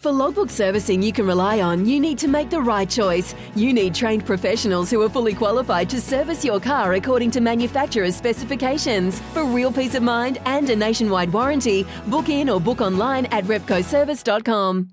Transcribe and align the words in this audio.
For 0.00 0.10
logbook 0.10 0.48
servicing 0.48 1.02
you 1.02 1.12
can 1.12 1.26
rely 1.26 1.60
on, 1.60 1.84
you 1.84 2.00
need 2.00 2.16
to 2.20 2.26
make 2.26 2.48
the 2.48 2.62
right 2.62 2.88
choice. 2.88 3.34
You 3.54 3.74
need 3.74 3.94
trained 3.94 4.24
professionals 4.24 4.90
who 4.90 5.02
are 5.02 5.10
fully 5.10 5.34
qualified 5.34 5.90
to 5.90 6.00
service 6.00 6.42
your 6.42 6.58
car 6.58 6.94
according 6.94 7.30
to 7.32 7.42
manufacturer's 7.42 8.16
specifications. 8.16 9.20
For 9.34 9.44
real 9.44 9.70
peace 9.70 9.94
of 9.94 10.02
mind 10.02 10.38
and 10.46 10.70
a 10.70 10.74
nationwide 10.74 11.30
warranty, 11.30 11.86
book 12.06 12.30
in 12.30 12.48
or 12.48 12.62
book 12.62 12.80
online 12.80 13.26
at 13.26 13.44
repcoservice.com. 13.44 14.88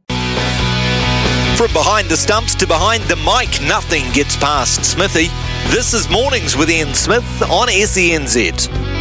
From 1.55 1.71
behind 1.71 2.09
the 2.09 2.17
stumps 2.17 2.53
to 2.55 2.67
behind 2.67 3.01
the 3.03 3.15
mic, 3.15 3.65
nothing 3.65 4.03
gets 4.11 4.35
past 4.35 4.83
Smithy. 4.83 5.27
This 5.71 5.93
is 5.93 6.09
Mornings 6.09 6.57
with 6.57 6.69
Ian 6.69 6.93
Smith 6.93 7.41
on 7.43 7.69
SENZ. 7.69 8.96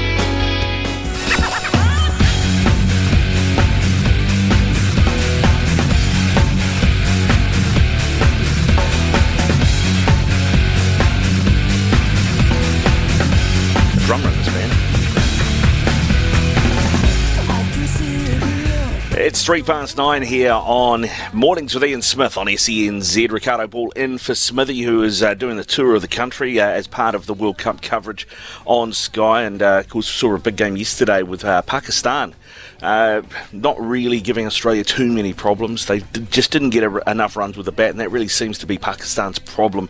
Three 19.47 19.63
past 19.63 19.97
nine 19.97 20.23
here 20.23 20.51
on 20.51 21.07
Mornings 21.33 21.73
with 21.73 21.85
Ian 21.85 22.03
Smith 22.03 22.37
on 22.37 22.49
SENZ. 22.49 23.31
Ricardo 23.31 23.69
Ball 23.69 23.93
in 23.93 24.19
for 24.19 24.35
Smithy, 24.35 24.83
who 24.83 25.05
is 25.05 25.23
uh, 25.23 25.35
doing 25.35 25.57
the 25.57 25.63
tour 25.63 25.95
of 25.95 26.03
the 26.03 26.09
country 26.09 26.59
uh, 26.59 26.67
as 26.67 26.89
part 26.89 27.15
of 27.15 27.27
the 27.27 27.33
World 27.33 27.57
Cup 27.57 27.81
coverage 27.81 28.27
on 28.65 28.93
Sky. 28.93 29.43
And 29.43 29.63
uh, 29.63 29.79
of 29.79 29.89
course, 29.89 30.09
saw 30.09 30.35
a 30.35 30.41
big 30.41 30.57
game 30.57 30.77
yesterday 30.77 31.23
with 31.23 31.45
uh, 31.45 31.63
Pakistan. 31.63 32.35
Uh, 32.83 33.23
not 33.53 33.81
really 33.81 34.21
giving 34.21 34.47
Australia 34.47 34.85
too 34.85 35.11
many 35.11 35.33
problems. 35.33 35.87
They 35.87 36.01
just 36.31 36.51
didn't 36.51 36.71
get 36.71 36.85
enough 37.07 37.37
runs 37.37 37.57
with 37.57 37.67
the 37.67 37.73
bat, 37.73 37.91
and 37.91 38.01
that 38.01 38.11
really 38.11 38.29
seems 38.29 38.59
to 38.59 38.67
be 38.67 38.77
Pakistan's 38.77 39.39
problem 39.39 39.89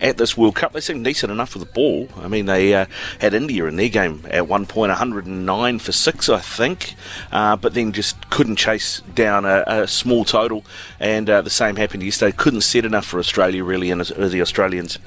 at 0.00 0.16
this 0.16 0.36
World 0.36 0.56
Cup. 0.56 0.72
They 0.72 0.80
seem 0.80 1.02
decent 1.02 1.30
enough 1.30 1.54
with 1.54 1.66
the 1.66 1.72
ball. 1.72 2.08
I 2.16 2.26
mean, 2.26 2.46
they 2.46 2.74
uh, 2.74 2.86
had 3.20 3.34
India 3.34 3.66
in 3.66 3.76
their 3.76 3.88
game 3.88 4.26
at 4.30 4.48
one 4.48 4.66
point, 4.66 4.90
109 4.90 5.78
for 5.78 5.92
six, 5.92 6.28
I 6.28 6.40
think, 6.40 6.94
uh, 7.30 7.56
but 7.56 7.74
then 7.74 7.92
just 7.92 8.28
couldn't 8.30 8.56
chase 8.56 9.00
down 9.14 9.44
a, 9.44 9.62
a 9.66 9.86
small 9.86 10.24
total. 10.24 10.64
And 10.98 11.30
uh, 11.30 11.40
the 11.42 11.50
same 11.50 11.76
happened 11.76 12.02
yesterday. 12.02 12.32
Couldn't 12.36 12.62
set 12.62 12.84
enough 12.84 13.06
for 13.06 13.18
Australia, 13.20 13.62
really, 13.62 13.90
and 13.90 14.00
the 14.00 14.40
Australians 14.40 14.98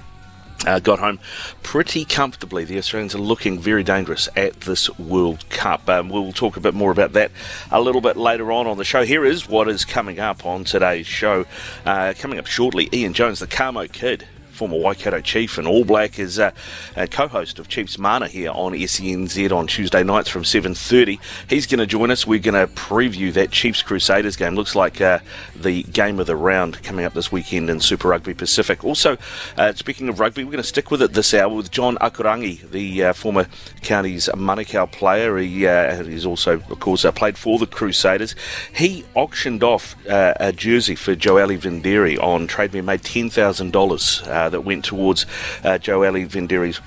uh, 0.66 0.80
got 0.80 1.00
home 1.00 1.20
pretty 1.64 2.06
comfortably. 2.06 2.66
The 2.66 2.78
Australians 2.78 3.16
are 3.16 3.20
looking 3.20 3.60
very 3.60 3.84
dangerous 3.84 4.28
at 4.36 4.62
this 4.62 4.90
World 4.98 5.48
Cup. 5.50 5.88
Um, 5.90 6.10
we'll 6.10 6.32
talk 6.32 6.58
a 6.58 6.60
bit 6.60 6.74
more 6.74 6.92
about 6.92 7.14
that 7.14 7.32
a 7.72 7.82
little 7.82 8.02
bit 8.02 8.18
later 8.18 8.52
on 8.52 8.68
on 8.68 8.78
the 8.78 8.86
show. 8.86 9.04
Here 9.04 9.26
is 9.26 9.48
what 9.48 9.68
is 9.70 9.86
coming 9.86 10.20
up 10.20 10.46
on 10.46 10.64
today's 10.64 11.08
show. 11.08 11.46
Uh, 11.86 12.14
coming 12.18 12.40
up 12.40 12.48
shortly, 12.48 12.90
Ian 12.94 13.14
Jones, 13.14 13.40
the 13.40 13.48
Kamo 13.48 13.88
Kid 13.88 14.28
former 14.58 14.78
Waikato 14.78 15.22
Chief 15.22 15.60
and 15.60 15.68
All 15.68 15.86
Black, 15.86 16.18
is 16.18 16.40
uh, 16.40 16.52
a 16.96 17.08
co-host 17.08 17.60
of 17.60 17.68
Chiefs 17.68 18.00
Mana 18.00 18.28
here 18.28 18.50
on 18.50 18.74
SENZ 18.74 19.52
on 19.52 19.68
Tuesday 19.68 20.04
nights 20.04 20.30
from 20.30 20.42
7.30. 20.42 21.20
He's 21.48 21.68
going 21.68 21.78
to 21.78 21.86
join 21.86 22.10
us. 22.10 22.26
We're 22.26 22.40
going 22.40 22.56
to 22.56 22.74
preview 22.74 23.32
that 23.34 23.52
Chiefs 23.52 23.84
Crusaders 23.84 24.36
game. 24.36 24.56
Looks 24.56 24.76
like 24.76 25.00
uh, 25.00 25.20
the 25.56 25.84
game 25.84 26.20
of 26.20 26.26
the 26.26 26.36
round 26.36 26.82
coming 26.82 27.06
up 27.06 27.14
this 27.14 27.32
weekend 27.32 27.70
in 27.70 27.80
Super 27.80 28.08
Rugby 28.08 28.34
Pacific. 28.34 28.84
Also, 28.84 29.18
uh, 29.58 29.74
speaking 29.74 30.10
of 30.10 30.20
rugby, 30.20 30.44
we're 30.44 30.52
going 30.52 30.64
to 30.64 30.68
stick 30.68 30.90
with 30.90 31.04
it 31.04 31.14
this 31.14 31.36
hour 31.36 31.54
with 31.54 31.70
John 31.70 31.96
Akurangi, 31.98 32.72
the 32.72 33.14
former 33.14 33.48
Counties 33.82 34.28
Manukau 34.34 34.92
player. 34.92 35.38
He, 35.38 35.68
he's 36.12 36.26
also, 36.26 36.54
of 36.54 36.80
course, 36.80 37.06
played 37.14 37.38
for 37.38 37.60
the 37.60 37.68
Crusaders. 37.68 38.34
He 38.74 39.06
auctioned 39.14 39.64
off 39.64 39.96
a 40.08 40.52
jersey 40.52 40.96
for 40.96 41.16
Joeli 41.16 41.60
Vidiri 41.60 42.18
on 42.22 42.48
Trade 42.48 42.74
Me, 42.74 42.82
made 42.82 43.02
$10,000 43.02 44.28
uh, 44.28 44.47
that 44.50 44.62
went 44.62 44.86
towards 44.86 45.26
uh, 45.64 45.78
Joeli 45.80 46.28
Vidiri's 46.28 46.80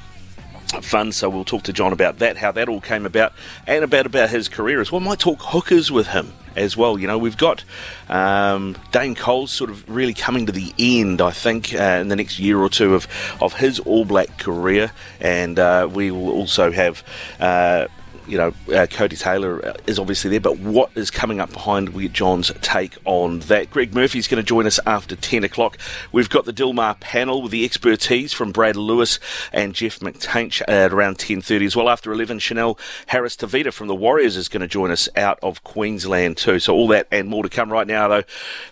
fun. 0.83 1.13
So 1.13 1.29
we'll 1.29 1.45
talk 1.45 1.65
to 1.65 1.73
John 1.73 1.93
about 1.93 2.19
that, 2.19 2.37
how 2.37 2.53
that 2.53 2.69
all 2.69 2.81
came 2.81 3.07
about, 3.07 3.33
and 3.67 3.85
about 3.85 4.07
about 4.07 4.31
his 4.31 4.49
career 4.49 4.81
as 4.81 4.93
well. 4.93 5.01
Might 5.01 5.19
talk 5.19 5.39
hookers 5.41 5.91
with 5.91 6.09
him 6.09 6.33
as 6.57 6.77
well. 6.77 6.99
You 6.99 7.07
know, 7.07 7.19
we've 7.19 7.37
got 7.37 7.65
um, 8.09 8.77
Dane 8.93 9.15
Coles 9.15 9.51
sort 9.51 9.71
of 9.71 9.89
really 9.89 10.15
coming 10.15 10.47
to 10.47 10.53
the 10.53 10.73
end, 10.79 11.21
I 11.21 11.31
think, 11.31 11.75
uh, 11.75 11.99
in 12.01 12.09
the 12.09 12.17
next 12.17 12.39
year 12.39 12.59
or 12.59 12.69
two 12.69 12.95
of 12.95 13.09
of 13.41 13.55
his 13.55 13.81
All 13.81 14.05
Black 14.05 14.39
career, 14.39 14.93
and 15.21 15.59
uh, 15.59 15.89
we 15.91 16.11
will 16.11 16.31
also 16.31 16.71
have. 16.71 17.03
Uh, 17.39 17.87
you 18.31 18.39
know, 18.39 18.49
uh, 18.69 18.87
Codie 18.87 19.19
Taylor 19.19 19.67
uh, 19.67 19.75
is 19.89 19.99
obviously 19.99 20.31
there, 20.31 20.41
but 20.41 20.59
what 20.59 20.91
is 20.95 21.11
coming 21.11 21.41
up 21.41 21.53
behind? 21.53 21.89
We 21.89 22.05
get 22.05 22.13
John's 22.13 22.53
take 22.63 22.97
on 23.05 23.41
that. 23.41 23.71
Greg 23.71 23.93
Murphy's 23.93 24.29
going 24.29 24.41
to 24.41 24.47
join 24.47 24.67
us 24.67 24.79
after 24.87 25.17
10 25.17 25.43
o'clock. 25.43 25.77
We've 26.13 26.31
got 26.31 26.45
the 26.45 26.53
Dilmar 26.53 27.01
panel 27.01 27.43
with 27.43 27.51
the 27.51 27.65
expertise 27.65 28.33
from 28.33 28.53
Brad 28.53 28.77
Lewis 28.77 29.19
and 29.53 29.75
Jeff 29.75 29.99
McTainch 29.99 30.63
at 30.69 30.93
around 30.93 31.19
10.30 31.19 31.67
as 31.67 31.75
well. 31.75 31.89
After 31.89 32.13
11, 32.13 32.39
Chanel 32.39 32.79
Harris 33.09 33.35
Tavita 33.35 33.73
from 33.73 33.89
the 33.89 33.97
Warriors 33.97 34.37
is 34.37 34.49
going 34.49 34.61
to 34.61 34.69
join 34.69 34.93
us 34.93 35.09
out 35.17 35.41
of 35.43 35.65
Queensland 35.65 36.37
too. 36.37 36.61
So 36.61 36.73
all 36.73 36.87
that 36.89 37.09
and 37.11 37.29
more 37.29 37.43
to 37.43 37.49
come 37.49 37.73
right 37.73 37.87
now, 37.87 38.07
though. 38.07 38.23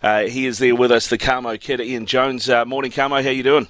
Uh, 0.02 0.22
he 0.24 0.46
is 0.46 0.58
there 0.58 0.76
with 0.76 0.92
us, 0.92 1.08
the 1.08 1.18
Kamo 1.18 1.56
kid, 1.56 1.80
Ian 1.80 2.06
Jones. 2.06 2.48
Uh, 2.48 2.64
morning, 2.64 2.92
Kamo. 2.92 3.22
How 3.22 3.30
you 3.30 3.42
doing? 3.42 3.68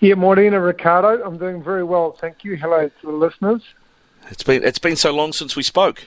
Yeah, 0.00 0.14
Morena 0.14 0.60
Ricardo. 0.60 1.22
I'm 1.24 1.38
doing 1.38 1.62
very 1.62 1.84
well, 1.84 2.12
thank 2.20 2.44
you. 2.44 2.56
Hello 2.56 2.88
to 2.88 3.06
the 3.06 3.12
listeners. 3.12 3.62
It's 4.30 4.42
been 4.42 4.64
it's 4.64 4.78
been 4.78 4.96
so 4.96 5.14
long 5.14 5.32
since 5.32 5.56
we 5.56 5.62
spoke. 5.62 6.06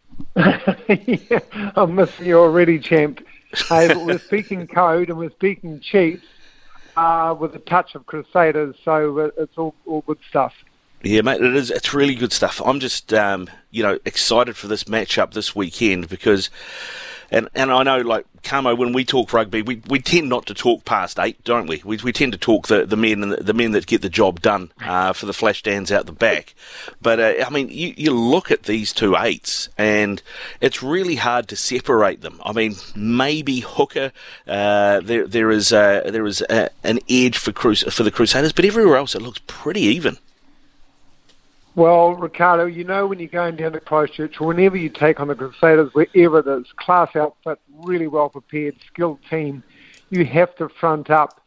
yeah, 0.36 1.40
I'm 1.76 1.94
missing 1.94 2.26
you 2.26 2.38
already, 2.38 2.78
champ. 2.78 3.24
Hey, 3.68 3.94
we're 3.94 4.18
speaking 4.18 4.66
code 4.66 5.08
and 5.08 5.18
we're 5.18 5.30
speaking 5.30 5.80
Chiefs 5.80 6.26
uh, 6.96 7.34
with 7.38 7.54
a 7.54 7.58
touch 7.58 7.94
of 7.94 8.06
Crusaders, 8.06 8.76
so 8.84 9.32
it's 9.36 9.56
all 9.58 9.74
all 9.86 10.02
good 10.02 10.18
stuff. 10.28 10.52
Yeah, 11.02 11.22
mate, 11.22 11.40
it 11.40 11.56
is. 11.56 11.70
It's 11.70 11.94
really 11.94 12.14
good 12.14 12.32
stuff. 12.32 12.60
I'm 12.62 12.78
just, 12.78 13.14
um, 13.14 13.48
you 13.70 13.82
know, 13.82 13.98
excited 14.04 14.54
for 14.56 14.66
this 14.66 14.84
matchup 14.84 15.32
this 15.32 15.56
weekend 15.56 16.10
because 16.10 16.50
and 17.30 17.48
and 17.54 17.70
I 17.70 17.82
know 17.82 17.98
like 17.98 18.26
Kamo, 18.42 18.74
when 18.74 18.92
we 18.92 19.04
talk 19.04 19.32
rugby, 19.32 19.62
we, 19.62 19.82
we 19.88 20.00
tend 20.00 20.28
not 20.28 20.46
to 20.46 20.54
talk 20.54 20.84
past 20.84 21.18
eight, 21.18 21.42
don't 21.44 21.66
we? 21.66 21.82
We, 21.84 21.98
we 21.98 22.12
tend 22.12 22.32
to 22.32 22.38
talk 22.38 22.68
the, 22.68 22.86
the 22.86 22.96
men 22.96 23.22
and 23.22 23.32
the, 23.32 23.36
the 23.36 23.54
men 23.54 23.72
that 23.72 23.86
get 23.86 24.02
the 24.02 24.08
job 24.08 24.40
done 24.40 24.72
uh, 24.82 25.12
for 25.12 25.26
the 25.26 25.32
flash 25.32 25.58
stands 25.58 25.92
out 25.92 26.06
the 26.06 26.12
back. 26.12 26.54
But 27.02 27.20
uh, 27.20 27.44
I 27.46 27.50
mean, 27.50 27.68
you, 27.68 27.94
you 27.96 28.12
look 28.12 28.50
at 28.50 28.64
these 28.64 28.92
two 28.92 29.16
eights, 29.16 29.68
and 29.76 30.22
it's 30.60 30.82
really 30.82 31.16
hard 31.16 31.48
to 31.48 31.56
separate 31.56 32.22
them. 32.22 32.40
I 32.44 32.52
mean, 32.52 32.76
maybe 32.94 33.60
hooker 33.60 34.12
uh, 34.46 35.00
there 35.00 35.26
there 35.26 35.50
is 35.50 35.68
there 35.68 36.26
is 36.26 36.40
an 36.42 36.98
edge 37.08 37.36
for 37.38 37.52
Crus- 37.52 37.92
for 37.92 38.02
the 38.02 38.10
Crusaders, 38.10 38.52
but 38.52 38.64
everywhere 38.64 38.96
else 38.96 39.14
it 39.14 39.22
looks 39.22 39.40
pretty 39.46 39.82
even. 39.82 40.18
Well, 41.80 42.12
Ricardo, 42.12 42.66
you 42.66 42.84
know 42.84 43.06
when 43.06 43.20
you're 43.20 43.28
going 43.28 43.56
down 43.56 43.72
to 43.72 43.80
Christchurch, 43.80 44.38
whenever 44.38 44.76
you 44.76 44.90
take 44.90 45.18
on 45.18 45.28
the 45.28 45.34
Crusaders, 45.34 45.88
wherever 45.94 46.42
there's 46.42 46.70
class 46.76 47.16
outfit, 47.16 47.58
really 47.74 48.06
well 48.06 48.28
prepared, 48.28 48.76
skilled 48.86 49.18
team, 49.30 49.62
you 50.10 50.26
have 50.26 50.54
to 50.56 50.68
front 50.68 51.08
up 51.08 51.40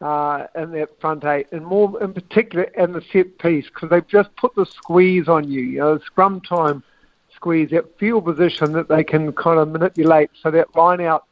uh, 0.00 0.46
in 0.54 0.70
that 0.70 1.00
front 1.00 1.24
eight, 1.24 1.48
and 1.50 1.66
more 1.66 2.00
in 2.00 2.12
particular 2.12 2.66
in 2.78 2.92
the 2.92 3.02
set 3.12 3.36
piece, 3.40 3.64
because 3.64 3.90
they've 3.90 4.06
just 4.06 4.30
put 4.36 4.54
the 4.54 4.64
squeeze 4.64 5.26
on 5.26 5.50
you. 5.50 5.62
You 5.62 5.78
know, 5.80 5.98
scrum 5.98 6.40
time 6.40 6.84
squeeze, 7.34 7.70
that 7.70 7.98
field 7.98 8.24
position 8.24 8.70
that 8.74 8.86
they 8.86 9.02
can 9.02 9.32
kind 9.32 9.58
of 9.58 9.70
manipulate. 9.70 10.30
So 10.40 10.52
that 10.52 10.72
line 10.76 11.00
out 11.00 11.24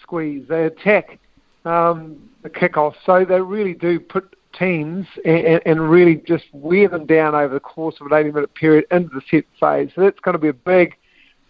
squeeze, 0.00 0.46
they 0.46 0.66
attack 0.66 1.18
um, 1.64 2.30
the 2.42 2.50
kickoff. 2.50 2.94
So 3.04 3.24
they 3.24 3.40
really 3.40 3.74
do 3.74 3.98
put 3.98 4.36
teams 4.58 5.06
and, 5.24 5.60
and, 5.64 5.90
really 5.90 6.16
just 6.16 6.44
wear 6.52 6.88
them 6.88 7.06
down 7.06 7.34
over 7.34 7.52
the 7.52 7.60
course 7.60 7.96
of 8.00 8.06
an 8.06 8.12
80 8.12 8.32
minute 8.32 8.54
period 8.54 8.84
into 8.90 9.08
the 9.14 9.22
set 9.30 9.44
phase. 9.60 9.90
So 9.94 10.02
that's 10.02 10.20
going 10.20 10.34
to 10.34 10.38
be 10.38 10.48
a 10.48 10.54
big, 10.54 10.96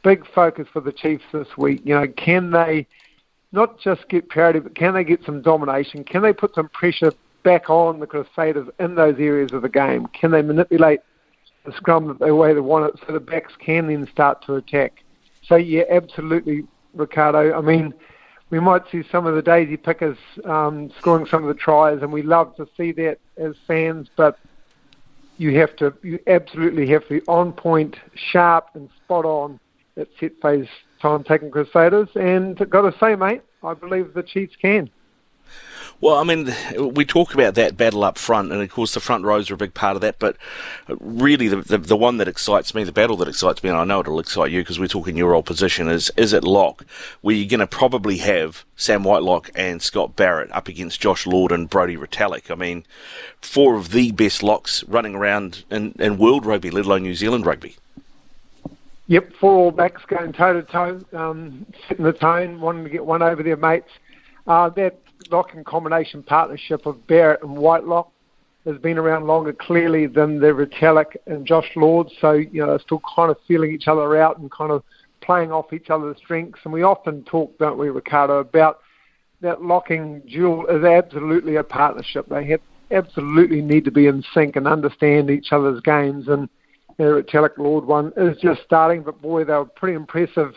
big 0.03 0.27
focus 0.35 0.67
for 0.73 0.81
the 0.81 0.93
Chiefs 0.93 1.25
this 1.33 1.49
week. 1.57 1.83
You 1.85 1.95
know, 1.95 2.07
can 2.09 2.51
they 2.51 2.87
not 3.53 3.79
just 3.81 4.09
get 4.09 4.29
parity, 4.29 4.61
but 4.61 4.75
can 4.75 4.95
they 4.95 5.05
get 5.05 5.25
some 5.25 5.43
domination? 5.43 6.05
Can 6.05 6.23
they 6.23 6.33
put 6.33 6.55
some 6.55 6.69
pressure 6.69 7.13
back 7.43 7.71
on 7.71 8.01
the 8.01 8.07
Crusaders 8.07 8.69
in 8.79 8.95
those 8.97 9.17
areas 9.19 9.53
of 9.53 9.63
the 9.63 9.69
game? 9.69 10.07
Can 10.09 10.31
they 10.31 10.43
manipulate 10.43 11.01
the 11.65 11.73
scrum 11.73 12.17
the 12.21 12.35
way 12.35 12.55
they 12.55 12.61
want 12.61 12.93
it 12.93 13.01
so 13.07 13.13
the 13.13 13.21
backs 13.21 13.53
can 13.59 13.89
then 13.89 14.09
start 14.13 14.45
to 14.47 14.55
attack? 14.55 15.03
So, 15.43 15.57
yeah, 15.57 15.85
absolutely, 15.91 16.65
Ricardo. 16.95 17.57
I 17.57 17.61
mean, 17.61 17.95
we 18.51 18.61
might 18.61 18.83
see 18.91 19.03
some 19.11 19.27
of 19.27 19.35
the 19.35 19.43
daisy 19.43 19.77
pickers 19.77 20.19
um, 20.45 20.91
scoring 20.99 21.27
some 21.27 21.43
of 21.43 21.49
the 21.49 21.61
tries, 21.61 22.03
and 22.03 22.13
we 22.13 22.23
love 22.23 22.55
to 22.57 22.69
see 22.77 22.93
that 22.93 23.19
as 23.37 23.55
fans. 23.67 24.09
But 24.17 24.39
you 25.37 25.59
have 25.59 25.75
to, 25.77 25.93
you 26.03 26.19
absolutely 26.27 26.87
have 26.89 27.03
to 27.09 27.21
be 27.21 27.27
on 27.27 27.53
point, 27.53 27.97
sharp, 28.15 28.69
and 28.75 28.89
spot 29.05 29.25
on 29.25 29.59
at 29.97 30.09
set 30.21 30.33
phase 30.41 30.69
time 31.01 31.25
taking 31.25 31.51
Crusaders. 31.51 32.09
And 32.15 32.57
got 32.71 32.91
to 32.91 32.97
say, 32.99 33.17
mate, 33.17 33.43
I 33.63 33.75
believe 33.75 34.15
the 34.15 34.23
Chiefs 34.23 34.55
can. 34.61 34.91
Well, 35.99 36.17
I 36.17 36.25
mean, 36.25 36.55
we 36.95 37.07
talk 37.07 37.33
about 37.33 37.55
that 37.55 37.77
battle 37.77 38.05
up 38.05 38.19
front, 38.19 38.53
and 38.53 38.61
of 38.61 38.71
course 38.71 38.93
the 38.93 39.01
front 39.01 39.25
rows 39.25 39.51
are 39.51 39.55
a 39.55 39.57
big 39.57 39.73
part 39.73 39.97
of 39.97 40.03
that. 40.03 40.19
But 40.19 40.37
really, 41.01 41.49
the, 41.49 41.57
the, 41.57 41.79
the 41.79 41.97
one 41.97 42.19
that 42.19 42.29
excites 42.29 42.75
me, 42.75 42.85
the 42.85 42.93
battle 42.93 43.17
that 43.17 43.29
excites 43.29 43.63
me, 43.63 43.71
and 43.71 43.79
I 43.79 43.85
know 43.85 44.01
it'll 44.01 44.21
excite 44.21 44.51
you 44.51 44.61
because 44.61 44.79
we're 44.79 44.89
talking 44.89 45.17
your 45.17 45.35
old 45.35 45.47
position, 45.47 45.89
is 45.89 46.11
is 46.17 46.35
at 46.35 46.45
lock, 46.45 46.85
where 47.23 47.35
you're 47.35 47.49
going 47.49 47.61
to 47.61 47.67
probably 47.67 48.19
have 48.19 48.67
Sam 48.77 49.05
Whitelock 49.05 49.51
and 49.55 49.81
Scott 49.81 50.17
Barrett 50.17 50.53
up 50.53 50.69
against 50.69 51.01
Josh 51.01 51.27
Lord 51.27 51.51
and 51.51 51.71
Brodie 51.71 51.97
Retallick. 51.97 52.51
I 52.51 52.57
mean, 52.57 52.85
four 53.41 53.77
of 53.77 53.91
the 53.91 54.13
best 54.13 54.43
locks 54.43 54.85
running 54.85 55.15
around 55.15 55.65
in, 55.71 55.93
in 55.99 56.19
world 56.19 56.45
rugby, 56.45 56.71
let 56.71 56.85
alone 56.85 57.05
New 57.05 57.15
Zealand 57.15 57.47
rugby. 57.47 57.77
Yep, 59.09 59.33
four 59.35 59.53
All 59.53 59.71
Blacks 59.71 60.05
going 60.05 60.33
toe 60.33 60.61
to 60.61 60.63
toe, 60.63 61.01
setting 61.89 62.05
the 62.05 62.13
tone, 62.13 62.61
wanting 62.61 62.85
to 62.85 62.91
get 62.91 63.07
one 63.07 63.23
over 63.23 63.43
their 63.43 63.57
mates. 63.57 63.91
Uh, 64.47 64.69
that 64.71 64.99
lock 65.31 65.55
and 65.55 65.65
combination 65.65 66.23
partnership 66.23 66.87
of 66.87 67.07
Barrett 67.07 67.43
and 67.43 67.57
Whitelock 67.57 68.11
has 68.65 68.79
been 68.79 68.99
around 68.99 69.27
longer 69.27 69.53
clearly 69.53 70.07
than 70.07 70.41
the 70.41 70.49
Retallick 70.49 71.17
and 71.27 71.47
Josh 71.47 71.71
Lord. 71.77 72.09
So, 72.21 72.33
you 72.33 72.61
know, 72.61 72.69
they're 72.69 72.81
still 72.81 73.03
kind 73.15 73.31
of 73.31 73.37
feeling 73.47 73.73
each 73.73 73.87
other 73.87 74.21
out 74.21 74.39
and 74.39 74.51
kind 74.51 74.73
of 74.73 74.83
playing 75.21 75.53
off 75.53 75.73
each 75.73 75.89
other's 75.89 76.17
strengths. 76.19 76.61
And 76.65 76.73
we 76.73 76.83
often 76.83 77.23
talk, 77.25 77.57
don't 77.59 77.79
we, 77.79 77.91
Ricardo, 77.91 78.39
about 78.39 78.81
that 79.41 79.63
locking 79.63 80.21
duel 80.21 80.67
is 80.67 80.85
absolutely 80.85 81.57
a 81.57 81.63
partnership. 81.63 82.29
They 82.29 82.47
have 82.47 82.61
absolutely 82.91 83.61
need 83.63 83.85
to 83.85 83.91
be 83.91 84.07
in 84.07 84.23
sync 84.33 84.57
and 84.57 84.67
understand 84.67 85.31
each 85.31 85.49
other's 85.53 85.81
games. 85.81 86.29
And 86.29 86.49
the 86.99 87.05
Retallick 87.05 87.59
Lord 87.59 87.85
one 87.85 88.13
is 88.17 88.37
just 88.39 88.63
starting, 88.65 89.03
but 89.03 89.21
boy, 89.21 89.45
they 89.45 89.53
were 89.53 89.65
pretty 89.65 89.97
impressive 89.97 90.55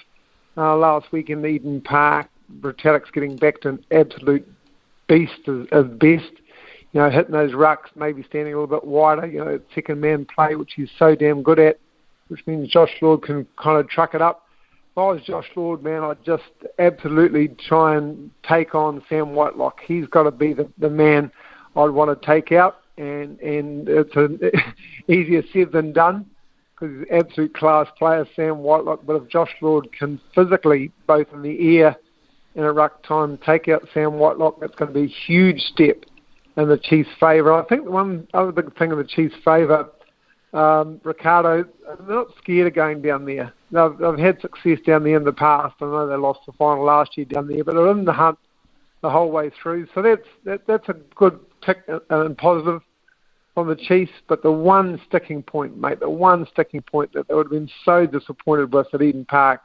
uh, 0.57 0.75
last 0.75 1.11
week 1.11 1.29
in 1.29 1.45
Eden 1.45 1.81
Park. 1.81 2.27
Retallick's 2.61 3.11
getting 3.11 3.35
back 3.35 3.61
to 3.61 3.69
an 3.69 3.85
absolute 3.91 4.47
beast 5.07 5.47
of 5.47 5.99
best. 5.99 6.31
You 6.91 7.01
know, 7.01 7.09
hitting 7.09 7.33
those 7.33 7.51
rucks, 7.51 7.95
maybe 7.95 8.23
standing 8.23 8.53
a 8.53 8.59
little 8.59 8.79
bit 8.79 8.87
wider. 8.87 9.27
You 9.27 9.45
know, 9.45 9.59
second 9.75 10.01
man 10.01 10.25
play, 10.25 10.55
which 10.55 10.73
he's 10.75 10.89
so 10.97 11.15
damn 11.15 11.43
good 11.43 11.59
at, 11.59 11.79
which 12.29 12.45
means 12.47 12.69
Josh 12.69 12.91
Lord 13.01 13.21
can 13.21 13.45
kind 13.61 13.79
of 13.79 13.87
truck 13.89 14.15
it 14.15 14.21
up. 14.21 14.45
If 14.91 14.97
I 14.97 15.01
was 15.11 15.21
Josh 15.21 15.47
Lord, 15.55 15.83
man, 15.83 16.03
I'd 16.03 16.23
just 16.25 16.43
absolutely 16.79 17.49
try 17.67 17.95
and 17.95 18.31
take 18.47 18.73
on 18.73 19.03
Sam 19.07 19.35
Whitelock. 19.35 19.81
He's 19.85 20.07
got 20.07 20.23
to 20.23 20.31
be 20.31 20.53
the, 20.53 20.67
the 20.79 20.89
man 20.89 21.31
I'd 21.75 21.91
want 21.91 22.19
to 22.19 22.25
take 22.25 22.51
out, 22.51 22.79
and 22.97 23.39
and 23.39 23.87
it's 23.87 24.15
an 24.15 24.39
easier 25.07 25.43
said 25.53 25.71
than 25.71 25.93
done 25.93 26.25
because 26.73 26.95
he's 26.95 27.07
an 27.07 27.17
absolute 27.19 27.53
class 27.53 27.87
player, 27.99 28.25
Sam 28.35 28.59
Whitelock. 28.59 29.01
But 29.05 29.17
if 29.17 29.27
Josh 29.27 29.53
Lord 29.61 29.91
can 29.91 30.19
physically, 30.33 30.91
both 31.05 31.27
in 31.33 31.43
the 31.43 31.77
air 31.77 31.95
in 32.59 32.65
a 32.65 32.73
ruck 32.73 33.01
time, 33.03 33.39
take 33.45 33.69
out 33.69 33.87
Sam 33.93 34.15
Whitelock. 34.15 34.59
That's 34.59 34.75
going 34.75 34.93
to 34.93 34.93
be 34.93 35.05
a 35.05 35.15
huge 35.27 35.61
step 35.61 36.03
in 36.57 36.67
the 36.67 36.77
Chiefs' 36.77 37.09
favour. 37.17 37.53
I 37.53 37.63
think 37.63 37.85
the 37.85 37.91
one 37.91 38.27
other 38.33 38.51
big 38.51 38.77
thing 38.77 38.91
in 38.91 38.97
the 38.97 39.05
Chiefs' 39.05 39.35
favour, 39.45 39.89
um, 40.53 40.99
Ricardo, 41.05 41.63
they're 42.05 42.15
not 42.15 42.27
scared 42.37 42.67
of 42.67 42.75
going 42.75 43.01
down 43.01 43.25
there. 43.25 43.53
They've, 43.71 43.97
they've 43.97 44.19
had 44.19 44.41
success 44.41 44.79
down 44.85 45.05
there 45.05 45.15
in 45.15 45.23
the 45.23 45.31
past. 45.31 45.75
I 45.79 45.85
know 45.85 46.05
they 46.05 46.15
lost 46.17 46.41
the 46.45 46.51
final 46.53 46.83
last 46.83 47.15
year 47.15 47.25
down 47.25 47.47
there, 47.47 47.63
but 47.63 47.75
they're 47.75 47.91
in 47.91 48.03
the 48.03 48.11
hunt 48.11 48.37
the 49.01 49.09
whole 49.09 49.31
way 49.31 49.51
through. 49.63 49.87
So 49.95 50.01
that's 50.01 50.27
that, 50.43 50.67
that's 50.67 50.89
a 50.89 50.95
good 51.15 51.39
tick 51.65 51.77
and 52.09 52.37
positive 52.37 52.81
from 53.53 53.69
the 53.69 53.75
Chiefs. 53.77 54.11
But 54.27 54.43
the 54.43 54.51
one 54.51 54.99
sticking 55.07 55.43
point, 55.43 55.79
mate, 55.79 56.01
the 56.01 56.09
one 56.09 56.45
sticking 56.51 56.81
point 56.81 57.13
that 57.13 57.29
they 57.29 57.35
would 57.35 57.45
have 57.45 57.51
been 57.51 57.69
so 57.85 58.05
disappointed 58.05 58.73
with 58.73 58.87
at 58.93 59.01
Eden 59.01 59.23
Park 59.23 59.61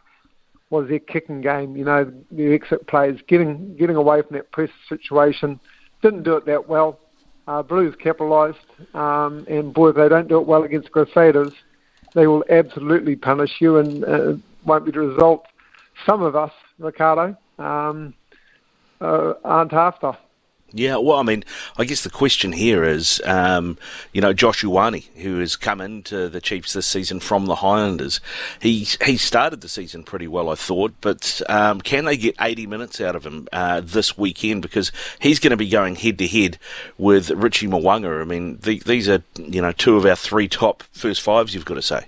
was 0.70 0.88
their 0.88 0.98
kicking 0.98 1.40
game. 1.40 1.76
You 1.76 1.84
know, 1.84 2.12
the 2.30 2.52
exit 2.54 2.86
plays, 2.86 3.20
getting 3.28 3.76
getting 3.76 3.96
away 3.96 4.22
from 4.22 4.36
that 4.36 4.50
press 4.52 4.70
situation. 4.88 5.60
Didn't 6.02 6.22
do 6.22 6.36
it 6.36 6.46
that 6.46 6.68
well. 6.68 7.00
Uh, 7.46 7.62
Blues 7.62 7.94
capitalised, 8.02 8.56
um, 8.94 9.44
and 9.50 9.74
boy, 9.74 9.90
if 9.90 9.96
they 9.96 10.08
don't 10.08 10.28
do 10.28 10.38
it 10.38 10.46
well 10.46 10.62
against 10.62 10.90
Crusaders, 10.92 11.52
they 12.14 12.26
will 12.26 12.42
absolutely 12.48 13.16
punish 13.16 13.56
you, 13.60 13.76
and 13.76 14.04
uh, 14.04 14.32
won't 14.64 14.86
be 14.86 14.90
the 14.90 15.00
result. 15.00 15.44
Some 16.06 16.22
of 16.22 16.36
us, 16.36 16.52
Ricardo, 16.78 17.36
um, 17.58 18.14
uh, 19.00 19.34
aren't 19.44 19.74
after. 19.74 20.16
Yeah, 20.76 20.96
well, 20.96 21.18
I 21.18 21.22
mean, 21.22 21.44
I 21.78 21.84
guess 21.84 22.02
the 22.02 22.10
question 22.10 22.50
here 22.50 22.82
is, 22.82 23.22
um, 23.24 23.78
you 24.12 24.20
know, 24.20 24.32
Josh 24.32 24.64
Ioane, 24.64 25.04
who 25.18 25.38
has 25.38 25.54
come 25.54 25.80
into 25.80 26.28
the 26.28 26.40
Chiefs 26.40 26.72
this 26.72 26.88
season 26.88 27.20
from 27.20 27.46
the 27.46 27.56
Highlanders, 27.56 28.20
he 28.60 28.84
he 29.04 29.16
started 29.16 29.60
the 29.60 29.68
season 29.68 30.02
pretty 30.02 30.26
well, 30.26 30.50
I 30.50 30.56
thought, 30.56 30.92
but 31.00 31.40
um, 31.48 31.80
can 31.80 32.06
they 32.06 32.16
get 32.16 32.34
80 32.40 32.66
minutes 32.66 33.00
out 33.00 33.14
of 33.14 33.24
him 33.24 33.46
uh, 33.52 33.82
this 33.84 34.18
weekend? 34.18 34.62
Because 34.62 34.90
he's 35.20 35.38
going 35.38 35.52
to 35.52 35.56
be 35.56 35.68
going 35.68 35.94
head 35.94 36.18
to 36.18 36.26
head 36.26 36.58
with 36.98 37.30
Richie 37.30 37.68
Mo'unga. 37.68 38.20
I 38.20 38.24
mean, 38.24 38.58
the, 38.60 38.80
these 38.80 39.08
are, 39.08 39.22
you 39.36 39.62
know, 39.62 39.70
two 39.70 39.96
of 39.96 40.04
our 40.04 40.16
three 40.16 40.48
top 40.48 40.82
first 40.90 41.22
fives, 41.22 41.54
you've 41.54 41.64
got 41.64 41.74
to 41.74 41.82
say. 41.82 42.06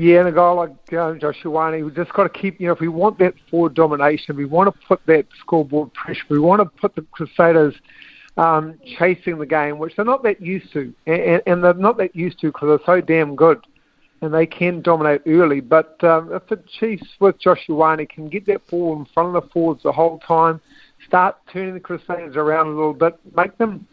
Yeah, 0.00 0.20
and 0.20 0.28
a 0.28 0.32
guy 0.32 0.48
like 0.52 0.92
uh, 0.92 1.14
Josh 1.14 1.42
Ioane, 1.42 1.84
we 1.84 1.90
just 1.90 2.12
got 2.12 2.22
to 2.22 2.28
keep, 2.28 2.60
you 2.60 2.68
know, 2.68 2.72
if 2.72 2.78
we 2.78 2.86
want 2.86 3.18
that 3.18 3.34
forward 3.50 3.74
domination, 3.74 4.36
we 4.36 4.44
want 4.44 4.72
to 4.72 4.86
put 4.86 5.00
that 5.06 5.26
scoreboard 5.40 5.92
pressure, 5.92 6.22
we 6.30 6.38
want 6.38 6.62
to 6.62 6.66
put 6.66 6.94
the 6.94 7.02
Crusaders 7.10 7.74
um, 8.36 8.78
chasing 8.96 9.38
the 9.38 9.44
game, 9.44 9.76
which 9.78 9.96
they're 9.96 10.04
not 10.04 10.22
that 10.22 10.40
used 10.40 10.72
to, 10.72 10.94
and, 11.08 11.42
and 11.48 11.64
they're 11.64 11.74
not 11.74 11.98
that 11.98 12.14
used 12.14 12.38
to 12.38 12.52
because 12.52 12.68
they're 12.68 12.86
so 12.86 13.00
damn 13.00 13.34
good, 13.34 13.66
and 14.22 14.32
they 14.32 14.46
can 14.46 14.82
dominate 14.82 15.22
early. 15.26 15.58
But 15.58 15.96
um, 16.04 16.32
if 16.32 16.46
the 16.46 16.62
Chiefs 16.78 17.08
with 17.18 17.40
Josh 17.40 17.66
Ioane 17.68 18.08
can 18.08 18.28
get 18.28 18.46
that 18.46 18.64
ball 18.68 18.96
in 19.00 19.06
front 19.12 19.34
of 19.34 19.42
the 19.42 19.50
forwards 19.50 19.82
the 19.82 19.90
whole 19.90 20.20
time, 20.20 20.60
start 21.08 21.38
turning 21.52 21.74
the 21.74 21.80
Crusaders 21.80 22.36
around 22.36 22.68
a 22.68 22.70
little 22.70 22.94
bit, 22.94 23.18
make 23.36 23.58
them 23.58 23.84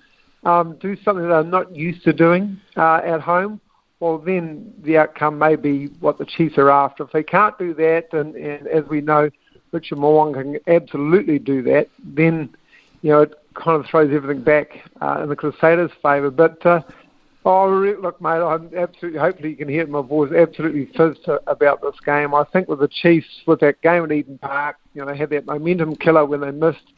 um, 0.44 0.78
do 0.80 0.96
something 1.04 1.28
they're 1.28 1.44
not 1.44 1.76
used 1.76 2.04
to 2.04 2.14
doing 2.14 2.62
uh, 2.78 3.02
at 3.04 3.22
home, 3.22 3.60
well, 4.06 4.20
then 4.20 4.72
the 4.84 4.98
outcome 4.98 5.40
may 5.40 5.56
be 5.56 5.88
what 6.00 6.20
the 6.20 6.26
Chiefs 6.26 6.60
are 6.60 6.70
after. 6.70 7.06
If 7.06 7.12
they 7.12 7.24
can't 7.24 7.58
do 7.58 7.74
that, 7.74 8.10
and, 8.12 8.36
and 8.36 8.68
as 8.68 8.84
we 8.88 9.02
know, 9.02 9.32
Richard 9.72 9.98
Mo'unga 9.98 10.44
can 10.44 10.60
absolutely 10.68 11.40
do 11.40 11.64
that, 11.64 11.88
then 12.04 12.56
you 13.02 13.10
know 13.10 13.22
it 13.22 13.34
kind 13.56 13.84
of 13.84 13.90
throws 13.90 14.14
everything 14.14 14.44
back 14.44 14.68
uh, 15.02 15.22
in 15.24 15.30
the 15.30 15.36
Crusaders' 15.36 15.90
favour. 16.04 16.30
But 16.30 16.64
uh, 16.64 16.82
oh, 17.46 17.68
look, 18.00 18.22
mate, 18.22 18.44
I'm 18.44 18.70
absolutely. 18.78 19.20
Hopefully, 19.20 19.50
you 19.50 19.56
can 19.56 19.70
hear 19.70 19.88
my 19.88 20.04
voice. 20.04 20.32
Absolutely 20.32 20.86
fizzed 20.96 21.28
about 21.48 21.82
this 21.82 22.00
game. 22.06 22.36
I 22.36 22.44
think 22.54 22.68
with 22.68 22.82
the 22.82 22.88
Chiefs, 22.88 23.42
with 23.48 23.60
that 23.62 23.82
game 23.82 24.04
at 24.04 24.12
Eden 24.12 24.38
Park, 24.38 24.76
you 24.94 25.02
know, 25.02 25.12
they 25.12 25.18
had 25.18 25.32
that 25.32 25.48
momentum 25.48 25.96
killer 25.96 26.28
when 26.28 26.42
they 26.42 26.52
missed 26.52 26.92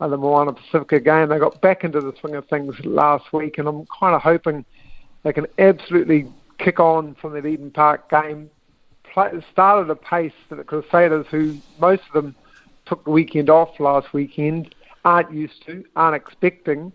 uh, 0.00 0.08
the 0.08 0.16
Moana 0.16 0.52
Pacifica 0.52 0.98
game. 0.98 1.28
They 1.28 1.38
got 1.38 1.60
back 1.60 1.84
into 1.84 2.00
the 2.00 2.12
swing 2.20 2.34
of 2.34 2.48
things 2.48 2.74
last 2.82 3.32
week, 3.32 3.58
and 3.58 3.68
I'm 3.68 3.86
kind 4.00 4.16
of 4.16 4.20
hoping 4.20 4.64
they 5.22 5.32
can 5.32 5.46
absolutely 5.60 6.26
kick 6.62 6.80
on 6.80 7.14
from 7.20 7.32
the 7.32 7.46
Eden 7.46 7.70
Park 7.70 8.08
game. 8.10 8.50
Play, 9.12 9.30
started 9.52 9.90
a 9.90 9.96
pace 9.96 10.32
that 10.48 10.56
the 10.56 10.64
Crusaders, 10.64 11.26
who 11.30 11.56
most 11.80 12.02
of 12.08 12.22
them 12.22 12.34
took 12.86 13.04
the 13.04 13.10
weekend 13.10 13.50
off 13.50 13.68
last 13.80 14.12
weekend, 14.12 14.74
aren't 15.04 15.32
used 15.32 15.64
to, 15.66 15.84
aren't 15.96 16.16
expecting, 16.16 16.92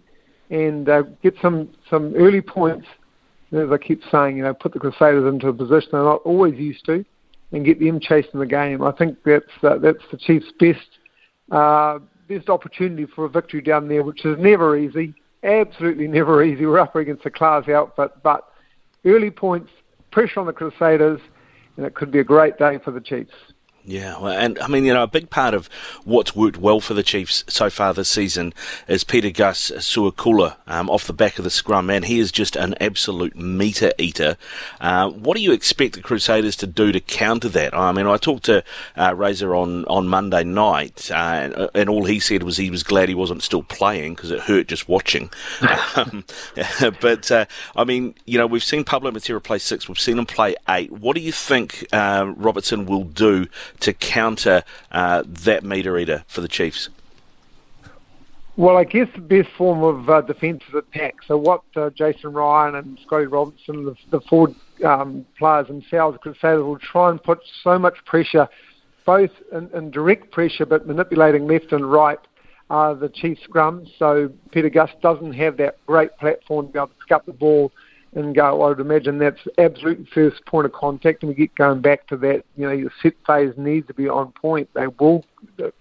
and 0.50 0.88
uh, 0.88 1.04
get 1.24 1.36
some 1.42 1.70
some 1.90 2.14
early 2.16 2.42
points. 2.42 2.88
As 3.52 3.72
I 3.72 3.78
keep 3.78 4.02
saying, 4.12 4.38
you 4.38 4.44
know, 4.44 4.54
put 4.54 4.74
the 4.74 4.80
Crusaders 4.80 5.32
into 5.32 5.48
a 5.48 5.54
position 5.54 5.90
they're 5.92 6.04
not 6.04 6.22
always 6.24 6.56
used 6.56 6.86
to, 6.86 7.06
and 7.52 7.66
get 7.66 7.80
them 7.80 8.00
chasing 8.00 8.40
the 8.40 8.46
game. 8.46 8.82
I 8.82 8.92
think 8.92 9.18
that's 9.26 9.46
uh, 9.64 9.78
that's 9.78 10.04
the 10.12 10.18
Chiefs' 10.18 10.52
best 10.60 10.88
uh, 11.52 12.00
best 12.28 12.50
opportunity 12.50 13.06
for 13.06 13.26
a 13.26 13.30
victory 13.30 13.62
down 13.62 13.88
there, 13.88 14.04
which 14.04 14.26
is 14.26 14.38
never 14.40 14.78
easy 14.78 15.16
absolutely 15.46 16.08
never 16.20 16.44
easy. 16.44 16.66
We're 16.66 16.80
up 16.80 16.96
against 16.96 17.26
a 17.26 17.32
class 17.32 17.68
outfit, 17.70 18.12
but 18.24 18.52
early 19.06 19.32
points, 19.32 19.70
pressure 20.12 20.40
on 20.40 20.46
the 20.46 20.54
Crusaders, 20.54 21.20
and 21.78 21.86
it 21.86 21.96
could 21.96 22.12
be 22.12 22.20
a 22.20 22.24
great 22.24 22.58
day 22.58 22.80
for 22.84 22.92
the 22.92 23.02
Chiefs. 23.02 23.34
Yeah, 23.88 24.18
well, 24.20 24.36
and 24.36 24.58
I 24.60 24.68
mean, 24.68 24.84
you 24.84 24.94
know, 24.94 25.04
a 25.04 25.08
big 25.08 25.30
part 25.30 25.54
of 25.54 25.68
what's 26.06 26.36
worked 26.36 26.58
well 26.58 26.80
for 26.80 26.96
the 26.96 27.04
Chiefs 27.04 27.44
so 27.48 27.70
far 27.70 27.94
this 27.94 28.10
season 28.10 28.52
is 28.88 29.04
Pita 29.04 29.30
Gus 29.30 29.70
Sowakula 29.70 30.56
um, 30.66 30.90
off 30.90 31.06
the 31.06 31.14
back 31.14 31.38
of 31.38 31.44
the 31.44 31.52
scrum. 31.52 31.92
and 31.92 32.06
he 32.06 32.18
is 32.18 32.32
just 32.32 32.56
an 32.56 32.74
absolute 32.82 33.36
meter 33.36 33.92
eater. 34.00 34.38
Uh, 34.82 35.10
what 35.12 35.38
do 35.38 35.44
you 35.44 35.52
expect 35.52 35.94
the 35.94 36.02
Crusaders 36.02 36.56
to 36.58 36.68
do 36.68 36.92
to 36.92 37.00
counter 37.00 37.48
that? 37.50 37.76
I 37.76 37.92
mean, 37.92 38.08
I 38.08 38.18
talked 38.18 38.46
to 38.46 38.64
uh, 38.98 39.14
Razor 39.16 39.54
on, 39.54 39.86
on 39.86 40.08
Monday 40.08 40.44
night, 40.44 41.12
uh, 41.12 41.68
and 41.76 41.88
all 41.88 42.06
he 42.06 42.20
said 42.20 42.42
was 42.42 42.58
he 42.58 42.72
was 42.72 42.82
glad 42.82 43.08
he 43.08 43.16
wasn't 43.16 43.44
still 43.44 43.64
playing 43.64 44.16
because 44.16 44.32
it 44.32 44.42
hurt 44.42 44.68
just 44.68 44.90
watching. 44.90 45.30
um, 45.96 46.26
but, 47.02 47.30
uh, 47.30 47.46
I 47.76 47.84
mean, 47.84 48.16
you 48.26 48.40
know, 48.40 48.48
we've 48.48 48.64
seen 48.64 48.84
Pablo 48.84 49.12
Matera 49.12 49.44
play 49.44 49.60
six, 49.60 49.88
we've 49.88 50.00
seen 50.00 50.18
him 50.18 50.26
play 50.26 50.56
eight. 50.68 50.92
What 50.92 51.16
do 51.16 51.22
you 51.22 51.32
think 51.32 51.86
uh, 51.94 52.34
Robertson 52.36 52.88
will 52.88 53.04
do? 53.04 53.46
To 53.82 53.94
counter 53.94 54.64
uh, 54.92 55.24
that 55.26 55.64
meter 55.64 55.98
eater 55.98 56.24
for 56.28 56.42
the 56.42 56.48
Chiefs? 56.48 56.90
Well, 58.58 58.78
I 58.78 58.86
guess 58.86 59.10
the 59.14 59.22
best 59.22 59.50
form 59.58 59.84
of 59.84 60.10
uh, 60.10 60.22
is 60.26 60.74
attack. 60.74 61.16
So 61.28 61.38
what 61.38 61.64
uh, 61.76 61.90
Jason 61.90 62.32
Ryan 62.32 62.76
and 62.76 63.00
Scotty 63.06 63.26
Robertson, 63.26 63.84
the, 63.84 63.96
the 64.12 64.22
forward 64.22 64.56
um, 64.84 65.26
players 65.38 65.68
themselves, 65.68 66.18
Crusaders, 66.22 66.64
will 66.64 66.80
try 66.80 67.10
and 67.10 67.22
put 67.22 67.40
so 67.64 67.78
much 67.78 67.96
pressure, 68.06 68.48
both 69.06 69.32
in, 69.52 69.70
in 69.74 69.92
direct 69.92 70.32
pressure 70.32 70.66
but 70.66 70.88
manipulating 70.88 71.48
left 71.48 71.74
and 71.74 71.92
right 71.92 72.20
uh, 72.70 72.94
the 72.94 73.10
Chiefs 73.10 73.44
scrum. 73.44 73.86
So 74.00 74.32
Pita 74.52 74.70
Gus 74.70 74.90
doesn't 75.02 75.34
have 75.34 75.58
that 75.58 75.86
great 75.86 76.16
platform 76.18 76.68
to 76.68 76.72
be 76.72 76.80
able 76.80 76.88
to 76.88 76.94
pick 76.96 77.12
up 77.12 77.26
the 77.26 77.34
ball 77.34 77.74
and 78.16 78.34
go. 78.34 78.64
I 78.64 78.70
would 78.70 78.80
imagine 78.80 79.20
that's 79.20 79.42
absolute 79.58 80.08
first 80.14 80.46
point 80.46 80.66
of 80.66 80.74
contact, 80.74 81.22
and 81.22 81.30
we 81.30 81.36
get 81.36 81.54
going 81.56 81.82
back 81.82 82.08
to 82.08 82.18
that. 82.18 82.44
You 82.58 82.68
know, 82.68 82.72
your 82.72 82.92
set 83.04 83.14
phase 83.28 83.54
needs 83.58 83.88
to 83.88 83.94
be 83.94 84.08
on 84.08 84.32
point. 84.32 84.70
They 84.74 84.88
will 84.88 85.26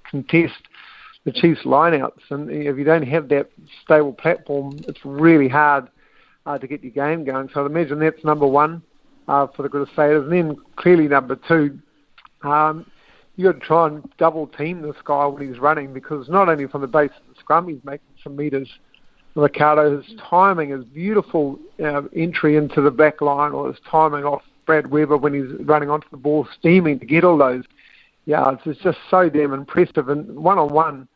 contest 0.09 0.55
the 1.25 1.33
Chiefs 1.33 1.63
lineouts, 1.65 2.31
and 2.31 2.51
if 2.51 2.77
you 2.77 2.85
don't 2.85 3.07
have 3.07 3.29
that 3.31 3.51
stable 3.83 4.13
platform, 4.13 4.79
it's 4.87 5.01
really 5.05 5.49
hard 5.49 5.89
uh, 6.47 6.59
to 6.59 6.67
get 6.67 6.83
your 6.83 6.93
game 6.93 7.25
going. 7.25 7.49
So 7.53 7.65
I'd 7.65 7.71
imagine 7.71 7.99
that's 7.99 8.23
number 8.25 8.47
one 8.47 8.83
uh, 9.29 9.47
for 9.57 9.63
the 9.63 9.69
Crusaders. 9.69 10.25
And 10.25 10.33
then 10.33 10.57
clearly 10.77 11.09
number 11.09 11.37
two, 11.49 11.79
um, 12.43 12.87
you 13.37 13.45
got 13.45 13.61
to 13.61 13.67
try 13.67 13.87
and 13.89 14.09
double 14.19 14.47
team 14.47 14.83
this 14.83 14.97
guy 15.05 15.27
when 15.27 15.47
he's 15.47 15.59
running 15.59 15.93
because 15.93 16.29
not 16.29 16.49
only 16.49 16.67
from 16.67 16.83
the 16.83 16.87
base 16.87 17.11
of 17.11 17.35
the 17.35 17.41
scrum, 17.41 17.69
he's 17.69 17.83
making 17.85 18.07
some 18.23 18.37
meters. 18.37 18.69
Ricardo, 19.35 20.01
his 20.01 20.15
timing, 20.31 20.71
his 20.71 20.85
beautiful 20.85 21.59
uh, 21.83 22.03
entry 22.15 22.57
into 22.57 22.81
the 22.81 22.91
back 22.91 23.21
line 23.21 23.53
or 23.53 23.69
his 23.69 23.81
timing 23.91 24.25
off 24.25 24.43
Brad 24.67 24.91
Weber 24.91 25.17
when 25.17 25.35
he's 25.35 25.67
running 25.67 25.91
onto 25.91 26.09
the 26.11 26.17
ball, 26.17 26.47
steaming 26.59 26.99
to 27.01 27.07
get 27.07 27.25
all 27.25 27.37
those 27.37 27.65
yards. 28.27 28.61
It's 28.65 28.81
just 28.81 28.99
so 29.11 29.29
damn 29.29 29.53
impressive. 29.53 30.09
And 30.09 30.37
one 30.37 30.59
on 30.59 30.73
one, 30.73 31.09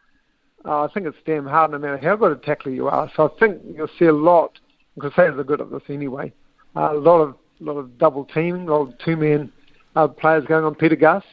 I 0.65 0.89
think 0.93 1.07
it's 1.07 1.17
damn 1.25 1.47
hard 1.47 1.71
no 1.71 1.79
matter 1.79 1.97
how 1.97 2.17
good 2.17 2.33
a 2.33 2.37
tackler 2.37 2.73
you 2.73 2.89
are. 2.89 3.11
So 3.17 3.29
I 3.29 3.39
think 3.39 3.63
you'll 3.75 3.89
see 3.99 4.07
a 4.07 4.13
lot 4.13 4.59
because 4.95 5.13
Crusaders 5.15 5.39
are 5.39 5.45
good 5.45 5.61
at 5.61 5.71
this 5.71 5.83
anyway. 5.89 6.33
Uh, 6.77 6.91
a 6.93 6.99
lot 6.99 7.21
of 7.21 7.37
lot 7.61 7.77
of 7.77 7.99
double 7.99 8.25
teaming, 8.25 8.69
a 8.69 8.73
lot 8.73 8.89
of 8.89 8.99
two 8.99 9.17
man 9.17 9.53
uh, 9.97 10.07
players 10.09 10.45
going 10.47 10.65
on 10.65 10.75
Pita 10.75 10.97
Gus, 10.97 11.25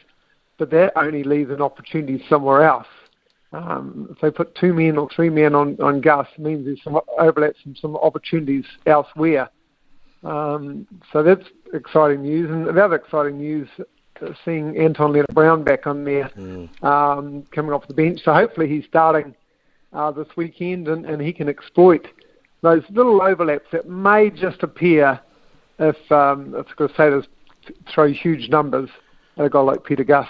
but 0.58 0.70
that 0.70 0.92
only 0.96 1.22
leaves 1.22 1.50
an 1.50 1.62
opportunity 1.62 2.24
somewhere 2.28 2.64
else. 2.64 2.86
Um, 3.52 4.08
if 4.10 4.20
they 4.20 4.30
put 4.30 4.54
two 4.54 4.74
men 4.74 4.98
or 4.98 5.08
three 5.14 5.30
men 5.30 5.54
on, 5.54 5.80
on 5.80 6.00
Gus, 6.00 6.26
it 6.36 6.42
means 6.42 6.64
there's 6.64 6.82
some 6.82 6.98
overlaps 7.18 7.58
and 7.64 7.76
some 7.80 7.96
opportunities 7.96 8.64
elsewhere. 8.86 9.50
Um, 10.24 10.86
so 11.12 11.22
that's 11.22 11.44
exciting 11.72 12.22
news. 12.22 12.50
And 12.50 12.66
the 12.66 12.84
other 12.84 12.96
exciting 12.96 13.38
news, 13.38 13.68
uh, 13.78 14.30
seeing 14.44 14.76
Anton 14.76 15.12
Lienert-Brown 15.12 15.62
back 15.62 15.86
on 15.86 16.04
there, 16.04 16.30
mm. 16.36 16.82
um, 16.82 17.44
coming 17.54 17.72
off 17.72 17.86
the 17.86 17.94
bench. 17.94 18.20
So 18.24 18.34
hopefully 18.34 18.68
he's 18.68 18.84
starting 18.86 19.34
uh, 19.92 20.10
this 20.10 20.28
weekend 20.36 20.88
and, 20.88 21.06
and 21.06 21.22
he 21.22 21.32
can 21.32 21.48
exploit 21.48 22.06
those 22.62 22.82
little 22.90 23.22
overlaps 23.22 23.66
that 23.72 23.88
may 23.88 24.30
just 24.30 24.62
appear 24.62 25.20
if, 25.78 25.96
um, 26.10 26.54
if 26.56 26.66
Crusaders 26.76 27.26
throw 27.92 28.08
huge 28.08 28.48
numbers 28.48 28.90
at 29.36 29.44
a 29.44 29.50
guy 29.50 29.60
like 29.60 29.84
Pita 29.84 30.04
Gus. 30.04 30.26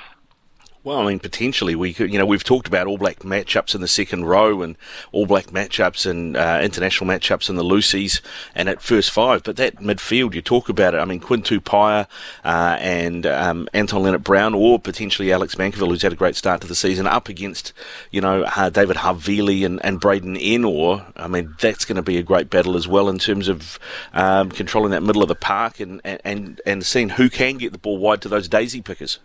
Well, 0.86 1.00
I 1.00 1.06
mean, 1.08 1.18
potentially 1.18 1.74
we 1.74 1.92
could. 1.92 2.12
You 2.12 2.18
know, 2.20 2.26
we've 2.26 2.44
talked 2.44 2.68
about 2.68 2.86
All 2.86 2.96
Black 2.96 3.18
matchups 3.18 3.74
in 3.74 3.80
the 3.80 3.88
second 3.88 4.26
row 4.26 4.62
and 4.62 4.76
All 5.10 5.26
Black 5.26 5.46
matchups 5.46 6.08
and 6.08 6.36
uh, 6.36 6.60
international 6.62 7.10
matchups 7.10 7.50
in 7.50 7.56
the 7.56 7.64
loosies 7.64 8.20
and 8.54 8.68
at 8.68 8.80
first 8.80 9.10
five. 9.10 9.42
But 9.42 9.56
that 9.56 9.78
midfield, 9.78 10.34
you 10.34 10.42
talk 10.42 10.68
about 10.68 10.94
it. 10.94 10.98
I 10.98 11.04
mean, 11.04 11.18
Quinn 11.18 11.42
Tupaea 11.42 12.06
uh, 12.44 12.76
and 12.78 13.26
um, 13.26 13.68
Anton 13.74 14.04
Lienert-Brown, 14.04 14.54
or 14.54 14.78
potentially 14.78 15.32
Alex 15.32 15.56
Nankivell, 15.56 15.88
who's 15.88 16.02
had 16.02 16.12
a 16.12 16.14
great 16.14 16.36
start 16.36 16.60
to 16.60 16.68
the 16.68 16.76
season, 16.76 17.08
up 17.08 17.28
against 17.28 17.72
you 18.12 18.20
know 18.20 18.44
uh, 18.44 18.70
David 18.70 18.98
Havili 18.98 19.66
and, 19.66 19.84
and 19.84 19.98
Braydon 19.98 20.36
Ennor. 20.36 21.12
I 21.16 21.26
mean, 21.26 21.56
that's 21.58 21.84
going 21.84 21.96
to 21.96 22.02
be 22.02 22.16
a 22.16 22.22
great 22.22 22.48
battle 22.48 22.76
as 22.76 22.86
well 22.86 23.08
in 23.08 23.18
terms 23.18 23.48
of 23.48 23.80
um, 24.12 24.52
controlling 24.52 24.92
that 24.92 25.02
middle 25.02 25.22
of 25.22 25.28
the 25.28 25.34
park 25.34 25.80
and, 25.80 26.00
and 26.04 26.60
and 26.64 26.86
seeing 26.86 27.08
who 27.08 27.28
can 27.28 27.56
get 27.56 27.72
the 27.72 27.78
ball 27.78 27.98
wide 27.98 28.22
to 28.22 28.28
those 28.28 28.46
daisy 28.46 28.80
pickers. 28.80 29.18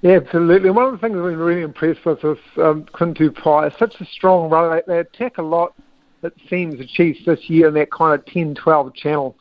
Yeah, 0.00 0.18
absolutely. 0.24 0.70
One 0.70 0.86
of 0.86 0.92
the 0.92 0.98
things 0.98 1.16
I've 1.16 1.24
been 1.24 1.38
really 1.38 1.62
impressed 1.62 2.04
with 2.04 2.24
is 2.24 2.38
um, 2.58 2.86
Quinn 2.92 3.14
Tupaea. 3.14 3.76
Such 3.78 3.94
a 4.00 4.04
strong 4.06 4.48
runner. 4.48 4.82
They, 4.86 5.00
attack 5.00 5.38
a 5.38 5.42
lot, 5.42 5.74
it 6.22 6.32
seems, 6.48 6.78
the 6.78 6.86
Chiefs 6.86 7.20
this 7.26 7.40
year 7.48 7.68
in 7.68 7.74
that 7.74 7.90
kind 7.90 8.18
of 8.18 8.24
10-12 8.26 8.94
channel. 8.94 9.36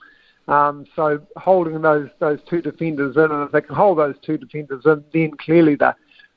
Um, 0.47 0.85
so 0.95 1.19
holding 1.35 1.81
those 1.81 2.07
those 2.19 2.39
two 2.49 2.61
defenders 2.61 3.17
in, 3.17 3.23
and 3.23 3.43
if 3.43 3.51
they 3.51 3.59
can 3.59 3.75
hold 3.75 3.97
those 3.97 4.15
two 4.25 4.37
defenders 4.37 4.83
in, 4.85 5.03
then 5.13 5.31
clearly 5.37 5.75
the 5.75 5.93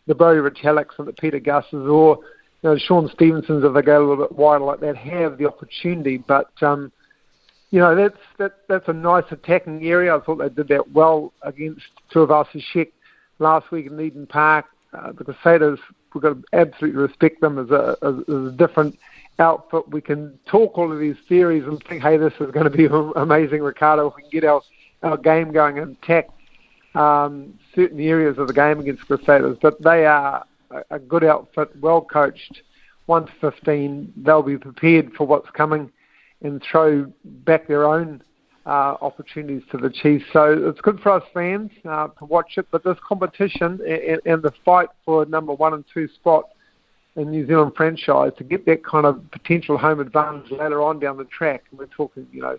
the 0.08 0.14
Brodie 0.16 0.40
Retallicks 0.40 0.98
and 0.98 1.06
the 1.06 1.12
Pita 1.12 1.38
Gusses 1.38 1.88
or 1.88 2.18
you 2.62 2.70
know, 2.70 2.76
Shaun 2.76 3.08
Stevensons, 3.14 3.64
if 3.64 3.72
they 3.72 3.82
go 3.82 3.98
a 3.98 4.04
little 4.06 4.26
bit 4.26 4.36
wider 4.36 4.64
like 4.64 4.80
that, 4.80 4.96
have 4.96 5.38
the 5.38 5.46
opportunity. 5.46 6.18
But 6.18 6.50
um, 6.60 6.90
you 7.70 7.78
know 7.78 7.94
that's 7.94 8.18
that 8.38 8.56
that's 8.68 8.88
a 8.88 8.92
nice 8.92 9.24
attacking 9.30 9.86
area. 9.86 10.16
I 10.16 10.20
thought 10.20 10.38
they 10.38 10.48
did 10.48 10.66
that 10.68 10.90
well 10.90 11.32
against 11.42 11.82
Tuivasa-Sheck 12.12 12.90
last 13.40 13.70
week 13.70 13.86
in 13.86 14.00
Eden 14.00 14.26
Park. 14.26 14.66
Uh, 14.92 15.12
the 15.12 15.24
Crusaders, 15.24 15.78
we've 16.12 16.22
got 16.22 16.30
to 16.30 16.42
absolutely 16.52 17.00
respect 17.00 17.40
them 17.40 17.58
as 17.58 17.70
a, 17.70 17.96
as, 18.02 18.14
as 18.28 18.52
a 18.52 18.54
different 18.56 18.98
outfit. 19.38 19.88
We 19.88 20.00
can 20.00 20.38
talk 20.46 20.76
all 20.76 20.92
of 20.92 20.98
these 20.98 21.16
theories 21.28 21.64
and 21.64 21.82
think, 21.84 22.02
hey, 22.02 22.16
this 22.16 22.32
is 22.40 22.50
going 22.50 22.64
to 22.64 22.70
be 22.70 22.86
amazing, 23.16 23.62
Ricardo. 23.62 24.08
If 24.08 24.16
we 24.16 24.22
can 24.22 24.30
get 24.30 24.44
our, 24.44 24.62
our 25.02 25.16
game 25.16 25.52
going 25.52 25.78
and 25.78 25.96
um, 26.94 27.58
certain 27.74 28.00
areas 28.00 28.38
of 28.38 28.48
the 28.48 28.52
game 28.52 28.80
against 28.80 29.06
Crusaders. 29.06 29.58
But 29.60 29.80
they 29.82 30.06
are 30.06 30.44
a, 30.70 30.96
a 30.96 30.98
good 30.98 31.24
outfit, 31.24 31.70
well 31.80 32.02
coached, 32.02 32.62
1 33.06 33.28
15. 33.40 34.12
They'll 34.16 34.42
be 34.42 34.58
prepared 34.58 35.12
for 35.14 35.26
what's 35.26 35.50
coming 35.50 35.90
and 36.42 36.62
throw 36.62 37.12
back 37.24 37.68
their 37.68 37.86
own 37.86 38.22
uh, 38.66 38.96
opportunities 39.00 39.62
to 39.70 39.78
the 39.78 39.90
Chiefs. 39.90 40.24
So 40.32 40.68
it's 40.68 40.80
good 40.80 41.00
for 41.00 41.12
us 41.12 41.22
fans 41.32 41.70
uh, 41.88 42.08
to 42.08 42.24
watch 42.24 42.52
it. 42.56 42.66
But 42.70 42.84
this 42.84 42.98
competition 43.06 43.80
and, 43.86 44.20
and 44.26 44.42
the 44.42 44.52
fight 44.64 44.88
for 45.04 45.24
number 45.26 45.52
one 45.52 45.74
and 45.74 45.84
two 45.92 46.08
spot 46.08 46.44
in 47.16 47.30
New 47.30 47.46
Zealand 47.46 47.72
franchise 47.76 48.32
to 48.38 48.44
get 48.44 48.66
that 48.66 48.84
kind 48.84 49.06
of 49.06 49.30
potential 49.30 49.76
home 49.76 50.00
advantage 50.00 50.50
later 50.50 50.82
on 50.82 51.00
down 51.00 51.16
the 51.16 51.24
track. 51.24 51.64
We're 51.72 51.86
talking, 51.86 52.26
you 52.32 52.42
know, 52.42 52.58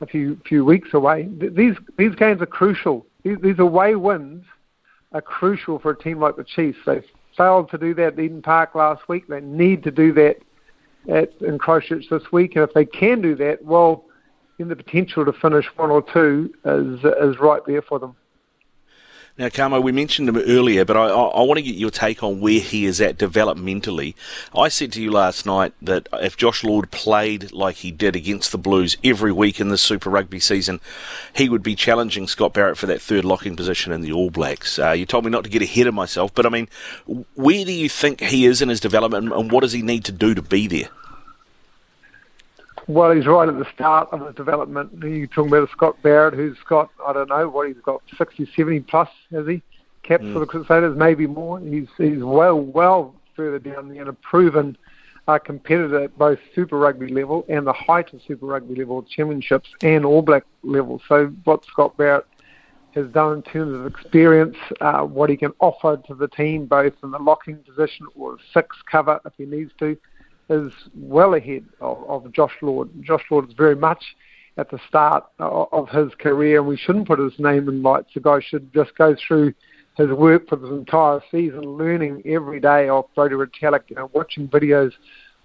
a 0.00 0.06
few 0.06 0.38
few 0.46 0.64
weeks 0.64 0.90
away. 0.92 1.28
These 1.38 1.74
these 1.98 2.14
games 2.14 2.40
are 2.42 2.46
crucial. 2.46 3.06
These, 3.24 3.38
these 3.42 3.58
away 3.58 3.94
wins 3.94 4.44
are 5.12 5.22
crucial 5.22 5.78
for 5.78 5.90
a 5.90 5.98
team 5.98 6.20
like 6.20 6.36
the 6.36 6.44
Chiefs. 6.44 6.78
They 6.86 7.02
failed 7.36 7.70
to 7.70 7.78
do 7.78 7.94
that 7.94 8.14
at 8.14 8.18
Eden 8.18 8.42
Park 8.42 8.74
last 8.74 9.08
week. 9.08 9.26
They 9.28 9.40
need 9.40 9.82
to 9.84 9.90
do 9.90 10.12
that 10.14 10.36
at 11.08 11.32
in 11.40 11.58
Christchurch 11.58 12.06
this 12.10 12.22
week. 12.32 12.56
And 12.56 12.64
if 12.64 12.74
they 12.74 12.84
can 12.84 13.20
do 13.20 13.34
that, 13.36 13.64
well 13.64 14.04
then 14.58 14.68
the 14.68 14.76
potential 14.76 15.24
to 15.24 15.32
finish 15.32 15.66
one 15.76 15.90
or 15.90 16.02
two 16.02 16.54
is 16.64 17.04
is 17.04 17.38
right 17.38 17.62
there 17.66 17.82
for 17.82 17.98
them. 17.98 18.16
Now, 19.36 19.48
Kamo, 19.48 19.80
we 19.80 19.90
mentioned 19.90 20.28
him 20.28 20.36
earlier, 20.36 20.84
but 20.84 20.96
I, 20.96 21.06
I, 21.06 21.22
I, 21.24 21.42
want 21.42 21.58
to 21.58 21.62
get 21.62 21.74
your 21.74 21.90
take 21.90 22.22
on 22.22 22.40
where 22.40 22.60
he 22.60 22.84
is 22.84 23.00
at 23.00 23.18
developmentally. 23.18 24.14
I 24.56 24.68
said 24.68 24.92
to 24.92 25.02
you 25.02 25.10
last 25.10 25.44
night 25.44 25.72
that 25.82 26.08
if 26.12 26.36
Josh 26.36 26.62
Lord 26.62 26.92
played 26.92 27.50
like 27.50 27.76
he 27.76 27.90
did 27.90 28.14
against 28.14 28.52
the 28.52 28.58
Blues 28.58 28.96
every 29.02 29.32
week 29.32 29.58
in 29.58 29.70
the 29.70 29.78
Super 29.78 30.08
Rugby 30.08 30.38
season, 30.38 30.80
he 31.34 31.48
would 31.48 31.64
be 31.64 31.74
challenging 31.74 32.28
Scott 32.28 32.54
Barrett 32.54 32.78
for 32.78 32.86
that 32.86 33.02
third 33.02 33.24
locking 33.24 33.56
position 33.56 33.92
in 33.92 34.02
the 34.02 34.12
All 34.12 34.30
Blacks. 34.30 34.78
Uh, 34.78 34.92
you 34.92 35.04
told 35.04 35.24
me 35.24 35.32
not 35.32 35.42
to 35.42 35.50
get 35.50 35.62
ahead 35.62 35.88
of 35.88 35.94
myself, 35.94 36.32
but 36.32 36.46
I 36.46 36.48
mean, 36.48 36.68
where 37.34 37.64
do 37.64 37.72
you 37.72 37.88
think 37.88 38.20
he 38.20 38.46
is 38.46 38.62
in 38.62 38.68
his 38.68 38.78
development, 38.78 39.32
and 39.32 39.50
what 39.50 39.62
does 39.62 39.72
he 39.72 39.82
need 39.82 40.04
to 40.04 40.12
do 40.12 40.36
to 40.36 40.42
be 40.42 40.68
there? 40.68 40.90
Well, 42.86 43.12
he's 43.12 43.26
right 43.26 43.48
at 43.48 43.58
the 43.58 43.66
start 43.74 44.08
of 44.12 44.26
his 44.26 44.34
development. 44.34 44.90
You're 45.02 45.26
talking 45.26 45.52
about 45.52 45.70
Scott 45.70 45.96
Barrett, 46.02 46.34
who's 46.34 46.58
got, 46.68 46.90
I 47.06 47.12
don't 47.12 47.28
know, 47.28 47.48
what 47.48 47.68
he's 47.68 47.76
got, 47.82 48.02
60, 48.16 48.50
70 48.54 48.80
plus, 48.80 49.08
has 49.30 49.46
he? 49.46 49.62
Caps 50.02 50.24
mm. 50.24 50.32
for 50.34 50.40
the 50.40 50.46
Crusaders, 50.46 50.96
maybe 50.96 51.26
more. 51.26 51.58
He's 51.60 51.88
he's 51.96 52.22
well, 52.22 52.60
well 52.60 53.14
further 53.34 53.58
down 53.58 53.90
and 53.90 54.08
a 54.08 54.12
proven 54.12 54.76
uh, 55.26 55.38
competitor 55.38 56.04
at 56.04 56.18
both 56.18 56.38
Super 56.54 56.78
Rugby 56.78 57.08
level 57.08 57.46
and 57.48 57.66
the 57.66 57.72
height 57.72 58.12
of 58.12 58.20
Super 58.26 58.46
Rugby 58.46 58.74
level 58.74 59.02
championships 59.02 59.70
and 59.82 60.04
All 60.04 60.20
Black 60.20 60.44
level. 60.62 61.00
So 61.08 61.32
what 61.44 61.64
Scott 61.64 61.96
Barrett 61.96 62.26
has 62.94 63.08
done 63.08 63.36
in 63.36 63.42
terms 63.42 63.74
of 63.74 63.86
experience, 63.86 64.56
uh, 64.80 65.02
what 65.02 65.30
he 65.30 65.36
can 65.36 65.52
offer 65.58 65.96
to 66.06 66.14
the 66.14 66.28
team, 66.28 66.66
both 66.66 66.92
in 67.02 67.10
the 67.10 67.18
locking 67.18 67.56
position 67.56 68.06
or 68.14 68.36
six 68.52 68.76
cover 68.90 69.20
if 69.24 69.32
he 69.36 69.46
needs 69.46 69.72
to, 69.78 69.96
is 70.48 70.72
well 70.94 71.34
ahead 71.34 71.64
of, 71.80 72.04
of 72.08 72.32
Josh 72.32 72.54
Lord. 72.62 72.90
Josh 73.02 73.24
Lord 73.30 73.48
is 73.48 73.54
very 73.54 73.76
much 73.76 74.16
at 74.56 74.70
the 74.70 74.78
start 74.88 75.24
of 75.40 75.88
his 75.88 76.14
career, 76.14 76.58
and 76.60 76.68
we 76.68 76.76
shouldn't 76.76 77.08
put 77.08 77.18
his 77.18 77.38
name 77.38 77.68
in 77.68 77.82
lights. 77.82 78.10
The 78.14 78.20
guy 78.20 78.40
should 78.40 78.72
just 78.72 78.94
go 78.96 79.16
through 79.26 79.54
his 79.96 80.10
work 80.10 80.48
for 80.48 80.56
the 80.56 80.72
entire 80.72 81.20
season, 81.30 81.62
learning 81.62 82.22
every 82.24 82.60
day 82.60 82.88
of 82.88 83.06
Brodie 83.14 83.34
Retallick, 83.34 83.82
you 83.88 83.96
know, 83.96 84.10
watching 84.12 84.48
videos 84.48 84.92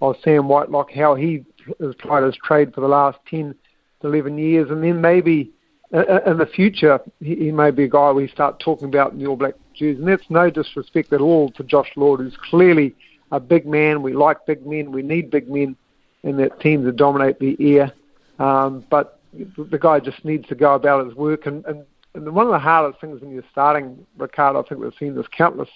of 0.02 0.16
Sam 0.24 0.48
Whitelock, 0.48 0.92
how 0.92 1.16
he 1.16 1.44
has 1.80 1.96
tried 1.96 2.24
his 2.24 2.38
trade 2.44 2.74
for 2.74 2.82
the 2.82 2.88
last 2.88 3.18
10 3.30 3.56
to 4.02 4.08
11 4.08 4.38
years, 4.38 4.70
and 4.70 4.84
then 4.84 5.02
maybe 5.02 5.52
in 5.92 6.38
the 6.38 6.50
future 6.54 7.00
he, 7.20 7.36
he 7.36 7.52
may 7.52 7.72
be 7.72 7.86
a 7.86 7.90
guy 7.90 8.12
we 8.12 8.28
start 8.28 8.60
talking 8.60 8.88
about 8.88 9.12
in 9.12 9.20
the 9.20 9.26
All 9.26 9.36
Black 9.36 9.56
jersey. 9.74 9.98
And 9.98 10.08
that's 10.08 10.30
no 10.30 10.52
disrespect 10.52 11.12
at 11.14 11.22
all 11.22 11.50
to 11.52 11.64
Josh 11.64 11.92
Lord, 11.96 12.20
who's 12.20 12.38
clearly– 12.38 12.96
a 13.32 13.40
big 13.40 13.66
man. 13.66 14.02
We 14.02 14.14
like 14.14 14.46
big 14.46 14.66
men. 14.66 14.92
We 14.92 15.02
need 15.02 15.30
big 15.30 15.50
men 15.50 15.76
in 16.24 16.38
that 16.38 16.60
team 16.60 16.84
to 16.86 16.92
dominate 16.92 17.40
the 17.40 17.56
air. 17.78 17.92
Um, 18.40 18.86
but 18.90 19.20
the 19.34 19.78
guy 19.80 20.00
just 20.00 20.24
needs 20.26 20.48
to 20.48 20.56
go 20.56 20.74
about 20.74 21.06
his 21.06 21.16
work. 21.16 21.46
And, 21.46 21.66
and, 21.66 21.86
and 22.14 22.34
one 22.34 22.46
of 22.46 22.52
the 22.52 22.60
hardest 22.60 23.00
things 23.02 23.22
when 23.22 23.32
you're 23.32 23.44
starting, 23.52 24.06
Ricardo, 24.18 24.64
I 24.64 24.68
think 24.68 24.82
we've 24.82 24.94
seen 25.00 25.16
this 25.16 25.28
countless 25.36 25.70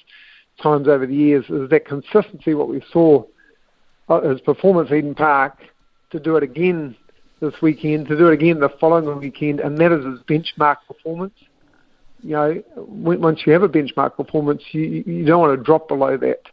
times 0.62 0.88
over 0.88 1.06
the 1.06 1.16
years, 1.16 1.46
is 1.50 1.70
that 1.70 1.86
consistency. 1.86 2.54
What 2.54 2.70
we 2.70 2.82
saw 2.92 3.24
his 4.24 4.42
performance 4.42 4.92
at 4.92 4.98
Eden 4.98 5.16
Park 5.16 5.58
to 6.12 6.20
do 6.20 6.36
it 6.36 6.44
again 6.44 6.96
this 7.40 7.54
weekend, 7.62 8.08
to 8.08 8.18
do 8.18 8.30
it 8.30 8.34
again 8.34 8.60
the 8.60 8.70
following 8.80 9.20
weekend, 9.20 9.60
and 9.60 9.78
that 9.78 9.92
is 9.92 10.06
his 10.06 10.20
benchmark 10.22 10.78
performance. 10.88 11.34
You 12.22 12.32
know, 12.32 12.64
once 12.78 13.42
you 13.46 13.52
have 13.52 13.64
a 13.64 13.70
benchmark 13.70 14.16
performance, 14.16 14.64
you, 14.72 15.04
you 15.06 15.26
don't 15.26 15.42
want 15.42 15.58
to 15.58 15.64
drop 15.64 15.90
below 15.90 16.16
that. 16.18 16.44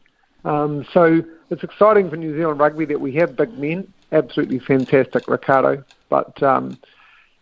Um, 0.45 0.87
so 0.93 1.23
it's 1.51 1.63
exciting 1.63 2.11
for 2.11 2.17
New 2.17 2.37
Zealand 2.37 2.61
rugby 2.61 2.85
that 2.87 3.01
we 3.01 3.13
have 3.13 3.37
big 3.37 3.57
men. 3.59 3.93
Absolutely 4.13 4.59
fantastic, 4.59 5.29
Ricardo. 5.29 5.85
But 6.09 6.43
um, 6.43 6.79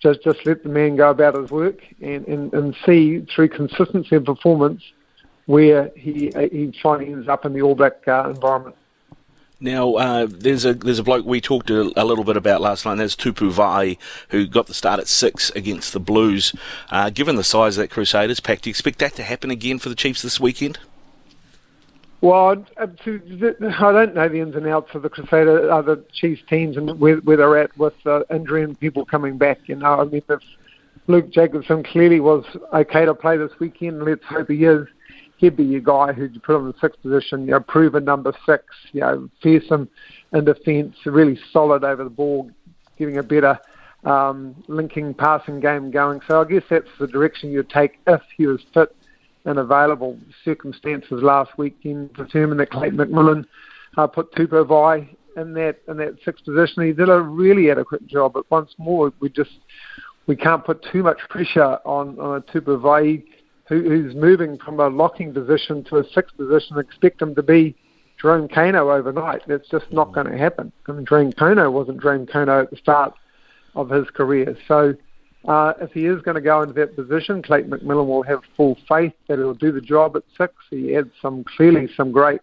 just 0.01 0.23
just 0.23 0.45
let 0.47 0.63
the 0.63 0.69
man 0.69 0.97
go 0.97 1.11
about 1.11 1.35
his 1.35 1.51
work 1.51 1.81
and, 2.01 2.27
and, 2.27 2.53
and 2.53 2.77
see 2.85 3.21
through 3.21 3.49
consistency 3.49 4.17
and 4.17 4.27
performance 4.27 4.83
where 5.47 5.91
he 5.97 6.31
he 6.53 6.79
finally 6.83 7.13
ends 7.13 7.29
up 7.29 7.45
in 7.45 7.53
the 7.53 7.63
All 7.63 7.75
Black 7.75 8.07
uh, 8.07 8.29
environment. 8.29 8.77
Now, 9.61 9.95
uh, 9.95 10.27
there's 10.31 10.65
a 10.65 10.73
there's 10.73 11.01
a 11.01 11.03
bloke 11.03 11.27
we 11.27 11.41
talked 11.41 11.69
a, 11.71 11.93
a, 12.01 12.05
little 12.05 12.23
bit 12.23 12.37
about 12.37 12.61
last 12.61 12.85
night. 12.85 12.95
There's 12.95 13.17
Tupou 13.17 13.51
Vaa'i, 13.51 13.99
who 14.29 14.47
got 14.47 14.69
the 14.69 14.75
start 14.75 15.01
at 15.01 15.09
six 15.09 15.51
against 15.51 15.93
the 15.93 15.99
Blues. 15.99 16.55
Uh, 16.91 17.11
given 17.11 17.35
the 17.35 17.43
size 17.43 17.77
of 17.77 17.83
that 17.83 17.91
Crusaders 17.91 18.39
pack, 18.39 18.61
do 18.61 18.71
you 18.71 18.73
expect 18.73 19.01
that 19.01 19.17
to 19.17 19.25
happen 19.25 19.51
again 19.51 19.81
for 19.81 19.89
the 19.89 19.97
Chiefs 19.97 20.23
this 20.23 20.39
weekend? 20.39 20.79
Well, 22.21 22.65
I 22.79 22.87
don't 22.87 24.15
know 24.15 24.29
the 24.29 24.41
ins 24.41 24.57
and 24.57 24.67
outs 24.67 24.91
of 24.95 25.03
the 25.03 25.09
Crusader, 25.09 25.69
the 25.83 26.05
Chiefs 26.13 26.43
teams, 26.51 26.77
and 26.77 26.99
where, 26.99 27.19
where 27.19 27.37
they're 27.37 27.59
at 27.59 27.77
with 27.79 27.95
uh, 28.07 28.23
injury 28.35 28.65
and 28.65 28.79
people 28.79 29.05
coming 29.05 29.39
back. 29.39 29.61
You 29.67 29.77
know, 29.77 30.01
I 30.01 30.05
mean, 30.05 30.23
if 30.29 30.41
Luke 31.07 31.31
Jacobson 31.31 31.85
clearly 31.85 32.19
was 32.19 32.45
okay 32.75 33.05
to 33.05 33.15
play 33.15 33.37
this 33.37 33.53
weekend, 33.61 34.03
let's 34.03 34.25
hope 34.25 34.49
he 34.49 34.65
is 34.65 34.87
he'd 35.39 35.57
be 35.57 35.65
your 35.65 35.81
guy 35.81 36.13
who'd 36.13 36.43
put 36.43 36.57
him 36.57 36.67
in 36.67 36.73
the 36.73 36.79
sixth 36.81 37.01
position, 37.01 37.43
you 37.47 37.53
know, 37.53 37.61
proven 37.61 38.05
number 38.05 38.33
six, 38.45 38.65
you 38.93 39.01
know, 39.01 39.29
fearsome 39.43 39.89
in 40.33 40.45
defence, 40.45 40.97
really 41.07 41.39
solid 41.53 41.85
over 41.85 42.05
the 42.05 42.11
ball, 42.11 42.51
giving 42.99 43.19
a 43.19 43.23
better 43.23 43.59
um, 44.05 44.55
linking 44.67 45.15
passing 45.15 45.61
game 45.61 45.91
going. 45.91 46.21
So 46.29 46.41
I 46.41 46.45
guess 46.45 46.65
that's 46.69 46.89
the 46.99 47.07
direction 47.07 47.51
you'd 47.51 47.71
take 47.71 47.99
if 48.07 48.21
he 48.37 48.47
was 48.47 48.61
fit 48.75 48.95
and 49.49 49.59
available. 49.59 50.19
Circumstances 50.45 51.23
last 51.23 51.51
weekend 51.57 52.13
determined 52.15 52.61
that 52.61 52.71
Clayton 52.71 52.99
McMillan 52.99 53.45
uh, 53.97 54.07
put 54.07 54.33
Tupou 54.35 54.65
Vaa'i 54.67 55.09
in 55.37 55.55
that 55.55 55.79
in 55.89 55.97
that 55.97 56.17
sixth 56.25 56.45
position. 56.45 56.85
He 56.85 56.93
did 56.93 57.09
a 57.09 57.21
really 57.21 57.71
adequate 57.71 58.07
job, 58.07 58.35
but 58.35 58.49
once 58.51 58.75
more 58.79 59.13
we 59.21 59.31
just 59.31 59.59
we 60.27 60.37
can't 60.37 60.65
put 60.65 60.85
too 60.93 61.03
much 61.03 61.19
pressure 61.31 61.79
on 61.85 62.19
on 62.21 62.37
a 62.37 62.41
Tupou 62.43 62.81
Vaa'i 62.81 63.25
who, 63.69 63.83
who's 63.83 64.15
moving 64.15 64.59
from 64.59 64.81
a 64.81 64.89
locking 64.89 65.33
position 65.33 65.85
to 65.85 65.97
a 65.97 66.05
sixth 66.15 66.37
position, 66.37 66.79
expect 66.79 67.21
him 67.21 67.35
to 67.35 67.43
be 67.43 67.75
Jerome 68.21 68.49
Kaino 68.49 68.97
overnight. 68.97 69.43
That's 69.47 69.69
just 69.69 69.91
not 69.93 70.13
going 70.13 70.27
to 70.27 70.37
happen. 70.37 70.73
I 70.87 70.93
mean, 70.93 71.07
Jerome 71.07 71.33
Kaino 71.33 71.73
wasn't 71.73 72.03
Jerome 72.03 72.27
Kaino 72.27 72.63
at 72.63 72.71
the 72.71 72.77
start 72.77 73.15
of 73.75 73.91
his 73.91 74.09
career. 74.11 74.57
So 74.67 74.95
uh, 75.47 75.73
if 75.81 75.93
he 75.93 76.07
is 76.07 76.21
going 76.23 76.35
to 76.35 76.41
go 76.41 76.63
into 76.63 76.75
that 76.75 76.97
position, 76.97 77.43
Clayton 77.43 77.71
McMillan 77.71 78.07
will 78.07 78.23
have 78.23 78.41
full 78.57 78.77
faith 78.89 79.13
that 79.29 79.39
he'll 79.39 79.55
do 79.55 79.73
the 79.73 79.81
job 79.81 80.17
at 80.17 80.25
six. 80.37 80.53
He 80.71 80.97
adds 80.97 81.11
some 81.23 81.45
clearly 81.45 81.89
some 81.97 82.11
great 82.13 82.41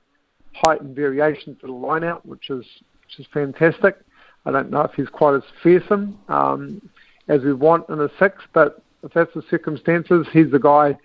height 0.66 0.82
and 0.82 0.96
variation 0.96 1.56
to 1.58 1.68
the 1.68 1.74
lineout, 1.74 2.26
which 2.26 2.50
is 2.50 2.66
which 3.04 3.20
is 3.20 3.28
fantastic. 3.34 3.98
I 4.46 4.52
don't 4.52 4.70
know 4.70 4.82
if 4.82 4.94
he's 4.94 5.10
quite 5.10 5.36
as 5.36 5.44
fearsome 5.62 6.20
um, 6.30 6.90
as 7.28 7.42
we 7.42 7.54
want 7.54 7.90
in 7.90 8.00
a 8.00 8.10
six, 8.20 8.44
but 8.54 8.82
if 9.04 9.14
that's 9.14 9.34
the 9.34 9.44
circumstances, 9.50 10.28
he's 10.32 10.52
the 10.52 10.60
guy 10.60 10.98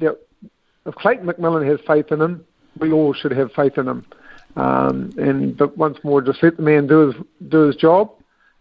that 0.00 0.18
if 0.86 0.94
Clayton 0.96 1.26
McMillan 1.26 1.68
has 1.68 1.80
faith 1.86 2.12
in 2.12 2.20
him, 2.20 2.44
we 2.78 2.92
all 2.92 3.12
should 3.14 3.32
have 3.32 3.52
faith 3.52 3.78
in 3.78 3.88
him. 3.88 4.06
Um, 4.56 5.12
and 5.18 5.56
but 5.56 5.76
once 5.76 5.98
more, 6.02 6.20
just 6.20 6.42
let 6.42 6.56
the 6.56 6.62
man 6.62 6.86
do 6.86 7.08
his 7.08 7.14
do 7.48 7.60
his 7.60 7.76
job. 7.76 8.12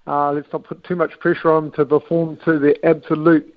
Uh, 0.08 0.32
let's 0.32 0.48
not 0.54 0.64
put 0.64 0.84
too 0.86 0.96
much 0.96 1.12
pressure 1.20 1.52
on 1.52 1.66
him 1.66 1.72
to 1.74 1.86
perform 1.86 2.38
to 2.46 2.58
the 2.58 2.74
absolute 2.86 3.54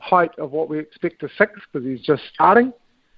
height 0.00 0.36
of 0.38 0.50
what 0.50 0.68
we 0.68 0.78
expect 0.78 1.20
to 1.20 1.28
six 1.38 1.52
because 1.72 1.86
he's 1.86 2.00
just 2.00 2.22
starting. 2.32 2.72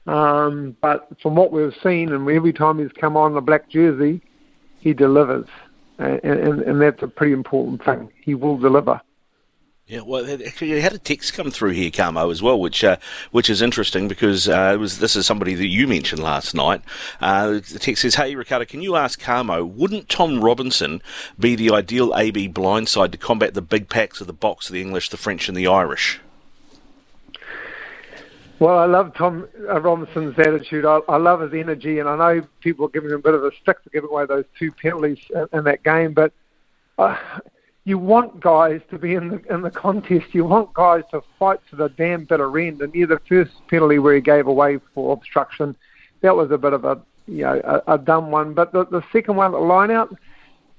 Um, 0.07 0.77
but 0.81 1.09
from 1.21 1.35
what 1.35 1.51
we've 1.51 1.75
seen, 1.83 2.13
and 2.13 2.29
every 2.31 2.53
time 2.53 2.79
he's 2.79 2.93
come 2.93 3.17
on 3.17 3.35
the 3.35 3.41
black 3.41 3.69
jersey, 3.69 4.23
he 4.79 4.93
delivers, 4.93 5.49
and, 5.99 6.21
and, 6.23 6.63
and 6.63 6.81
that's 6.81 7.03
a 7.03 7.09
pretty 7.09 7.33
important 7.33 7.85
thing. 7.85 8.09
He 8.23 8.35
will 8.35 8.59
deliver. 8.59 9.01
Yeah, 9.89 10.01
well, 10.01 10.29
actually, 10.45 10.71
you 10.71 10.81
had 10.81 10.95
a 10.95 10.99
text 10.99 11.33
come 11.35 11.53
through 11.53 11.71
here, 11.71 11.93
Kamo, 11.93 12.31
as 12.31 12.43
well, 12.43 12.59
which 12.59 12.83
uh, 12.83 12.97
which 13.31 13.49
is 13.49 13.63
interesting 13.63 14.09
because 14.09 14.49
uh, 14.49 14.73
it 14.75 14.79
was 14.79 14.99
this 14.99 15.15
is 15.15 15.27
somebody 15.27 15.55
that 15.55 15.69
you 15.69 15.87
mentioned 15.87 16.21
last 16.21 16.57
night. 16.57 16.83
Uh, 17.21 17.53
the 17.53 17.79
text 17.79 18.03
says, 18.03 18.17
"Hey, 18.17 18.35
Ricardo, 18.35 18.65
can 18.65 18.83
you 18.83 18.97
ask 18.97 19.21
Kamo, 19.21 19.65
wouldn't 19.65 20.09
Tom 20.09 20.43
Robinson 20.43 21.03
be 21.39 21.55
the 21.55 21.71
ideal 21.71 22.13
AB 22.17 22.49
blindside 22.49 23.13
to 23.13 23.17
combat 23.17 23.55
the 23.55 23.63
big 23.63 23.89
packs 23.89 24.21
of 24.21 24.27
the 24.27 24.35
Boks, 24.35 24.69
the 24.69 24.81
English, 24.81 25.11
the 25.11 25.17
French, 25.17 25.47
and 25.47 25.57
the 25.57 25.69
Irish?" 25.69 26.21
Well, 28.59 28.77
I 28.77 28.87
love 28.87 29.15
Tom 29.15 29.47
uh, 29.69 29.81
Robinson's 29.81 30.37
attitude. 30.37 30.85
I, 30.85 30.99
I 31.09 31.17
love 31.19 31.43
his 31.43 31.53
energy, 31.55 32.01
and 32.01 32.09
I 32.09 32.17
know 32.17 32.47
people 32.61 32.87
are 32.87 32.91
giving 32.91 33.11
him 33.11 33.21
a 33.21 33.23
bit 33.23 33.35
of 33.35 33.45
a 33.45 33.53
stick 33.63 33.77
for 33.85 33.91
giving 33.91 34.11
away 34.11 34.27
those 34.27 34.47
two 34.59 34.73
penalties 34.73 35.21
in, 35.33 35.47
in 35.53 35.65
that 35.65 35.85
game, 35.85 36.13
but. 36.13 36.33
Uh, 36.99 37.17
you 37.87 37.99
want 37.99 38.41
guys 38.41 38.81
to 38.91 38.99
be 38.99 39.15
in 39.15 39.29
the 39.29 39.55
in 39.55 39.63
the 39.63 39.71
contest. 39.71 40.35
You 40.35 40.45
want 40.45 40.75
guys 40.75 41.05
to 41.13 41.23
fight 41.39 41.61
to 41.71 41.77
the 41.77 41.89
damn 41.91 42.25
bitter 42.25 42.59
end. 42.59 42.83
And 42.83 42.93
near 42.93 43.07
the 43.07 43.21
first 43.29 43.53
penalty 43.69 44.01
where 44.01 44.17
he 44.17 44.21
gave 44.21 44.49
away 44.49 44.81
for 44.93 45.13
obstruction, 45.13 45.77
that 46.21 46.35
was 46.35 46.51
a 46.51 46.59
bit 46.59 46.73
of 46.73 46.85
a 46.85 47.01
you 47.29 47.45
know 47.45 47.61
a, 47.87 47.95
a 47.95 47.99
dumb 47.99 48.33
one. 48.33 48.55
But 48.55 48.73
the 48.73 48.87
the 48.87 49.03
second 49.13 49.37
one, 49.37 49.53
the 49.53 49.59
line 49.59 49.93
out, 49.93 50.11
you 50.11 50.17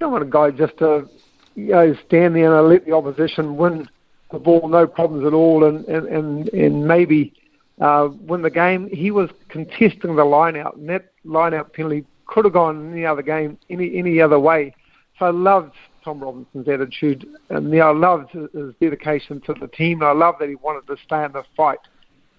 don't 0.00 0.12
want 0.12 0.22
a 0.22 0.26
guy 0.26 0.50
just 0.50 0.76
to 0.78 1.08
you 1.54 1.72
know 1.72 1.96
stand 2.06 2.36
there 2.36 2.54
and 2.54 2.68
let 2.68 2.84
the 2.84 2.92
opposition 2.92 3.56
win 3.56 3.88
the 4.30 4.38
ball, 4.38 4.68
no 4.68 4.86
problems 4.86 5.26
at 5.26 5.32
all, 5.32 5.64
and 5.64 5.86
and 5.86 6.06
and, 6.08 6.48
and 6.50 6.86
maybe 6.86 7.32
uh, 7.80 8.10
win 8.20 8.42
the 8.42 8.50
game. 8.50 8.86
He 8.92 9.10
was 9.10 9.30
contesting 9.48 10.14
the 10.14 10.26
line 10.26 10.56
out, 10.56 10.76
and 10.76 10.86
that 10.90 11.06
line 11.24 11.54
out 11.54 11.72
penalty 11.72 12.04
could 12.26 12.44
have 12.44 12.52
gone 12.52 12.92
any 12.92 13.06
other 13.06 13.22
game, 13.22 13.56
any 13.70 13.96
any 13.96 14.20
other 14.20 14.38
way. 14.38 14.74
So 15.18 15.24
I 15.24 15.30
loved 15.30 15.72
Tom 16.08 16.20
Robinson's 16.20 16.66
attitude. 16.68 17.28
And 17.50 17.70
yeah, 17.70 17.84
I 17.84 17.92
loved 17.92 18.30
his 18.30 18.74
dedication 18.80 19.42
to 19.42 19.52
the 19.52 19.68
team. 19.68 20.02
I 20.02 20.12
love 20.12 20.36
that 20.40 20.48
he 20.48 20.54
wanted 20.54 20.86
to 20.86 20.96
stay 21.04 21.22
in 21.22 21.32
the 21.32 21.42
fight. 21.54 21.80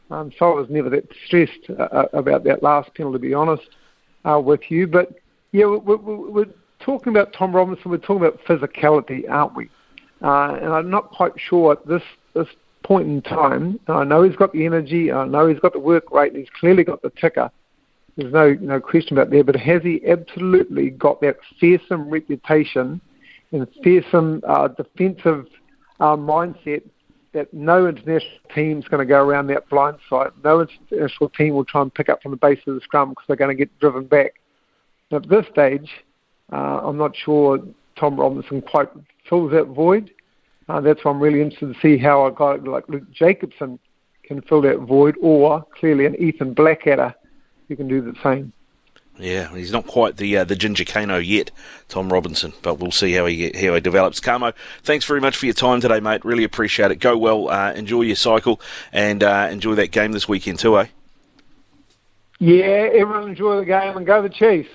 Um, 0.09 0.31
so 0.39 0.51
I 0.51 0.55
was 0.55 0.67
never 0.71 0.89
that 0.89 1.07
stressed 1.27 1.69
uh, 1.69 1.83
uh 1.83 2.05
about 2.13 2.43
that 2.45 2.63
last 2.63 2.91
penalty, 2.95 3.17
to 3.17 3.19
be 3.19 3.33
honest, 3.35 3.69
uh, 4.25 4.41
with 4.43 4.61
you. 4.71 4.87
But 4.87 5.13
yeah, 5.51 5.65
we're, 5.65 5.97
we're, 5.97 6.31
we're, 6.31 6.45
talking 6.79 7.11
about 7.11 7.33
Tom 7.33 7.53
Robinson. 7.53 7.91
We're 7.91 7.97
talking 7.97 8.25
about 8.25 8.39
physicality, 8.45 9.29
aren't 9.29 9.53
we? 9.53 9.69
Uh, 10.23 10.53
and 10.53 10.73
I'm 10.73 10.89
not 10.89 11.11
quite 11.11 11.33
sure 11.37 11.73
at 11.73 11.85
this 11.85 12.01
this 12.33 12.47
point 12.83 13.07
in 13.07 13.21
time. 13.21 13.79
I 13.87 14.03
know 14.03 14.23
he's 14.23 14.37
got 14.37 14.53
the 14.53 14.65
energy. 14.65 15.11
I 15.11 15.25
know 15.25 15.47
he's 15.47 15.59
got 15.59 15.73
the 15.73 15.79
work 15.79 16.09
rate. 16.09 16.35
He's 16.35 16.49
clearly 16.59 16.83
got 16.83 17.03
the 17.03 17.11
ticker. 17.21 17.51
There's 18.17 18.33
no 18.33 18.53
no 18.53 18.79
question 18.79 19.15
about 19.15 19.29
that. 19.29 19.45
But 19.45 19.57
has 19.57 19.83
he 19.83 20.01
absolutely 20.07 20.89
got 20.89 21.21
that 21.21 21.35
fearsome 21.59 22.09
reputation 22.09 23.01
and 23.51 23.67
fearsome 23.83 24.41
uh, 24.47 24.67
defensive 24.67 25.45
uh, 25.99 26.15
mindset 26.15 26.83
that 27.33 27.53
no 27.53 27.87
international 27.87 28.39
team 28.53 28.79
is 28.79 28.87
going 28.87 28.99
to 28.99 29.05
go 29.05 29.23
around 29.23 29.47
that 29.47 29.69
blind 29.69 29.97
side. 30.09 30.31
No 30.43 30.61
international 30.61 31.29
team 31.29 31.53
will 31.53 31.65
try 31.65 31.81
and 31.81 31.93
pick 31.93 32.09
up 32.09 32.21
from 32.21 32.31
the 32.31 32.37
base 32.37 32.59
of 32.65 32.75
the 32.75 32.81
scrum 32.81 33.09
because 33.09 33.25
they're 33.27 33.35
going 33.35 33.55
to 33.55 33.65
get 33.65 33.77
driven 33.79 34.05
back. 34.05 34.33
At 35.11 35.27
this 35.29 35.45
stage, 35.51 35.89
uh, 36.51 36.81
I'm 36.83 36.97
not 36.97 37.15
sure 37.15 37.59
Tom 37.99 38.19
Robinson 38.19 38.61
quite 38.61 38.89
fills 39.27 39.51
that 39.51 39.67
void. 39.67 40.11
Uh, 40.67 40.81
that's 40.81 41.03
why 41.03 41.11
I'm 41.11 41.19
really 41.19 41.41
interested 41.41 41.73
to 41.73 41.79
see 41.81 41.97
how 41.97 42.25
a 42.25 42.31
guy 42.31 42.55
like 42.55 42.87
Luke 42.89 43.09
Jacobson 43.11 43.79
can 44.23 44.41
fill 44.43 44.61
that 44.61 44.79
void, 44.79 45.15
or 45.21 45.65
clearly 45.79 46.05
an 46.05 46.15
Ethan 46.15 46.53
Blackadder 46.53 47.13
who 47.67 47.75
can 47.75 47.87
do 47.87 48.01
the 48.01 48.13
same. 48.23 48.53
Yeah, 49.19 49.53
he's 49.53 49.73
not 49.73 49.85
quite 49.85 50.15
the 50.15 50.37
uh, 50.37 50.43
the 50.45 50.55
Ginger 50.55 50.85
Kaino 50.85 51.23
yet, 51.25 51.51
Tom 51.89 52.11
Robinson, 52.11 52.53
but 52.61 52.79
we'll 52.79 52.91
see 52.91 53.11
how 53.13 53.25
he 53.25 53.51
how 53.53 53.73
he 53.73 53.81
develops. 53.81 54.21
Kamo, 54.21 54.53
thanks 54.81 55.03
very 55.03 55.19
much 55.19 55.35
for 55.35 55.45
your 55.45 55.53
time 55.53 55.81
today, 55.81 55.99
mate. 55.99 56.23
Really 56.23 56.45
appreciate 56.45 56.89
it. 56.89 56.95
Go 56.95 57.17
well, 57.17 57.49
uh, 57.49 57.73
enjoy 57.73 58.03
your 58.03 58.15
cycle, 58.15 58.61
and 58.93 59.21
uh, 59.21 59.49
enjoy 59.51 59.75
that 59.75 59.91
game 59.91 60.13
this 60.13 60.29
weekend 60.29 60.59
too, 60.59 60.79
eh? 60.79 60.85
Yeah, 62.39 62.89
everyone 62.93 63.27
enjoy 63.29 63.57
the 63.57 63.65
game 63.65 63.97
and 63.97 64.05
go 64.05 64.21
the 64.21 64.29
Chiefs. 64.29 64.69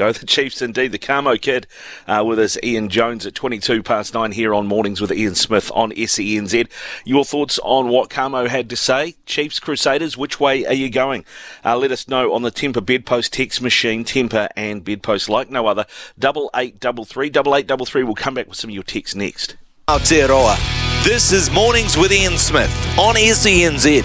Go 0.00 0.12
the 0.12 0.24
Chiefs 0.24 0.62
indeed. 0.62 0.92
The 0.92 0.98
Kamo 0.98 1.36
kid 1.36 1.66
uh, 2.08 2.24
with 2.26 2.38
us, 2.38 2.56
Ian 2.62 2.88
Jones 2.88 3.26
at 3.26 3.34
22 3.34 3.82
past 3.82 4.14
9 4.14 4.32
here 4.32 4.54
on 4.54 4.66
Mornings 4.66 4.98
with 4.98 5.12
Ian 5.12 5.34
Smith 5.34 5.70
on 5.74 5.90
SENZ. 5.92 6.70
Your 7.04 7.22
thoughts 7.22 7.58
on 7.62 7.90
what 7.90 8.08
Kamo 8.08 8.48
had 8.48 8.70
to 8.70 8.76
say? 8.76 9.16
Chiefs, 9.26 9.60
Crusaders, 9.60 10.16
which 10.16 10.40
way 10.40 10.64
are 10.64 10.72
you 10.72 10.88
going? 10.88 11.26
Uh, 11.62 11.76
let 11.76 11.92
us 11.92 12.08
know 12.08 12.32
on 12.32 12.40
the 12.40 12.50
Tempur 12.50 12.80
Bedpost 12.80 13.34
text 13.34 13.60
machine, 13.60 14.02
Tempur 14.02 14.48
and 14.56 14.82
Bedpost 14.82 15.28
like 15.28 15.50
no 15.50 15.66
other. 15.66 15.84
Double 16.18 16.48
eight 16.56 16.80
double 16.80 17.04
three, 17.04 17.28
double 17.28 17.54
eight 17.54 17.66
double 17.66 17.84
three. 17.84 18.02
We'll 18.02 18.14
come 18.14 18.32
back 18.32 18.48
with 18.48 18.56
some 18.56 18.70
of 18.70 18.74
your 18.74 18.84
texts 18.84 19.14
next. 19.14 19.58
Aotearoa. 19.86 21.04
This 21.04 21.30
is 21.30 21.50
Mornings 21.50 21.98
with 21.98 22.10
Ian 22.10 22.38
Smith 22.38 22.74
on 22.98 23.16
SENZ. 23.16 24.02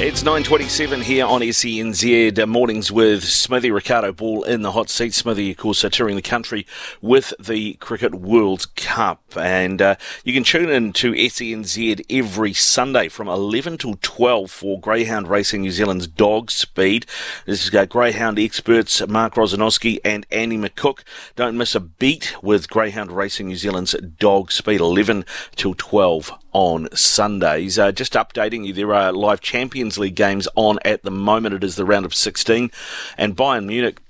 It's 0.00 0.24
9.27 0.24 1.02
here 1.02 1.24
on 1.24 1.42
SENZ, 1.42 2.48
mornings 2.48 2.90
with 2.90 3.22
Smithy 3.22 3.70
Ricardo 3.70 4.12
Ball 4.12 4.42
in 4.42 4.62
the 4.62 4.72
hot 4.72 4.90
seat. 4.90 5.14
Smithy, 5.14 5.52
of 5.52 5.58
course, 5.58 5.84
uh, 5.84 5.90
touring 5.90 6.16
the 6.16 6.22
country 6.22 6.66
with 7.00 7.32
the 7.38 7.74
Cricket 7.74 8.14
World 8.16 8.74
Cup. 8.74 9.22
And 9.36 9.80
uh, 9.80 9.94
you 10.24 10.32
can 10.32 10.42
tune 10.42 10.70
in 10.70 10.92
to 10.94 11.12
SENZ 11.12 12.04
every 12.10 12.52
Sunday 12.52 13.08
from 13.08 13.28
11 13.28 13.78
till 13.78 13.96
12 14.02 14.50
for 14.50 14.80
Greyhound 14.80 15.28
Racing 15.28 15.60
New 15.60 15.70
Zealand's 15.70 16.08
Dog 16.08 16.50
Speed. 16.50 17.06
This 17.46 17.64
is 17.64 17.72
uh, 17.72 17.84
Greyhound 17.84 18.40
experts 18.40 19.06
Mark 19.06 19.34
Rosanowski 19.34 19.98
and 20.04 20.26
Andy 20.32 20.58
McCook. 20.58 21.04
Don't 21.36 21.56
miss 21.56 21.76
a 21.76 21.80
beat 21.80 22.34
with 22.42 22.68
Greyhound 22.68 23.12
Racing 23.12 23.46
New 23.46 23.56
Zealand's 23.56 23.94
Dog 24.18 24.50
Speed, 24.50 24.80
11 24.80 25.24
till 25.54 25.74
12 25.74 26.32
on 26.52 26.88
Sundays. 26.94 27.78
Uh, 27.78 27.92
just 27.92 28.12
updating 28.12 28.66
you, 28.66 28.72
there 28.72 28.94
are 28.94 29.12
live 29.12 29.40
Champions 29.40 29.98
League 29.98 30.14
games 30.14 30.48
on 30.54 30.78
at 30.84 31.02
the 31.02 31.10
moment. 31.10 31.54
It 31.54 31.64
is 31.64 31.76
the 31.76 31.84
round 31.84 32.04
of 32.04 32.14
16, 32.14 32.70
and 33.16 33.36
Bayern 33.36 33.66
Munich 33.66 34.00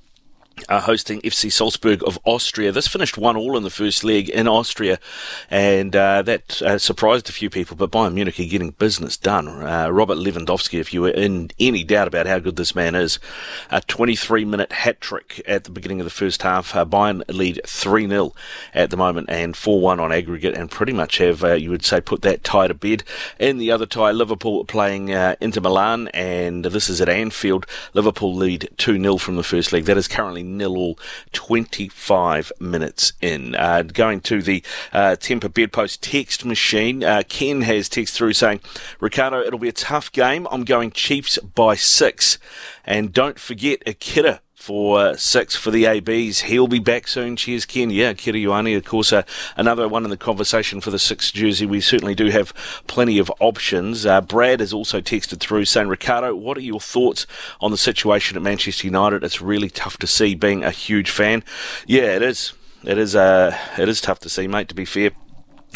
uh, 0.69 0.81
hosting 0.81 1.21
FC 1.23 1.51
Salzburg 1.51 2.03
of 2.07 2.19
Austria. 2.25 2.73
This 2.73 2.89
finished 2.89 3.19
one 3.19 3.37
all 3.37 3.57
in 3.57 3.63
the 3.63 3.71
first 3.71 4.05
leg 4.05 4.29
in 4.29 4.49
Austria, 4.49 4.99
and 5.51 5.95
uh, 5.95 6.23
that 6.23 6.63
uh, 6.63 6.79
surprised 6.79 7.29
a 7.29 7.33
few 7.33 7.51
people. 7.51 7.77
But 7.77 7.91
Bayern 7.91 8.15
Munich 8.15 8.39
are 8.39 8.45
getting 8.45 8.71
business 8.71 9.17
done. 9.17 9.49
Uh, 9.49 9.89
Robert 9.91 10.19
Lewandowski, 10.19 10.79
if 10.79 10.93
you 10.93 11.03
were 11.03 11.11
in 11.11 11.51
any 11.59 11.85
doubt 11.85 12.09
about 12.09 12.27
how 12.27 12.39
good 12.39 12.57
this 12.57 12.75
man 12.75 12.95
is, 12.95 13.19
a 13.71 13.81
23 13.81 14.45
minute 14.45 14.73
hat 14.73 15.01
trick 15.01 15.43
at 15.47 15.65
the 15.65 15.71
beginning 15.71 16.01
of 16.01 16.05
the 16.05 16.11
first 16.11 16.43
half. 16.43 16.75
Uh, 16.75 16.85
Bayern 16.85 17.23
lead 17.29 17.61
3 17.67 18.09
0 18.09 18.33
at 18.75 18.91
the 18.91 18.97
moment 18.97 19.31
and 19.31 19.57
4 19.57 19.81
1 19.81 20.01
on 20.01 20.13
aggregate, 20.13 20.57
and 20.57 20.71
pretty 20.71 20.93
much 20.93 21.19
have, 21.19 21.43
uh, 21.45 21.55
you 21.55 21.71
would 21.71 21.85
say, 21.85 22.01
put 22.01 22.23
that 22.23 22.45
tie 22.45 22.69
to 22.69 22.75
bed. 22.75 23.05
In 23.39 23.59
the 23.59 23.71
other 23.71 23.87
tie, 23.87 24.13
Liverpool 24.13 24.65
playing 24.65 25.09
Inter 25.09 25.61
Milan, 25.61 26.09
and 26.09 26.65
this 26.65 26.89
is 26.89 27.01
at 27.01 27.09
Anfield. 27.09 27.67
Liverpool 27.95 28.35
lead 28.35 28.69
2 28.77 29.01
0 29.01 29.17
from 29.17 29.37
the 29.37 29.43
first 29.43 29.73
leg. 29.73 29.85
That 29.85 29.97
is 29.97 30.09
currently 30.09 30.42
nil 30.43 30.77
all 30.77 30.99
25 31.33 32.53
minutes 32.61 33.13
in. 33.21 33.55
Uh, 33.55 33.83
going 33.83 34.21
to 34.23 34.43
the 34.43 34.63
uh, 34.93 35.17
Tempur 35.19 35.53
Bedpost 35.53 36.03
text 36.03 36.45
machine, 36.45 37.05
uh, 37.05 37.23
Ken 37.29 37.63
has 37.63 37.89
text 37.89 38.15
through 38.15 38.33
saying, 38.35 38.61
Ricardo, 39.01 39.41
it'll 39.41 39.59
be 39.59 39.69
a 39.69 39.73
tough 39.73 40.11
game. 40.13 40.47
I'm 40.51 40.65
going 40.65 40.91
Chiefs 40.91 41.39
by 41.39 41.75
six. 41.75 42.39
And 42.85 43.13
don't 43.13 43.39
forget 43.39 43.83
Akira 43.87 44.41
for 44.63 45.17
six 45.19 45.57
for 45.57 45.73
the 45.73 45.87
ABs. 45.87 46.43
He'll 46.43 46.69
be 46.69 46.79
back 46.79 47.09
soon. 47.09 47.35
Cheers, 47.35 47.67
Ken. 47.67 47.91
Yeah, 47.91 48.13
Kira 48.13 48.41
Ioane, 48.41 48.77
of 48.77 48.85
course, 48.85 49.13
uh, 49.13 49.25
another 49.57 49.89
one 49.89 50.05
in 50.05 50.11
the 50.11 50.17
conversation 50.17 50.81
for 50.81 50.93
the 50.93 51.01
six 51.01 51.33
jersey. 51.33 51.67
We 51.67 51.81
certainly 51.81 52.15
do 52.15 52.29
have 52.29 52.55
plenty 52.87 53.19
of 53.19 53.33
options. 53.41 54.07
Uh, 54.07 54.21
Brad 54.21 54.61
has 54.61 54.73
also 54.73 55.01
texted 55.01 55.41
through 55.41 55.65
saying, 55.65 55.89
Ricardo, 55.89 56.37
what 56.37 56.57
are 56.57 56.61
your 56.61 56.79
thoughts 56.79 57.27
on 57.61 57.73
the 57.73 57.77
situation 57.77 58.37
at 58.37 58.43
Manchester 58.45 58.87
United? 58.87 59.25
It's 59.25 59.43
really 59.43 59.69
tough 59.69 59.97
to 59.97 60.07
see 60.07 60.37
being 60.37 60.63
a 60.63 60.71
huge 60.71 61.11
fan. 61.11 61.43
Yeah, 61.89 62.15
it 62.15 62.23
is. 62.23 62.53
It 62.85 62.99
is, 62.99 63.17
uh, 63.17 63.59
it 63.77 63.89
is 63.89 64.01
tough 64.01 64.21
to 64.21 64.29
see, 64.29 64.47
mate, 64.47 64.69
to 64.69 64.77
be 64.77 64.85
fair 64.85 65.11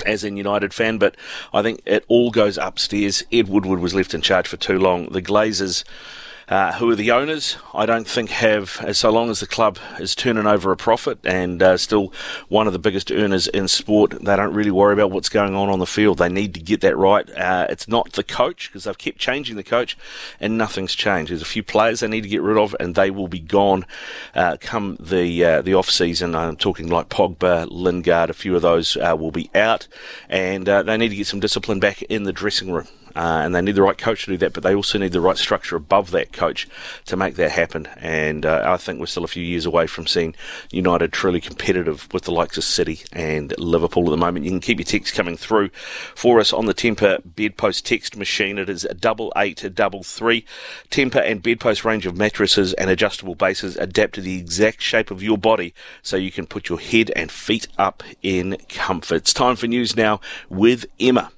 as 0.04 0.22
a 0.22 0.30
United 0.30 0.72
fan, 0.72 0.98
but 0.98 1.16
I 1.52 1.62
think 1.62 1.80
it 1.86 2.04
all 2.06 2.30
goes 2.30 2.56
upstairs. 2.56 3.24
Ed 3.32 3.48
Woodward 3.48 3.80
was 3.80 3.94
left 3.94 4.14
in 4.14 4.22
charge 4.22 4.46
for 4.46 4.58
too 4.58 4.78
long. 4.78 5.06
The 5.06 5.22
Glazers 5.22 5.82
uh, 6.48 6.74
who 6.74 6.90
are 6.90 6.94
the 6.94 7.10
owners, 7.10 7.56
I 7.74 7.86
don't 7.86 8.06
think 8.06 8.30
have, 8.30 8.78
as 8.82 8.98
so 8.98 9.10
long 9.10 9.30
as 9.30 9.40
the 9.40 9.46
club 9.46 9.78
is 9.98 10.14
turning 10.14 10.46
over 10.46 10.70
a 10.70 10.76
profit 10.76 11.18
and 11.24 11.60
uh, 11.62 11.76
still 11.76 12.12
one 12.48 12.66
of 12.66 12.72
the 12.72 12.78
biggest 12.78 13.10
earners 13.10 13.48
in 13.48 13.66
sport, 13.66 14.12
they 14.22 14.36
don't 14.36 14.54
really 14.54 14.70
worry 14.70 14.92
about 14.92 15.10
what's 15.10 15.28
going 15.28 15.56
on 15.56 15.68
on 15.68 15.80
the 15.80 15.86
field. 15.86 16.18
They 16.18 16.28
need 16.28 16.54
to 16.54 16.60
get 16.60 16.80
that 16.82 16.96
right. 16.96 17.28
Uh, 17.30 17.66
it's 17.68 17.88
not 17.88 18.12
the 18.12 18.22
coach 18.22 18.68
because 18.68 18.84
they've 18.84 18.96
kept 18.96 19.18
changing 19.18 19.56
the 19.56 19.64
coach 19.64 19.98
and 20.38 20.56
nothing's 20.56 20.94
changed. 20.94 21.30
There's 21.30 21.42
a 21.42 21.46
few 21.46 21.64
players 21.64 22.00
they 22.00 22.08
need 22.08 22.22
to 22.22 22.28
get 22.28 22.42
rid 22.42 22.58
of 22.58 22.76
and 22.78 22.94
they 22.94 23.10
will 23.10 23.28
be 23.28 23.40
gone 23.40 23.84
uh, 24.34 24.56
come 24.60 24.96
the 25.00 25.44
uh, 25.44 25.62
the 25.62 25.74
off 25.74 25.90
season. 25.90 26.34
I'm 26.34 26.56
talking 26.56 26.88
like 26.88 27.08
Pogba, 27.08 27.66
Lingard, 27.70 28.30
a 28.30 28.34
few 28.34 28.54
of 28.54 28.62
those 28.62 28.96
uh, 28.96 29.16
will 29.18 29.30
be 29.30 29.50
out, 29.54 29.88
and 30.28 30.66
they 30.66 30.96
need 30.96 31.08
to 31.08 31.16
get 31.16 31.26
some 31.26 31.40
discipline 31.40 31.80
back 31.80 32.02
in 32.02 32.24
the 32.24 32.32
dressing 32.32 32.70
room 32.70 32.86
uh, 33.16 33.40
and 33.42 33.54
they 33.54 33.62
need 33.62 33.74
the 33.74 33.82
right 33.82 33.96
coach 33.96 34.24
to 34.24 34.32
do 34.32 34.36
that, 34.36 34.52
but 34.52 34.62
they 34.62 34.74
also 34.74 34.98
need 34.98 35.12
the 35.12 35.20
right 35.20 35.38
structure 35.38 35.74
above 35.74 36.10
that 36.10 36.32
coach 36.32 36.68
to 37.06 37.16
make 37.16 37.36
that 37.36 37.50
happen. 37.50 37.88
And 37.96 38.44
uh, 38.44 38.62
I 38.66 38.76
think 38.76 39.00
we're 39.00 39.06
still 39.06 39.24
a 39.24 39.28
few 39.28 39.42
years 39.42 39.64
away 39.64 39.86
from 39.86 40.06
seeing 40.06 40.34
United 40.70 41.12
truly 41.12 41.40
competitive 41.40 42.12
with 42.12 42.24
the 42.24 42.32
likes 42.32 42.58
of 42.58 42.64
City 42.64 43.00
and 43.12 43.56
Liverpool 43.58 44.04
at 44.04 44.10
the 44.10 44.16
moment. 44.18 44.44
You 44.44 44.50
can 44.50 44.60
keep 44.60 44.78
your 44.78 44.84
text 44.84 45.14
coming 45.14 45.38
through 45.38 45.70
for 46.14 46.40
us 46.40 46.52
on 46.52 46.66
the 46.66 46.74
Tempur 46.74 47.22
Bedpost 47.24 47.86
text 47.86 48.16
machine. 48.16 48.58
It 48.58 48.68
is 48.68 48.86
double 49.00 49.32
eight 49.36 49.64
double 49.74 50.02
three. 50.02 50.44
Tempur 50.90 51.24
and 51.24 51.42
Bedpost 51.42 51.86
range 51.86 52.04
of 52.04 52.16
mattresses 52.16 52.74
and 52.74 52.90
adjustable 52.90 53.34
bases 53.34 53.76
adapt 53.76 54.16
to 54.16 54.20
the 54.20 54.38
exact 54.38 54.82
shape 54.82 55.10
of 55.10 55.22
your 55.22 55.38
body 55.38 55.72
so 56.02 56.16
you 56.18 56.30
can 56.30 56.46
put 56.46 56.68
your 56.68 56.78
head 56.78 57.10
and 57.16 57.32
feet 57.32 57.66
up 57.78 58.02
in 58.22 58.58
comfort. 58.68 59.16
It's 59.16 59.32
time 59.32 59.56
for 59.56 59.66
news 59.66 59.96
now 59.96 60.20
with 60.50 60.84
Emma. 61.00 61.32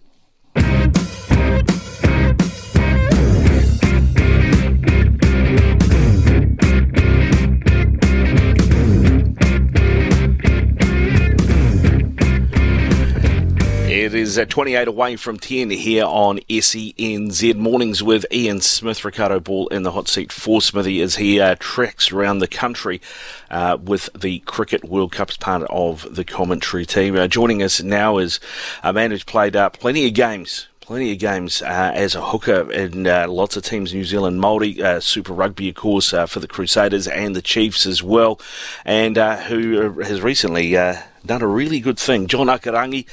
Is 14.19 14.37
at 14.37 14.51
28 14.51 14.89
away 14.89 15.15
from 15.15 15.39
10 15.39 15.71
here 15.71 16.05
on 16.05 16.41
SENZ 16.51 17.55
Mornings 17.55 18.03
with 18.03 18.27
Ian 18.33 18.61
Smith. 18.61 19.05
Ricardo 19.05 19.39
Ball 19.39 19.69
in 19.69 19.85
the 19.85 19.93
hot 19.93 20.09
seat 20.09 20.33
for 20.33 20.61
Smithy 20.61 21.01
as 21.01 21.17
he 21.17 21.41
uh, 21.41 21.55
treks 21.61 22.11
around 22.11 22.41
the 22.41 22.49
country 22.49 23.01
uh, 23.49 23.79
with 23.81 24.11
the 24.19 24.41
Cricket 24.41 24.85
World 24.85 25.13
Cup 25.13 25.31
as 25.31 25.37
part 25.37 25.63
of 25.71 26.17
the 26.17 26.25
commentary 26.25 26.85
team. 26.85 27.15
Uh, 27.15 27.29
joining 27.29 27.63
us 27.63 27.81
now 27.81 28.19
is 28.19 28.41
a 28.83 28.93
man 28.93 29.13
who's 29.13 29.23
played 29.23 29.55
uh, 29.55 29.71
plenty 29.71 30.09
of 30.09 30.15
games 30.15 30.67
plenty 30.89 31.13
of 31.13 31.19
games 31.19 31.61
uh, 31.61 31.93
as 31.95 32.15
a 32.15 32.23
hooker 32.29 32.73
in 32.73 33.07
uh, 33.07 33.29
lots 33.29 33.59
of 33.59 33.63
teams 33.63 33.93
New 33.93 34.05
Zealand, 34.05 34.43
Māori, 34.43 34.81
uh, 34.81 34.99
Super 35.01 35.35
Rugby, 35.35 35.69
of 35.69 35.75
course, 35.75 36.15
uh, 36.15 36.25
for 36.25 36.41
the 36.41 36.49
Crusaders 36.49 37.07
and 37.07 37.37
the 37.37 37.43
Chiefs 37.43 37.85
as 37.85 38.03
well, 38.03 38.41
and 38.87 39.19
uh, 39.19 39.37
who 39.37 40.01
has 40.01 40.23
recently 40.23 40.75
uh, 40.79 40.97
done 41.27 41.43
a 41.43 41.47
really 41.47 41.81
good 41.81 41.99
thing. 41.99 42.27
John 42.27 42.47
Akurangi, 42.47 43.07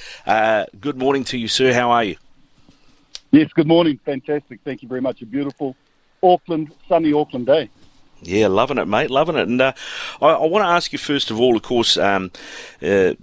good 0.80 0.98
morning 0.98 1.26
to 1.26 1.38
you, 1.38 1.50
sir. 1.50 1.74
How 1.74 1.92
are 1.92 2.06
you? 2.06 2.16
Yes, 3.32 3.52
good 3.52 3.68
morning. 3.68 4.00
Fantastic. 4.06 4.62
Thank 4.64 4.82
you 4.82 4.88
very 4.88 5.02
much. 5.02 5.22
A 5.22 5.26
beautiful 5.26 5.76
Auckland, 6.24 6.72
sunny 6.88 7.12
Auckland 7.12 7.46
day. 7.46 7.70
Yeah, 8.22 8.48
loving 8.48 8.78
it, 8.78 8.86
mate, 8.86 9.12
loving 9.12 9.36
it. 9.36 9.50
And 9.50 9.62
uh, 9.62 9.74
I, 10.22 10.28
I 10.28 10.46
want 10.46 10.64
to 10.64 10.70
ask 10.70 10.94
you 10.94 10.98
first 10.98 11.30
of 11.30 11.42
all, 11.42 11.58
of 11.58 11.64
course, 11.64 11.98
um, 11.98 12.32
uh, 12.82 13.16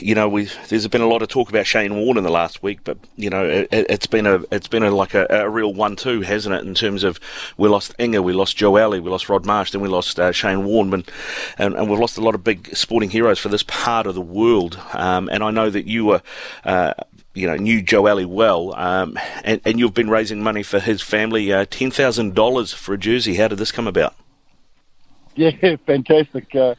you 0.00 0.14
know, 0.14 0.28
we 0.28 0.48
there's 0.68 0.86
been 0.88 1.00
a 1.00 1.08
lot 1.08 1.22
of 1.22 1.28
talk 1.28 1.48
about 1.48 1.66
Shane 1.66 1.96
Warne 1.96 2.16
in 2.16 2.24
the 2.24 2.30
last 2.30 2.62
week, 2.62 2.80
but 2.84 2.98
you 3.16 3.30
know, 3.30 3.66
it, 3.70 3.90
has 3.90 4.06
been 4.06 4.26
a 4.26 4.42
it's 4.50 4.68
been 4.68 4.82
a, 4.82 4.90
like 4.90 5.14
a, 5.14 5.26
a 5.30 5.48
real 5.48 5.72
one-two, 5.72 6.22
hasn't 6.22 6.54
it? 6.54 6.64
In 6.64 6.74
terms 6.74 7.04
of 7.04 7.20
we 7.56 7.68
lost 7.68 7.94
Inga, 7.98 8.22
we 8.22 8.32
lost 8.32 8.56
Joeli, 8.56 9.02
we 9.02 9.10
lost 9.10 9.28
Rod 9.28 9.44
Marsh, 9.44 9.72
then 9.72 9.80
we 9.80 9.88
lost 9.88 10.18
uh, 10.18 10.32
Shane 10.32 10.64
Warne, 10.64 10.92
and, 10.92 11.10
and, 11.58 11.74
and 11.74 11.90
we've 11.90 11.98
lost 11.98 12.18
a 12.18 12.20
lot 12.20 12.34
of 12.34 12.44
big 12.44 12.74
sporting 12.76 13.10
heroes 13.10 13.38
for 13.38 13.48
this 13.48 13.62
part 13.62 14.06
of 14.06 14.14
the 14.14 14.20
world. 14.20 14.78
Um, 14.92 15.28
and 15.30 15.42
I 15.42 15.50
know 15.50 15.70
that 15.70 15.86
you 15.86 16.06
were. 16.06 16.22
Uh, 16.64 16.94
you 17.34 17.46
know, 17.46 17.54
knew 17.54 17.82
Joeli 17.82 18.24
well, 18.24 18.74
um, 18.76 19.18
and, 19.44 19.60
and 19.66 19.78
you've 19.78 19.92
been 19.92 20.08
raising 20.08 20.42
money 20.42 20.62
for 20.62 20.80
his 20.80 21.02
family, 21.02 21.52
uh, 21.52 21.66
ten 21.68 21.90
thousand 21.90 22.34
dollars 22.34 22.72
for 22.72 22.94
a 22.94 22.98
jersey. 22.98 23.34
How 23.34 23.48
did 23.48 23.58
this 23.58 23.70
come 23.72 23.86
about? 23.86 24.14
Yeah, 25.38 25.76
fantastic. 25.84 26.54
Uh, 26.54 26.76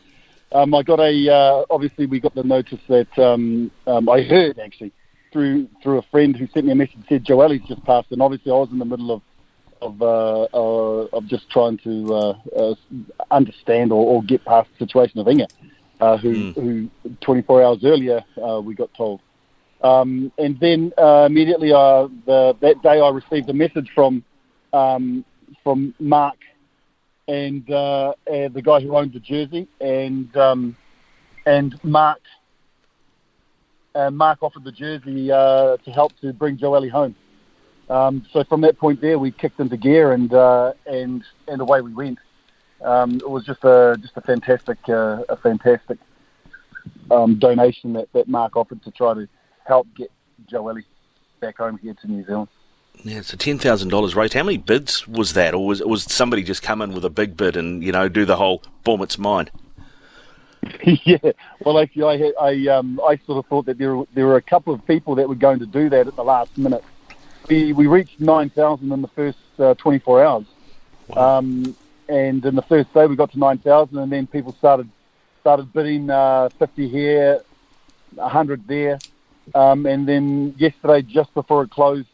um, 0.51 0.73
I 0.73 0.83
got 0.83 0.99
a 0.99 1.33
uh, 1.33 1.65
obviously 1.69 2.05
we 2.05 2.19
got 2.19 2.35
the 2.35 2.43
notice 2.43 2.79
that 2.87 3.19
um, 3.19 3.71
um, 3.85 4.09
I 4.09 4.21
heard 4.21 4.59
actually 4.59 4.91
through 5.31 5.67
through 5.83 5.99
a 5.99 6.03
friend 6.03 6.35
who 6.35 6.47
sent 6.53 6.65
me 6.65 6.71
a 6.71 6.75
message 6.75 6.99
said 7.09 7.23
Joeli's 7.25 7.67
just 7.67 7.83
passed, 7.83 8.11
and 8.11 8.21
obviously 8.21 8.51
I 8.51 8.55
was 8.55 8.69
in 8.71 8.79
the 8.79 8.85
middle 8.85 9.11
of 9.11 9.21
of 9.81 10.01
uh, 10.01 10.43
uh, 10.53 11.07
of 11.13 11.27
just 11.27 11.49
trying 11.49 11.77
to 11.79 12.13
uh, 12.13 12.37
uh, 12.57 12.75
understand 13.29 13.91
or, 13.91 14.05
or, 14.05 14.23
get 14.23 14.43
past 14.43 14.69
the 14.71 14.85
situation 14.85 15.19
of 15.19 15.27
Inga, 15.27 15.47
uh, 16.01 16.17
who 16.17 16.53
mm. 16.53 16.89
who 17.03 17.15
24 17.21 17.63
hours 17.63 17.79
earlier 17.83 18.23
uh, 18.43 18.59
we 18.59 18.73
got 18.73 18.91
told, 18.95 19.21
um, 19.83 20.31
and 20.37 20.59
then 20.59 20.91
immediately 21.25 21.69
the, 21.69 22.55
that 22.61 22.81
day 22.81 22.99
I 22.99 23.09
received 23.09 23.49
a 23.49 23.53
message 23.53 23.91
from 23.93 24.23
um, 24.73 25.23
from 25.63 25.93
Mark 25.99 26.37
and, 27.27 27.69
uh, 27.69 28.13
and 28.31 28.53
the 28.53 28.61
guy 28.61 28.79
who 28.79 28.95
owned 28.95 29.13
the 29.13 29.19
jersey, 29.19 29.67
and 29.81 30.35
um, 30.37 30.75
and 31.45 31.79
Mark. 31.83 32.21
Uh, 33.95 34.11
Mark 34.11 34.43
offered 34.43 34.63
the 34.63 34.71
jersey 34.71 35.31
uh, 35.31 35.75
to 35.77 35.91
help 35.91 36.11
to 36.21 36.31
bring 36.31 36.55
Joeli 36.55 36.91
home. 36.91 37.15
Um, 37.89 38.25
so 38.31 38.43
from 38.43 38.61
that 38.61 38.77
point 38.77 39.01
there, 39.01 39.17
we 39.17 39.31
kicked 39.31 39.59
into 39.59 39.77
gear 39.77 40.11
and 40.11 40.33
uh, 40.33 40.73
and 40.85 41.23
and 41.47 41.61
away 41.61 41.81
we 41.81 41.93
went. 41.93 42.19
Um, 42.83 43.15
it 43.15 43.29
was 43.29 43.43
just 43.45 43.63
a 43.63 43.97
just 43.99 44.15
a 44.17 44.21
fantastic 44.21 44.77
uh, 44.87 45.23
a 45.29 45.37
fantastic 45.37 45.97
um, 47.09 47.39
donation 47.39 47.93
that, 47.93 48.11
that 48.13 48.27
Mark 48.27 48.55
offered 48.55 48.83
to 48.83 48.91
try 48.91 49.13
to 49.13 49.27
help 49.65 49.87
get 49.95 50.11
Joeli 50.51 50.83
back 51.39 51.57
home 51.57 51.77
here 51.81 51.95
to 52.01 52.11
New 52.11 52.25
Zealand. 52.25 52.49
Yeah, 53.03 53.21
so 53.21 53.37
ten 53.37 53.59
thousand 53.59 53.89
dollars 53.89 54.15
raised. 54.15 54.33
How 54.33 54.43
many 54.43 54.57
bids 54.57 55.07
was 55.07 55.33
that, 55.33 55.53
or 55.53 55.65
was 55.65 55.81
was 55.81 56.03
somebody 56.03 56.43
just 56.43 56.63
come 56.63 56.81
in 56.81 56.93
with 56.93 57.05
a 57.05 57.09
big 57.09 57.37
bid 57.37 57.55
and 57.55 57.83
you 57.83 57.91
know 57.91 58.09
do 58.09 58.25
the 58.25 58.37
whole 58.37 58.63
boom, 58.83 59.01
it's 59.01 59.17
mine? 59.17 59.49
yeah, 60.83 61.31
well, 61.63 61.79
actually, 61.79 62.03
I 62.03 62.17
had, 62.17 62.33
I 62.39 62.67
um, 62.75 62.99
I 63.07 63.17
sort 63.25 63.37
of 63.37 63.45
thought 63.45 63.65
that 63.67 63.77
there 63.77 64.03
there 64.13 64.25
were 64.25 64.37
a 64.37 64.41
couple 64.41 64.73
of 64.73 64.85
people 64.85 65.15
that 65.15 65.29
were 65.29 65.35
going 65.35 65.59
to 65.59 65.65
do 65.65 65.89
that 65.89 66.07
at 66.07 66.15
the 66.15 66.23
last 66.23 66.57
minute. 66.57 66.83
We 67.47 67.73
we 67.73 67.87
reached 67.87 68.19
nine 68.19 68.49
thousand 68.49 68.91
in 68.91 69.01
the 69.01 69.07
first 69.09 69.37
uh, 69.59 69.75
twenty 69.75 69.99
four 69.99 70.23
hours, 70.23 70.45
wow. 71.07 71.37
um, 71.37 71.75
and 72.09 72.43
in 72.45 72.55
the 72.55 72.61
first 72.63 72.93
day 72.93 73.05
we 73.05 73.15
got 73.15 73.31
to 73.31 73.39
nine 73.39 73.59
thousand, 73.59 73.97
and 73.99 74.11
then 74.11 74.27
people 74.27 74.53
started 74.53 74.89
started 75.41 75.71
bidding 75.71 76.09
uh, 76.09 76.49
fifty 76.57 76.89
here, 76.89 77.41
hundred 78.19 78.67
there, 78.67 78.99
um, 79.55 79.85
and 79.85 80.07
then 80.07 80.55
yesterday 80.57 81.01
just 81.01 81.33
before 81.33 81.63
it 81.63 81.69
closed, 81.69 82.09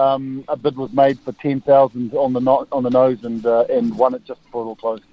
um, 0.00 0.44
a 0.48 0.56
bid 0.56 0.76
was 0.76 0.92
made 0.92 1.18
for 1.20 1.32
ten 1.32 1.60
thousand 1.60 2.14
on 2.14 2.32
the 2.32 2.40
no- 2.40 2.66
on 2.72 2.82
the 2.82 2.90
nose, 2.90 3.22
and 3.22 3.44
uh, 3.44 3.64
and 3.70 3.96
won 3.96 4.14
it 4.14 4.24
just 4.24 4.42
before 4.44 4.62
it 4.62 4.66
all 4.66 4.76
closed. 4.76 5.04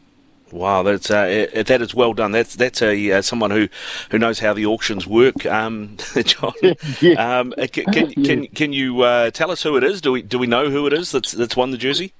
Wow, 0.52 0.84
that's 0.84 1.12
uh, 1.12 1.47
that 1.54 1.82
is 1.82 1.93
well 1.93 2.13
done. 2.13 2.32
That's 2.32 2.56
that's 2.56 2.82
a 2.82 3.12
uh, 3.12 3.21
someone 3.21 3.52
who, 3.52 3.67
who 4.12 4.17
knows 4.17 4.39
how 4.39 4.54
the 4.54 4.65
auctions 4.65 5.06
work, 5.06 5.45
um, 5.45 5.97
John. 6.23 6.54
yeah. 7.02 7.39
um, 7.39 7.54
can, 7.71 7.86
can, 7.93 8.12
can, 8.23 8.47
can 8.47 8.73
you 8.73 9.02
uh, 9.02 9.30
tell 9.32 9.52
us 9.52 9.63
who 9.63 9.76
it 9.76 9.84
is? 9.84 10.00
Do 10.00 10.13
we 10.13 10.21
do 10.21 10.39
we 10.39 10.47
know 10.47 10.69
who 10.69 10.88
it 10.88 10.93
is 10.93 11.12
that's 11.12 11.34
that's 11.34 11.58
won 11.58 11.71
the 11.71 11.78
jersey? 11.78 12.13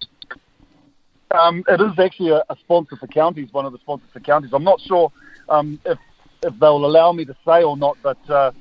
Um, 1.32 1.64
it 1.68 1.82
is 1.82 1.98
actually 2.00 2.32
a, 2.32 2.44
a, 2.50 2.56
sponsor 2.58 2.96
for 2.96 3.08
counties, 3.08 3.52
one 3.52 3.66
of 3.66 3.74
the 3.74 3.80
sponsors 3.80 4.10
for 4.14 4.22
counties. 4.22 4.52
I'm 4.54 4.64
not 4.64 4.80
sure 4.82 5.12
um, 5.50 5.80
if 5.86 5.98
if 6.44 6.58
they'll 6.60 6.86
allow 6.86 7.12
me 7.14 7.26
to 7.26 7.36
say 7.46 7.64
or 7.64 7.78
not, 7.78 7.98
but 8.02 8.30
uh, 8.30 8.52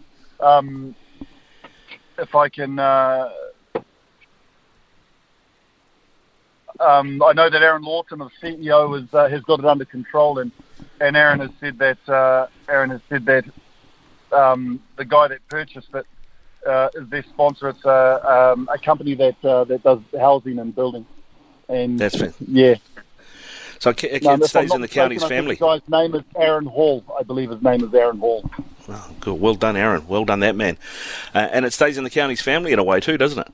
um, 0.40 0.94
if 2.18 2.34
I 2.34 2.48
can 2.48 2.78
uh, 2.78 3.30
um, 6.80 7.22
I 7.22 7.32
know 7.32 7.50
that 7.50 7.62
Aaron 7.62 7.82
Lawton, 7.82 8.18
the 8.18 8.30
CEO, 8.42 9.02
is, 9.02 9.12
uh, 9.12 9.28
has 9.28 9.42
got 9.42 9.58
it 9.60 9.64
under 9.64 9.84
control, 9.84 10.38
and 10.38 10.52
and 11.00 11.16
Aaron 11.16 11.40
has 11.40 11.50
said 11.60 11.78
that 11.78 12.08
uh, 12.08 12.46
Aaron 12.68 12.90
has 12.90 13.00
said 13.08 13.26
that 13.26 13.44
um, 14.32 14.80
the 14.96 15.04
guy 15.04 15.28
that 15.28 15.46
purchased 15.48 15.94
it 15.94 16.06
uh, 16.66 16.88
is 16.94 17.08
their 17.08 17.22
sponsor. 17.24 17.68
It's 17.68 17.84
a, 17.84 18.52
um, 18.54 18.68
a 18.72 18.78
company 18.78 19.14
that 19.14 19.44
uh, 19.44 19.64
that 19.64 19.82
does 19.82 20.00
housing 20.18 20.58
and 20.58 20.74
building. 20.74 21.06
And 21.68 21.98
that's 21.98 22.20
it. 22.20 22.34
Yeah. 22.46 22.76
So 23.78 23.90
it, 23.90 24.04
it 24.04 24.22
no, 24.22 24.38
stays 24.40 24.72
in 24.72 24.80
the 24.80 24.88
county's 24.88 25.24
family. 25.24 25.56
The 25.56 25.60
guy's 25.60 25.88
name 25.88 26.14
is 26.14 26.22
Aaron 26.36 26.66
Hall. 26.66 27.04
I 27.18 27.22
believe 27.22 27.50
his 27.50 27.62
name 27.62 27.84
is 27.84 27.92
Aaron 27.92 28.18
Hall. 28.18 28.48
Oh, 28.88 29.10
good. 29.20 29.34
Well 29.34 29.54
done, 29.54 29.76
Aaron. 29.76 30.06
Well 30.06 30.24
done, 30.24 30.40
that 30.40 30.56
man. 30.56 30.78
Uh, 31.34 31.48
and 31.52 31.64
it 31.64 31.72
stays 31.72 31.98
in 31.98 32.04
the 32.04 32.10
county's 32.10 32.40
family 32.40 32.72
in 32.72 32.78
a 32.78 32.84
way 32.84 33.00
too, 33.00 33.18
doesn't 33.18 33.38
it? 33.38 33.52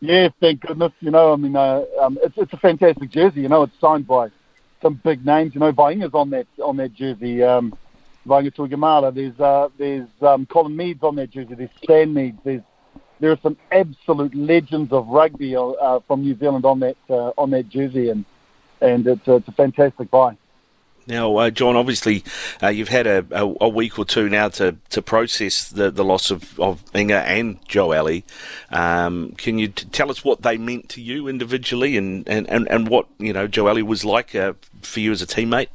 Yeah, 0.00 0.28
thank 0.40 0.60
goodness. 0.60 0.92
You 1.00 1.10
know, 1.10 1.32
I 1.32 1.36
mean, 1.36 1.54
uh, 1.56 1.84
um, 2.00 2.18
it's 2.22 2.36
it's 2.38 2.52
a 2.52 2.56
fantastic 2.56 3.10
jersey. 3.10 3.42
You 3.42 3.48
know, 3.48 3.62
it's 3.62 3.78
signed 3.80 4.06
by 4.06 4.28
some 4.80 5.00
big 5.04 5.24
names. 5.26 5.54
You 5.54 5.60
know, 5.60 5.72
Vainga's 5.72 6.14
on 6.14 6.30
that 6.30 6.46
on 6.62 6.76
that 6.78 6.94
jersey. 6.94 7.42
Um, 7.42 7.76
Vainga 8.26 8.50
Tuigamala. 8.50 9.14
There's 9.14 9.38
uh, 9.38 9.68
there's 9.78 10.08
um, 10.22 10.46
Colin 10.46 10.74
Meads 10.74 11.02
on 11.02 11.16
that 11.16 11.30
jersey. 11.30 11.54
There's 11.54 11.70
Stan 11.82 12.14
Meads. 12.14 12.38
There's 12.44 12.62
there 13.20 13.30
are 13.30 13.38
some 13.42 13.58
absolute 13.72 14.34
legends 14.34 14.90
of 14.92 15.06
rugby 15.08 15.54
uh, 15.54 16.00
from 16.06 16.22
New 16.22 16.36
Zealand 16.38 16.64
on 16.64 16.80
that 16.80 16.96
uh, 17.10 17.32
on 17.36 17.50
that 17.50 17.68
jersey, 17.68 18.08
and 18.08 18.24
and 18.80 19.06
it's, 19.06 19.28
uh, 19.28 19.34
it's 19.36 19.48
a 19.48 19.52
fantastic 19.52 20.10
buy. 20.10 20.36
Now, 21.10 21.36
uh, 21.38 21.50
John, 21.50 21.74
obviously, 21.74 22.22
uh, 22.62 22.68
you've 22.68 22.88
had 22.88 23.08
a, 23.08 23.26
a, 23.32 23.54
a, 23.62 23.68
week 23.68 23.98
or 23.98 24.04
two 24.04 24.28
now 24.28 24.48
to, 24.50 24.76
to 24.90 25.02
process 25.02 25.68
the, 25.68 25.90
the 25.90 26.04
loss 26.04 26.30
of, 26.30 26.58
of 26.60 26.84
Inga 26.94 27.22
and 27.22 27.60
Joeli. 27.66 28.22
Um, 28.70 29.32
can 29.32 29.58
you 29.58 29.68
t- 29.68 29.86
tell 29.86 30.08
us 30.08 30.24
what 30.24 30.42
they 30.42 30.56
meant 30.56 30.88
to 30.90 31.02
you 31.02 31.26
individually 31.26 31.96
and, 31.96 32.28
and, 32.28 32.48
and, 32.48 32.70
and 32.70 32.88
what 32.88 33.08
you 33.18 33.32
know 33.32 33.48
Joeli 33.48 33.82
was 33.82 34.04
like 34.04 34.36
uh, 34.36 34.52
for 34.82 35.00
you 35.00 35.10
as 35.10 35.20
a 35.20 35.26
teammate? 35.26 35.66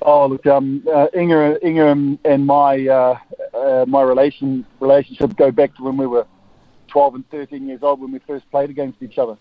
Oh, 0.00 0.26
look, 0.26 0.46
um, 0.46 0.82
uh, 0.90 1.08
Inga, 1.14 1.64
Inga 1.66 2.18
and 2.24 2.46
my 2.46 2.88
uh, 2.88 3.18
uh, 3.54 3.84
my 3.86 4.00
relation 4.02 4.64
relationship 4.80 5.36
go 5.36 5.50
back 5.50 5.76
to 5.76 5.82
when 5.82 5.98
we 5.98 6.06
were 6.06 6.26
12 6.88 7.16
and 7.16 7.30
13 7.30 7.68
years 7.68 7.82
old 7.82 8.00
when 8.00 8.10
we 8.10 8.20
first 8.20 8.50
played 8.50 8.70
against 8.70 9.02
each 9.02 9.18
other. 9.18 9.36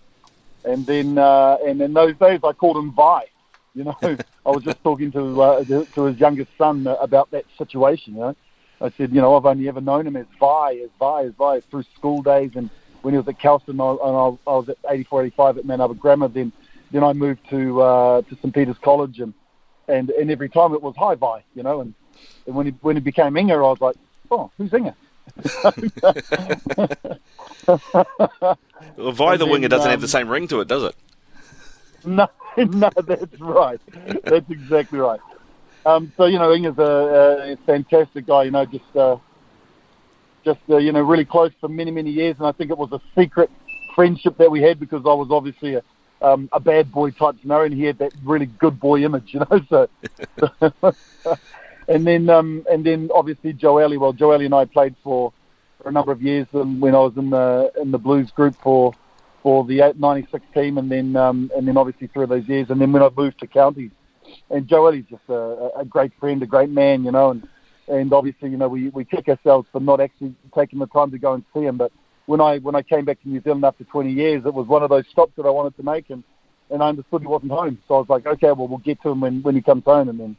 And 0.66 0.86
then, 0.86 1.18
and 1.18 1.82
in 1.82 1.94
those 1.94 2.16
days, 2.18 2.42
I 2.44 2.52
called 2.52 2.78
him 2.78 2.92
Vi 2.92 3.31
you 3.74 3.84
know, 3.84 3.98
I 4.46 4.50
was 4.50 4.64
just 4.64 4.84
talking 4.84 5.12
to 5.12 5.42
uh, 5.42 5.64
to 5.64 6.04
his 6.04 6.20
youngest 6.20 6.52
son 6.58 6.88
about 6.88 7.32
that 7.32 7.46
situation. 7.58 8.14
You 8.16 8.20
know, 8.20 8.36
I 8.82 8.90
said, 8.92 9.14
you 9.14 9.22
know, 9.22 9.36
I've 9.36 9.46
only 9.46 9.68
ever 9.68 9.82
known 9.82 10.08
him 10.08 10.16
as 10.16 10.26
Vi, 10.40 10.82
as 10.84 10.90
Vi, 11.00 11.24
as 11.24 11.34
Vi 11.34 11.60
through 11.62 11.84
school 11.96 12.22
days, 12.22 12.52
and 12.56 12.70
when 13.02 13.14
he 13.14 13.18
was 13.18 13.28
at 13.28 13.40
Kelston, 13.40 13.80
and 13.80 13.82
I, 13.82 14.52
was 14.52 14.70
at 14.70 14.78
84, 14.88 15.26
85 15.26 15.58
at 15.58 15.80
Albert 15.80 16.00
Grammar. 16.00 16.28
Then, 16.28 16.52
then 16.92 17.04
I 17.04 17.14
moved 17.14 17.48
to 17.50 17.82
uh, 17.82 18.22
to 18.24 18.36
St 18.36 18.54
Peter's 18.54 18.78
College, 18.80 19.20
and 19.20 19.34
and 19.88 20.10
and 20.10 20.32
every 20.32 20.50
time 20.50 20.74
it 20.74 20.82
was 20.82 20.96
hi 20.98 21.16
Vi, 21.16 21.44
you 21.56 21.64
know, 21.64 21.82
and, 21.82 21.94
and 22.46 22.56
when 22.56 22.66
he 22.68 22.74
when 22.82 22.96
he 22.96 23.02
became 23.02 23.38
Inga, 23.38 23.54
I 23.54 23.58
was 23.58 23.82
like, 23.82 23.96
oh, 24.30 24.52
who's 24.58 24.74
Inga? 24.74 24.96
well, 28.98 29.12
Vi 29.12 29.38
the 29.38 29.46
winger 29.46 29.68
doesn't 29.68 29.88
um, 29.88 29.92
have 29.92 30.02
the 30.02 30.08
same 30.08 30.28
ring 30.28 30.48
to 30.48 30.62
it, 30.62 30.68
does 30.68 30.84
it? 30.84 30.96
No, 32.04 32.28
no, 32.58 32.90
that's 33.08 33.40
right. 33.40 33.80
That's 34.26 34.50
exactly 34.50 35.00
right. 35.00 35.20
Um, 35.86 36.12
so 36.18 36.26
you 36.26 36.38
know, 36.40 36.54
Inga's 36.54 36.78
a, 36.78 37.54
a 37.54 37.58
fantastic 37.66 38.28
guy. 38.28 38.44
You 38.44 38.52
know, 38.52 38.66
just 38.66 38.96
uh, 38.96 39.18
just 40.44 40.60
uh, 40.70 40.78
you 40.78 40.92
know, 40.92 41.02
really 41.02 41.26
close 41.26 41.52
for 41.60 41.70
many 41.70 41.92
many 41.92 42.12
years, 42.12 42.36
and 42.38 42.48
I 42.48 42.52
think 42.52 42.72
it 42.72 42.78
was 42.78 42.92
a 42.92 43.02
secret 43.20 43.50
friendship 43.96 44.38
that 44.38 44.50
we 44.52 44.62
had 44.62 44.80
because 44.80 45.02
I 45.06 45.14
was 45.14 45.30
obviously 45.32 45.76
a 45.76 45.84
um, 46.22 46.50
a 46.52 46.60
bad 46.60 46.92
boy 46.92 47.12
type 47.12 47.36
scenario, 47.42 47.66
and 47.66 47.74
he 47.74 47.84
had 47.84 47.98
that 48.00 48.12
really 48.24 48.46
good 48.46 48.80
boy 48.80 49.04
image, 49.04 49.34
you 49.34 49.40
know. 49.40 49.62
So, 49.70 50.96
and 51.88 52.06
then 52.06 52.30
um, 52.30 52.66
and 52.72 52.86
then 52.86 53.10
obviously 53.14 53.54
Joeli. 53.54 54.00
Well, 54.00 54.14
Joeli 54.14 54.46
and 54.46 54.54
I 54.54 54.66
played 54.66 54.96
for, 55.04 55.34
for 55.82 55.90
a 55.90 55.92
number 55.92 56.12
of 56.12 56.22
years 56.22 56.48
um, 56.54 56.80
when 56.80 56.96
I 56.96 57.00
was 57.00 57.14
in 57.18 57.30
the 57.32 57.72
in 57.82 57.92
the 57.92 57.98
Blues 57.98 58.30
group 58.32 58.56
for 58.62 58.94
for 59.42 59.66
the 59.66 59.94
96 59.98 60.46
team, 60.54 60.78
and 60.78 60.92
then 60.92 61.16
um, 61.16 61.52
and 61.56 61.68
then 61.68 61.78
obviously 61.78 62.08
through 62.08 62.28
those 62.28 62.48
years, 62.48 62.68
and 62.70 62.80
then 62.80 62.92
when 62.92 63.04
I 63.04 63.10
moved 63.16 63.40
to 63.40 63.48
counties, 63.48 63.92
and 64.50 64.68
Joeli's 64.68 65.06
just 65.10 65.24
a, 65.30 65.70
a 65.80 65.86
great 65.86 66.12
friend, 66.20 66.42
a 66.44 66.46
great 66.46 66.70
man, 66.70 67.04
you 67.04 67.12
know, 67.12 67.32
and 67.32 67.48
and 67.88 68.14
obviously 68.14 68.50
you 68.50 68.58
know 68.58 68.68
we 68.68 68.90
we 68.90 69.04
kick 69.04 69.28
ourselves 69.28 69.68
for 69.72 69.80
not 69.80 70.00
actually 70.00 70.36
taking 70.56 70.80
the 70.80 70.88
time 70.88 71.12
to 71.12 71.18
go 71.18 71.34
and 71.34 71.44
see 71.54 71.62
him, 71.62 71.78
but 71.78 71.92
when 72.26 72.42
I 72.42 72.60
when 72.60 72.76
I 72.76 72.82
came 72.82 73.06
back 73.06 73.22
to 73.24 73.30
New 73.30 73.42
Zealand 73.42 73.66
after 73.66 73.84
20 73.84 74.12
years, 74.12 74.44
it 74.46 74.54
was 74.54 74.68
one 74.68 74.84
of 74.84 74.90
those 74.90 75.06
stops 75.12 75.34
that 75.38 75.46
I 75.46 75.50
wanted 75.50 75.76
to 75.78 75.84
make, 75.84 76.10
and 76.10 76.24
and 76.70 76.82
I 76.82 76.90
understood 76.90 77.22
he 77.22 77.28
wasn't 77.28 77.52
home, 77.52 77.80
so 77.88 77.96
I 77.96 77.98
was 77.98 78.10
like, 78.10 78.26
okay, 78.26 78.52
well 78.52 78.68
we'll 78.68 78.78
get 78.80 79.02
to 79.04 79.10
him 79.10 79.22
when 79.22 79.42
when 79.42 79.56
he 79.56 79.62
comes 79.62 79.84
home, 79.84 80.10
and 80.10 80.20
then 80.20 80.36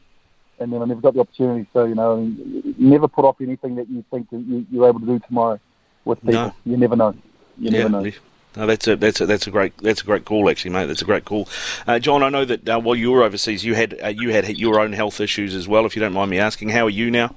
and 0.59 0.71
then 0.71 0.81
I 0.81 0.85
never 0.85 1.01
got 1.01 1.13
the 1.13 1.19
opportunity. 1.19 1.67
So 1.73 1.85
you 1.85 1.95
know, 1.95 2.13
I 2.13 2.15
mean, 2.17 2.75
never 2.77 3.07
put 3.07 3.25
off 3.25 3.35
anything 3.41 3.75
that 3.75 3.89
you 3.89 4.03
think 4.09 4.29
that 4.29 4.39
you, 4.39 4.65
you're 4.71 4.87
able 4.87 5.01
to 5.01 5.05
do 5.05 5.19
tomorrow 5.19 5.59
with 6.05 6.19
people. 6.21 6.33
No. 6.33 6.55
You 6.65 6.77
never 6.77 6.95
know. 6.95 7.13
You 7.57 7.69
yeah, 7.69 7.87
never 7.87 7.89
know. 7.89 8.11
No, 8.55 8.67
that's 8.67 8.87
a 8.87 8.95
that's 8.95 9.19
a 9.19 9.25
that's 9.25 9.47
a 9.47 9.51
great 9.51 9.75
that's 9.79 10.01
a 10.01 10.05
great 10.05 10.25
call 10.25 10.47
actually, 10.47 10.71
mate. 10.71 10.85
That's 10.85 11.01
a 11.01 11.05
great 11.05 11.25
call, 11.25 11.49
uh, 11.87 11.97
John. 11.97 12.21
I 12.21 12.29
know 12.29 12.45
that 12.45 12.69
uh, 12.69 12.79
while 12.79 12.95
you 12.95 13.11
were 13.11 13.23
overseas, 13.23 13.65
you 13.65 13.73
had 13.73 13.99
uh, 14.03 14.09
you 14.09 14.29
had 14.29 14.47
your 14.57 14.79
own 14.79 14.93
health 14.93 15.19
issues 15.19 15.55
as 15.55 15.67
well. 15.67 15.85
If 15.87 15.95
you 15.95 16.01
don't 16.01 16.13
mind 16.13 16.29
me 16.29 16.37
asking, 16.37 16.69
how 16.69 16.85
are 16.85 16.89
you 16.89 17.09
now? 17.09 17.35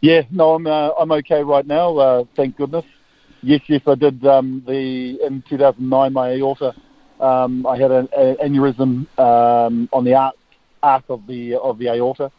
Yeah, 0.00 0.22
no, 0.30 0.54
I'm 0.54 0.66
uh, 0.66 0.90
I'm 0.98 1.12
okay 1.12 1.42
right 1.44 1.64
now. 1.64 1.96
Uh, 1.96 2.24
thank 2.34 2.56
goodness. 2.56 2.84
Yes, 3.42 3.60
yes, 3.68 3.82
I 3.86 3.94
did 3.94 4.26
um, 4.26 4.64
the 4.66 5.20
in 5.24 5.42
2009 5.48 6.12
my 6.12 6.32
aorta. 6.32 6.74
Um, 7.20 7.64
I 7.64 7.78
had 7.78 7.92
an, 7.92 8.08
an 8.16 8.36
aneurysm 8.36 9.06
um, 9.18 9.88
on 9.92 10.04
the 10.04 10.14
arc, 10.14 10.34
arc 10.82 11.04
of 11.08 11.28
the 11.28 11.54
of 11.54 11.78
the 11.78 11.90
aorta, 11.90 12.32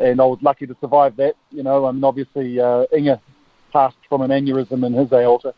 and 0.00 0.20
I 0.20 0.24
was 0.24 0.40
lucky 0.42 0.66
to 0.66 0.76
survive 0.80 1.14
that. 1.16 1.36
You 1.52 1.62
know, 1.62 1.86
I 1.86 1.92
mean, 1.92 2.02
obviously 2.02 2.58
uh, 2.58 2.86
Inga 2.92 3.20
passed 3.72 3.96
from 4.08 4.22
an 4.22 4.30
aneurysm 4.30 4.84
in 4.84 4.94
his 4.94 5.12
aorta 5.12 5.54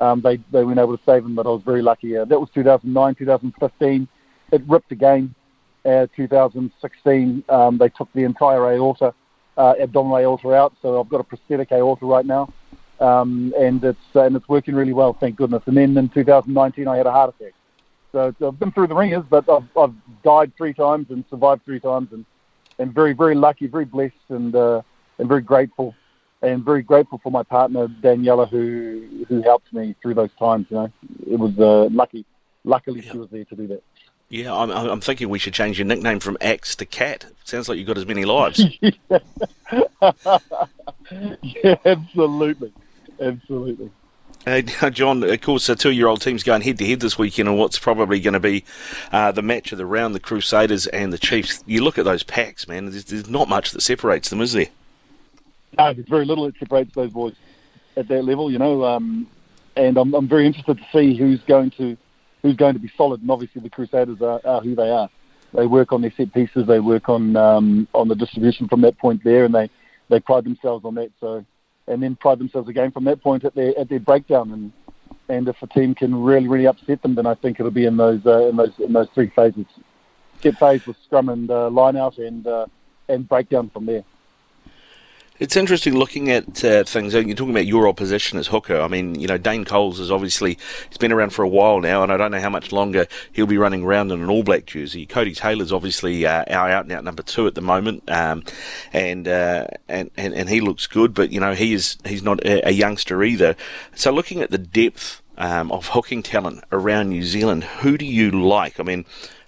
um, 0.00 0.20
they 0.20 0.36
they 0.50 0.64
weren't 0.64 0.78
able 0.78 0.96
to 0.96 1.04
save 1.04 1.24
him, 1.24 1.34
but 1.34 1.46
I 1.46 1.50
was 1.50 1.62
very 1.62 1.82
lucky. 1.82 2.16
Uh, 2.16 2.24
that 2.24 2.40
was 2.40 2.50
2009, 2.54 3.14
2015. 3.14 4.08
It 4.52 4.62
ripped 4.66 4.92
again. 4.92 5.34
Uh, 5.84 6.06
2016, 6.16 7.44
um, 7.50 7.76
they 7.76 7.90
took 7.90 8.10
the 8.14 8.24
entire 8.24 8.72
aorta, 8.72 9.12
uh, 9.58 9.74
abdominal 9.78 10.16
aorta 10.16 10.54
out. 10.54 10.72
So 10.80 10.98
I've 10.98 11.10
got 11.10 11.20
a 11.20 11.24
prosthetic 11.24 11.72
aorta 11.72 12.06
right 12.06 12.24
now, 12.24 12.50
um, 13.00 13.52
and 13.58 13.84
it's 13.84 13.98
uh, 14.16 14.22
and 14.22 14.34
it's 14.34 14.48
working 14.48 14.74
really 14.74 14.94
well, 14.94 15.12
thank 15.12 15.36
goodness. 15.36 15.62
And 15.66 15.76
then 15.76 15.96
in 15.96 16.08
2019, 16.08 16.88
I 16.88 16.96
had 16.96 17.06
a 17.06 17.12
heart 17.12 17.34
attack. 17.38 17.52
So 18.12 18.34
I've 18.46 18.58
been 18.58 18.72
through 18.72 18.86
the 18.86 18.94
ringers, 18.94 19.24
but 19.28 19.48
I've, 19.48 19.66
I've 19.76 19.94
died 20.22 20.52
three 20.56 20.72
times 20.72 21.08
and 21.10 21.24
survived 21.28 21.64
three 21.64 21.80
times, 21.80 22.08
and 22.12 22.24
and 22.78 22.92
very 22.92 23.12
very 23.12 23.34
lucky, 23.34 23.66
very 23.66 23.84
blessed, 23.84 24.14
and 24.30 24.54
uh, 24.56 24.82
and 25.18 25.28
very 25.28 25.42
grateful 25.42 25.94
and 26.44 26.64
very 26.64 26.82
grateful 26.82 27.18
for 27.18 27.30
my 27.30 27.42
partner 27.42 27.88
Daniela 27.88 28.48
who 28.48 29.24
who 29.28 29.42
helped 29.42 29.72
me 29.72 29.94
through 30.02 30.14
those 30.14 30.32
times. 30.38 30.66
You 30.70 30.76
know, 30.76 30.92
it 31.26 31.38
was 31.38 31.58
uh, 31.58 31.84
lucky. 31.94 32.24
Luckily, 32.64 33.00
yeah. 33.00 33.12
she 33.12 33.18
was 33.18 33.30
there 33.30 33.44
to 33.44 33.56
do 33.56 33.66
that. 33.68 33.82
Yeah, 34.30 34.54
I'm, 34.54 34.70
I'm 34.70 35.00
thinking 35.00 35.28
we 35.28 35.38
should 35.38 35.52
change 35.54 35.78
your 35.78 35.86
nickname 35.86 36.18
from 36.18 36.38
Axe 36.40 36.74
to 36.76 36.86
Cat. 36.86 37.26
Sounds 37.44 37.68
like 37.68 37.78
you've 37.78 37.86
got 37.86 37.98
as 37.98 38.06
many 38.06 38.24
lives. 38.24 38.64
yeah, 41.42 41.76
absolutely, 41.84 42.72
absolutely. 43.20 43.90
Uh, 44.46 44.60
John, 44.90 45.22
of 45.22 45.40
course, 45.40 45.68
a 45.68 45.76
two-year-old 45.76 46.20
team's 46.20 46.42
going 46.42 46.62
head-to-head 46.62 47.00
this 47.00 47.18
weekend 47.18 47.48
on 47.48 47.56
what's 47.56 47.78
probably 47.78 48.20
going 48.20 48.34
to 48.34 48.40
be 48.40 48.64
uh, 49.12 49.30
the 49.32 49.42
match 49.42 49.72
of 49.72 49.78
the 49.78 49.86
round, 49.86 50.14
the 50.14 50.20
Crusaders 50.20 50.86
and 50.88 51.12
the 51.12 51.18
Chiefs. 51.18 51.62
You 51.66 51.82
look 51.82 51.98
at 51.98 52.04
those 52.04 52.22
packs, 52.22 52.66
man. 52.66 52.90
There's, 52.90 53.04
there's 53.04 53.28
not 53.28 53.48
much 53.48 53.70
that 53.70 53.82
separates 53.82 54.30
them, 54.30 54.40
is 54.40 54.52
there? 54.52 54.68
No, 55.76 55.92
there's 55.92 56.08
very 56.08 56.24
little 56.24 56.44
that 56.46 56.56
separates 56.58 56.94
those 56.94 57.10
boys 57.10 57.34
at 57.96 58.08
that 58.08 58.24
level, 58.24 58.50
you 58.50 58.58
know. 58.58 58.84
Um, 58.84 59.26
and 59.76 59.96
I'm, 59.96 60.14
I'm 60.14 60.28
very 60.28 60.46
interested 60.46 60.78
to 60.78 60.84
see 60.92 61.16
who's 61.16 61.40
going 61.42 61.70
to 61.72 61.96
who's 62.42 62.56
going 62.56 62.74
to 62.74 62.80
be 62.80 62.90
solid. 62.96 63.22
And 63.22 63.30
obviously, 63.30 63.60
the 63.62 63.70
Crusaders 63.70 64.20
are, 64.20 64.40
are 64.44 64.60
who 64.60 64.74
they 64.74 64.90
are. 64.90 65.08
They 65.52 65.66
work 65.66 65.92
on 65.92 66.02
their 66.02 66.12
set 66.16 66.32
pieces. 66.32 66.66
They 66.66 66.80
work 66.80 67.08
on 67.08 67.36
um, 67.36 67.88
on 67.94 68.08
the 68.08 68.14
distribution 68.14 68.68
from 68.68 68.82
that 68.82 68.98
point 68.98 69.22
there, 69.24 69.44
and 69.44 69.54
they, 69.54 69.70
they 70.08 70.20
pride 70.20 70.44
themselves 70.44 70.84
on 70.84 70.94
that. 70.96 71.10
So, 71.20 71.44
and 71.86 72.02
then 72.02 72.16
pride 72.16 72.38
themselves 72.38 72.68
again 72.68 72.90
from 72.90 73.04
that 73.04 73.22
point 73.22 73.44
at 73.44 73.54
their 73.54 73.76
at 73.78 73.88
their 73.88 74.00
breakdown. 74.00 74.52
And 74.52 74.72
and 75.28 75.48
if 75.48 75.56
a 75.62 75.66
team 75.66 75.94
can 75.94 76.22
really 76.22 76.48
really 76.48 76.66
upset 76.66 77.02
them, 77.02 77.14
then 77.14 77.26
I 77.26 77.34
think 77.34 77.58
it'll 77.58 77.72
be 77.72 77.86
in 77.86 77.96
those 77.96 78.24
uh, 78.26 78.48
in 78.48 78.56
those 78.56 78.72
in 78.78 78.92
those 78.92 79.08
three 79.14 79.30
phases. 79.34 79.66
Set 80.42 80.58
phase 80.58 80.84
with 80.86 80.96
scrum 81.04 81.28
and 81.28 81.50
uh, 81.50 81.70
line 81.70 81.96
out, 81.96 82.18
and 82.18 82.46
uh, 82.46 82.66
and 83.08 83.28
breakdown 83.28 83.70
from 83.70 83.86
there. 83.86 84.04
It's 85.44 85.58
interesting 85.58 85.92
looking 85.92 86.30
at 86.30 86.64
uh, 86.64 86.84
things. 86.84 87.12
You're 87.12 87.34
talking 87.34 87.50
about 87.50 87.66
your 87.66 87.86
opposition 87.86 88.38
as 88.38 88.46
hooker. 88.46 88.80
I 88.80 88.88
mean, 88.88 89.20
you 89.20 89.26
know, 89.26 89.36
Dane 89.36 89.66
Coles 89.66 90.00
is 90.00 90.10
obviously 90.10 90.56
he's 90.88 90.96
been 90.96 91.12
around 91.12 91.34
for 91.34 91.42
a 91.42 91.48
while 91.48 91.82
now, 91.82 92.02
and 92.02 92.10
I 92.10 92.16
don't 92.16 92.30
know 92.30 92.40
how 92.40 92.48
much 92.48 92.72
longer 92.72 93.06
he'll 93.30 93.44
be 93.44 93.58
running 93.58 93.82
around 93.82 94.10
in 94.10 94.22
an 94.22 94.30
All 94.30 94.42
Black 94.42 94.64
jersey. 94.64 95.06
Codie 95.06 95.36
Taylor's 95.36 95.70
obviously 95.70 96.24
uh, 96.24 96.44
our 96.48 96.70
out 96.70 96.84
and 96.84 96.92
out 96.92 97.04
number 97.04 97.22
two 97.22 97.46
at 97.46 97.54
the 97.54 97.60
moment, 97.60 98.10
um, 98.10 98.42
and, 98.94 99.28
uh, 99.28 99.66
and 99.86 100.10
and 100.16 100.32
and 100.32 100.48
he 100.48 100.62
looks 100.62 100.86
good, 100.86 101.12
but 101.12 101.30
you 101.30 101.40
know 101.40 101.52
he 101.52 101.74
is 101.74 101.98
he's 102.06 102.22
not 102.22 102.42
a, 102.46 102.66
a 102.66 102.72
youngster 102.72 103.22
either. 103.22 103.54
So 103.94 104.12
looking 104.12 104.40
at 104.40 104.50
the 104.50 104.56
depth 104.56 105.20
um, 105.36 105.70
of 105.72 105.88
hooking 105.88 106.22
talent 106.22 106.64
around 106.72 107.10
New 107.10 107.22
Zealand, 107.22 107.64
who 107.64 107.98
do 107.98 108.06
you 108.06 108.30
like? 108.30 108.80
I 108.80 108.82
mean, 108.82 109.04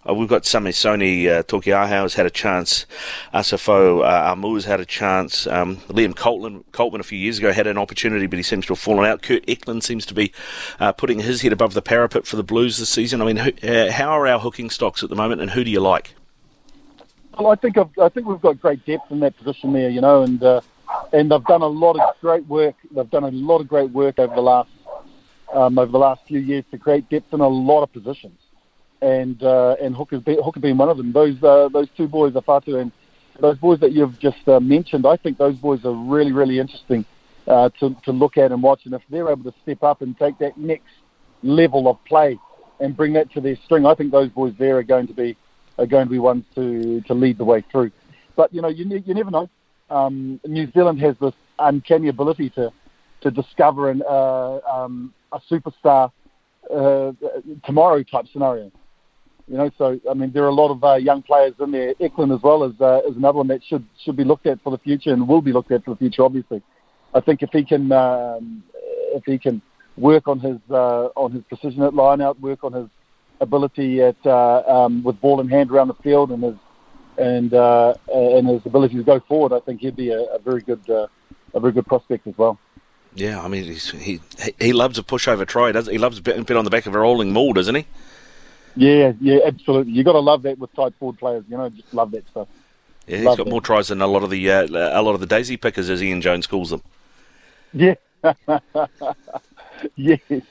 uh, 0.08 0.14
we've 0.14 0.28
got 0.28 0.42
Samisoni 0.42 1.28
uh, 1.28 1.42
Taukei'aho 1.42 2.02
has 2.02 2.14
had 2.14 2.26
a 2.26 2.30
chance. 2.30 2.86
Asafo 3.34 4.04
uh, 4.04 4.54
has 4.54 4.64
had 4.64 4.80
a 4.80 4.84
chance. 4.84 5.46
Um, 5.46 5.76
Liam 5.88 6.14
Coltman, 6.14 6.64
Coltman 6.72 7.00
a 7.00 7.04
few 7.04 7.18
years 7.18 7.38
ago 7.38 7.52
had 7.52 7.66
an 7.66 7.78
opportunity, 7.78 8.26
but 8.26 8.38
he 8.38 8.42
seems 8.42 8.66
to 8.66 8.72
have 8.72 8.78
fallen 8.78 9.04
out. 9.04 9.22
Kurt 9.22 9.44
Eklund 9.48 9.82
seems 9.82 10.06
to 10.06 10.14
be 10.14 10.32
uh, 10.78 10.92
putting 10.92 11.20
his 11.20 11.42
head 11.42 11.52
above 11.52 11.74
the 11.74 11.82
parapet 11.82 12.26
for 12.26 12.36
the 12.36 12.44
Blues 12.44 12.78
this 12.78 12.88
season. 12.88 13.20
I 13.20 13.24
mean, 13.24 13.36
who, 13.36 13.68
uh, 13.68 13.90
how 13.92 14.10
are 14.10 14.26
our 14.26 14.38
hooking 14.38 14.70
stocks 14.70 15.02
at 15.02 15.10
the 15.10 15.16
moment, 15.16 15.40
and 15.40 15.50
who 15.50 15.64
do 15.64 15.70
you 15.70 15.80
like? 15.80 16.14
Well, 17.38 17.48
I 17.48 17.56
think 17.56 17.76
I've, 17.76 17.90
i 17.98 18.08
think 18.08 18.26
we've 18.26 18.40
got 18.40 18.60
great 18.60 18.84
depth 18.86 19.10
in 19.10 19.20
that 19.20 19.36
position 19.36 19.72
there, 19.72 19.90
you 19.90 20.00
know, 20.00 20.22
and 20.22 20.42
uh, 20.42 20.60
and 21.12 21.30
they've 21.30 21.44
done 21.44 21.62
a 21.62 21.66
lot 21.66 21.98
of 21.98 22.18
great 22.20 22.46
work. 22.46 22.76
They've 22.90 23.10
done 23.10 23.24
a 23.24 23.30
lot 23.30 23.60
of 23.60 23.68
great 23.68 23.90
work 23.90 24.18
over 24.18 24.34
the 24.34 24.40
last 24.40 24.70
um, 25.52 25.78
over 25.78 25.92
the 25.92 25.98
last 25.98 26.22
few 26.26 26.40
years 26.40 26.64
to 26.70 26.78
create 26.78 27.08
depth 27.10 27.34
in 27.34 27.40
a 27.40 27.48
lot 27.48 27.82
of 27.82 27.92
positions 27.92 28.38
and 29.02 29.42
uh, 29.42 29.76
and 29.80 29.94
Hooker 29.94 30.20
Hooker 30.20 30.60
being 30.60 30.76
one 30.76 30.88
of 30.88 30.96
them. 30.96 31.12
Those 31.12 31.42
uh, 31.42 31.68
those 31.72 31.88
two 31.96 32.08
boys, 32.08 32.34
Afatu 32.34 32.80
and 32.80 32.92
those 33.40 33.58
boys 33.58 33.80
that 33.80 33.92
you've 33.92 34.18
just 34.18 34.48
uh, 34.48 34.60
mentioned, 34.60 35.06
I 35.06 35.16
think 35.16 35.38
those 35.38 35.56
boys 35.56 35.84
are 35.84 35.92
really 35.92 36.32
really 36.32 36.58
interesting 36.58 37.04
uh, 37.46 37.70
to 37.80 37.94
to 38.04 38.12
look 38.12 38.36
at 38.38 38.52
and 38.52 38.62
watch. 38.62 38.82
And 38.84 38.94
if 38.94 39.02
they're 39.10 39.30
able 39.30 39.50
to 39.50 39.54
step 39.62 39.82
up 39.82 40.02
and 40.02 40.16
take 40.18 40.38
that 40.38 40.56
next 40.56 40.92
level 41.42 41.88
of 41.88 42.02
play 42.04 42.38
and 42.80 42.96
bring 42.96 43.12
that 43.14 43.30
to 43.32 43.40
their 43.40 43.56
string, 43.64 43.86
I 43.86 43.94
think 43.94 44.12
those 44.12 44.30
boys 44.30 44.54
there 44.58 44.78
are 44.78 44.82
going 44.82 45.06
to 45.08 45.14
be 45.14 45.36
are 45.78 45.86
going 45.86 46.06
to 46.06 46.10
be 46.10 46.18
ones 46.18 46.44
to 46.54 47.00
to 47.02 47.14
lead 47.14 47.38
the 47.38 47.44
way 47.44 47.64
through. 47.70 47.90
But 48.34 48.52
you 48.52 48.62
know, 48.62 48.68
you 48.68 49.02
you 49.04 49.14
never 49.14 49.30
know. 49.30 49.48
Um, 49.88 50.40
New 50.44 50.70
Zealand 50.72 51.00
has 51.00 51.16
this 51.20 51.34
uncanny 51.58 52.08
ability 52.08 52.50
to 52.50 52.72
to 53.22 53.30
discover 53.30 53.90
an, 53.90 54.02
uh, 54.08 54.58
um, 54.60 55.12
a 55.32 55.40
superstar 55.50 56.10
uh, 56.74 57.12
tomorrow 57.64 58.02
type 58.02 58.26
scenario. 58.32 58.70
You 59.48 59.56
know, 59.56 59.70
so 59.78 60.00
I 60.10 60.14
mean, 60.14 60.32
there 60.32 60.42
are 60.42 60.48
a 60.48 60.54
lot 60.54 60.72
of 60.72 60.82
uh, 60.82 60.94
young 60.94 61.22
players 61.22 61.54
in 61.60 61.70
there. 61.70 61.94
Eklund 62.00 62.32
as 62.32 62.42
well 62.42 62.64
as 62.64 62.72
uh, 62.80 63.02
is 63.08 63.16
another 63.16 63.38
one 63.38 63.46
that 63.48 63.62
should 63.64 63.84
should 64.04 64.16
be 64.16 64.24
looked 64.24 64.46
at 64.46 64.60
for 64.62 64.70
the 64.70 64.78
future 64.78 65.12
and 65.12 65.28
will 65.28 65.40
be 65.40 65.52
looked 65.52 65.70
at 65.70 65.84
for 65.84 65.92
the 65.92 65.96
future. 65.96 66.22
Obviously, 66.22 66.62
I 67.14 67.20
think 67.20 67.42
if 67.42 67.50
he 67.52 67.64
can 67.64 67.92
um, 67.92 68.64
if 69.14 69.24
he 69.24 69.38
can 69.38 69.62
work 69.96 70.26
on 70.26 70.40
his 70.40 70.58
uh, 70.68 71.06
on 71.14 71.30
his 71.30 71.42
precision 71.44 71.82
at 71.82 71.94
line 71.94 72.20
out, 72.20 72.40
work 72.40 72.64
on 72.64 72.72
his 72.72 72.88
ability 73.40 74.02
at 74.02 74.16
uh, 74.26 74.62
um, 74.66 75.04
with 75.04 75.20
ball 75.20 75.40
in 75.40 75.48
hand 75.48 75.70
around 75.70 75.88
the 75.88 75.94
field, 75.94 76.32
and 76.32 76.42
his 76.42 76.54
and 77.16 77.54
uh, 77.54 77.94
and 78.12 78.48
his 78.48 78.66
ability 78.66 78.96
to 78.96 79.04
go 79.04 79.20
forward, 79.20 79.52
I 79.52 79.60
think 79.60 79.80
he'd 79.80 79.94
be 79.94 80.10
a, 80.10 80.22
a 80.22 80.40
very 80.40 80.60
good 80.60 80.90
uh, 80.90 81.06
a 81.54 81.60
very 81.60 81.72
good 81.72 81.86
prospect 81.86 82.26
as 82.26 82.36
well. 82.36 82.58
Yeah, 83.14 83.40
I 83.40 83.48
mean, 83.48 83.64
he 83.64 84.20
he 84.58 84.72
loves 84.72 84.98
a 84.98 85.04
pushover 85.04 85.46
try, 85.46 85.72
doesn't 85.72 85.90
he? 85.90 85.98
He 85.98 86.02
loves 86.02 86.18
a 86.18 86.22
bit, 86.22 86.44
bit 86.44 86.56
on 86.56 86.64
the 86.64 86.70
back 86.70 86.86
of 86.86 86.94
a 86.94 86.98
rolling 86.98 87.32
maul, 87.32 87.52
doesn't 87.52 87.74
he? 87.74 87.86
Yeah, 88.76 89.12
yeah, 89.20 89.38
absolutely. 89.44 89.92
You 89.92 90.04
got 90.04 90.12
to 90.12 90.20
love 90.20 90.42
that 90.42 90.58
with 90.58 90.72
tight 90.74 90.94
forward 90.98 91.18
players. 91.18 91.44
You 91.48 91.56
know, 91.56 91.68
just 91.70 91.92
love 91.94 92.10
that 92.12 92.28
stuff. 92.28 92.48
Yeah, 93.06 93.18
he's 93.18 93.26
love 93.26 93.38
got 93.38 93.44
that. 93.44 93.50
more 93.50 93.60
tries 93.60 93.88
than 93.88 94.02
a 94.02 94.06
lot 94.06 94.22
of 94.22 94.30
the 94.30 94.50
uh, 94.50 94.66
a 94.68 95.02
lot 95.02 95.14
of 95.14 95.20
the 95.20 95.26
daisy 95.26 95.56
pickers, 95.56 95.88
as 95.88 96.02
Ian 96.02 96.20
Jones 96.20 96.46
calls 96.46 96.70
them. 96.70 96.82
Yeah, 97.72 97.94
yes, 99.96 100.20
yes, 100.28 100.42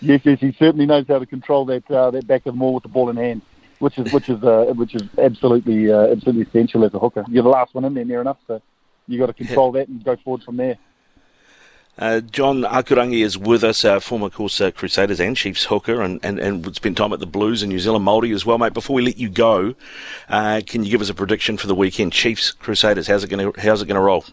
yes. 0.00 0.40
He 0.40 0.52
certainly 0.58 0.86
knows 0.86 1.06
how 1.08 1.18
to 1.18 1.26
control 1.26 1.64
that 1.66 1.90
uh, 1.90 2.10
that 2.10 2.26
back 2.26 2.46
of 2.46 2.54
the 2.54 2.58
maul 2.58 2.74
with 2.74 2.82
the 2.82 2.88
ball 2.88 3.08
in 3.10 3.16
hand, 3.16 3.42
which 3.78 3.98
is 3.98 4.12
which 4.12 4.28
is 4.28 4.42
uh, 4.42 4.72
which 4.76 4.94
is 4.94 5.02
absolutely 5.18 5.90
uh, 5.90 6.08
absolutely 6.08 6.42
essential 6.42 6.84
as 6.84 6.92
a 6.94 6.98
hooker. 6.98 7.24
You're 7.28 7.44
the 7.44 7.48
last 7.48 7.74
one 7.74 7.84
in 7.84 7.94
there 7.94 8.04
near 8.04 8.20
enough, 8.20 8.38
so 8.46 8.60
you 9.06 9.18
got 9.18 9.26
to 9.26 9.32
control 9.32 9.72
that 9.72 9.88
and 9.88 10.04
go 10.04 10.16
forward 10.16 10.42
from 10.42 10.56
there. 10.56 10.76
Uh, 11.96 12.20
John 12.20 12.62
Akurangi 12.62 13.24
is 13.24 13.38
with 13.38 13.62
us, 13.62 13.84
uh, 13.84 14.00
former 14.00 14.28
course 14.28 14.60
uh, 14.60 14.72
Crusaders 14.72 15.20
and 15.20 15.36
Chiefs 15.36 15.66
hooker, 15.66 16.02
and, 16.02 16.18
and, 16.24 16.40
and 16.40 16.64
would 16.64 16.74
spend 16.74 16.96
time 16.96 17.12
at 17.12 17.20
the 17.20 17.26
Blues 17.26 17.62
and 17.62 17.70
New 17.70 17.78
Zealand 17.78 18.04
Māori 18.04 18.34
as 18.34 18.44
well, 18.44 18.58
mate. 18.58 18.74
Before 18.74 18.94
we 18.94 19.02
let 19.02 19.16
you 19.16 19.28
go, 19.28 19.76
uh, 20.28 20.60
can 20.66 20.82
you 20.82 20.90
give 20.90 21.00
us 21.00 21.08
a 21.08 21.14
prediction 21.14 21.56
for 21.56 21.68
the 21.68 21.74
weekend? 21.74 22.12
Chiefs 22.12 22.50
Crusaders, 22.50 23.06
how's 23.06 23.22
it 23.22 23.30
going 23.30 23.52
to 23.52 23.60
how's 23.60 23.80
it 23.80 23.86
going 23.86 23.94
to 23.94 24.00
roll? 24.00 24.24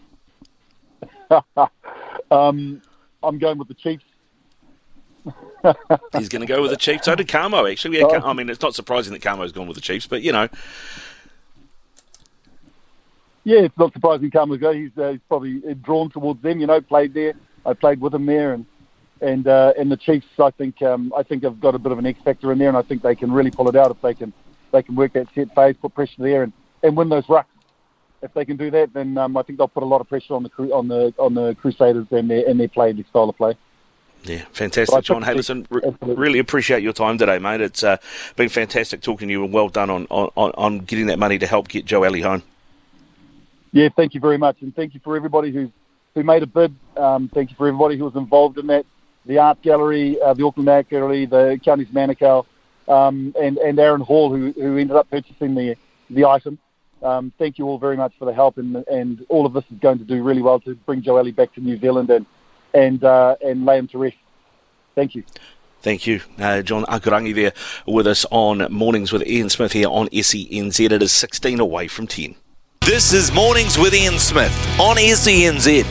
um, 2.32 2.82
I'm 3.22 3.38
going 3.38 3.58
with 3.58 3.68
the 3.68 3.74
Chiefs. 3.74 4.04
He's 6.18 6.28
going 6.28 6.40
to 6.40 6.46
go 6.46 6.62
with 6.62 6.72
the 6.72 6.76
Chiefs. 6.76 7.04
So 7.04 7.14
did 7.14 7.28
Kamo 7.28 7.64
actually. 7.66 8.00
Yeah, 8.00 8.22
I 8.24 8.32
mean, 8.32 8.50
it's 8.50 8.60
not 8.60 8.74
surprising 8.74 9.12
that 9.12 9.22
Kamo's 9.22 9.52
gone 9.52 9.68
with 9.68 9.76
the 9.76 9.80
Chiefs, 9.82 10.08
but 10.08 10.22
you 10.22 10.32
know. 10.32 10.48
Yeah, 13.44 13.60
it's 13.60 13.78
not 13.78 13.92
surprising 13.92 14.32
Kamo's 14.32 14.58
go. 14.58 14.72
He's, 14.72 14.90
uh, 14.98 15.10
he's 15.10 15.20
probably 15.28 15.60
drawn 15.74 16.10
towards 16.10 16.42
them. 16.42 16.58
You 16.58 16.66
know, 16.66 16.80
played 16.80 17.14
there 17.14 17.34
I 17.64 17.74
played 17.74 18.00
with 18.00 18.12
them 18.12 18.26
there, 18.26 18.52
and 18.52 18.66
and 19.20 19.46
uh, 19.46 19.72
and 19.78 19.90
the 19.90 19.96
Chiefs, 19.96 20.26
I 20.38 20.50
think 20.50 20.82
um, 20.82 21.12
I 21.16 21.22
think 21.22 21.44
have 21.44 21.60
got 21.60 21.74
a 21.74 21.78
bit 21.78 21.92
of 21.92 21.98
an 21.98 22.06
X 22.06 22.20
factor 22.22 22.52
in 22.52 22.58
there, 22.58 22.68
and 22.68 22.76
I 22.76 22.82
think 22.82 23.02
they 23.02 23.14
can 23.14 23.32
really 23.32 23.50
pull 23.50 23.68
it 23.68 23.76
out 23.76 23.90
if 23.90 24.00
they 24.02 24.14
can 24.14 24.32
they 24.72 24.82
can 24.82 24.96
work 24.96 25.12
that 25.12 25.28
set 25.34 25.54
phase, 25.54 25.76
put 25.80 25.94
pressure 25.94 26.22
there, 26.22 26.42
and, 26.42 26.52
and 26.82 26.96
win 26.96 27.08
those 27.08 27.26
rucks. 27.26 27.44
If 28.22 28.32
they 28.34 28.44
can 28.44 28.56
do 28.56 28.70
that, 28.70 28.92
then 28.92 29.18
um, 29.18 29.36
I 29.36 29.42
think 29.42 29.58
they'll 29.58 29.68
put 29.68 29.82
a 29.82 29.86
lot 29.86 30.00
of 30.00 30.08
pressure 30.08 30.34
on 30.34 30.42
the 30.44 30.50
on 30.72 30.88
the 30.88 31.14
on 31.18 31.34
the 31.34 31.54
Crusaders 31.54 32.06
and 32.10 32.30
their 32.30 32.48
and 32.48 32.58
their 32.58 32.68
play, 32.68 32.90
and 32.90 32.98
their 32.98 33.06
style 33.06 33.28
of 33.28 33.36
play. 33.36 33.56
Yeah, 34.24 34.44
fantastic, 34.52 35.02
John 35.02 35.24
Haylison. 35.24 35.66
Re- 35.68 35.82
really 36.14 36.38
appreciate 36.38 36.82
your 36.82 36.92
time 36.92 37.18
today, 37.18 37.38
mate. 37.38 37.60
It's 37.60 37.82
uh, 37.82 37.96
been 38.36 38.48
fantastic 38.48 39.00
talking 39.00 39.28
to 39.28 39.32
you, 39.32 39.44
and 39.44 39.52
well 39.52 39.68
done 39.68 39.90
on, 39.90 40.06
on, 40.10 40.30
on 40.36 40.78
getting 40.80 41.06
that 41.06 41.18
money 41.18 41.38
to 41.38 41.46
help 41.46 41.66
get 41.66 41.86
Joeli 41.86 42.22
home. 42.22 42.44
Yeah, 43.72 43.88
thank 43.96 44.14
you 44.14 44.20
very 44.20 44.38
much, 44.38 44.58
and 44.60 44.74
thank 44.76 44.94
you 44.94 45.00
for 45.02 45.16
everybody 45.16 45.50
who's 45.50 45.70
who 46.14 46.22
made 46.22 46.42
a 46.42 46.46
bid. 46.46 46.74
Um, 46.96 47.28
thank 47.32 47.50
you 47.50 47.56
for 47.56 47.68
everybody 47.68 47.96
who 47.96 48.04
was 48.04 48.16
involved 48.16 48.58
in 48.58 48.66
that. 48.68 48.86
The 49.24 49.38
art 49.38 49.62
gallery, 49.62 50.20
uh, 50.20 50.34
the 50.34 50.44
Auckland 50.44 50.68
Art 50.68 50.88
Gallery, 50.88 51.26
the 51.26 51.60
Counties 51.64 51.88
Manukau, 51.88 52.44
um, 52.88 53.34
and, 53.40 53.56
and 53.58 53.78
Aaron 53.78 54.00
Hall, 54.00 54.34
who, 54.34 54.52
who 54.52 54.76
ended 54.76 54.96
up 54.96 55.08
purchasing 55.10 55.54
the, 55.54 55.76
the 56.10 56.24
item. 56.24 56.58
Um, 57.02 57.32
thank 57.38 57.58
you 57.58 57.66
all 57.66 57.78
very 57.78 57.96
much 57.96 58.12
for 58.18 58.24
the 58.24 58.32
help, 58.32 58.58
and, 58.58 58.76
and 58.88 59.24
all 59.28 59.46
of 59.46 59.52
this 59.52 59.64
is 59.72 59.78
going 59.78 59.98
to 59.98 60.04
do 60.04 60.22
really 60.22 60.42
well 60.42 60.60
to 60.60 60.74
bring 60.74 61.02
Joeli 61.02 61.34
back 61.34 61.52
to 61.54 61.60
New 61.60 61.78
Zealand 61.78 62.10
and, 62.10 62.26
and, 62.74 63.02
uh, 63.02 63.36
and 63.44 63.64
lay 63.64 63.78
him 63.78 63.88
to 63.88 63.98
rest. 63.98 64.16
Thank 64.94 65.14
you. 65.14 65.24
Thank 65.80 66.06
you, 66.06 66.20
uh, 66.38 66.62
John 66.62 66.84
Akurangi 66.84 67.34
there 67.34 67.52
with 67.86 68.06
us 68.06 68.24
on 68.30 68.72
Mornings 68.72 69.12
with 69.12 69.26
Ian 69.26 69.50
Smith 69.50 69.72
here 69.72 69.88
on 69.88 70.08
SENZ. 70.10 70.78
It 70.92 71.02
is 71.02 71.10
16 71.10 71.58
away 71.58 71.88
from 71.88 72.06
10. 72.06 72.36
This 72.84 73.12
is 73.12 73.32
Mornings 73.32 73.78
with 73.78 73.94
Ian 73.94 74.18
Smith 74.18 74.52
on 74.80 74.96
SENZ. 74.96 75.86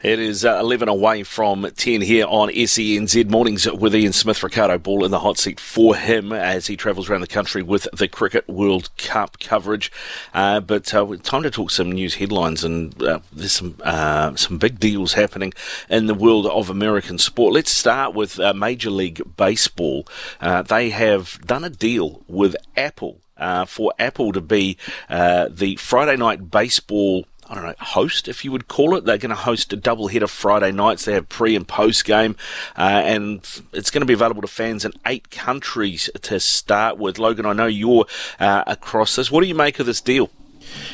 It 0.00 0.18
is 0.18 0.42
uh, 0.42 0.58
11 0.58 0.88
away 0.88 1.22
from 1.22 1.70
10 1.76 2.00
here 2.00 2.24
on 2.26 2.48
SENZ 2.48 3.28
Mornings 3.28 3.70
with 3.70 3.94
Ian 3.94 4.14
Smith. 4.14 4.42
Ricardo 4.42 4.78
Ball 4.78 5.04
in 5.04 5.10
the 5.10 5.18
hot 5.18 5.36
seat 5.36 5.60
for 5.60 5.94
him 5.94 6.32
as 6.32 6.68
he 6.68 6.78
travels 6.78 7.10
around 7.10 7.20
the 7.20 7.26
country 7.26 7.62
with 7.62 7.86
the 7.92 8.08
Cricket 8.08 8.48
World 8.48 8.88
Cup 8.96 9.38
coverage. 9.38 9.92
Uh, 10.32 10.60
but 10.60 10.94
uh, 10.94 11.16
time 11.22 11.42
to 11.42 11.50
talk 11.50 11.70
some 11.70 11.92
news 11.92 12.14
headlines, 12.14 12.64
and 12.64 13.00
uh, 13.02 13.20
there's 13.30 13.52
some 13.52 13.76
uh, 13.84 14.34
some 14.34 14.56
big 14.56 14.80
deals 14.80 15.12
happening 15.12 15.52
in 15.90 16.06
the 16.06 16.14
world 16.14 16.46
of 16.46 16.70
American 16.70 17.18
sport. 17.18 17.52
Let's 17.52 17.70
start 17.70 18.14
with 18.14 18.40
uh, 18.40 18.54
Major 18.54 18.90
League 18.90 19.20
Baseball. 19.36 20.08
they 20.40 20.88
have 20.88 21.38
done 21.44 21.64
a 21.64 21.70
deal 21.70 22.24
with 22.26 22.56
Apple. 22.74 23.20
For 23.66 23.92
Apple 23.98 24.32
to 24.32 24.40
be 24.40 24.76
the 25.08 25.76
Friday 25.78 26.16
night 26.16 26.50
baseball 26.50 27.24
I 27.50 27.54
don't 27.54 27.64
know, 27.64 27.74
host, 27.80 28.28
if 28.28 28.44
you 28.44 28.52
would 28.52 28.68
call 28.68 28.94
it. 28.94 29.04
They're 29.04 29.16
going 29.16 29.30
to 29.30 29.34
host 29.34 29.72
a 29.72 29.76
double 29.76 30.08
header 30.08 30.26
Friday 30.26 30.70
nights. 30.70 31.06
They 31.06 31.14
have 31.14 31.28
pre 31.28 31.56
and 31.56 31.66
post 31.66 32.04
game, 32.04 32.36
uh, 32.76 33.02
and 33.04 33.38
it's 33.72 33.90
going 33.90 34.02
to 34.02 34.06
be 34.06 34.12
available 34.12 34.42
to 34.42 34.48
fans 34.48 34.84
in 34.84 34.92
eight 35.06 35.30
countries 35.30 36.10
to 36.20 36.40
start 36.40 36.98
with. 36.98 37.18
Logan, 37.18 37.46
I 37.46 37.54
know 37.54 37.66
you're 37.66 38.04
uh, 38.38 38.64
across 38.66 39.16
this. 39.16 39.30
What 39.30 39.40
do 39.40 39.46
you 39.46 39.54
make 39.54 39.78
of 39.78 39.86
this 39.86 40.02
deal? 40.02 40.30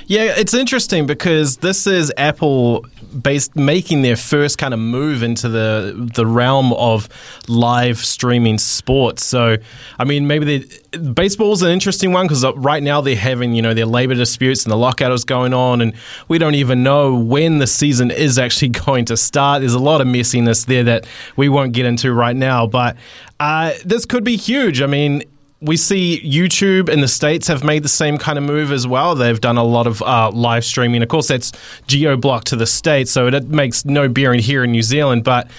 Yeah, 0.07 0.35
it's 0.37 0.55
interesting 0.55 1.07
because 1.07 1.59
this 1.59 1.87
is 1.87 2.13
Apple 2.17 2.85
based 3.23 3.55
making 3.57 4.03
their 4.03 4.17
first 4.17 4.59
kind 4.59 4.75
of 4.75 4.81
move 4.81 5.23
into 5.23 5.49
the 5.49 6.11
the 6.15 6.27
realm 6.27 6.73
of 6.75 7.09
live 7.49 7.99
streaming 7.99 8.59
sports. 8.59 9.25
So, 9.25 9.57
I 9.99 10.05
mean, 10.05 10.27
maybe 10.27 10.69
baseball's 11.15 11.63
an 11.63 11.71
interesting 11.71 12.13
one 12.13 12.27
because 12.27 12.45
right 12.57 12.83
now 12.83 13.01
they're 13.01 13.17
having 13.17 13.55
you 13.55 13.63
know 13.63 13.73
their 13.73 13.87
labor 13.87 14.15
disputes 14.15 14.65
and 14.65 14.73
the 14.73 14.77
lockout 14.77 15.13
is 15.13 15.25
going 15.25 15.55
on, 15.55 15.81
and 15.81 15.95
we 16.29 16.39
don't 16.39 16.55
even 16.55 16.83
know 16.83 17.15
when 17.15 17.59
the 17.59 17.67
season 17.67 18.11
is 18.11 18.39
actually 18.39 18.69
going 18.87 19.05
to 19.07 19.17
start. 19.17 19.61
There's 19.61 19.75
a 19.75 19.79
lot 19.79 20.01
of 20.01 20.07
messiness 20.07 20.67
there 20.67 20.85
that 20.85 21.07
we 21.37 21.49
won't 21.49 21.73
get 21.73 21.87
into 21.87 22.13
right 22.13 22.37
now, 22.37 22.67
but 22.67 22.97
uh, 23.41 23.73
this 23.85 24.05
could 24.05 24.25
be 24.25 24.37
huge. 24.37 24.83
I 24.83 24.87
mean, 24.87 25.23
we 25.61 25.77
see 25.77 26.21
YouTube 26.25 26.89
in 26.89 27.01
the 27.01 27.09
States 27.09 27.49
have 27.49 27.65
made 27.65 27.83
the 27.83 27.89
same 27.89 28.19
kind 28.19 28.39
of 28.39 28.45
move 28.45 28.71
as 28.71 28.87
well. 28.87 29.15
They've 29.15 29.41
done 29.41 29.57
a 29.57 29.65
lot 29.65 29.87
of 29.87 30.03
uh, 30.03 30.31
live 30.31 30.65
streaming. 30.65 31.03
Of 31.03 31.09
course, 31.09 31.29
that's 31.29 31.53
geo 31.87 32.17
blocked 32.17 32.49
to 32.49 32.57
the 32.57 32.67
States, 32.67 33.11
so 33.11 33.27
it 33.29 33.49
makes 33.49 33.85
no 33.85 34.09
bearing 34.09 34.41
here 34.41 34.65
in 34.65 34.73
New 34.73 34.83
Zealand. 34.83 35.25
But 35.25 35.51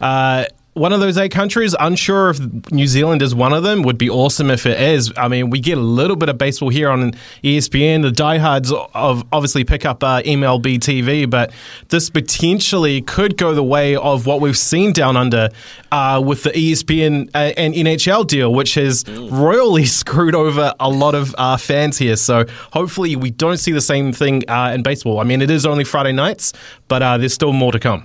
uh, 0.00 0.44
one 0.74 0.92
of 0.92 1.00
those 1.00 1.16
eight 1.16 1.32
countries. 1.32 1.74
Unsure 1.78 2.30
if 2.30 2.72
New 2.72 2.86
Zealand 2.86 3.22
is 3.22 3.34
one 3.34 3.52
of 3.52 3.62
them. 3.62 3.82
Would 3.82 3.98
be 3.98 4.10
awesome 4.10 4.50
if 4.50 4.66
it 4.66 4.80
is. 4.80 5.12
I 5.16 5.28
mean, 5.28 5.50
we 5.50 5.60
get 5.60 5.78
a 5.78 5.80
little 5.80 6.16
bit 6.16 6.28
of 6.28 6.36
baseball 6.36 6.68
here 6.68 6.90
on 6.90 7.12
ESPN. 7.42 8.02
The 8.02 8.10
diehards 8.10 8.72
of 8.72 9.24
obviously 9.32 9.64
pick 9.64 9.84
up 9.84 10.02
uh, 10.02 10.20
MLB 10.22 10.78
TV, 10.78 11.28
but 11.28 11.52
this 11.88 12.10
potentially 12.10 13.00
could 13.02 13.36
go 13.36 13.54
the 13.54 13.62
way 13.62 13.96
of 13.96 14.26
what 14.26 14.40
we've 14.40 14.58
seen 14.58 14.92
down 14.92 15.16
under 15.16 15.48
uh, 15.92 16.22
with 16.24 16.42
the 16.42 16.50
ESPN 16.50 17.30
uh, 17.34 17.52
and 17.56 17.74
NHL 17.74 18.26
deal, 18.26 18.52
which 18.52 18.74
has 18.74 19.04
royally 19.08 19.84
screwed 19.84 20.34
over 20.34 20.74
a 20.80 20.90
lot 20.90 21.14
of 21.14 21.34
uh, 21.38 21.56
fans 21.56 21.98
here. 21.98 22.16
So 22.16 22.44
hopefully, 22.72 23.16
we 23.16 23.30
don't 23.30 23.58
see 23.58 23.72
the 23.72 23.80
same 23.80 24.12
thing 24.12 24.48
uh, 24.48 24.72
in 24.74 24.82
baseball. 24.82 25.20
I 25.20 25.24
mean, 25.24 25.40
it 25.40 25.50
is 25.50 25.64
only 25.64 25.84
Friday 25.84 26.12
nights, 26.12 26.52
but 26.88 27.02
uh, 27.02 27.16
there's 27.16 27.34
still 27.34 27.52
more 27.52 27.70
to 27.72 27.78
come. 27.78 28.04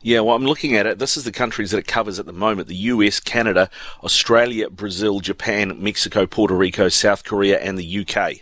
Yeah, 0.00 0.20
well, 0.20 0.36
I'm 0.36 0.44
looking 0.44 0.76
at 0.76 0.86
it. 0.86 0.98
This 0.98 1.16
is 1.16 1.24
the 1.24 1.32
countries 1.32 1.72
that 1.72 1.78
it 1.78 1.86
covers 1.86 2.18
at 2.18 2.26
the 2.26 2.32
moment 2.32 2.68
the 2.68 2.76
US, 2.76 3.18
Canada, 3.20 3.68
Australia, 4.02 4.70
Brazil, 4.70 5.20
Japan, 5.20 5.76
Mexico, 5.82 6.26
Puerto 6.26 6.54
Rico, 6.54 6.88
South 6.88 7.24
Korea, 7.24 7.58
and 7.58 7.78
the 7.78 8.06
UK. 8.06 8.40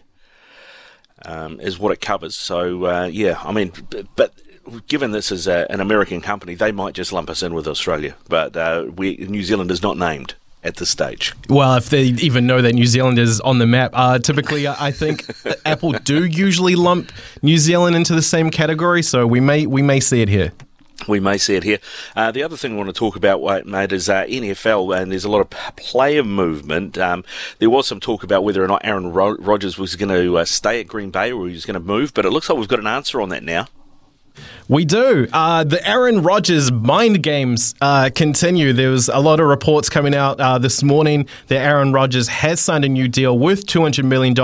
Um, 1.25 1.59
is 1.61 1.79
what 1.79 1.93
it 1.93 2.01
covers. 2.03 2.37
So, 2.37 2.85
uh, 2.85 3.09
yeah, 3.11 3.41
I 3.43 3.51
mean, 3.51 3.73
but 4.17 4.35
given 4.87 5.13
this 5.13 5.33
is 5.33 5.49
a, 5.49 5.67
an 5.71 5.81
American 5.81 6.21
company, 6.21 6.55
they 6.55 6.73
might 6.73 6.95
just 6.95 7.11
lump 7.11 7.31
us 7.31 7.43
in 7.43 7.55
with 7.55 7.67
Australia. 7.67 8.15
But 8.29 8.55
uh, 8.55 8.91
we, 8.95 9.17
New 9.17 9.43
Zealand 9.43 9.71
is 9.71 9.83
not 9.83 9.97
named 9.97 10.35
at 10.63 10.77
this 10.77 10.91
stage. 10.91 11.33
Well, 11.49 11.75
if 11.77 11.89
they 11.89 12.03
even 12.05 12.47
know 12.47 12.61
that 12.61 12.75
New 12.75 12.87
Zealand 12.87 13.19
is 13.19 13.41
on 13.41 13.59
the 13.59 13.67
map, 13.67 13.93
uh, 13.95 14.19
typically 14.19 14.69
I 14.69 14.91
think 14.91 15.25
Apple 15.65 15.93
do 15.93 16.27
usually 16.27 16.77
lump 16.77 17.13
New 17.43 17.57
Zealand 17.57 17.97
into 17.97 18.15
the 18.15 18.23
same 18.23 18.51
category, 18.51 19.03
so 19.03 19.27
we 19.27 19.41
may 19.41 19.67
we 19.67 19.81
may 19.81 20.01
see 20.01 20.21
it 20.21 20.29
here 20.29 20.53
we 21.09 21.20
may 21.20 21.38
see 21.38 21.55
it 21.57 21.62
here. 21.62 21.78
Uh, 22.14 22.30
the 22.30 22.42
other 22.42 22.57
thing 22.57 22.72
I 22.72 22.76
want 22.76 22.88
to 22.88 22.92
talk 22.92 23.16
about, 23.16 23.66
mate, 23.66 23.92
is 23.92 24.09
uh, 24.09 24.24
NFL, 24.24 24.97
and 24.97 25.12
there's 25.12 25.24
a 25.24 25.30
lot 25.30 25.40
of 25.40 25.51
player 25.76 26.24
movement. 26.24 26.99
Um, 26.99 27.24
there 27.59 27.70
was 27.70 27.86
some 27.86 28.01
talk 28.01 28.22
about 28.22 28.44
whether 28.44 28.64
or 28.64 28.68
not 28.68 28.82
Aaron 28.84 29.12
Rodgers 29.12 29.78
was 29.78 29.97
going 29.97 30.09
to 30.09 30.38
uh, 30.38 30.44
stay 30.44 30.80
at 30.80 30.88
Green 30.88 31.11
Bay 31.11 31.32
or 31.32 31.47
he 31.47 31.55
was 31.55 31.66
going 31.66 31.74
to 31.74 31.80
move, 31.80 32.14
but 32.14 32.24
it 32.24 32.30
looks 32.30 32.49
like 32.49 32.59
we've 32.59 32.68
got 32.68 32.80
an 32.80 32.86
answer 32.86 33.20
on 33.20 33.28
that 33.28 33.42
now. 33.42 33.66
We 34.68 34.84
do. 34.84 35.28
Uh, 35.32 35.64
the 35.64 35.86
Aaron 35.86 36.22
Rodgers 36.22 36.72
mind 36.72 37.22
games 37.22 37.74
uh, 37.80 38.11
continue. 38.14 38.72
There 38.72 38.90
was 38.90 39.09
a 39.09 39.18
lot 39.18 39.38
of 39.38 39.47
reports 39.47 39.88
coming 39.88 40.14
out 40.14 40.40
uh, 40.40 40.59
this 40.59 40.82
morning 40.82 41.28
that 41.47 41.59
Aaron 41.59 41.92
Rodgers 41.92 42.26
has 42.28 42.61
signed 42.61 42.84
a 42.84 42.88
new 42.88 43.07
deal 43.07 43.38
worth 43.38 43.66
$200 43.66 44.05
million 44.05 44.34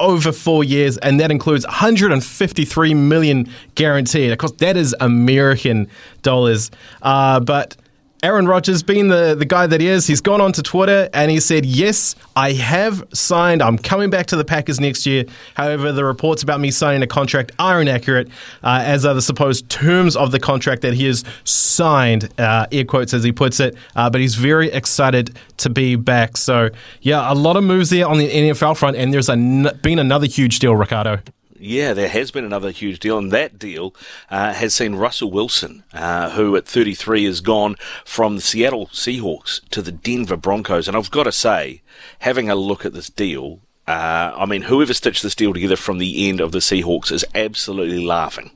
over 0.00 0.32
four 0.32 0.64
years, 0.64 0.98
and 0.98 1.20
that 1.20 1.30
includes 1.30 1.64
153 1.66 2.94
million 2.94 3.48
guaranteed. 3.74 4.32
Of 4.32 4.38
course, 4.38 4.52
that 4.52 4.76
is 4.76 4.94
American 5.00 5.88
dollars. 6.22 6.70
Uh, 7.02 7.40
but 7.40 7.76
Aaron 8.24 8.46
Rodgers, 8.48 8.82
being 8.82 9.08
the, 9.08 9.34
the 9.38 9.44
guy 9.44 9.66
that 9.66 9.82
he 9.82 9.86
is, 9.86 10.06
he's 10.06 10.22
gone 10.22 10.40
on 10.40 10.50
to 10.52 10.62
Twitter 10.62 11.10
and 11.12 11.30
he 11.30 11.40
said, 11.40 11.66
Yes, 11.66 12.16
I 12.34 12.52
have 12.52 13.04
signed. 13.12 13.60
I'm 13.60 13.76
coming 13.76 14.08
back 14.08 14.24
to 14.28 14.36
the 14.36 14.46
Packers 14.46 14.80
next 14.80 15.04
year. 15.04 15.26
However, 15.52 15.92
the 15.92 16.06
reports 16.06 16.42
about 16.42 16.58
me 16.58 16.70
signing 16.70 17.02
a 17.02 17.06
contract 17.06 17.52
are 17.58 17.82
inaccurate, 17.82 18.28
uh, 18.62 18.80
as 18.82 19.04
are 19.04 19.12
the 19.12 19.20
supposed 19.20 19.68
terms 19.68 20.16
of 20.16 20.30
the 20.30 20.40
contract 20.40 20.80
that 20.80 20.94
he 20.94 21.04
has 21.04 21.22
signed, 21.44 22.32
uh, 22.40 22.66
air 22.72 22.86
quotes 22.86 23.12
as 23.12 23.24
he 23.24 23.30
puts 23.30 23.60
it. 23.60 23.76
Uh, 23.94 24.08
but 24.08 24.22
he's 24.22 24.36
very 24.36 24.70
excited 24.70 25.38
to 25.58 25.68
be 25.68 25.94
back. 25.94 26.38
So, 26.38 26.70
yeah, 27.02 27.30
a 27.30 27.34
lot 27.34 27.58
of 27.58 27.64
moves 27.64 27.90
there 27.90 28.08
on 28.08 28.16
the 28.16 28.30
NFL 28.30 28.78
front, 28.78 28.96
and 28.96 29.12
there's 29.12 29.28
a, 29.28 29.36
been 29.82 29.98
another 29.98 30.26
huge 30.26 30.60
deal, 30.60 30.74
Ricardo. 30.74 31.20
Yeah, 31.58 31.92
there 31.92 32.08
has 32.08 32.30
been 32.30 32.44
another 32.44 32.70
huge 32.70 32.98
deal, 32.98 33.16
and 33.16 33.30
that 33.30 33.58
deal 33.58 33.94
uh, 34.28 34.54
has 34.54 34.74
seen 34.74 34.96
Russell 34.96 35.30
Wilson, 35.30 35.84
uh, 35.92 36.30
who 36.30 36.56
at 36.56 36.66
33 36.66 37.24
has 37.24 37.40
gone 37.40 37.76
from 38.04 38.36
the 38.36 38.42
Seattle 38.42 38.88
Seahawks 38.88 39.60
to 39.70 39.80
the 39.80 39.92
Denver 39.92 40.36
Broncos. 40.36 40.88
And 40.88 40.96
I've 40.96 41.12
got 41.12 41.24
to 41.24 41.32
say, 41.32 41.82
having 42.20 42.50
a 42.50 42.56
look 42.56 42.84
at 42.84 42.92
this 42.92 43.08
deal, 43.08 43.60
uh, 43.86 44.32
I 44.36 44.46
mean, 44.46 44.62
whoever 44.62 44.94
stitched 44.94 45.22
this 45.22 45.34
deal 45.36 45.52
together 45.52 45.76
from 45.76 45.98
the 45.98 46.28
end 46.28 46.40
of 46.40 46.52
the 46.52 46.58
Seahawks 46.58 47.12
is 47.12 47.24
absolutely 47.34 48.04
laughing. 48.04 48.50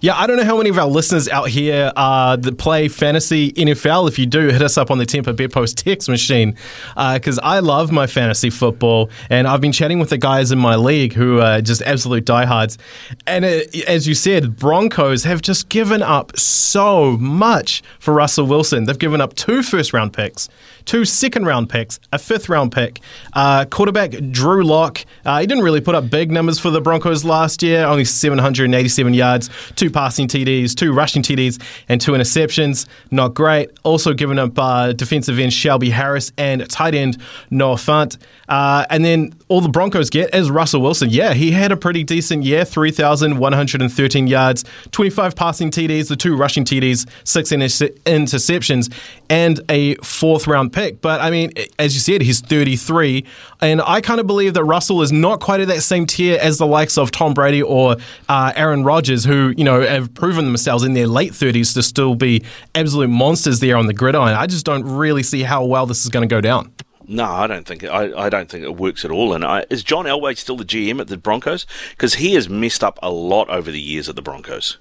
Yeah, 0.00 0.16
I 0.16 0.26
don't 0.26 0.36
know 0.36 0.44
how 0.44 0.56
many 0.56 0.70
of 0.70 0.78
our 0.78 0.86
listeners 0.86 1.28
out 1.28 1.48
here 1.48 1.92
uh, 1.96 2.36
that 2.36 2.58
play 2.58 2.88
fantasy 2.88 3.52
NFL. 3.52 4.08
If 4.08 4.18
you 4.18 4.26
do, 4.26 4.48
hit 4.48 4.62
us 4.62 4.78
up 4.78 4.90
on 4.90 4.98
the 4.98 5.06
Temper 5.06 5.32
Bedpost 5.32 5.78
text 5.78 6.08
machine 6.08 6.56
because 6.94 7.38
uh, 7.38 7.42
I 7.42 7.60
love 7.60 7.92
my 7.92 8.06
fantasy 8.06 8.50
football, 8.50 9.10
and 9.28 9.46
I've 9.46 9.60
been 9.60 9.72
chatting 9.72 9.98
with 9.98 10.10
the 10.10 10.18
guys 10.18 10.52
in 10.52 10.58
my 10.58 10.76
league 10.76 11.12
who 11.12 11.40
are 11.40 11.60
just 11.60 11.82
absolute 11.82 12.24
diehards. 12.24 12.78
And 13.26 13.44
it, 13.44 13.84
as 13.88 14.08
you 14.08 14.14
said, 14.14 14.56
Broncos 14.56 15.24
have 15.24 15.42
just 15.42 15.68
given 15.68 16.02
up 16.02 16.38
so 16.38 17.16
much 17.18 17.82
for 17.98 18.14
Russell 18.14 18.46
Wilson. 18.46 18.84
They've 18.84 18.98
given 18.98 19.20
up 19.20 19.34
two 19.34 19.62
first 19.62 19.92
round 19.92 20.12
picks, 20.12 20.48
two 20.84 21.04
second 21.04 21.46
round 21.46 21.68
picks, 21.68 22.00
a 22.12 22.18
fifth 22.18 22.48
round 22.48 22.72
pick. 22.72 23.00
Uh, 23.32 23.64
quarterback 23.64 24.12
Drew 24.30 24.64
Lock. 24.64 25.04
Uh, 25.24 25.40
he 25.40 25.46
didn't 25.46 25.64
really 25.64 25.80
put 25.80 25.94
up 25.94 26.10
big 26.10 26.30
numbers 26.30 26.58
for 26.58 26.70
the 26.70 26.80
Broncos 26.80 27.24
last 27.24 27.62
year, 27.62 27.84
only 27.84 28.04
787 28.04 29.14
yards, 29.14 29.50
two 29.76 29.90
passing 29.90 30.28
TDs, 30.28 30.74
two 30.74 30.92
rushing 30.92 31.22
TDs, 31.22 31.60
and 31.88 32.00
two 32.00 32.12
interceptions. 32.12 32.86
Not 33.10 33.34
great. 33.34 33.70
Also 33.82 34.14
given 34.14 34.38
up 34.38 34.58
uh, 34.58 34.92
defensive 34.92 35.38
end 35.38 35.52
Shelby 35.52 35.90
Harris 35.90 36.32
and 36.36 36.68
tight 36.68 36.94
end 36.94 37.18
Noah 37.50 37.76
Fant. 37.76 38.16
Uh, 38.48 38.84
and 38.90 39.04
then 39.04 39.34
all 39.48 39.60
the 39.60 39.68
Broncos 39.68 40.10
get 40.10 40.34
is 40.34 40.50
Russell 40.50 40.82
Wilson. 40.82 41.10
Yeah, 41.10 41.34
he 41.34 41.52
had 41.52 41.72
a 41.72 41.76
pretty 41.76 42.04
decent 42.04 42.44
year 42.44 42.64
3,113 42.64 44.26
yards, 44.26 44.64
25 44.90 45.36
passing 45.36 45.70
TDs, 45.70 46.08
the 46.08 46.16
two 46.16 46.36
rushing 46.36 46.64
TDs, 46.64 47.08
six 47.24 47.50
interceptions, 47.50 48.92
and 49.28 49.60
a 49.68 49.94
fourth 49.96 50.46
round 50.46 50.72
pick. 50.72 51.00
But 51.00 51.20
I 51.20 51.30
mean, 51.30 51.52
as 51.78 51.94
you 51.94 52.00
said, 52.00 52.22
he's 52.22 52.40
33. 52.40 53.24
And 53.62 53.82
I 53.82 54.00
kind 54.00 54.20
of 54.20 54.26
believe 54.26 54.54
that 54.54 54.64
Russell 54.64 55.02
is 55.02 55.12
not 55.12 55.40
quite 55.40 55.60
at 55.60 55.68
that 55.68 55.82
same 55.82 56.06
tier 56.06 56.38
as 56.40 56.58
the 56.58 56.66
likes 56.66 56.96
of 56.96 57.10
Tom 57.10 57.34
Brady 57.34 57.62
or 57.62 57.96
uh, 58.28 58.52
Aaron 58.56 58.84
Rodgers, 58.84 59.24
who, 59.24 59.52
you 59.56 59.64
know, 59.64 59.82
have 59.82 60.14
proven 60.14 60.46
themselves 60.46 60.82
in 60.84 60.94
their 60.94 61.06
late 61.06 61.32
30s 61.32 61.74
to 61.74 61.82
still 61.82 62.14
be 62.14 62.42
absolute 62.74 63.08
monsters 63.08 63.60
there 63.60 63.76
on 63.76 63.86
the 63.86 63.94
gridiron. 63.94 64.34
I 64.34 64.46
just 64.46 64.64
don't 64.64 64.84
really 64.84 65.22
see 65.22 65.42
how 65.42 65.64
well 65.64 65.86
this 65.86 66.04
is 66.04 66.10
going 66.10 66.26
to 66.26 66.32
go 66.32 66.40
down. 66.40 66.72
No, 67.06 67.24
I 67.24 67.48
don't 67.48 67.66
think 67.66 67.82
I, 67.82 68.12
I 68.26 68.28
don't 68.28 68.48
think 68.48 68.64
it 68.64 68.76
works 68.76 69.04
at 69.04 69.10
all. 69.10 69.34
And 69.34 69.44
I, 69.44 69.64
is 69.68 69.82
John 69.82 70.04
Elway 70.04 70.38
still 70.38 70.56
the 70.56 70.64
GM 70.64 71.00
at 71.00 71.08
the 71.08 71.16
Broncos? 71.16 71.66
Because 71.90 72.14
he 72.14 72.34
has 72.34 72.48
messed 72.48 72.84
up 72.84 73.00
a 73.02 73.10
lot 73.10 73.50
over 73.50 73.70
the 73.70 73.80
years 73.80 74.08
at 74.08 74.14
the 74.14 74.22
Broncos. 74.22 74.78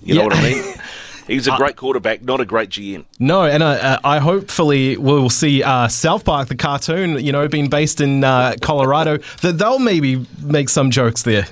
You 0.00 0.16
yeah. 0.16 0.20
know 0.20 0.24
what 0.24 0.36
I 0.36 0.42
mean? 0.42 0.74
He's 1.26 1.48
a 1.48 1.52
uh, 1.52 1.56
great 1.56 1.76
quarterback, 1.76 2.22
not 2.22 2.40
a 2.40 2.44
great 2.44 2.70
GM. 2.70 3.04
No, 3.18 3.44
and 3.44 3.62
I, 3.62 3.76
uh, 3.76 3.98
I 4.04 4.18
hopefully 4.18 4.96
will 4.96 5.30
see 5.30 5.62
uh, 5.62 5.88
South 5.88 6.24
Park, 6.24 6.48
the 6.48 6.56
cartoon, 6.56 7.24
you 7.24 7.32
know, 7.32 7.48
being 7.48 7.68
based 7.68 8.00
in 8.00 8.24
uh, 8.24 8.54
Colorado, 8.60 9.18
that 9.42 9.58
they'll 9.58 9.78
maybe 9.78 10.26
make 10.42 10.68
some 10.68 10.90
jokes 10.90 11.22
there. 11.22 11.46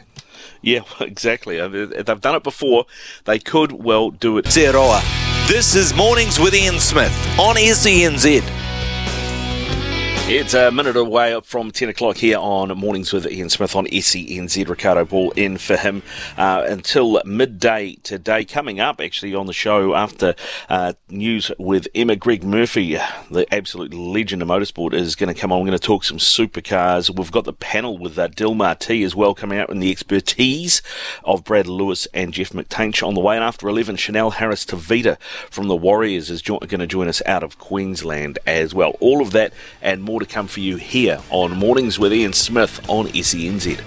Yeah, 0.61 0.81
exactly. 1.01 1.61
Uh, 1.61 1.69
they've 1.69 2.21
done 2.21 2.35
it 2.35 2.43
before. 2.43 2.87
They 3.25 3.39
could 3.39 3.73
well 3.73 4.11
do 4.11 4.39
it. 4.39 4.47
Zeroa. 4.47 5.03
This 5.49 5.75
is 5.75 5.95
Mornings 5.95 6.39
with 6.39 6.55
Ian 6.55 6.79
Smith 6.79 7.13
on 7.39 7.57
SENZ. 7.57 8.72
It's 10.29 10.55
a 10.55 10.71
minute 10.71 10.97
away 10.97 11.39
from 11.43 11.73
10 11.73 11.89
o'clock 11.89 12.17
here 12.17 12.39
on 12.39 12.69
Mornings 12.79 13.13
with 13.13 13.27
Ian 13.27 13.51
Smith 13.51 13.75
on 13.75 13.87
SENZ. 13.87 14.67
Ricardo 14.69 15.05
Ball 15.05 15.33
in 15.33 15.59
for 15.59 15.77
him 15.77 16.03
uh, 16.39 16.65
until 16.67 17.21
midday 17.25 17.97
today. 18.05 18.45
Coming 18.45 18.79
up, 18.79 19.01
actually, 19.01 19.35
on 19.35 19.47
the 19.47 19.53
show 19.53 19.95
after 19.97 20.35
uh, 20.71 20.93
news 21.11 21.51
with 21.59 21.89
Emma 21.93 22.15
Greg 22.15 22.45
Murphy, 22.45 22.97
the 23.31 23.53
absolute 23.53 23.93
legend 23.93 24.43
of 24.43 24.49
motorsport, 24.49 24.95
is 24.95 25.17
going 25.17 25.35
to 25.35 25.39
come 25.39 25.51
on. 25.51 25.59
We're 25.59 25.67
going 25.67 25.79
to 25.79 25.85
talk 25.85 26.05
some 26.05 26.19
supercars. 26.19 27.15
We've 27.15 27.33
got 27.33 27.45
the 27.45 27.53
panel 27.53 27.99
with 27.99 28.17
uh, 28.17 28.29
Dilmah 28.29 28.79
T 28.79 29.03
as 29.03 29.17
well 29.17 29.35
coming 29.35 29.59
out 29.59 29.71
and 29.71 29.83
the 29.83 29.91
expertise 29.91 30.83
of 31.25 31.43
Brad 31.45 31.67
Lewis 31.67 32.07
and 32.15 32.33
Jeff 32.33 32.51
McTainch 32.51 33.07
on 33.07 33.15
the 33.15 33.21
way. 33.21 33.35
And 33.35 33.45
after 33.45 33.69
11, 33.69 33.97
Chanel 33.97 34.31
Harris 34.31 34.65
Tavita 34.65 35.21
from 35.51 35.67
the 35.67 35.77
Warriors 35.77 36.31
is 36.31 36.41
jo- 36.41 36.61
going 36.61 36.81
to 36.81 36.87
join 36.87 37.09
us 37.09 37.21
out 37.27 37.43
of 37.43 37.59
Queensland 37.59 38.39
as 38.47 38.73
well. 38.73 38.97
All 39.01 39.21
of 39.21 39.33
that 39.33 39.53
and 39.83 40.01
more 40.03 40.12
to 40.21 40.27
come 40.27 40.47
for 40.47 40.61
you 40.61 40.77
here 40.77 41.21
on 41.31 41.57
Mornings 41.57 41.99
with 41.99 42.13
Ian 42.13 42.33
Smith 42.33 42.81
on 42.89 43.07
SENZ. 43.09 43.81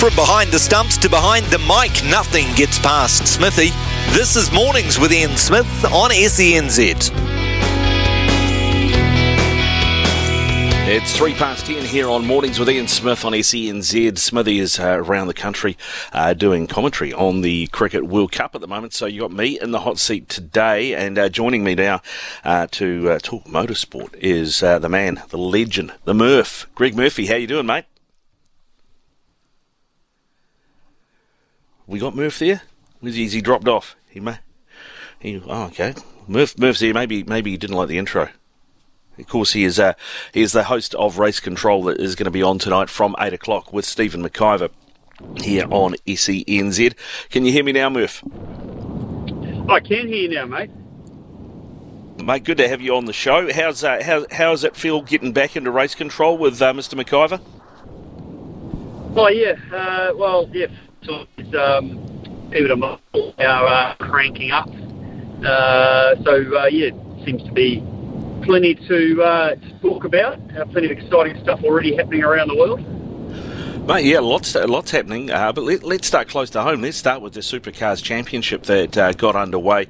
From 0.00 0.14
behind 0.14 0.50
the 0.50 0.58
stumps 0.58 0.96
to 0.98 1.08
behind 1.08 1.46
the 1.46 1.58
mic, 1.58 2.04
nothing 2.10 2.46
gets 2.54 2.78
past 2.78 3.26
Smithy. 3.26 3.70
This 4.14 4.36
is 4.36 4.52
Mornings 4.52 4.98
with 4.98 5.12
Ian 5.12 5.36
Smith 5.36 5.84
on 5.86 6.10
SENZ. 6.10 7.45
It's 10.88 11.16
three 11.16 11.34
past 11.34 11.66
ten 11.66 11.84
here 11.84 12.08
on 12.08 12.24
Mornings 12.24 12.60
with 12.60 12.70
Ian 12.70 12.86
Smith 12.86 13.24
on 13.24 13.32
SENZ. 13.32 14.16
Smithy 14.18 14.60
is 14.60 14.78
uh, 14.78 14.98
around 15.00 15.26
the 15.26 15.34
country 15.34 15.76
uh, 16.12 16.32
doing 16.32 16.68
commentary 16.68 17.12
on 17.12 17.40
the 17.40 17.66
Cricket 17.66 18.06
World 18.06 18.30
Cup 18.30 18.54
at 18.54 18.60
the 18.60 18.68
moment. 18.68 18.92
So 18.92 19.06
you 19.06 19.22
got 19.22 19.32
me 19.32 19.58
in 19.60 19.72
the 19.72 19.80
hot 19.80 19.98
seat 19.98 20.28
today, 20.28 20.94
and 20.94 21.18
uh, 21.18 21.28
joining 21.28 21.64
me 21.64 21.74
now 21.74 22.02
uh, 22.44 22.68
to 22.70 23.10
uh, 23.10 23.18
talk 23.18 23.46
motorsport 23.46 24.14
is 24.14 24.62
uh, 24.62 24.78
the 24.78 24.88
man, 24.88 25.20
the 25.30 25.38
legend, 25.38 25.92
the 26.04 26.14
Murph, 26.14 26.68
Greg 26.76 26.94
Murphy. 26.94 27.26
How 27.26 27.34
you 27.34 27.48
doing, 27.48 27.66
mate? 27.66 27.86
We 31.88 31.98
got 31.98 32.14
Murph 32.14 32.38
there. 32.38 32.62
Is 33.02 33.16
he, 33.16 33.24
is 33.24 33.32
he 33.32 33.40
dropped 33.40 33.66
off? 33.66 33.96
He 34.08 34.20
may. 34.20 34.38
He, 35.18 35.42
oh, 35.48 35.64
okay. 35.64 35.94
Murph, 36.28 36.56
Murph's 36.56 36.78
here. 36.78 36.94
Maybe, 36.94 37.24
maybe 37.24 37.50
he 37.50 37.56
didn't 37.56 37.74
like 37.74 37.88
the 37.88 37.98
intro. 37.98 38.28
Of 39.18 39.26
course, 39.28 39.52
he 39.52 39.64
is 39.64 39.78
uh, 39.78 39.94
he 40.32 40.42
is 40.42 40.52
the 40.52 40.64
host 40.64 40.94
of 40.96 41.18
Race 41.18 41.40
Control 41.40 41.84
that 41.84 42.00
is 42.00 42.14
going 42.14 42.26
to 42.26 42.30
be 42.30 42.42
on 42.42 42.58
tonight 42.58 42.90
from 42.90 43.16
eight 43.18 43.32
o'clock 43.32 43.72
with 43.72 43.84
Stephen 43.84 44.22
McIver 44.22 44.70
here 45.38 45.66
on 45.70 45.94
SENZ. 46.06 46.94
Can 47.30 47.44
you 47.44 47.52
hear 47.52 47.64
me 47.64 47.72
now, 47.72 47.88
Murph? 47.88 48.22
I 49.68 49.80
can 49.80 50.06
hear 50.06 50.16
you 50.16 50.28
now, 50.28 50.46
mate. 50.46 50.70
Mate, 52.22 52.44
good 52.44 52.58
to 52.58 52.68
have 52.68 52.80
you 52.80 52.94
on 52.96 53.04
the 53.04 53.12
show. 53.12 53.52
How's 53.52 53.84
uh, 53.84 54.02
how 54.02 54.26
how 54.30 54.50
does 54.50 54.64
it 54.64 54.76
feel 54.76 55.02
getting 55.02 55.32
back 55.32 55.56
into 55.56 55.70
race 55.70 55.94
control 55.94 56.36
with 56.38 56.60
uh, 56.60 56.72
Mr. 56.72 56.94
McIver? 56.94 57.40
Oh 59.16 59.28
yeah, 59.28 59.54
uh, 59.74 60.14
well 60.14 60.48
yeah, 60.52 60.66
so 61.02 61.26
um, 61.58 62.48
people 62.50 62.82
are 62.82 62.98
uh, 63.38 63.94
cranking 63.96 64.50
up. 64.50 64.68
Uh, 65.44 66.16
so 66.22 66.58
uh, 66.58 66.66
yeah, 66.66 66.90
seems 67.24 67.42
to 67.44 67.52
be 67.52 67.82
plenty 68.46 68.74
to, 68.74 69.22
uh, 69.22 69.54
to 69.56 69.78
talk 69.80 70.04
about. 70.04 70.38
Uh, 70.56 70.64
plenty 70.66 70.90
of 70.90 70.96
exciting 70.96 71.42
stuff 71.42 71.62
already 71.64 71.94
happening 71.94 72.22
around 72.22 72.48
the 72.48 72.56
world. 72.56 72.80
Mate, 73.86 74.04
yeah, 74.04 74.18
lots 74.18 74.56
lots 74.56 74.90
happening. 74.90 75.30
Uh, 75.30 75.52
but 75.52 75.62
let, 75.62 75.84
us 75.84 76.06
start 76.06 76.26
close 76.26 76.50
to 76.50 76.62
home. 76.62 76.82
Let's 76.82 76.96
start 76.96 77.22
with 77.22 77.34
the 77.34 77.40
Supercars 77.40 78.02
Championship 78.02 78.64
that 78.64 78.98
uh, 78.98 79.12
got 79.12 79.36
underway 79.36 79.86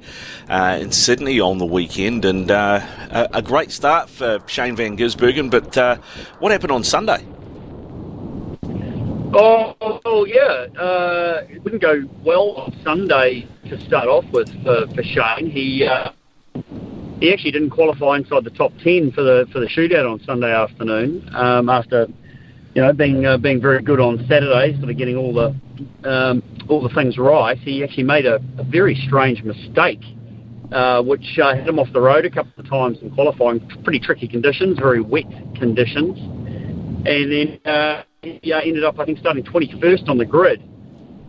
uh, 0.47 0.77
in 0.79 0.91
Sydney 0.91 1.39
on 1.39 1.57
the 1.57 1.65
weekend, 1.65 2.23
and 2.23 2.51
uh, 2.51 2.85
a, 3.09 3.37
a, 3.39 3.41
great 3.41 3.71
start 3.71 4.07
for 4.07 4.37
Shane 4.45 4.75
Van 4.75 4.97
Gisbergen. 4.97 5.49
But 5.49 5.75
uh, 5.75 5.97
what 6.37 6.51
happened 6.51 6.73
on 6.73 6.83
Sunday? 6.83 7.25
Oh, 9.33 9.75
oh 10.05 10.25
yeah, 10.25 10.67
uh, 10.79 11.47
it 11.49 11.63
didn't 11.63 11.81
go 11.81 12.07
well 12.23 12.51
on 12.51 12.79
Sunday 12.83 13.47
to 13.69 13.83
start 13.87 14.07
off 14.07 14.25
with 14.31 14.49
for, 14.63 14.85
for 14.93 15.01
Shane. 15.01 15.49
He 15.49 15.89
he 17.19 17.33
actually 17.33 17.51
didn't 17.51 17.71
qualify 17.71 18.17
inside 18.17 18.43
the 18.43 18.51
top 18.51 18.71
ten 18.83 19.11
for 19.11 19.23
the 19.23 19.47
for 19.51 19.59
the 19.59 19.67
shootout 19.67 20.09
on 20.09 20.19
Sunday 20.23 20.53
afternoon. 20.53 21.27
Um, 21.33 21.69
after 21.69 22.07
you 22.75 22.81
know 22.81 22.93
being 22.93 23.25
uh, 23.25 23.37
being 23.37 23.61
very 23.61 23.81
good 23.81 23.99
on 23.99 24.19
Saturday, 24.27 24.77
sort 24.77 24.91
of 24.91 24.97
getting 24.97 25.15
all 25.15 25.33
the 25.33 26.09
um, 26.09 26.43
all 26.69 26.81
the 26.81 26.93
things 26.93 27.17
right, 27.17 27.57
he 27.57 27.83
actually 27.83 28.03
made 28.03 28.25
a, 28.25 28.35
a 28.57 28.63
very 28.63 28.95
strange 29.07 29.43
mistake, 29.43 30.01
uh, 30.71 31.01
which 31.01 31.39
uh, 31.41 31.55
hit 31.55 31.67
him 31.67 31.79
off 31.79 31.87
the 31.93 32.01
road 32.01 32.25
a 32.25 32.29
couple 32.29 32.51
of 32.57 32.69
times 32.69 32.99
in 33.01 33.09
qualifying. 33.11 33.67
Pretty 33.83 33.99
tricky 33.99 34.27
conditions, 34.27 34.77
very 34.77 35.01
wet 35.01 35.25
conditions, 35.55 36.17
and 37.07 37.31
then 37.31 37.59
uh, 37.65 38.03
he 38.21 38.53
uh, 38.53 38.59
ended 38.59 38.83
up 38.83 38.99
I 38.99 39.05
think 39.05 39.17
starting 39.17 39.43
21st 39.43 40.07
on 40.07 40.17
the 40.17 40.25
grid 40.25 40.61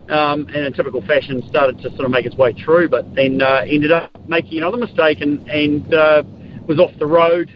um, 0.09 0.47
and 0.47 0.65
in 0.65 0.73
typical 0.73 1.01
fashion 1.05 1.43
started 1.47 1.77
to 1.81 1.89
sort 1.91 2.05
of 2.05 2.11
make 2.11 2.25
its 2.25 2.35
way 2.35 2.53
through, 2.53 2.89
but 2.89 3.13
then 3.15 3.41
uh, 3.41 3.61
ended 3.67 3.91
up 3.91 4.11
making 4.27 4.57
another 4.57 4.77
mistake 4.77 5.21
and, 5.21 5.47
and 5.49 5.93
uh, 5.93 6.23
was 6.67 6.79
off 6.79 6.91
the 6.99 7.05
road, 7.05 7.49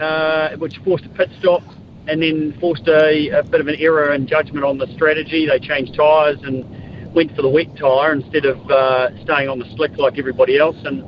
uh, 0.00 0.56
which 0.56 0.74
forced 0.84 1.04
a 1.04 1.08
pit 1.10 1.28
stop 1.40 1.62
and 2.06 2.22
then 2.22 2.56
forced 2.60 2.86
a, 2.88 3.28
a, 3.30 3.42
bit 3.42 3.60
of 3.60 3.66
an 3.66 3.76
error 3.78 4.12
in 4.12 4.26
judgment 4.26 4.64
on 4.64 4.78
the 4.78 4.86
strategy. 4.94 5.46
They 5.46 5.58
changed 5.58 5.94
tyres 5.94 6.38
and 6.42 7.14
went 7.14 7.34
for 7.36 7.42
the 7.42 7.48
wet 7.48 7.76
tyre 7.78 8.12
instead 8.12 8.44
of 8.44 8.58
uh, 8.70 9.10
staying 9.24 9.48
on 9.48 9.58
the 9.58 9.66
slick 9.76 9.92
like 9.96 10.18
everybody 10.18 10.58
else, 10.58 10.76
and 10.84 11.02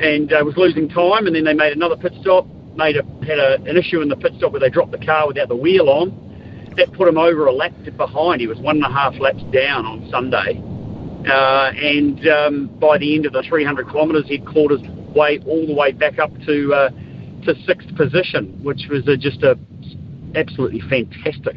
and 0.00 0.32
uh, 0.32 0.42
was 0.44 0.56
losing 0.56 0.88
time. 0.88 1.26
And 1.26 1.36
then 1.36 1.44
they 1.44 1.54
made 1.54 1.72
another 1.72 1.96
pit 1.96 2.12
stop, 2.20 2.46
made 2.74 2.96
a, 2.96 3.04
had 3.24 3.38
a, 3.38 3.62
an 3.64 3.76
issue 3.76 4.00
in 4.00 4.08
the 4.08 4.16
pit 4.16 4.32
stop 4.38 4.52
where 4.52 4.60
they 4.60 4.70
dropped 4.70 4.92
the 4.92 5.04
car 5.04 5.26
without 5.26 5.48
the 5.48 5.56
wheel 5.56 5.88
on 5.88 6.33
that 6.76 6.92
put 6.92 7.08
him 7.08 7.18
over 7.18 7.46
a 7.46 7.52
lap 7.52 7.72
behind. 7.96 8.40
He 8.40 8.46
was 8.46 8.58
one 8.58 8.76
and 8.76 8.84
a 8.84 8.90
half 8.90 9.14
laps 9.18 9.42
down 9.52 9.86
on 9.86 10.08
Sunday. 10.10 10.60
Uh, 11.28 11.72
and 11.74 12.28
um, 12.28 12.66
by 12.78 12.98
the 12.98 13.14
end 13.14 13.26
of 13.26 13.32
the 13.32 13.42
300 13.48 13.88
kilometres, 13.88 14.24
he'd 14.26 14.46
clawed 14.46 14.72
his 14.72 14.82
way 15.14 15.40
all 15.46 15.66
the 15.66 15.74
way 15.74 15.92
back 15.92 16.18
up 16.18 16.30
to 16.46 16.74
uh, 16.74 16.90
to 17.46 17.54
sixth 17.66 17.94
position, 17.96 18.58
which 18.62 18.86
was 18.90 19.06
a, 19.08 19.16
just 19.16 19.42
a 19.42 19.58
absolutely 20.34 20.80
fantastic 20.88 21.56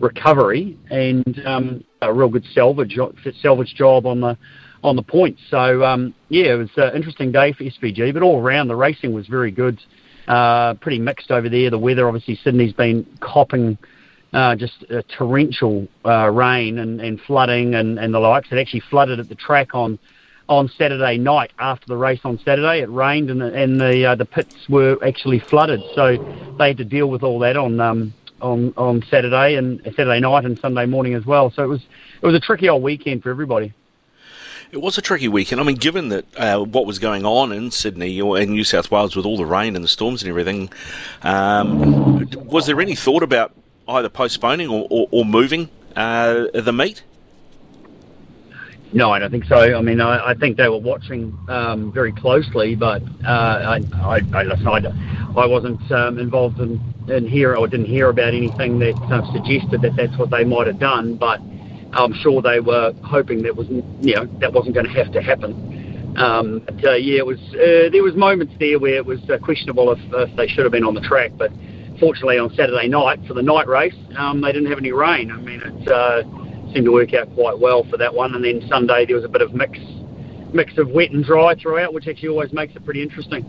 recovery 0.00 0.78
and 0.90 1.40
um, 1.44 1.84
a 2.02 2.12
real 2.12 2.28
good 2.28 2.44
salvage 2.54 2.98
salvage 3.40 3.74
job 3.74 4.06
on 4.06 4.20
the 4.20 4.36
on 4.82 4.96
the 4.96 5.02
points. 5.02 5.40
So 5.50 5.84
um, 5.84 6.14
yeah, 6.28 6.54
it 6.54 6.56
was 6.56 6.70
an 6.76 6.94
interesting 6.94 7.32
day 7.32 7.52
for 7.52 7.64
SVG, 7.64 8.14
but 8.14 8.22
all 8.22 8.40
around 8.40 8.68
the 8.68 8.76
racing 8.76 9.12
was 9.12 9.26
very 9.26 9.50
good. 9.50 9.80
Uh, 10.28 10.74
pretty 10.74 10.98
mixed 10.98 11.30
over 11.30 11.48
there. 11.48 11.70
The 11.70 11.78
weather, 11.78 12.06
obviously, 12.06 12.38
Sydney's 12.44 12.72
been 12.72 13.04
copping 13.20 13.76
uh, 14.32 14.54
just 14.56 14.84
uh, 14.90 15.02
torrential 15.16 15.88
uh, 16.04 16.30
rain 16.30 16.78
and, 16.78 17.00
and 17.00 17.20
flooding 17.20 17.74
and, 17.74 17.98
and 17.98 18.14
the 18.14 18.18
likes. 18.18 18.48
It 18.50 18.58
actually 18.58 18.80
flooded 18.80 19.18
at 19.20 19.28
the 19.28 19.34
track 19.34 19.74
on 19.74 19.98
on 20.48 20.68
Saturday 20.76 21.16
night 21.16 21.52
after 21.60 21.86
the 21.86 21.96
race 21.96 22.20
on 22.24 22.36
Saturday. 22.44 22.80
It 22.80 22.90
rained 22.90 23.30
and 23.30 23.40
the, 23.40 23.54
and 23.54 23.80
the 23.80 24.04
uh, 24.04 24.14
the 24.16 24.24
pits 24.24 24.68
were 24.68 24.98
actually 25.06 25.38
flooded, 25.38 25.80
so 25.94 26.16
they 26.58 26.68
had 26.68 26.78
to 26.78 26.84
deal 26.84 27.08
with 27.08 27.22
all 27.22 27.38
that 27.40 27.56
on 27.56 27.80
um, 27.80 28.12
on 28.40 28.74
on 28.76 29.02
Saturday 29.08 29.54
and 29.54 29.80
Saturday 29.84 30.20
night 30.20 30.44
and 30.44 30.58
Sunday 30.58 30.86
morning 30.86 31.14
as 31.14 31.24
well. 31.24 31.50
So 31.50 31.62
it 31.62 31.68
was 31.68 31.80
it 32.20 32.26
was 32.26 32.34
a 32.34 32.40
tricky 32.40 32.68
old 32.68 32.82
weekend 32.82 33.22
for 33.22 33.30
everybody. 33.30 33.72
It 34.72 34.80
was 34.80 34.96
a 34.96 35.02
tricky 35.02 35.26
weekend. 35.26 35.60
I 35.60 35.64
mean, 35.64 35.76
given 35.76 36.10
that 36.10 36.26
uh, 36.36 36.60
what 36.60 36.86
was 36.86 37.00
going 37.00 37.24
on 37.24 37.50
in 37.50 37.72
Sydney 37.72 38.20
or 38.20 38.38
in 38.38 38.50
New 38.50 38.62
South 38.62 38.88
Wales 38.88 39.16
with 39.16 39.26
all 39.26 39.36
the 39.36 39.44
rain 39.44 39.74
and 39.74 39.84
the 39.84 39.88
storms 39.88 40.22
and 40.22 40.28
everything, 40.28 40.70
um, 41.22 42.30
was 42.44 42.66
there 42.66 42.80
any 42.80 42.94
thought 42.94 43.24
about 43.24 43.52
either 43.90 44.08
postponing 44.08 44.68
or, 44.68 44.86
or, 44.90 45.08
or 45.10 45.24
moving 45.24 45.68
uh, 45.96 46.46
the 46.54 46.72
meet? 46.72 47.02
No, 48.92 49.12
I 49.12 49.20
don't 49.20 49.30
think 49.30 49.44
so. 49.44 49.56
I 49.56 49.80
mean, 49.82 50.00
I, 50.00 50.30
I 50.30 50.34
think 50.34 50.56
they 50.56 50.68
were 50.68 50.78
watching 50.78 51.36
um, 51.48 51.92
very 51.92 52.12
closely, 52.12 52.74
but 52.74 53.02
uh, 53.24 53.28
I, 53.28 53.80
I, 54.02 54.20
I, 54.34 54.42
I, 55.36 55.46
wasn't 55.46 55.92
um, 55.92 56.18
involved 56.18 56.58
in, 56.58 56.80
in 57.08 57.26
here 57.26 57.54
or 57.54 57.68
didn't 57.68 57.86
hear 57.86 58.08
about 58.08 58.34
anything 58.34 58.80
that 58.80 58.96
uh, 59.12 59.32
suggested 59.32 59.82
that 59.82 59.94
that's 59.94 60.16
what 60.18 60.30
they 60.30 60.42
might 60.42 60.66
have 60.66 60.80
done. 60.80 61.14
But 61.14 61.40
I'm 61.92 62.12
sure 62.14 62.42
they 62.42 62.58
were 62.58 62.92
hoping 63.04 63.42
that 63.42 63.54
was 63.54 63.68
you 63.68 64.16
know 64.16 64.26
that 64.40 64.52
wasn't 64.52 64.74
going 64.74 64.86
to 64.86 64.92
have 64.92 65.12
to 65.12 65.22
happen. 65.22 66.14
Um, 66.16 66.60
but, 66.66 66.84
uh, 66.84 66.94
yeah, 66.94 67.18
it 67.18 67.26
was. 67.26 67.38
Uh, 67.54 67.90
there 67.92 68.02
was 68.02 68.16
moments 68.16 68.54
there 68.58 68.80
where 68.80 68.96
it 68.96 69.06
was 69.06 69.20
uh, 69.30 69.38
questionable 69.38 69.92
if, 69.92 70.00
if 70.12 70.36
they 70.36 70.48
should 70.48 70.64
have 70.64 70.72
been 70.72 70.84
on 70.84 70.94
the 70.94 71.00
track, 71.00 71.30
but 71.36 71.52
fortunately 72.00 72.38
on 72.38 72.52
Saturday 72.54 72.88
night 72.88 73.24
for 73.28 73.34
the 73.34 73.42
night 73.42 73.68
race, 73.68 73.94
um, 74.16 74.40
they 74.40 74.50
didn't 74.50 74.68
have 74.70 74.78
any 74.78 74.90
rain. 74.90 75.30
I 75.30 75.36
mean, 75.36 75.60
it 75.62 75.88
uh, 75.88 76.22
seemed 76.72 76.86
to 76.86 76.92
work 76.92 77.14
out 77.14 77.32
quite 77.34 77.58
well 77.58 77.84
for 77.84 77.96
that 77.98 78.14
one. 78.14 78.34
And 78.34 78.44
then 78.44 78.66
Sunday 78.68 79.06
there 79.06 79.16
was 79.16 79.24
a 79.24 79.28
bit 79.28 79.42
of 79.42 79.54
mix, 79.54 79.78
mix 80.52 80.76
of 80.78 80.88
wet 80.88 81.10
and 81.10 81.24
dry 81.24 81.54
throughout, 81.54 81.92
which 81.92 82.08
actually 82.08 82.30
always 82.30 82.52
makes 82.52 82.74
it 82.74 82.84
pretty 82.84 83.02
interesting. 83.02 83.44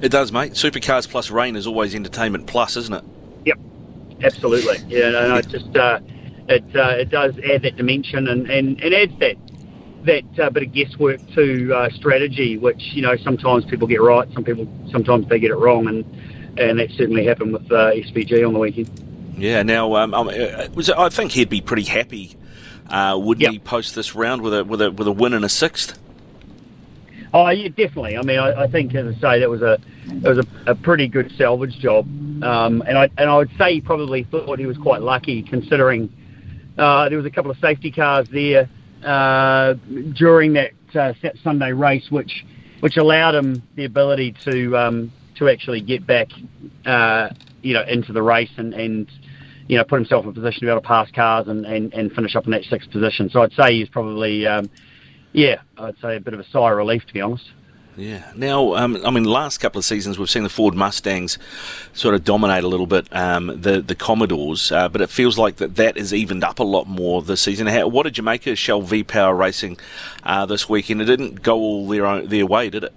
It 0.00 0.08
does, 0.08 0.32
mate. 0.32 0.52
Supercars 0.52 1.08
plus 1.08 1.30
rain 1.30 1.54
is 1.54 1.66
always 1.66 1.94
entertainment 1.94 2.46
plus, 2.46 2.76
isn't 2.76 2.94
it? 2.94 3.04
Yep, 3.44 3.58
absolutely. 4.22 4.78
Yeah, 4.88 5.10
no, 5.10 5.28
no, 5.28 5.42
just 5.42 5.76
uh, 5.76 6.00
it 6.48 6.64
uh, 6.74 6.96
it 6.96 7.10
does 7.10 7.34
add 7.38 7.62
that 7.62 7.76
dimension 7.76 8.28
and, 8.28 8.50
and, 8.50 8.80
and 8.80 8.94
adds 8.94 9.18
that 9.20 9.36
that 10.04 10.40
uh, 10.40 10.50
bit 10.50 10.62
of 10.62 10.72
guesswork 10.72 11.20
to 11.34 11.74
uh, 11.74 11.90
strategy, 11.90 12.56
which 12.56 12.80
you 12.92 13.02
know 13.02 13.16
sometimes 13.16 13.64
people 13.66 13.86
get 13.86 14.00
right, 14.00 14.26
some 14.32 14.44
people 14.44 14.66
sometimes 14.90 15.28
they 15.28 15.38
get 15.38 15.50
it 15.50 15.56
wrong, 15.56 15.86
and 15.88 16.04
and 16.58 16.78
that 16.78 16.90
certainly 16.90 17.24
happened 17.26 17.52
with 17.52 17.70
uh, 17.70 17.92
SVG 17.92 18.46
on 18.46 18.52
the 18.52 18.58
weekend. 18.58 18.90
Yeah, 19.36 19.62
now 19.62 19.94
um, 19.96 20.14
um, 20.14 20.28
uh, 20.28 20.68
was, 20.74 20.90
I 20.90 21.08
think 21.10 21.32
he'd 21.32 21.48
be 21.48 21.60
pretty 21.60 21.84
happy, 21.84 22.36
uh, 22.90 23.18
would 23.20 23.40
Yep. 23.40 23.52
he, 23.52 23.58
post 23.58 23.94
this 23.94 24.14
round 24.14 24.42
with 24.42 24.54
a 24.54 24.64
with 24.64 24.82
a 24.82 24.90
with 24.90 25.06
a 25.06 25.12
win 25.12 25.32
and 25.32 25.44
a 25.44 25.48
sixth? 25.48 25.98
Oh 27.32 27.48
yeah, 27.50 27.68
definitely. 27.68 28.16
I 28.16 28.22
mean, 28.22 28.38
I, 28.38 28.64
I 28.64 28.66
think 28.68 28.94
as 28.94 29.14
I 29.16 29.20
say, 29.20 29.40
that 29.40 29.50
was 29.50 29.62
a 29.62 29.78
it 30.06 30.22
was 30.22 30.38
a, 30.38 30.70
a 30.70 30.74
pretty 30.74 31.06
good 31.08 31.30
salvage 31.36 31.78
job, 31.78 32.06
um, 32.42 32.82
and 32.86 32.98
I 32.98 33.10
and 33.18 33.30
I 33.30 33.36
would 33.36 33.50
say 33.58 33.74
he 33.74 33.80
probably 33.80 34.24
thought 34.24 34.58
he 34.58 34.66
was 34.66 34.78
quite 34.78 35.02
lucky 35.02 35.42
considering 35.42 36.12
uh, 36.78 37.08
there 37.08 37.18
was 37.18 37.26
a 37.26 37.30
couple 37.30 37.50
of 37.50 37.58
safety 37.58 37.90
cars 37.90 38.26
there 38.32 38.68
uh, 39.04 39.74
during 40.14 40.54
that 40.54 40.72
uh, 40.94 41.12
Sunday 41.42 41.72
race, 41.72 42.10
which 42.10 42.44
which 42.80 42.96
allowed 42.96 43.34
him 43.34 43.62
the 43.74 43.84
ability 43.84 44.34
to 44.44 44.76
um, 44.76 45.12
to 45.38 45.48
actually 45.48 45.80
get 45.80 46.06
back, 46.06 46.28
uh, 46.86 47.30
you 47.62 47.74
know, 47.74 47.82
into 47.82 48.12
the 48.12 48.22
race 48.22 48.50
and 48.56 48.74
and 48.74 49.10
you 49.66 49.76
know 49.76 49.84
put 49.84 49.96
himself 49.96 50.24
in 50.24 50.30
a 50.30 50.32
position 50.32 50.60
to 50.60 50.66
be 50.66 50.70
able 50.70 50.80
to 50.80 50.86
pass 50.86 51.10
cars 51.10 51.48
and, 51.48 51.64
and, 51.66 51.92
and 51.92 52.12
finish 52.12 52.34
up 52.36 52.44
in 52.46 52.52
that 52.52 52.64
sixth 52.64 52.90
position. 52.90 53.30
So 53.30 53.42
I'd 53.42 53.52
say 53.52 53.74
he's 53.74 53.88
probably 53.88 54.46
um, 54.46 54.70
yeah, 55.32 55.60
I'd 55.76 55.98
say 56.00 56.16
a 56.16 56.20
bit 56.20 56.34
of 56.34 56.40
a 56.40 56.48
sigh 56.48 56.70
of 56.70 56.76
relief 56.76 57.06
to 57.06 57.12
be 57.12 57.20
honest. 57.20 57.50
Yeah. 57.98 58.30
Now, 58.36 58.76
um, 58.76 59.04
I 59.04 59.10
mean, 59.10 59.24
last 59.24 59.58
couple 59.58 59.80
of 59.80 59.84
seasons 59.84 60.20
we've 60.20 60.30
seen 60.30 60.44
the 60.44 60.48
Ford 60.48 60.74
Mustangs 60.74 61.36
sort 61.92 62.14
of 62.14 62.22
dominate 62.22 62.62
a 62.62 62.68
little 62.68 62.86
bit 62.86 63.08
um, 63.14 63.60
the 63.60 63.80
the 63.80 63.96
Commodores, 63.96 64.70
uh, 64.70 64.88
but 64.88 65.00
it 65.00 65.10
feels 65.10 65.36
like 65.36 65.56
that 65.56 65.74
that 65.74 65.96
is 65.96 66.14
evened 66.14 66.44
up 66.44 66.60
a 66.60 66.64
lot 66.64 66.86
more 66.86 67.22
this 67.22 67.40
season. 67.40 67.66
How, 67.66 67.88
what 67.88 68.04
did 68.04 68.16
you 68.16 68.22
make 68.22 68.46
of 68.46 68.56
Shell 68.56 68.82
V 68.82 69.02
Power 69.02 69.34
Racing 69.34 69.78
uh, 70.22 70.46
this 70.46 70.68
weekend? 70.68 71.02
It 71.02 71.06
didn't 71.06 71.42
go 71.42 71.56
all 71.56 71.88
their 71.88 72.06
own, 72.06 72.28
their 72.28 72.46
way, 72.46 72.70
did 72.70 72.84
it? 72.84 72.94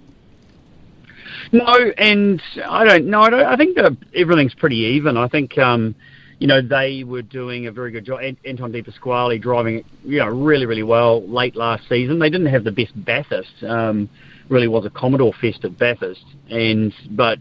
No, 1.52 1.76
and 1.98 2.42
I 2.66 2.84
don't 2.84 3.06
know. 3.06 3.20
I, 3.20 3.52
I 3.52 3.56
think 3.56 3.76
that 3.76 3.94
everything's 4.14 4.54
pretty 4.54 4.76
even. 4.76 5.18
I 5.18 5.28
think 5.28 5.58
um, 5.58 5.94
you 6.38 6.46
know 6.46 6.62
they 6.62 7.04
were 7.04 7.22
doing 7.22 7.66
a 7.66 7.72
very 7.72 7.92
good 7.92 8.06
job. 8.06 8.20
Anton 8.44 8.72
De 8.72 8.82
Pasquale 8.82 9.38
driving 9.38 9.84
you 10.02 10.18
know, 10.18 10.28
really, 10.28 10.64
really 10.64 10.82
well 10.82 11.26
late 11.28 11.54
last 11.54 11.86
season. 11.88 12.18
They 12.18 12.30
didn't 12.30 12.46
have 12.46 12.64
the 12.64 12.72
best 12.72 12.92
Bathurst. 13.04 13.62
Um, 13.62 14.08
really 14.48 14.68
was 14.68 14.86
a 14.86 14.90
Commodore 14.90 15.32
fest 15.40 15.64
at 15.64 15.78
Bathurst, 15.78 16.24
and 16.50 16.92
but 17.10 17.38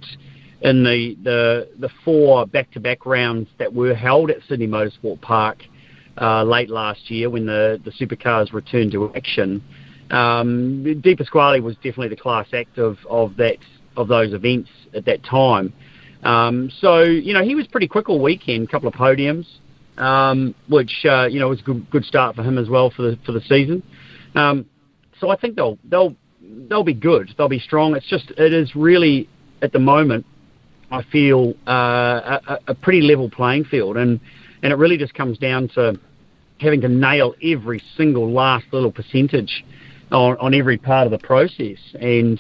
in 0.62 0.84
the 0.84 1.16
the 1.24 1.70
the 1.80 1.90
four 2.04 2.46
back-to-back 2.46 3.06
rounds 3.06 3.50
that 3.60 3.74
were 3.74 3.96
held 3.96 4.30
at 4.30 4.38
Sydney 4.48 4.68
Motorsport 4.68 5.22
Park 5.22 5.64
uh, 6.20 6.44
late 6.44 6.70
last 6.70 7.10
year 7.10 7.30
when 7.30 7.46
the 7.46 7.82
the 7.86 7.92
supercars 7.92 8.52
returned 8.52 8.92
to 8.92 9.14
action. 9.16 9.64
Um, 10.12 11.02
Pasquale 11.18 11.62
was 11.62 11.76
definitely 11.76 12.10
the 12.10 12.18
class 12.18 12.48
act 12.54 12.78
of, 12.78 12.98
of 13.10 13.38
that 13.38 13.56
of 13.98 14.08
those 14.08 14.34
events 14.34 14.70
at 14.94 15.06
that 15.06 15.24
time. 15.24 15.74
Um, 16.24 16.70
so 16.80 17.02
you 17.02 17.34
know 17.34 17.44
he 17.44 17.56
was 17.56 17.68
pretty 17.68 17.88
quick 17.88 18.10
all 18.10 18.22
weekend, 18.22 18.70
couple 18.70 18.88
of 18.88 18.94
podiums, 18.94 19.46
um, 19.98 20.54
which 20.70 21.06
uh, 21.06 21.26
you 21.26 21.40
know 21.40 21.50
was 21.50 21.60
a 21.60 21.64
good, 21.64 21.90
good 21.90 22.06
start 22.06 22.36
for 22.36 22.44
him 22.44 22.58
as 22.58 22.70
well 22.70 22.90
for 22.90 23.02
the 23.04 23.20
for 23.26 23.32
the 23.32 23.42
season. 23.42 23.84
Um, 24.36 24.66
so 25.20 25.30
I 25.30 25.36
think 25.36 25.56
they'll 25.56 25.78
they'll 25.84 26.16
they'll 26.70 26.84
be 26.84 26.94
good. 26.94 27.34
They'll 27.38 27.50
be 27.50 27.60
strong. 27.60 27.96
It's 27.96 28.08
just 28.08 28.32
it 28.32 28.54
is 28.54 28.76
really 28.76 29.30
at 29.62 29.72
the 29.74 29.80
moment 29.80 30.26
I 30.92 31.04
feel 31.04 31.54
uh, 31.68 32.40
a, 32.48 32.60
a 32.68 32.76
pretty 32.76 33.02
level 33.02 33.30
playing 33.30 33.66
field, 33.66 33.98
and 33.98 34.20
and 34.62 34.72
it 34.72 34.76
really 34.76 34.98
just 34.98 35.14
comes 35.14 35.38
down 35.38 35.70
to 35.70 36.00
having 36.60 36.82
to 36.82 36.90
nail 36.90 37.34
every 37.42 37.82
single 37.98 38.32
last 38.32 38.66
little 38.72 38.92
percentage 38.92 39.66
on, 40.12 40.38
on 40.38 40.54
every 40.54 40.78
part 40.78 41.08
of 41.08 41.12
the 41.12 41.18
process. 41.18 41.80
And 42.00 42.40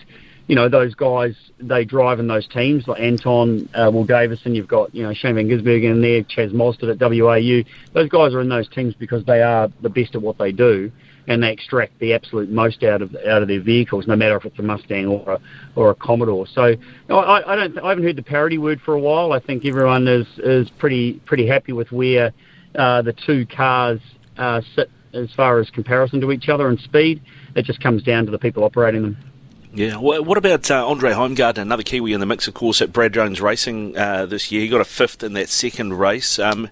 you 0.51 0.55
know 0.55 0.67
those 0.67 0.93
guys 0.95 1.33
they 1.61 1.85
drive 1.85 2.19
in 2.19 2.27
those 2.27 2.45
teams 2.45 2.85
like 2.85 2.99
Anton, 2.99 3.69
uh, 3.73 3.89
Will 3.89 4.03
Davison. 4.03 4.53
You've 4.53 4.67
got 4.67 4.93
you 4.93 5.01
know 5.01 5.13
Shane 5.13 5.35
Van 5.35 5.47
Gisbergen 5.47 5.91
in 5.91 6.01
there, 6.01 6.23
Chaz 6.23 6.51
Mostert 6.51 6.91
at 6.91 6.99
WAU. 6.99 7.63
Those 7.93 8.09
guys 8.09 8.33
are 8.33 8.41
in 8.41 8.49
those 8.49 8.67
teams 8.67 8.93
because 8.93 9.23
they 9.23 9.41
are 9.41 9.69
the 9.81 9.87
best 9.89 10.13
at 10.13 10.21
what 10.21 10.37
they 10.37 10.51
do. 10.51 10.91
And 11.25 11.41
they 11.41 11.53
extract 11.53 11.97
the 11.99 12.13
absolute 12.13 12.49
most 12.49 12.83
out 12.83 13.01
of 13.01 13.15
out 13.15 13.41
of 13.41 13.47
their 13.47 13.61
vehicles, 13.61 14.07
no 14.07 14.17
matter 14.17 14.35
if 14.35 14.43
it's 14.43 14.59
a 14.59 14.61
Mustang 14.61 15.07
or 15.07 15.35
a 15.35 15.39
or 15.77 15.91
a 15.91 15.95
Commodore. 15.95 16.45
So 16.47 16.75
I, 17.09 17.43
I 17.47 17.55
don't 17.55 17.79
I 17.79 17.87
haven't 17.87 18.03
heard 18.03 18.17
the 18.17 18.23
parity 18.23 18.57
word 18.57 18.81
for 18.81 18.93
a 18.93 18.99
while. 18.99 19.31
I 19.31 19.39
think 19.39 19.65
everyone 19.65 20.05
is 20.09 20.27
is 20.39 20.69
pretty 20.79 21.21
pretty 21.25 21.47
happy 21.47 21.71
with 21.71 21.93
where 21.93 22.33
uh, 22.77 23.01
the 23.03 23.13
two 23.25 23.45
cars 23.45 24.01
uh, 24.37 24.59
sit 24.75 24.91
as 25.13 25.31
far 25.33 25.59
as 25.59 25.69
comparison 25.69 26.19
to 26.19 26.31
each 26.33 26.49
other 26.49 26.69
in 26.69 26.77
speed. 26.77 27.21
It 27.55 27.63
just 27.63 27.81
comes 27.81 28.03
down 28.03 28.25
to 28.25 28.31
the 28.31 28.39
people 28.39 28.65
operating 28.65 29.03
them. 29.03 29.30
Yeah. 29.73 29.97
Wha- 29.97 30.21
What 30.21 30.37
about 30.37 30.69
uh, 30.69 30.85
Andre 30.85 31.11
Heimgartner, 31.13 31.59
another 31.61 31.83
Kiwi 31.83 32.11
in 32.13 32.19
the 32.19 32.25
mix, 32.25 32.47
of 32.47 32.53
course, 32.53 32.81
at 32.81 32.91
Brad 32.91 33.13
Jones 33.13 33.39
Racing 33.39 33.97
uh, 33.97 34.25
this 34.25 34.51
year? 34.51 34.61
He 34.61 34.67
got 34.67 34.81
a 34.81 34.85
fifth 34.85 35.23
in 35.23 35.33
that 35.33 35.49
second 35.49 35.93
race. 35.93 36.39
Um, 36.39 36.69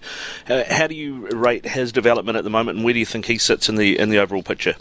uh, 0.48 0.64
how 0.68 0.86
do 0.86 0.94
you 0.94 1.26
rate 1.28 1.64
his 1.66 1.92
development 1.92 2.36
at 2.36 2.44
the 2.44 2.50
moment, 2.50 2.76
and 2.76 2.84
where 2.84 2.92
do 2.92 3.00
you 3.00 3.06
think 3.06 3.26
he 3.26 3.38
sits 3.38 3.68
in 3.68 3.76
the 3.76 3.98
in 3.98 4.10
the 4.10 4.18
overall 4.18 4.42
picture? 4.42 4.74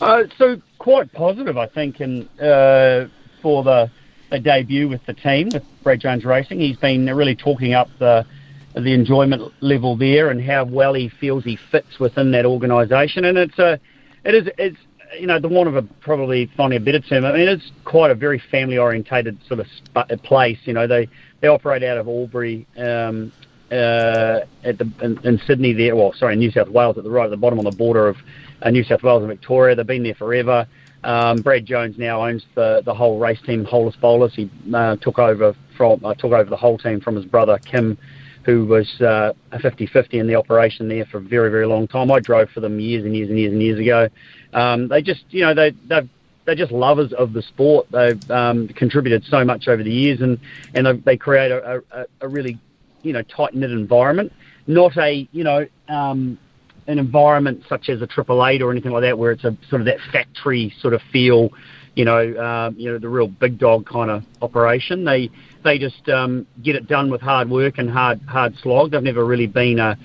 Uh, 0.00 0.24
so 0.36 0.60
quite 0.78 1.12
positive, 1.12 1.56
I 1.56 1.66
think, 1.66 2.00
in, 2.00 2.28
uh, 2.40 3.06
for 3.40 3.62
the, 3.62 3.88
the 4.30 4.40
debut 4.40 4.88
with 4.88 5.06
the 5.06 5.14
team 5.14 5.50
with 5.52 5.62
Brad 5.84 6.00
Jones 6.00 6.24
Racing. 6.24 6.58
He's 6.58 6.76
been 6.76 7.06
really 7.06 7.36
talking 7.36 7.74
up 7.74 7.88
the 7.98 8.26
the 8.74 8.92
enjoyment 8.92 9.52
level 9.62 9.96
there 9.96 10.30
and 10.30 10.42
how 10.42 10.64
well 10.64 10.94
he 10.94 11.08
feels 11.08 11.44
he 11.44 11.54
fits 11.54 12.00
within 12.00 12.32
that 12.32 12.44
organisation. 12.44 13.24
And 13.24 13.38
it's 13.38 13.58
a 13.60 13.78
it 14.24 14.34
is 14.34 14.48
it's 14.58 14.76
you 15.18 15.26
know 15.26 15.38
the 15.38 15.48
a 15.48 15.82
probably 16.00 16.50
finding 16.56 16.76
a 16.76 16.84
better 16.84 17.00
term. 17.00 17.24
I 17.24 17.32
mean 17.32 17.48
it's 17.48 17.70
quite 17.84 18.10
a 18.10 18.14
very 18.14 18.38
family 18.50 18.78
orientated 18.78 19.38
sort 19.46 19.60
of 19.60 19.66
sp- 19.68 20.22
place. 20.22 20.58
You 20.64 20.72
know 20.72 20.86
they 20.86 21.08
they 21.40 21.48
operate 21.48 21.82
out 21.82 21.98
of 21.98 22.08
Albury. 22.08 22.66
Um, 22.76 23.32
uh, 23.72 24.40
at 24.62 24.78
the 24.78 24.88
in, 25.02 25.18
in 25.24 25.40
Sydney 25.46 25.72
there, 25.72 25.96
well, 25.96 26.12
sorry, 26.12 26.36
New 26.36 26.50
South 26.50 26.68
Wales 26.68 26.96
at 26.98 27.04
the 27.04 27.10
right 27.10 27.24
at 27.24 27.30
the 27.30 27.36
bottom 27.36 27.58
on 27.58 27.64
the 27.64 27.72
border 27.72 28.08
of 28.08 28.16
uh, 28.62 28.70
New 28.70 28.84
South 28.84 29.02
Wales 29.02 29.22
and 29.22 29.28
Victoria. 29.28 29.74
They've 29.74 29.86
been 29.86 30.02
there 30.02 30.14
forever. 30.14 30.66
Um, 31.02 31.42
Brad 31.42 31.66
Jones 31.66 31.98
now 31.98 32.26
owns 32.26 32.44
the, 32.54 32.82
the 32.84 32.94
whole 32.94 33.18
race 33.18 33.40
team, 33.44 33.64
Holus 33.64 33.94
Bolus. 33.96 34.34
He 34.34 34.50
uh, 34.72 34.96
took 34.96 35.18
over 35.18 35.54
from 35.76 36.04
uh, 36.04 36.14
took 36.14 36.32
over 36.32 36.48
the 36.48 36.56
whole 36.56 36.78
team 36.78 37.00
from 37.00 37.16
his 37.16 37.26
brother 37.26 37.58
Kim, 37.58 37.98
who 38.44 38.64
was 38.64 39.00
uh, 39.00 39.32
a 39.52 39.58
50-50 39.58 40.14
in 40.14 40.26
the 40.26 40.34
operation 40.34 40.88
there 40.88 41.04
for 41.06 41.18
a 41.18 41.20
very 41.20 41.50
very 41.50 41.66
long 41.66 41.86
time. 41.86 42.10
I 42.10 42.20
drove 42.20 42.50
for 42.50 42.60
them 42.60 42.80
years 42.80 43.04
and 43.04 43.14
years 43.14 43.28
and 43.28 43.38
years 43.38 43.52
and 43.52 43.62
years 43.62 43.78
ago. 43.78 44.08
Um, 44.54 44.88
they 44.88 45.02
just 45.02 45.24
you 45.30 45.42
know 45.42 45.54
they 45.54 45.72
they've 45.88 46.08
they're 46.44 46.54
just 46.54 46.72
lovers 46.72 47.12
of 47.12 47.32
the 47.32 47.42
sport. 47.42 47.86
They've 47.90 48.30
um, 48.30 48.68
contributed 48.68 49.24
so 49.24 49.44
much 49.44 49.68
over 49.68 49.82
the 49.82 49.92
years, 49.92 50.20
and 50.20 50.38
and 50.74 51.02
they, 51.04 51.16
create 51.16 51.50
a, 51.50 51.82
a, 51.90 52.06
a 52.20 52.28
really 52.28 52.58
you 53.02 53.12
know 53.12 53.22
tight 53.22 53.54
knit 53.54 53.70
environment, 53.70 54.32
not 54.66 54.96
a 54.96 55.28
you 55.32 55.44
know 55.44 55.66
um, 55.88 56.38
an 56.86 56.98
environment 56.98 57.64
such 57.68 57.88
as 57.88 58.02
a 58.02 58.06
Triple 58.06 58.46
Eight 58.46 58.62
or 58.62 58.70
anything 58.70 58.92
like 58.92 59.02
that, 59.02 59.18
where 59.18 59.32
it's 59.32 59.44
a 59.44 59.56
sort 59.68 59.80
of 59.80 59.86
that 59.86 59.98
factory 60.12 60.72
sort 60.80 60.94
of 60.94 61.00
feel, 61.12 61.50
you 61.94 62.04
know, 62.04 62.36
um, 62.38 62.74
you 62.78 62.92
know 62.92 62.98
the 62.98 63.08
real 63.08 63.28
big 63.28 63.58
dog 63.58 63.86
kind 63.86 64.10
of 64.10 64.24
operation. 64.42 65.04
They 65.04 65.30
they 65.62 65.78
just 65.78 66.08
um, 66.08 66.46
get 66.62 66.76
it 66.76 66.86
done 66.86 67.10
with 67.10 67.20
hard 67.20 67.48
work 67.48 67.78
and 67.78 67.90
hard 67.90 68.20
hard 68.22 68.56
slog. 68.58 68.90
They've 68.90 69.02
never 69.02 69.24
really 69.24 69.46
been 69.46 69.78
a, 69.78 69.98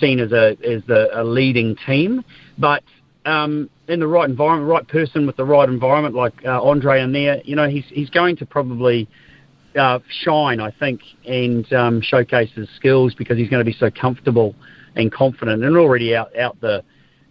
seen 0.00 0.18
as 0.18 0.32
a 0.32 0.56
as 0.64 0.82
the, 0.86 1.08
a 1.12 1.22
leading 1.22 1.76
team, 1.86 2.24
but 2.58 2.82
um, 3.24 3.70
in 3.88 4.00
the 4.00 4.06
right 4.06 4.28
environment, 4.28 4.70
right 4.70 4.86
person 4.88 5.26
with 5.26 5.36
the 5.36 5.44
right 5.44 5.68
environment, 5.68 6.14
like 6.14 6.34
uh, 6.44 6.62
Andre 6.62 7.02
in 7.02 7.12
there, 7.12 7.40
you 7.44 7.56
know, 7.56 7.68
he's 7.68 7.84
he's 7.88 8.10
going 8.10 8.36
to 8.36 8.46
probably 8.46 9.08
uh, 9.78 9.98
shine, 10.08 10.60
I 10.60 10.70
think, 10.70 11.00
and 11.26 11.70
um, 11.72 12.00
showcase 12.00 12.50
his 12.54 12.68
skills 12.76 13.14
because 13.14 13.36
he's 13.36 13.50
going 13.50 13.64
to 13.64 13.70
be 13.70 13.76
so 13.78 13.90
comfortable 13.90 14.54
and 14.96 15.12
confident. 15.12 15.64
And 15.64 15.76
already 15.76 16.14
out 16.14 16.36
out 16.36 16.60
the 16.60 16.82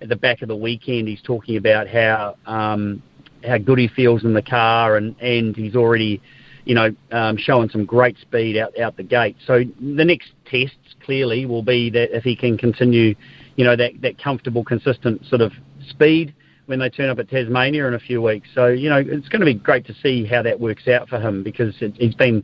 at 0.02 0.10
the 0.10 0.16
back 0.16 0.42
of 0.42 0.48
the 0.48 0.56
weekend, 0.56 1.08
he's 1.08 1.22
talking 1.22 1.58
about 1.58 1.88
how 1.88 2.36
um, 2.46 3.02
how 3.44 3.58
good 3.58 3.80
he 3.80 3.88
feels 3.88 4.24
in 4.24 4.34
the 4.34 4.42
car, 4.42 4.98
and 4.98 5.16
and 5.20 5.56
he's 5.56 5.76
already, 5.76 6.22
you 6.66 6.76
know, 6.76 6.94
um, 7.12 7.38
showing 7.38 7.70
some 7.70 7.86
great 7.86 8.18
speed 8.20 8.58
out 8.58 8.78
out 8.80 8.96
the 8.96 9.04
gate. 9.04 9.38
So 9.48 9.64
the 9.80 10.06
next 10.06 10.34
tests 10.46 10.78
clearly 11.04 11.48
will 11.48 11.64
be 11.64 11.90
that 11.90 12.16
if 12.16 12.24
he 12.24 12.36
can 12.36 12.60
continue, 12.60 13.16
you 13.56 13.66
know, 13.66 13.76
that 13.76 14.02
that 14.02 14.22
comfortable, 14.22 14.64
consistent 14.64 15.26
sort 15.26 15.42
of 15.42 15.52
speed 15.90 16.36
when 16.66 16.80
they 16.80 16.90
turn 16.90 17.10
up 17.10 17.20
at 17.20 17.30
Tasmania 17.30 17.88
in 17.88 17.94
a 17.94 18.00
few 18.00 18.22
weeks. 18.22 18.48
So, 18.54 18.68
you 18.68 18.90
know, 18.90 18.98
it's 18.98 19.28
going 19.30 19.42
to 19.42 19.46
be 19.46 19.54
great 19.54 19.86
to 19.88 19.94
see 20.02 20.26
how 20.26 20.42
that 20.44 20.60
works 20.60 20.88
out 20.88 21.10
for 21.10 21.20
him 21.20 21.44
because 21.44 21.76
it, 21.82 21.94
he's 21.96 22.16
been 22.16 22.44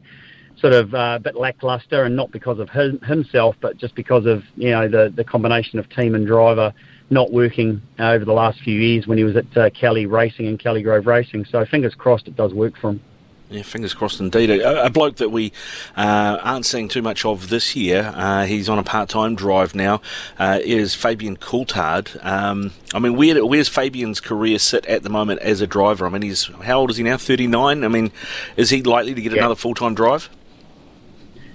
sort 0.59 0.73
of 0.73 0.93
uh, 0.93 1.15
a 1.15 1.19
bit 1.19 1.35
lackluster 1.35 2.03
and 2.03 2.15
not 2.15 2.31
because 2.31 2.59
of 2.59 2.69
his, 2.69 2.93
himself, 3.03 3.55
but 3.61 3.77
just 3.77 3.95
because 3.95 4.25
of, 4.25 4.43
you 4.55 4.71
know, 4.71 4.87
the, 4.87 5.13
the 5.15 5.23
combination 5.23 5.79
of 5.79 5.89
team 5.89 6.15
and 6.15 6.27
driver 6.27 6.73
not 7.09 7.31
working 7.31 7.81
uh, 7.97 8.09
over 8.09 8.25
the 8.25 8.33
last 8.33 8.59
few 8.61 8.79
years 8.79 9.07
when 9.07 9.17
he 9.17 9.23
was 9.23 9.35
at 9.35 9.57
uh, 9.57 9.69
Kelly 9.71 10.05
Racing 10.05 10.47
and 10.47 10.59
Kelly 10.59 10.83
Grove 10.83 11.07
Racing. 11.07 11.45
So 11.45 11.65
fingers 11.65 11.95
crossed 11.95 12.27
it 12.27 12.35
does 12.35 12.53
work 12.53 12.73
for 12.79 12.91
him. 12.91 13.01
Yeah, 13.49 13.63
fingers 13.63 13.95
crossed 13.95 14.19
indeed. 14.19 14.51
A, 14.51 14.85
a 14.85 14.89
bloke 14.91 15.15
that 15.15 15.29
we 15.29 15.51
uh, 15.97 16.37
aren't 16.43 16.67
seeing 16.67 16.87
too 16.87 17.01
much 17.01 17.25
of 17.25 17.49
this 17.49 17.75
year, 17.75 18.13
uh, 18.15 18.45
he's 18.45 18.69
on 18.69 18.77
a 18.77 18.83
part 18.83 19.09
time 19.09 19.33
drive 19.33 19.73
now, 19.73 20.01
uh, 20.37 20.59
is 20.61 20.93
Fabian 20.93 21.35
Coulthard. 21.35 22.23
Um, 22.23 22.73
I 22.93 22.99
mean, 22.99 23.15
where, 23.15 23.43
where's 23.43 23.67
Fabian's 23.67 24.19
career 24.19 24.59
sit 24.59 24.85
at 24.85 25.01
the 25.01 25.09
moment 25.09 25.41
as 25.41 25.61
a 25.61 25.67
driver? 25.67 26.05
I 26.05 26.09
mean, 26.09 26.21
he's 26.21 26.45
how 26.63 26.79
old 26.79 26.91
is 26.91 26.97
he 26.97 27.03
now? 27.03 27.17
39? 27.17 27.83
I 27.83 27.87
mean, 27.87 28.11
is 28.55 28.69
he 28.69 28.83
likely 28.83 29.15
to 29.15 29.21
get 29.21 29.31
yeah. 29.31 29.39
another 29.39 29.55
full 29.55 29.73
time 29.73 29.95
drive? 29.95 30.29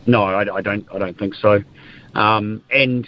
No, 0.06 0.24
I, 0.24 0.56
I, 0.56 0.60
don't. 0.62 0.86
I 0.92 0.98
don't 0.98 1.16
think 1.16 1.36
so. 1.36 1.62
Um, 2.14 2.62
and 2.70 3.06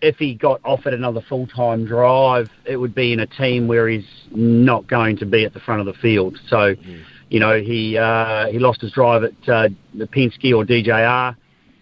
if 0.00 0.16
he 0.16 0.34
got 0.34 0.60
offered 0.64 0.94
another 0.94 1.20
full 1.20 1.46
time 1.48 1.84
drive, 1.84 2.48
it 2.64 2.78
would 2.78 2.94
be 2.94 3.12
in 3.12 3.20
a 3.20 3.26
team 3.26 3.68
where 3.68 3.86
he's 3.88 4.08
not 4.30 4.86
going 4.86 5.18
to 5.18 5.26
be 5.26 5.44
at 5.44 5.52
the 5.52 5.60
front 5.60 5.80
of 5.80 5.86
the 5.86 6.00
field. 6.00 6.40
So. 6.48 6.76
Mm 6.76 7.04
you 7.28 7.40
know, 7.40 7.60
he 7.60 7.98
uh, 7.98 8.46
he 8.48 8.58
lost 8.58 8.80
his 8.80 8.92
drive 8.92 9.24
at 9.24 9.48
uh, 9.48 9.68
the 9.94 10.06
Penske 10.06 10.54
or 10.54 10.64
DJR, 10.64 11.36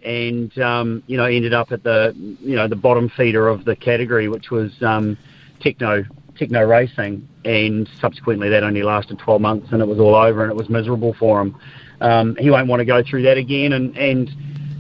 and 0.05 0.59
um, 0.59 1.03
you 1.07 1.17
know 1.17 1.25
ended 1.25 1.53
up 1.53 1.73
at 1.73 1.83
the 1.83 2.15
you 2.17 2.57
know 2.57 2.69
the 2.69 2.77
bottom 2.77 3.11
feeder 3.11 3.49
of 3.49 3.65
the 3.65 3.77
category, 3.77 4.29
which 4.29 4.51
was 4.51 4.73
um, 4.83 5.19
Tekno 5.61 6.07
Tekno 6.39 6.69
Racing, 6.69 7.29
and 7.45 7.89
subsequently 8.01 8.49
that 8.49 8.63
only 8.63 8.83
lasted 8.83 9.19
12 9.19 9.41
months, 9.41 9.69
and 9.71 9.83
it 9.83 9.87
was 9.87 9.99
all 9.99 10.15
over, 10.15 10.43
and 10.43 10.51
it 10.51 10.57
was 10.57 10.69
miserable 10.69 11.15
for 11.19 11.41
him. 11.41 11.57
Um, 12.01 12.37
he 12.37 12.51
won't 12.51 12.69
want 12.69 12.81
to 12.81 12.85
go 12.85 13.03
through 13.03 13.23
that 13.23 13.37
again, 13.37 13.73
and 13.73 13.97
and 13.99 14.31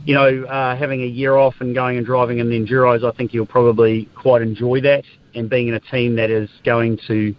you 0.06 0.14
know 0.14 0.44
uh, 0.44 0.76
having 0.76 1.02
a 1.02 1.06
year 1.06 1.36
off 1.36 1.54
and 1.60 1.74
going 1.74 1.98
and 1.98 2.06
driving 2.06 2.38
in 2.38 2.48
the 2.48 2.58
enduros, 2.58 3.04
I 3.04 3.14
think 3.16 3.32
he'll 3.32 3.46
probably 3.46 4.08
quite 4.14 4.42
enjoy 4.42 4.80
that, 4.80 5.04
and 5.34 5.48
being 5.48 5.68
in 5.68 5.74
a 5.74 5.80
team 5.80 6.16
that 6.16 6.30
is 6.30 6.48
going 6.64 6.98
to, 7.06 7.34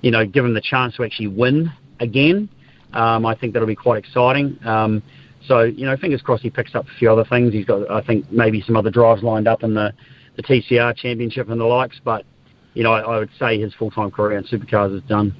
you 0.00 0.10
know, 0.10 0.24
give 0.24 0.44
him 0.44 0.54
the 0.54 0.60
chance 0.60 0.96
to 0.96 1.04
actually 1.04 1.28
win 1.28 1.72
again. 2.00 2.48
Um, 2.92 3.26
I 3.26 3.34
think 3.34 3.52
that'll 3.52 3.68
be 3.68 3.74
quite 3.74 3.98
exciting. 3.98 4.58
Um, 4.64 5.02
so, 5.46 5.62
you 5.62 5.86
know, 5.86 5.96
fingers 5.96 6.22
crossed 6.22 6.42
he 6.42 6.50
picks 6.50 6.74
up 6.74 6.86
a 6.86 6.98
few 6.98 7.10
other 7.10 7.24
things. 7.24 7.52
He's 7.52 7.64
got, 7.64 7.90
I 7.90 8.00
think, 8.00 8.30
maybe 8.30 8.60
some 8.62 8.76
other 8.76 8.90
drives 8.90 9.22
lined 9.22 9.48
up 9.48 9.62
in 9.62 9.74
the, 9.74 9.92
the 10.36 10.42
TCR 10.42 10.96
Championship 10.96 11.48
and 11.48 11.60
the 11.60 11.64
likes. 11.64 12.00
But, 12.02 12.24
you 12.74 12.82
know, 12.82 12.92
I, 12.92 13.00
I 13.00 13.18
would 13.18 13.30
say 13.38 13.58
his 13.58 13.74
full 13.74 13.90
time 13.90 14.10
career 14.10 14.38
in 14.38 14.44
supercars 14.44 14.94
is 14.94 15.02
done. 15.04 15.34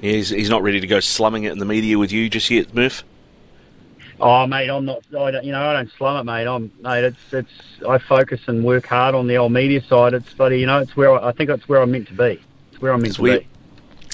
Yeah, 0.00 0.12
he's, 0.12 0.28
he's 0.28 0.50
not 0.50 0.62
ready 0.62 0.80
to 0.80 0.86
go 0.86 1.00
slumming 1.00 1.44
it 1.44 1.52
in 1.52 1.58
the 1.58 1.64
media 1.64 1.98
with 1.98 2.12
you 2.12 2.30
just 2.30 2.50
yet, 2.50 2.72
Murph. 2.74 3.04
Oh, 4.20 4.46
mate, 4.46 4.68
I'm 4.68 4.84
not. 4.84 5.02
I 5.16 5.30
don't, 5.30 5.44
you 5.44 5.52
know, 5.52 5.64
I 5.64 5.74
don't 5.74 5.90
slum 5.96 6.16
it, 6.16 6.24
mate. 6.24 6.46
I'm, 6.46 6.72
mate. 6.80 7.04
It's, 7.04 7.32
it's. 7.32 7.84
I 7.88 7.98
focus 7.98 8.40
and 8.48 8.64
work 8.64 8.86
hard 8.86 9.14
on 9.14 9.28
the 9.28 9.36
old 9.36 9.52
media 9.52 9.80
side. 9.84 10.12
It's, 10.12 10.32
but 10.34 10.50
you 10.52 10.66
know, 10.66 10.78
it's 10.78 10.96
where 10.96 11.12
I, 11.12 11.28
I 11.28 11.32
think 11.32 11.50
it's 11.50 11.68
where 11.68 11.80
I'm 11.80 11.92
meant 11.92 12.08
to 12.08 12.14
be. 12.14 12.42
It's 12.72 12.82
where 12.82 12.92
I'm 12.92 13.00
meant 13.00 13.10
it's 13.10 13.16
to 13.16 13.22
where, 13.22 13.40
be. 13.40 13.46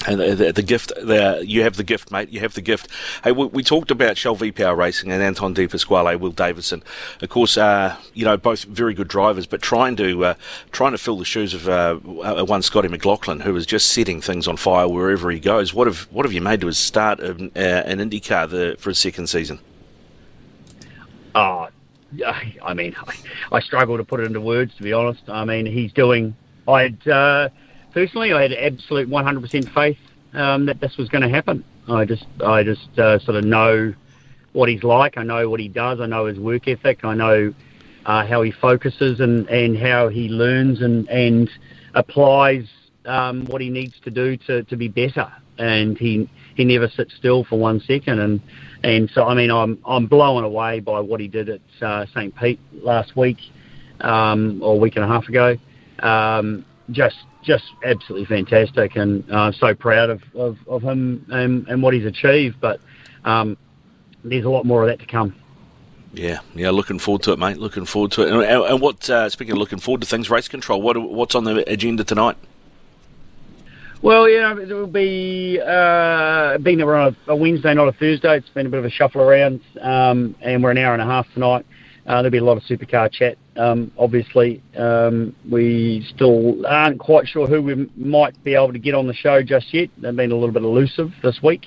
And 0.05 0.19
the, 0.19 0.35
the, 0.35 0.51
the 0.53 0.61
gift, 0.61 0.91
the, 0.95 1.43
you 1.45 1.63
have 1.63 1.77
the 1.77 1.83
gift, 1.83 2.11
mate. 2.11 2.29
You 2.29 2.41
have 2.41 2.53
the 2.53 2.61
gift. 2.61 2.89
Hey, 3.23 3.31
we, 3.31 3.45
we 3.45 3.63
talked 3.63 3.91
about 3.91 4.17
Shell 4.17 4.35
V 4.35 4.51
Power 4.51 4.75
Racing 4.75 5.11
and 5.11 5.23
Anton 5.23 5.53
De 5.53 5.67
Pasquale, 5.67 6.15
Will 6.17 6.31
Davison. 6.31 6.83
Of 7.21 7.29
course, 7.29 7.57
uh, 7.57 7.95
you 8.13 8.25
know 8.25 8.37
both 8.37 8.65
very 8.65 8.93
good 8.93 9.07
drivers, 9.07 9.47
but 9.47 9.61
trying 9.61 9.95
to 9.95 10.25
uh, 10.25 10.33
trying 10.71 10.91
to 10.91 10.97
fill 10.97 11.17
the 11.17 11.25
shoes 11.25 11.53
of 11.53 11.69
uh, 11.69 11.95
one 11.95 12.61
Scotty 12.61 12.87
McLaughlin, 12.87 13.41
who 13.41 13.55
is 13.55 13.65
just 13.65 13.89
setting 13.91 14.21
things 14.21 14.47
on 14.47 14.57
fire 14.57 14.87
wherever 14.87 15.31
he 15.31 15.39
goes. 15.39 15.73
What 15.73 15.87
have 15.87 16.01
what 16.11 16.25
have 16.25 16.33
you 16.33 16.41
made 16.41 16.61
to 16.61 16.67
his 16.67 16.77
start 16.77 17.19
in, 17.19 17.51
uh, 17.55 17.83
in 17.85 17.99
IndyCar 17.99 18.49
the, 18.49 18.75
for 18.77 18.89
his 18.89 18.99
second 18.99 19.27
season? 19.27 19.59
Oh, 21.33 21.69
I 22.23 22.73
mean, 22.73 22.95
I, 23.07 23.15
I 23.53 23.59
struggle 23.61 23.97
to 23.97 24.03
put 24.03 24.19
it 24.19 24.25
into 24.25 24.41
words. 24.41 24.75
To 24.75 24.83
be 24.83 24.93
honest, 24.93 25.29
I 25.29 25.45
mean, 25.45 25.65
he's 25.65 25.93
doing. 25.93 26.35
Uh, 26.67 27.49
personally, 27.95 28.33
I 28.33 28.41
had 28.41 28.51
absolute 28.51 29.09
100% 29.09 29.73
faith 29.73 29.97
um, 30.33 30.65
that 30.65 30.81
this 30.81 30.97
was 30.97 31.07
going 31.07 31.21
to 31.21 31.29
happen. 31.29 31.63
I 31.87 32.03
just, 32.03 32.25
I 32.45 32.61
just 32.61 32.99
uh, 32.99 33.19
sort 33.19 33.37
of 33.37 33.45
know 33.45 33.93
what 34.51 34.67
he's 34.67 34.83
like. 34.83 35.17
I 35.17 35.23
know 35.23 35.49
what 35.49 35.61
he 35.61 35.69
does. 35.69 36.01
I 36.01 36.05
know 36.05 36.25
his 36.25 36.37
work 36.37 36.67
ethic. 36.67 37.05
I 37.05 37.15
know 37.15 37.53
uh, 38.05 38.25
how 38.27 38.41
he 38.41 38.51
focuses 38.51 39.21
and, 39.21 39.47
and 39.47 39.77
how 39.77 40.09
he 40.09 40.27
learns 40.27 40.81
and, 40.81 41.07
and 41.09 41.49
applies 41.93 42.67
um, 43.05 43.45
what 43.45 43.61
he 43.61 43.69
needs 43.69 43.97
to 44.03 44.11
do 44.11 44.35
to, 44.45 44.63
to 44.63 44.75
be 44.75 44.89
better. 44.89 45.31
And 45.57 45.97
he 45.97 46.29
he 46.55 46.65
never 46.65 46.89
sits 46.89 47.15
still 47.15 47.45
for 47.45 47.57
one 47.57 47.79
second. 47.79 48.19
And 48.19 48.41
and 48.83 49.09
so 49.11 49.23
I 49.23 49.33
mean 49.35 49.49
I'm 49.49 49.77
I'm 49.85 50.05
blown 50.05 50.43
away 50.43 50.81
by 50.81 50.99
what 50.99 51.21
he 51.21 51.29
did 51.29 51.47
at 51.47 51.61
uh, 51.81 52.05
St 52.07 52.35
Pete 52.35 52.59
last 52.73 53.15
week 53.15 53.37
um, 54.01 54.61
or 54.61 54.73
a 54.73 54.77
week 54.77 54.97
and 54.97 55.05
a 55.05 55.07
half 55.07 55.29
ago. 55.29 55.55
Um, 55.99 56.65
just 56.91 57.15
just 57.45 57.65
absolutely 57.83 58.25
fantastic, 58.25 58.95
and 58.95 59.29
uh, 59.31 59.51
so 59.51 59.73
proud 59.73 60.09
of, 60.09 60.21
of, 60.35 60.57
of 60.67 60.81
him 60.81 61.25
and, 61.29 61.67
and, 61.67 61.81
what 61.83 61.93
he's 61.93 62.05
achieved. 62.05 62.59
But 62.59 62.79
um, 63.23 63.57
there's 64.23 64.45
a 64.45 64.49
lot 64.49 64.65
more 64.65 64.83
of 64.83 64.89
that 64.89 64.99
to 64.99 65.05
come. 65.05 65.35
Yeah, 66.13 66.39
yeah, 66.53 66.71
looking 66.71 66.99
forward 66.99 67.23
to 67.23 67.33
it, 67.33 67.39
mate. 67.39 67.57
Looking 67.57 67.85
forward 67.85 68.11
to 68.13 68.23
it. 68.23 68.31
And, 68.31 68.63
and 68.63 68.81
what, 68.81 69.09
uh, 69.09 69.29
speaking 69.29 69.53
of 69.53 69.57
looking 69.57 69.79
forward 69.79 70.01
to 70.01 70.07
things, 70.07 70.29
race 70.29 70.47
control. 70.47 70.81
What 70.81 70.97
what's 70.97 71.35
on 71.35 71.43
the 71.43 71.69
agenda 71.71 72.03
tonight? 72.03 72.37
Well, 74.01 74.29
you 74.29 74.39
know, 74.39 74.57
it 74.57 74.69
will 74.69 74.87
be 74.87 75.59
uh, 75.59 76.57
being 76.59 76.77
that 76.77 76.85
we're 76.85 76.95
on 76.95 77.15
a, 77.27 77.31
a, 77.31 77.35
Wednesday, 77.35 77.73
not 77.73 77.87
a 77.87 77.91
Thursday. 77.91 78.37
It's 78.37 78.49
been 78.49 78.67
a 78.67 78.69
bit 78.69 78.79
of 78.79 78.85
a 78.85 78.89
shuffle 78.89 79.21
around, 79.21 79.61
um, 79.81 80.35
and 80.41 80.63
we're 80.63 80.71
an 80.71 80.77
hour 80.77 80.93
and 80.93 81.01
a 81.01 81.05
half 81.05 81.25
tonight. 81.33 81.65
Uh, 82.05 82.21
there'll 82.21 82.29
be 82.29 82.37
a 82.37 82.43
lot 82.43 82.57
of 82.57 82.63
supercar 82.63 83.11
chat. 83.11 83.37
Um, 83.57 83.91
obviously, 83.97 84.61
um, 84.77 85.35
we 85.49 86.05
still 86.13 86.65
aren't 86.65 86.99
quite 86.99 87.27
sure 87.27 87.47
who 87.47 87.61
we 87.61 87.89
might 87.95 88.41
be 88.43 88.53
able 88.53 88.73
to 88.73 88.79
get 88.79 88.93
on 88.93 89.07
the 89.07 89.13
show 89.13 89.41
just 89.41 89.73
yet. 89.73 89.89
They've 89.97 90.15
been 90.15 90.31
a 90.31 90.35
little 90.35 90.51
bit 90.51 90.63
elusive 90.63 91.11
this 91.23 91.39
week. 91.41 91.65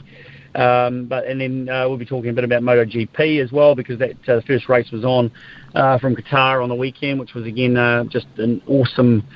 Um, 0.55 1.07
but 1.07 1.27
and 1.27 1.41
then 1.41 1.69
uh, 1.69 1.89
we'll 1.89 1.99
be 1.99 2.07
talking 2.07 2.31
a 2.31 2.33
bit 2.33 2.45
about 2.45 2.63
MotoGP 2.63 3.43
as 3.43 3.53
well 3.53 3.75
because 3.75 3.99
that 3.99 4.29
uh, 4.29 4.41
first 4.47 4.69
race 4.69 4.91
was 4.91 5.05
on 5.05 5.31
uh, 5.75 5.99
from 5.99 6.17
Qatar 6.17 6.63
on 6.63 6.69
the 6.69 6.75
weekend, 6.75 7.21
which 7.21 7.35
was 7.35 7.47
again 7.47 7.77
uh, 7.77 8.05
just 8.05 8.27
an 8.39 8.63
awesome, 8.67 9.27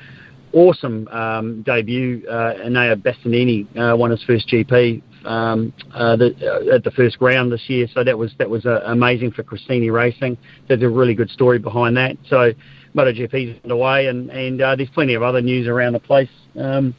awesome 0.53 1.07
um, 1.09 1.61
debut. 1.61 2.27
Uh, 2.27 2.55
Enea 2.65 2.95
Bastianini 2.95 3.97
won 3.97 4.11
his 4.11 4.23
first 4.23 4.47
GP 4.49 5.01
um, 5.25 5.73
uh, 5.93 6.15
the, 6.15 6.35
uh, 6.71 6.75
at 6.75 6.83
the 6.83 6.91
first 6.91 7.17
round 7.19 7.51
this 7.51 7.69
year. 7.69 7.87
So 7.93 8.03
that 8.03 8.17
was 8.17 8.33
that 8.37 8.49
was 8.49 8.65
uh, 8.65 8.81
amazing 8.85 9.31
for 9.31 9.43
Gresini 9.43 9.91
Racing. 9.91 10.37
There's 10.67 10.81
a 10.81 10.89
really 10.89 11.13
good 11.13 11.29
story 11.29 11.59
behind 11.59 11.97
that. 11.97 12.17
So 12.27 12.51
MotoGP's 12.95 13.63
underway, 13.63 14.07
and 14.07 14.29
and 14.29 14.61
uh, 14.61 14.75
there's 14.75 14.89
plenty 14.89 15.13
of 15.13 15.23
other 15.23 15.41
news 15.41 15.67
around 15.67 15.93
the 15.93 15.99
place 15.99 16.29
um, 16.59 16.95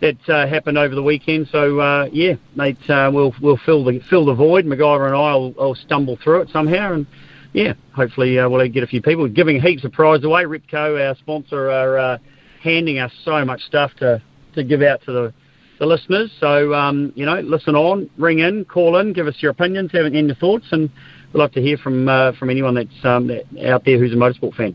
that 0.00 0.16
uh, 0.28 0.46
happened 0.46 0.78
over 0.78 0.94
the 0.94 1.02
weekend. 1.02 1.48
So 1.50 1.78
uh, 1.78 2.08
yeah, 2.12 2.34
mate, 2.54 2.78
we'll 2.88 3.34
we'll 3.40 3.60
fill 3.64 3.84
the 3.84 4.00
fill 4.08 4.24
the 4.24 4.34
void. 4.34 4.64
McIver 4.64 5.06
and 5.06 5.16
I 5.16 5.34
will, 5.34 5.52
will 5.52 5.74
stumble 5.74 6.18
through 6.22 6.42
it 6.42 6.50
somehow, 6.50 6.92
and 6.94 7.06
yeah, 7.52 7.74
hopefully 7.94 8.36
we'll 8.36 8.68
get 8.68 8.82
a 8.82 8.86
few 8.86 9.02
people 9.02 9.28
giving 9.28 9.60
heaps 9.60 9.84
of 9.84 9.92
prize 9.92 10.24
away. 10.24 10.44
Ripco, 10.44 11.06
our 11.06 11.16
sponsor, 11.16 11.70
are 11.70 12.18
handing 12.62 12.98
us 12.98 13.12
so 13.24 13.44
much 13.44 13.60
stuff 13.62 13.92
to 13.98 14.22
to 14.54 14.64
give 14.64 14.82
out 14.82 15.00
to 15.04 15.12
the 15.12 15.34
the 15.78 15.86
listeners. 15.86 16.30
So, 16.40 16.74
um, 16.74 17.12
you 17.14 17.24
know, 17.24 17.40
listen 17.40 17.74
on, 17.74 18.10
ring 18.16 18.40
in, 18.40 18.64
call 18.64 18.96
in, 18.98 19.12
give 19.12 19.26
us 19.26 19.40
your 19.40 19.50
opinions, 19.50 19.92
have 19.92 20.06
any 20.06 20.34
thoughts, 20.34 20.66
and 20.70 20.90
we'd 21.32 21.38
love 21.40 21.52
to 21.52 21.62
hear 21.62 21.78
from 21.78 22.08
uh, 22.08 22.32
from 22.32 22.50
anyone 22.50 22.74
that's 22.74 23.04
um, 23.04 23.30
out 23.64 23.84
there 23.84 23.98
who's 23.98 24.12
a 24.12 24.16
motorsport 24.16 24.54
fan. 24.54 24.74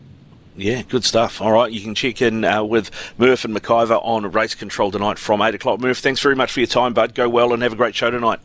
Yeah, 0.55 0.83
good 0.83 1.03
stuff. 1.03 1.41
All 1.41 1.51
right, 1.51 1.71
you 1.71 1.81
can 1.81 1.95
check 1.95 2.21
in 2.21 2.45
uh, 2.45 2.63
with 2.63 2.91
Murph 3.17 3.43
and 3.43 3.55
McIver 3.55 3.99
on 4.03 4.29
race 4.31 4.53
control 4.53 4.91
tonight 4.91 5.17
from 5.17 5.41
8 5.41 5.55
o'clock. 5.55 5.79
Murph, 5.79 5.97
thanks 5.97 6.21
very 6.21 6.35
much 6.35 6.51
for 6.51 6.59
your 6.59 6.67
time, 6.67 6.93
bud. 6.93 7.15
Go 7.15 7.27
well 7.27 7.53
and 7.53 7.63
have 7.63 7.73
a 7.73 7.75
great 7.75 7.95
show 7.95 8.11
tonight. 8.11 8.39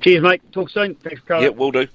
Cheers, 0.00 0.22
mate. 0.22 0.40
Talk 0.52 0.70
soon. 0.70 0.94
Thanks 0.94 1.20
for 1.20 1.26
coming. 1.26 1.42
Yeah, 1.44 1.50
we'll 1.50 1.72
do. 1.72 1.88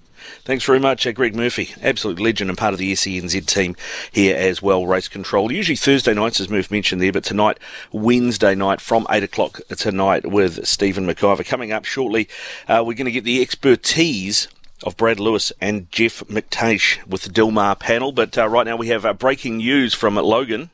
Thanks 0.44 0.64
very 0.66 0.80
much, 0.80 1.08
uh, 1.08 1.12
Greg 1.12 1.36
Murphy, 1.36 1.74
absolute 1.82 2.20
legend 2.20 2.50
and 2.50 2.58
part 2.58 2.74
of 2.74 2.80
the 2.80 2.92
SENZ 2.94 3.46
team 3.46 3.76
here 4.12 4.36
as 4.36 4.62
well, 4.62 4.86
race 4.86 5.08
control. 5.08 5.52
Usually 5.52 5.76
Thursday 5.76 6.14
nights, 6.14 6.40
as 6.40 6.50
Murph 6.50 6.72
mentioned 6.72 7.02
there, 7.02 7.12
but 7.12 7.24
tonight, 7.24 7.58
Wednesday 7.92 8.56
night 8.56 8.82
from 8.82 9.08
8 9.10 9.24
o'clock 9.24 9.62
tonight 9.78 10.30
with 10.30 10.66
Stephen 10.66 11.06
McIver. 11.06 11.46
Coming 11.46 11.72
up 11.72 11.86
shortly, 11.86 12.28
uh, 12.68 12.84
we're 12.86 12.94
going 12.94 13.06
to 13.06 13.12
get 13.12 13.24
the 13.24 13.42
expertise 13.42 14.48
of 14.84 14.98
Brad 14.98 15.20
Lewis 15.20 15.52
and 15.62 15.90
Jeff 15.92 16.20
McTash 16.28 17.06
with 17.08 17.24
the 17.24 17.30
Dilmah 17.30 17.80
panel, 17.80 18.12
but 18.12 18.38
uh, 18.38 18.48
right 18.48 18.66
now 18.66 18.76
we 18.76 18.88
have 18.88 19.06
uh, 19.06 19.14
breaking 19.14 19.58
news 19.58 19.94
from 19.94 20.16
Logan. 20.16 20.70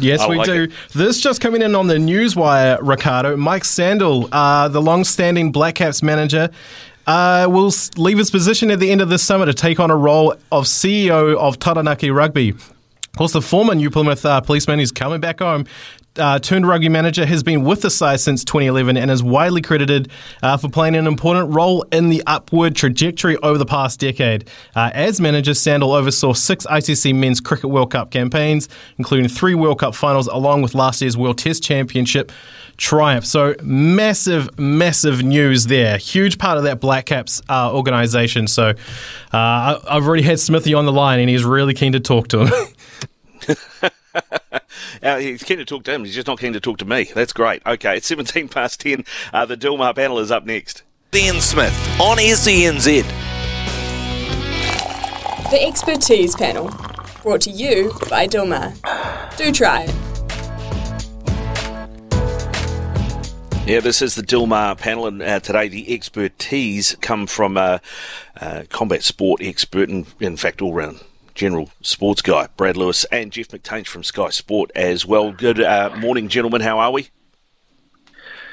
Yes, 0.00 0.28
we 0.28 0.36
like 0.36 0.46
do. 0.46 0.62
It. 0.64 0.72
This 0.94 1.20
just 1.20 1.40
coming 1.40 1.62
in 1.62 1.74
on 1.74 1.86
the 1.86 1.94
newswire, 1.94 2.78
Ricardo. 2.82 3.36
Mike 3.36 3.64
Sandle, 3.64 4.28
uh, 4.32 4.68
the 4.68 4.82
long-standing 4.82 5.52
Black 5.52 5.76
Caps 5.76 6.02
manager, 6.02 6.50
uh, 7.06 7.46
will 7.48 7.72
leave 7.96 8.18
his 8.18 8.30
position 8.30 8.70
at 8.70 8.80
the 8.80 8.90
end 8.90 9.00
of 9.00 9.08
this 9.08 9.22
summer 9.22 9.46
to 9.46 9.54
take 9.54 9.78
on 9.78 9.90
a 9.90 9.96
role 9.96 10.32
of 10.50 10.64
CEO 10.64 11.36
of 11.36 11.58
Taranaki 11.58 12.10
Rugby. 12.10 12.50
Of 12.50 13.18
course, 13.18 13.32
the 13.32 13.42
former 13.42 13.74
New 13.74 13.90
Plymouth 13.90 14.26
uh, 14.26 14.40
policeman 14.40 14.80
is 14.80 14.92
coming 14.92 15.20
back 15.20 15.38
home 15.38 15.66
uh, 16.18 16.38
turned 16.38 16.66
rugby 16.66 16.88
manager, 16.88 17.26
has 17.26 17.42
been 17.42 17.64
with 17.64 17.82
the 17.82 17.90
side 17.90 18.20
since 18.20 18.44
2011 18.44 18.96
and 18.96 19.10
is 19.10 19.22
widely 19.22 19.62
credited 19.62 20.10
uh, 20.42 20.56
for 20.56 20.68
playing 20.68 20.94
an 20.96 21.06
important 21.06 21.54
role 21.54 21.82
in 21.92 22.08
the 22.08 22.22
upward 22.26 22.74
trajectory 22.74 23.36
over 23.38 23.58
the 23.58 23.66
past 23.66 24.00
decade. 24.00 24.48
Uh, 24.74 24.90
as 24.94 25.20
manager, 25.20 25.54
Sandle 25.54 25.92
oversaw 25.92 26.32
six 26.32 26.66
ICC 26.66 27.14
Men's 27.14 27.40
Cricket 27.40 27.70
World 27.70 27.90
Cup 27.90 28.10
campaigns, 28.10 28.68
including 28.98 29.28
three 29.28 29.54
World 29.54 29.78
Cup 29.78 29.94
finals, 29.94 30.26
along 30.26 30.62
with 30.62 30.74
last 30.74 31.00
year's 31.00 31.16
World 31.16 31.38
Test 31.38 31.62
Championship 31.62 32.32
triumph. 32.76 33.24
So 33.24 33.54
massive, 33.62 34.58
massive 34.58 35.22
news 35.22 35.66
there. 35.66 35.96
Huge 35.98 36.38
part 36.38 36.58
of 36.58 36.64
that 36.64 36.80
Black 36.80 37.06
Caps 37.06 37.40
uh, 37.48 37.72
organisation. 37.72 38.46
So 38.46 38.70
uh, 39.32 39.80
I've 39.88 40.06
already 40.06 40.22
had 40.22 40.38
Smithy 40.40 40.74
on 40.74 40.86
the 40.86 40.92
line, 40.92 41.20
and 41.20 41.28
he's 41.28 41.44
really 41.44 41.74
keen 41.74 41.92
to 41.92 42.00
talk 42.00 42.28
to 42.28 42.46
him. 42.46 43.90
Uh, 45.02 45.18
he's 45.18 45.42
keen 45.42 45.58
to 45.58 45.64
talk 45.64 45.84
to 45.84 45.92
him. 45.92 46.04
He's 46.04 46.14
just 46.14 46.26
not 46.26 46.38
keen 46.38 46.52
to 46.52 46.60
talk 46.60 46.78
to 46.78 46.84
me. 46.84 47.04
That's 47.14 47.32
great. 47.32 47.62
Okay, 47.66 47.96
it's 47.98 48.06
17 48.06 48.48
past 48.48 48.80
10. 48.80 49.04
Uh, 49.32 49.46
the 49.46 49.56
Dilmah 49.56 49.94
panel 49.94 50.18
is 50.18 50.30
up 50.30 50.44
next. 50.44 50.82
Ian 51.14 51.40
Smith 51.40 51.74
on 52.00 52.18
SENZ. 52.18 53.04
The 55.50 55.62
Expertise 55.62 56.34
Panel, 56.34 56.68
brought 57.22 57.40
to 57.42 57.50
you 57.50 57.92
by 58.10 58.26
Dilmah. 58.26 59.36
Do 59.36 59.52
try 59.52 59.84
it. 59.88 59.94
Yeah, 63.66 63.80
this 63.80 64.00
is 64.00 64.14
the 64.14 64.22
Dilmah 64.22 64.78
panel, 64.78 65.06
and 65.06 65.20
uh, 65.20 65.40
today 65.40 65.68
the 65.68 65.92
expertise 65.92 66.96
come 67.00 67.26
from 67.26 67.56
a 67.56 67.60
uh, 67.60 67.78
uh, 68.40 68.62
combat 68.68 69.02
sport 69.02 69.40
expert, 69.42 69.88
and 69.88 70.06
in 70.20 70.36
fact, 70.36 70.62
all 70.62 70.72
round 70.72 71.00
general 71.36 71.70
sports 71.82 72.22
guy, 72.22 72.48
Brad 72.56 72.76
Lewis, 72.76 73.04
and 73.12 73.30
Jeff 73.30 73.48
McTainch 73.48 73.86
from 73.86 74.02
Sky 74.02 74.30
Sport 74.30 74.72
as 74.74 75.06
well. 75.06 75.30
Good 75.30 75.60
uh, 75.60 75.94
morning, 75.96 76.28
gentlemen. 76.28 76.62
How 76.62 76.80
are 76.80 76.90
we? 76.90 77.10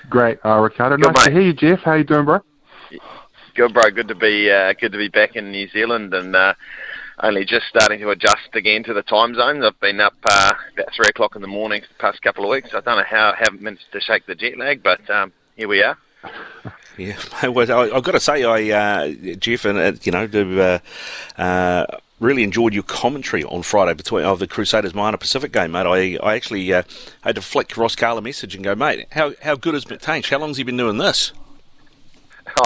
Great, 0.10 0.38
uh, 0.46 0.60
Ricardo. 0.60 0.98
Good, 0.98 1.16
nice 1.16 1.26
mate. 1.26 1.26
to 1.26 1.32
hear 1.32 1.42
you, 1.42 1.54
Jeff. 1.54 1.80
How 1.80 1.94
you 1.94 2.04
doing, 2.04 2.26
bro? 2.26 2.40
Good, 3.56 3.74
bro. 3.74 3.90
Good 3.90 4.10
to 4.10 4.16
be 4.16 4.52
uh, 4.52 4.74
good 4.74 4.92
to 4.92 4.98
be 4.98 5.08
back 5.08 5.36
in 5.36 5.52
New 5.52 5.68
Zealand, 5.70 6.14
and 6.14 6.36
uh, 6.36 6.54
only 7.22 7.46
just 7.46 7.68
starting 7.68 8.00
to 8.00 8.10
adjust 8.10 8.50
again 8.54 8.84
to 8.84 8.94
the 8.94 9.04
time 9.04 9.34
zones. 9.36 9.64
I've 9.64 9.80
been 9.80 10.00
up 10.00 10.16
uh, 10.30 10.52
about 10.74 10.94
three 10.96 11.08
o'clock 11.08 11.36
in 11.36 11.42
the 11.42 11.48
morning 11.48 11.82
for 11.82 11.88
the 11.88 12.00
past 12.00 12.22
couple 12.22 12.44
of 12.44 12.50
weeks. 12.50 12.70
I 12.74 12.82
don't 12.82 12.98
know 12.98 13.04
how 13.08 13.32
I 13.32 13.36
haven't 13.38 13.62
managed 13.62 13.92
to 13.94 14.02
shake 14.02 14.26
the 14.26 14.36
jet 14.36 14.58
lag, 14.58 14.84
but 14.84 15.10
um, 15.10 15.32
here 15.56 15.68
we 15.68 15.82
are. 15.82 15.98
Yeah, 16.96 17.18
well, 17.48 17.72
I, 17.72 17.96
have 17.96 18.04
got 18.04 18.12
to 18.12 18.20
say, 18.20 18.44
I 18.44 18.70
uh, 18.70 19.36
Jeff, 19.38 19.66
and 19.66 19.80
uh, 19.80 19.94
you 20.04 20.12
know, 20.12 20.28
to, 20.28 20.62
uh, 20.62 21.42
uh, 21.42 21.86
really 22.24 22.43
enjoyed 22.43 22.74
your 22.74 22.84
commentary 22.84 23.43
on 23.43 23.61
Friday 23.61 23.93
between 23.93 24.24
of 24.24 24.39
the 24.39 24.47
Crusaders 24.47 24.95
Moana 24.95 25.17
Pasifika 25.17 25.51
game, 25.51 25.71
mate. 25.71 25.86
I, 25.86 26.26
I 26.26 26.36
actually 26.36 26.74
uh, 26.74 26.84
had 27.21 27.36
to 27.36 27.41
flick 27.41 27.76
Ross 27.78 27.95
Karl 27.95 28.17
a 28.17 28.21
message 28.21 28.55
and 28.55 28.63
go, 28.63 28.74
mate, 28.76 29.07
how 29.11 29.34
how 29.41 29.55
good 29.55 29.76
is 29.76 29.86
McTainch? 29.86 30.30
How 30.30 30.39
long's 30.39 30.57
he 30.57 30.63
been 30.63 30.78
doing 30.78 30.97
this? 30.97 31.32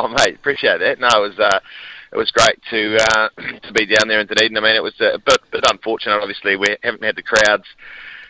Oh, 0.01 0.07
mate, 0.09 0.35
appreciate 0.35 0.79
that. 0.79 0.99
No, 0.99 1.07
it 1.23 1.37
was 1.37 1.61
it 2.11 2.17
was 2.17 2.31
great 2.31 2.59
to 2.69 2.97
uh, 2.97 3.29
to 3.67 3.73
be 3.73 3.85
down 3.85 4.07
there 4.07 4.19
in 4.19 4.27
Dunedin. 4.27 4.57
I 4.57 4.61
mean, 4.61 4.75
it 4.75 4.83
was 4.83 4.99
a 4.99 5.19
bit, 5.19 5.39
bit 5.51 5.63
unfortunate. 5.69 6.19
Obviously, 6.19 6.55
we 6.55 6.75
haven't 6.83 7.03
had 7.03 7.15
the 7.15 7.23
crowds 7.23 7.65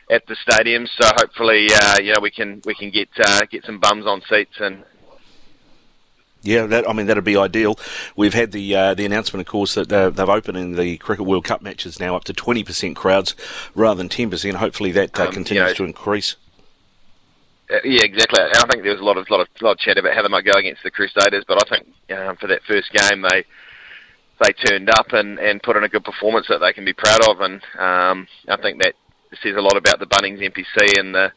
at 0.09 0.25
the 0.27 0.35
stadium, 0.35 0.87
so 0.99 1.07
hopefully, 1.15 1.67
uh, 1.73 1.97
you 2.01 2.13
know, 2.13 2.21
we 2.21 2.31
can 2.31 2.61
we 2.65 2.75
can 2.75 2.91
get 2.91 3.09
uh, 3.23 3.41
get 3.49 3.65
some 3.65 3.79
bums 3.79 4.05
on 4.05 4.21
seats 4.29 4.55
and. 4.59 4.83
Yeah, 6.47 6.65
that, 6.67 6.89
I 6.89 6.93
mean 6.93 7.07
that'd 7.07 7.25
be 7.25 7.35
ideal. 7.35 7.77
We've 8.15 8.33
had 8.33 8.53
the 8.53 8.73
uh, 8.73 8.93
the 8.93 9.05
announcement, 9.05 9.45
of 9.45 9.51
course, 9.51 9.75
that 9.75 9.91
uh, 9.91 10.09
they've 10.11 10.29
opened 10.29 10.57
in 10.57 10.77
the 10.77 10.97
Cricket 10.97 11.25
World 11.25 11.43
Cup 11.43 11.61
matches 11.61 11.99
now 11.99 12.15
up 12.15 12.23
to 12.23 12.33
twenty 12.33 12.63
percent 12.63 12.95
crowds 12.95 13.35
rather 13.75 13.97
than 13.97 14.07
ten 14.07 14.29
percent. 14.29 14.55
Hopefully, 14.55 14.93
that 14.93 15.19
uh, 15.19 15.25
um, 15.25 15.33
continues 15.33 15.63
you 15.63 15.67
know, 15.67 15.73
to 15.73 15.83
increase. 15.83 16.37
Uh, 17.69 17.79
yeah, 17.83 17.99
exactly. 18.01 18.41
And 18.41 18.55
I 18.55 18.65
think 18.71 18.83
there 18.83 18.93
was 18.93 19.01
a 19.01 19.03
lot 19.03 19.17
of 19.17 19.29
lot 19.29 19.41
of 19.41 19.47
lot 19.59 19.73
of 19.73 19.79
chat 19.79 19.97
about 19.97 20.13
how 20.13 20.21
they 20.21 20.29
might 20.29 20.45
go 20.45 20.57
against 20.57 20.83
the 20.83 20.91
Crusaders, 20.91 21.43
but 21.45 21.61
I 21.65 21.69
think 21.69 22.17
um, 22.17 22.37
for 22.37 22.47
that 22.47 22.63
first 22.65 22.93
game 22.93 23.23
they 23.29 23.43
they 24.41 24.53
turned 24.53 24.89
up 24.89 25.11
and, 25.11 25.39
and 25.39 25.61
put 25.61 25.75
in 25.75 25.83
a 25.83 25.89
good 25.89 26.05
performance 26.05 26.47
that 26.47 26.59
they 26.59 26.71
can 26.71 26.85
be 26.85 26.93
proud 26.93 27.27
of. 27.27 27.41
And 27.41 27.61
um, 27.77 28.27
I 28.47 28.55
think 28.61 28.81
that 28.83 28.93
says 29.43 29.55
a 29.57 29.61
lot 29.61 29.75
about 29.75 29.99
the 29.99 30.05
Bunnings 30.05 30.39
NPC 30.39 30.97
and 30.97 31.13
the 31.13 31.33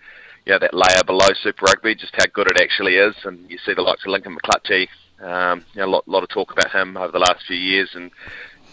you 0.47 0.53
know, 0.53 0.59
that 0.59 0.75
layer 0.75 1.03
below 1.07 1.29
Super 1.43 1.67
Rugby, 1.67 1.95
just 1.95 2.15
how 2.17 2.25
good 2.33 2.49
it 2.49 2.61
actually 2.61 2.97
is. 2.97 3.15
And 3.25 3.51
you 3.51 3.59
see 3.65 3.75
the 3.75 3.83
likes 3.83 4.05
of 4.05 4.11
Lincoln 4.11 4.37
McClutchie, 4.37 4.89
um, 5.21 5.64
you 5.75 5.81
know, 5.81 5.87
a 5.87 5.91
lot, 5.91 6.09
lot 6.09 6.23
of 6.23 6.29
talk 6.29 6.53
about 6.53 6.71
him 6.71 6.97
over 6.97 7.12
the 7.12 7.18
last 7.18 7.47
few 7.47 7.57
years 7.57 7.91
and 7.95 8.11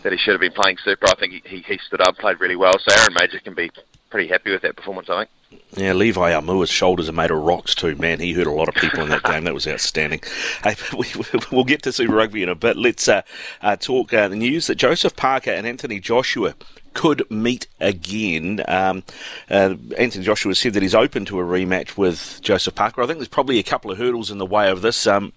that 0.03 0.11
he 0.11 0.17
should 0.17 0.31
have 0.31 0.41
been 0.41 0.51
playing 0.51 0.77
Super. 0.83 1.07
I 1.07 1.15
think 1.15 1.45
he, 1.45 1.59
he, 1.59 1.77
stood 1.85 2.01
up, 2.01 2.17
played 2.17 2.39
really 2.39 2.55
well. 2.55 2.73
So 2.79 2.95
Aaron 2.95 3.13
Mauger 3.13 3.39
can 3.39 3.53
be 3.53 3.71
pretty 4.09 4.27
happy 4.27 4.51
with 4.51 4.61
that 4.61 4.75
performance, 4.75 5.09
I 5.09 5.25
think. 5.25 5.29
Yeah, 5.75 5.93
Levi 5.93 6.31
Aumua's 6.31 6.69
shoulders 6.69 7.07
are 7.07 7.13
made 7.13 7.31
of 7.31 7.37
rocks 7.37 7.73
too. 7.75 7.95
Man, 7.95 8.19
he 8.19 8.33
hurt 8.33 8.47
a 8.47 8.51
lot 8.51 8.67
of 8.67 8.75
people 8.75 9.01
in 9.01 9.09
that 9.09 9.23
game. 9.23 9.43
That 9.45 9.53
was 9.53 9.67
outstanding. 9.67 10.21
Hey, 10.63 10.75
we, 10.97 11.05
will 11.51 11.63
get 11.63 11.83
to 11.83 11.91
Super 11.91 12.15
Rugby 12.15 12.43
in 12.43 12.49
a 12.49 12.55
bit. 12.55 12.77
Let's 12.77 13.07
uh, 13.07 13.21
uh, 13.61 13.75
talk 13.75 14.13
uh, 14.13 14.27
the 14.27 14.35
news 14.35 14.67
that 14.67 14.75
Joseph 14.75 15.15
Parker 15.15 15.51
and 15.51 15.67
Anthony 15.67 15.99
Joshua 15.99 16.55
could 16.93 17.29
meet 17.29 17.67
again. 17.79 18.63
Um, 18.67 19.03
uh, 19.49 19.75
Anthony 19.97 20.25
Joshua 20.25 20.55
said 20.55 20.73
that 20.73 20.81
he's 20.81 20.95
open 20.95 21.25
to 21.25 21.39
a 21.39 21.43
rematch 21.43 21.95
with 21.95 22.39
Joseph 22.41 22.75
Parker. 22.75 23.03
I 23.03 23.05
think 23.05 23.19
there's 23.19 23.27
probably 23.27 23.59
a 23.59 23.63
couple 23.63 23.91
of 23.91 23.97
hurdles 23.97 24.31
in 24.31 24.39
the 24.39 24.45
way 24.45 24.69
of 24.69 24.81
this. 24.81 25.05
Um, 25.05 25.31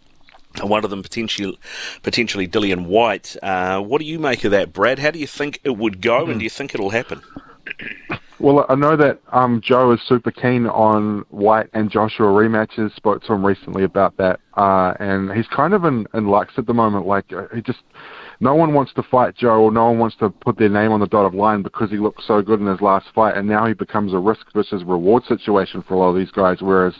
one 0.62 0.84
of 0.84 0.90
them 0.90 1.02
potentially, 1.02 1.58
potentially 2.02 2.48
Dillian 2.48 2.86
Whyte. 2.86 3.36
Uh, 3.42 3.80
what 3.80 4.00
do 4.00 4.06
you 4.06 4.18
make 4.18 4.44
of 4.44 4.50
that, 4.50 4.72
Brad? 4.72 4.98
How 4.98 5.10
do 5.10 5.18
you 5.18 5.26
think 5.26 5.60
it 5.64 5.76
would 5.76 6.00
go, 6.00 6.22
mm-hmm. 6.22 6.30
and 6.32 6.40
do 6.40 6.44
you 6.44 6.50
think 6.50 6.74
it'll 6.74 6.90
happen? 6.90 7.22
Well, 8.40 8.64
I 8.70 8.74
know 8.74 8.96
that 8.96 9.20
um, 9.32 9.60
Joe 9.62 9.92
is 9.92 10.00
super 10.06 10.30
keen 10.30 10.66
on 10.66 11.26
Whyte 11.28 11.68
and 11.74 11.90
Joshua 11.90 12.26
rematches. 12.26 12.94
Spoke 12.96 13.22
to 13.24 13.34
him 13.34 13.44
recently 13.44 13.84
about 13.84 14.16
that, 14.16 14.40
uh, 14.54 14.94
and 14.98 15.30
he's 15.30 15.46
kind 15.48 15.74
of 15.74 15.84
in, 15.84 16.06
in 16.14 16.26
lux 16.26 16.54
at 16.56 16.66
the 16.66 16.72
moment. 16.72 17.06
Like 17.06 17.30
uh, 17.34 17.48
he 17.54 17.60
just, 17.60 17.80
no 18.40 18.54
one 18.54 18.72
wants 18.72 18.94
to 18.94 19.02
fight 19.02 19.36
Joe, 19.36 19.60
or 19.60 19.70
no 19.70 19.90
one 19.90 19.98
wants 19.98 20.16
to 20.16 20.30
put 20.30 20.56
their 20.56 20.70
name 20.70 20.90
on 20.90 21.00
the 21.00 21.06
dotted 21.06 21.38
line 21.38 21.62
because 21.62 21.90
he 21.90 21.98
looked 21.98 22.22
so 22.22 22.40
good 22.40 22.60
in 22.60 22.66
his 22.66 22.80
last 22.80 23.08
fight, 23.14 23.36
and 23.36 23.46
now 23.46 23.66
he 23.66 23.74
becomes 23.74 24.14
a 24.14 24.18
risk 24.18 24.46
versus 24.54 24.84
reward 24.84 25.22
situation 25.24 25.84
for 25.86 25.92
a 25.94 25.98
lot 25.98 26.08
of 26.08 26.16
these 26.16 26.30
guys. 26.30 26.62
Whereas, 26.62 26.94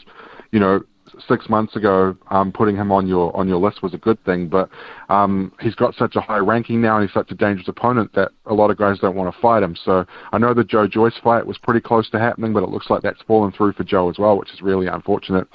you 0.51 0.59
know, 0.59 0.81
six 1.27 1.49
months 1.49 1.75
ago, 1.75 2.15
um, 2.29 2.51
putting 2.51 2.75
him 2.75 2.91
on 2.91 3.07
your 3.07 3.35
on 3.35 3.47
your 3.47 3.57
list 3.57 3.83
was 3.83 3.93
a 3.93 3.97
good 3.97 4.23
thing. 4.25 4.47
But 4.47 4.69
um, 5.09 5.51
he's 5.59 5.75
got 5.75 5.95
such 5.95 6.15
a 6.15 6.21
high 6.21 6.37
ranking 6.37 6.81
now, 6.81 6.97
and 6.97 7.07
he's 7.07 7.13
such 7.13 7.31
a 7.31 7.35
dangerous 7.35 7.67
opponent 7.67 8.11
that 8.15 8.31
a 8.45 8.53
lot 8.53 8.71
of 8.71 8.77
guys 8.77 8.99
don't 8.99 9.15
want 9.15 9.33
to 9.33 9.41
fight 9.41 9.63
him. 9.63 9.75
So 9.83 10.05
I 10.31 10.37
know 10.37 10.53
the 10.53 10.63
Joe 10.63 10.87
Joyce 10.87 11.17
fight 11.23 11.45
was 11.45 11.57
pretty 11.57 11.81
close 11.81 12.09
to 12.11 12.19
happening, 12.19 12.53
but 12.53 12.63
it 12.63 12.69
looks 12.69 12.89
like 12.89 13.01
that's 13.01 13.21
fallen 13.27 13.51
through 13.51 13.73
for 13.73 13.83
Joe 13.83 14.09
as 14.09 14.17
well, 14.17 14.37
which 14.37 14.53
is 14.53 14.61
really 14.61 14.87
unfortunate. 14.87 15.47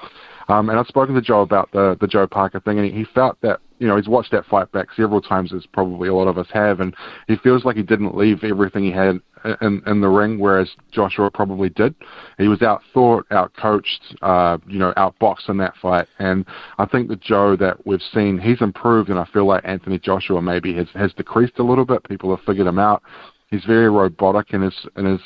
Um, 0.48 0.70
and 0.70 0.78
I've 0.78 0.86
spoken 0.86 1.14
to 1.14 1.20
Joe 1.20 1.42
about 1.42 1.70
the 1.72 1.96
the 2.00 2.06
Joe 2.06 2.26
Parker 2.26 2.60
thing, 2.60 2.78
and 2.78 2.86
he, 2.90 2.98
he 2.98 3.04
felt 3.04 3.40
that 3.40 3.60
you 3.78 3.86
know 3.86 3.96
he's 3.96 4.08
watched 4.08 4.32
that 4.32 4.46
fight 4.46 4.70
back 4.72 4.88
several 4.96 5.20
times, 5.20 5.52
as 5.52 5.66
probably 5.66 6.08
a 6.08 6.14
lot 6.14 6.28
of 6.28 6.38
us 6.38 6.46
have, 6.52 6.80
and 6.80 6.94
he 7.28 7.36
feels 7.36 7.64
like 7.64 7.76
he 7.76 7.82
didn't 7.82 8.16
leave 8.16 8.44
everything 8.44 8.84
he 8.84 8.92
had 8.92 9.20
in, 9.60 9.82
in 9.86 10.00
the 10.00 10.08
ring, 10.08 10.38
whereas 10.38 10.68
Joshua 10.90 11.30
probably 11.30 11.68
did. 11.70 11.94
He 12.38 12.48
was 12.48 12.62
out 12.62 12.82
thought, 12.92 13.26
out 13.30 13.52
coached, 13.54 14.16
uh, 14.22 14.58
you 14.66 14.78
know, 14.78 14.92
outboxed 14.96 15.48
in 15.48 15.56
that 15.58 15.74
fight. 15.80 16.08
And 16.18 16.44
I 16.78 16.86
think 16.86 17.08
the 17.08 17.16
Joe 17.16 17.56
that 17.56 17.86
we've 17.86 18.02
seen, 18.12 18.38
he's 18.38 18.60
improved, 18.60 19.10
and 19.10 19.18
I 19.18 19.24
feel 19.26 19.46
like 19.46 19.62
Anthony 19.64 19.98
Joshua 19.98 20.40
maybe 20.42 20.74
has 20.74 20.88
has 20.94 21.12
decreased 21.14 21.58
a 21.58 21.64
little 21.64 21.84
bit. 21.84 22.04
People 22.04 22.34
have 22.34 22.44
figured 22.44 22.66
him 22.66 22.78
out. 22.78 23.02
He's 23.50 23.64
very 23.64 23.88
robotic 23.88 24.52
in 24.52 24.62
his 24.62 24.74
in 24.96 25.04
his 25.04 25.20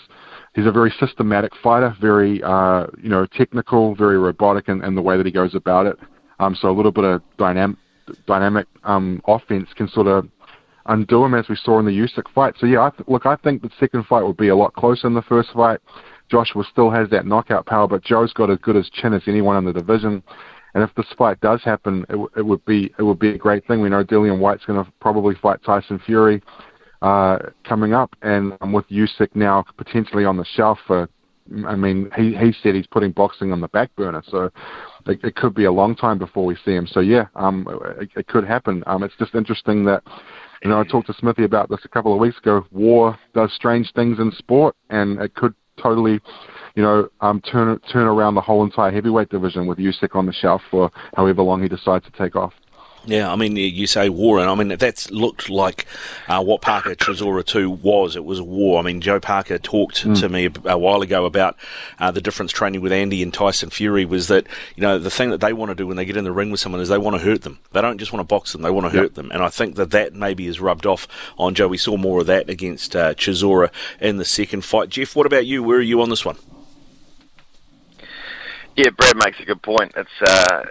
he's 0.54 0.66
a 0.66 0.72
very 0.72 0.92
systematic 0.98 1.52
fighter, 1.62 1.94
very 2.00 2.42
uh, 2.42 2.86
you 3.02 3.08
know 3.08 3.26
technical, 3.26 3.94
very 3.94 4.18
robotic 4.18 4.68
in, 4.68 4.82
in 4.84 4.94
the 4.94 5.02
way 5.02 5.16
that 5.16 5.26
he 5.26 5.32
goes 5.32 5.54
about 5.54 5.86
it. 5.86 5.96
Um, 6.38 6.56
so 6.60 6.70
a 6.70 6.72
little 6.72 6.92
bit 6.92 7.04
of 7.04 7.22
dynamic 7.38 7.76
dynamic 8.26 8.66
um, 8.84 9.22
offense 9.26 9.68
can 9.76 9.88
sort 9.88 10.06
of 10.06 10.28
undo 10.86 11.24
him 11.24 11.34
as 11.34 11.48
we 11.48 11.56
saw 11.56 11.78
in 11.78 11.86
the 11.86 11.92
Usyk 11.92 12.32
fight. 12.34 12.54
So 12.58 12.66
yeah, 12.66 12.82
I 12.82 12.90
th- 12.90 13.08
look, 13.08 13.26
I 13.26 13.36
think 13.36 13.62
the 13.62 13.70
second 13.78 14.06
fight 14.06 14.22
will 14.22 14.34
be 14.34 14.48
a 14.48 14.56
lot 14.56 14.74
closer 14.74 15.02
than 15.02 15.14
the 15.14 15.22
first 15.22 15.50
fight. 15.52 15.80
Joshua 16.30 16.64
still 16.70 16.90
has 16.90 17.10
that 17.10 17.26
knockout 17.26 17.66
power, 17.66 17.88
but 17.88 18.04
Joe's 18.04 18.32
got 18.32 18.50
as 18.50 18.58
good 18.62 18.76
as 18.76 18.88
chin 18.90 19.12
as 19.12 19.22
anyone 19.26 19.56
in 19.56 19.64
the 19.64 19.72
division. 19.72 20.22
And 20.74 20.84
if 20.84 20.94
this 20.94 21.06
fight 21.18 21.40
does 21.40 21.60
happen, 21.64 22.02
it, 22.08 22.12
w- 22.12 22.30
it 22.36 22.42
would 22.42 22.64
be 22.64 22.94
it 22.98 23.02
would 23.02 23.18
be 23.18 23.30
a 23.30 23.38
great 23.38 23.66
thing. 23.66 23.80
We 23.80 23.88
know 23.88 24.04
Dillian 24.04 24.38
Whyte's 24.38 24.64
going 24.64 24.82
to 24.82 24.90
probably 25.00 25.34
fight 25.34 25.62
Tyson 25.64 26.00
Fury 26.06 26.40
uh, 27.02 27.38
coming 27.64 27.92
up, 27.92 28.14
and 28.22 28.56
um, 28.60 28.72
with 28.72 28.88
Usyk 28.88 29.34
now 29.34 29.64
potentially 29.76 30.24
on 30.24 30.36
the 30.36 30.44
shelf 30.44 30.78
for. 30.86 31.08
I 31.66 31.74
mean, 31.74 32.10
he 32.16 32.36
he 32.36 32.54
said 32.62 32.76
he's 32.76 32.86
putting 32.86 33.10
boxing 33.10 33.50
on 33.50 33.60
the 33.60 33.66
back 33.68 33.92
burner, 33.96 34.22
so 34.28 34.50
it, 35.06 35.18
it 35.24 35.34
could 35.34 35.52
be 35.52 35.64
a 35.64 35.72
long 35.72 35.96
time 35.96 36.16
before 36.16 36.44
we 36.44 36.54
see 36.64 36.72
him. 36.72 36.86
So 36.86 37.00
yeah, 37.00 37.24
um, 37.34 37.66
it, 37.98 38.10
it 38.14 38.26
could 38.28 38.44
happen. 38.44 38.84
Um, 38.86 39.02
it's 39.02 39.16
just 39.18 39.34
interesting 39.34 39.84
that 39.86 40.04
you 40.62 40.68
know, 40.68 40.78
I 40.78 40.84
talked 40.84 41.06
to 41.06 41.14
Smithy 41.14 41.44
about 41.44 41.70
this 41.70 41.80
a 41.84 41.88
couple 41.88 42.12
of 42.12 42.20
weeks 42.20 42.38
ago. 42.38 42.66
War 42.70 43.18
does 43.34 43.52
strange 43.54 43.92
things 43.94 44.18
in 44.18 44.30
sport, 44.32 44.76
and 44.90 45.20
it 45.20 45.34
could 45.34 45.54
totally, 45.82 46.20
you 46.74 46.82
know, 46.82 47.08
um, 47.20 47.40
turn 47.40 47.78
turn 47.90 48.06
around 48.06 48.34
the 48.34 48.40
whole 48.40 48.62
entire 48.62 48.92
heavyweight 48.92 49.30
division 49.30 49.66
with 49.66 49.78
Usyk 49.78 50.14
on 50.14 50.26
the 50.26 50.32
shelf 50.32 50.60
for 50.70 50.90
however 51.16 51.42
long 51.42 51.62
he 51.62 51.68
decides 51.68 52.04
to 52.04 52.10
take 52.12 52.36
off. 52.36 52.52
Yeah, 53.06 53.32
I 53.32 53.36
mean, 53.36 53.56
you 53.56 53.86
say 53.86 54.10
war, 54.10 54.38
and 54.38 54.50
I 54.50 54.54
mean, 54.54 54.76
that's 54.76 55.10
looked 55.10 55.48
like 55.48 55.86
uh, 56.28 56.42
what 56.42 56.60
Parker 56.60 56.94
Chisora 56.94 57.44
2 57.44 57.70
was. 57.70 58.14
It 58.14 58.24
was 58.24 58.38
a 58.38 58.44
war. 58.44 58.78
I 58.78 58.82
mean, 58.82 59.00
Joe 59.00 59.18
Parker 59.18 59.58
talked 59.58 60.04
mm. 60.04 60.18
to 60.20 60.28
me 60.28 60.46
a, 60.46 60.72
a, 60.72 60.78
while 60.78 61.00
ago 61.00 61.24
about 61.24 61.56
uh, 61.98 62.10
the 62.10 62.20
difference 62.20 62.52
training 62.52 62.82
with 62.82 62.92
Andy 62.92 63.22
and 63.22 63.32
Tyson 63.32 63.70
Fury 63.70 64.04
was 64.04 64.28
that, 64.28 64.46
you 64.76 64.82
know, 64.82 64.98
the 64.98 65.10
thing 65.10 65.30
that 65.30 65.40
they 65.40 65.54
want 65.54 65.70
to 65.70 65.74
do 65.74 65.86
when 65.86 65.96
they 65.96 66.04
get 66.04 66.16
in 66.16 66.24
the 66.24 66.32
ring 66.32 66.50
with 66.50 66.60
someone 66.60 66.80
is 66.80 66.88
they 66.88 66.98
want 66.98 67.16
to 67.16 67.22
hurt 67.22 67.42
them. 67.42 67.58
They 67.72 67.80
don't 67.80 67.98
just 67.98 68.12
want 68.12 68.20
to 68.20 68.32
box 68.32 68.52
them, 68.52 68.62
they 68.62 68.70
want 68.70 68.90
to 68.90 68.94
yep. 68.94 69.02
hurt 69.02 69.14
them. 69.14 69.30
And 69.30 69.42
I 69.42 69.48
think 69.48 69.76
that 69.76 69.90
that 69.92 70.14
maybe 70.14 70.46
is 70.46 70.60
rubbed 70.60 70.84
off 70.84 71.08
on 71.38 71.54
Joe. 71.54 71.68
We 71.68 71.78
saw 71.78 71.96
more 71.96 72.20
of 72.20 72.26
that 72.26 72.50
against 72.50 72.94
uh, 72.94 73.14
Chisora 73.14 73.70
in 73.98 74.18
the 74.18 74.24
second 74.26 74.64
fight. 74.64 74.90
Jeff, 74.90 75.16
what 75.16 75.26
about 75.26 75.46
you? 75.46 75.62
Where 75.62 75.78
are 75.78 75.82
you 75.82 76.02
on 76.02 76.10
this 76.10 76.24
one? 76.24 76.36
Yeah, 78.76 78.90
Brad 78.96 79.16
makes 79.16 79.40
a 79.40 79.44
good 79.44 79.62
point. 79.62 79.92
It's 79.96 80.22
uh, 80.22 80.62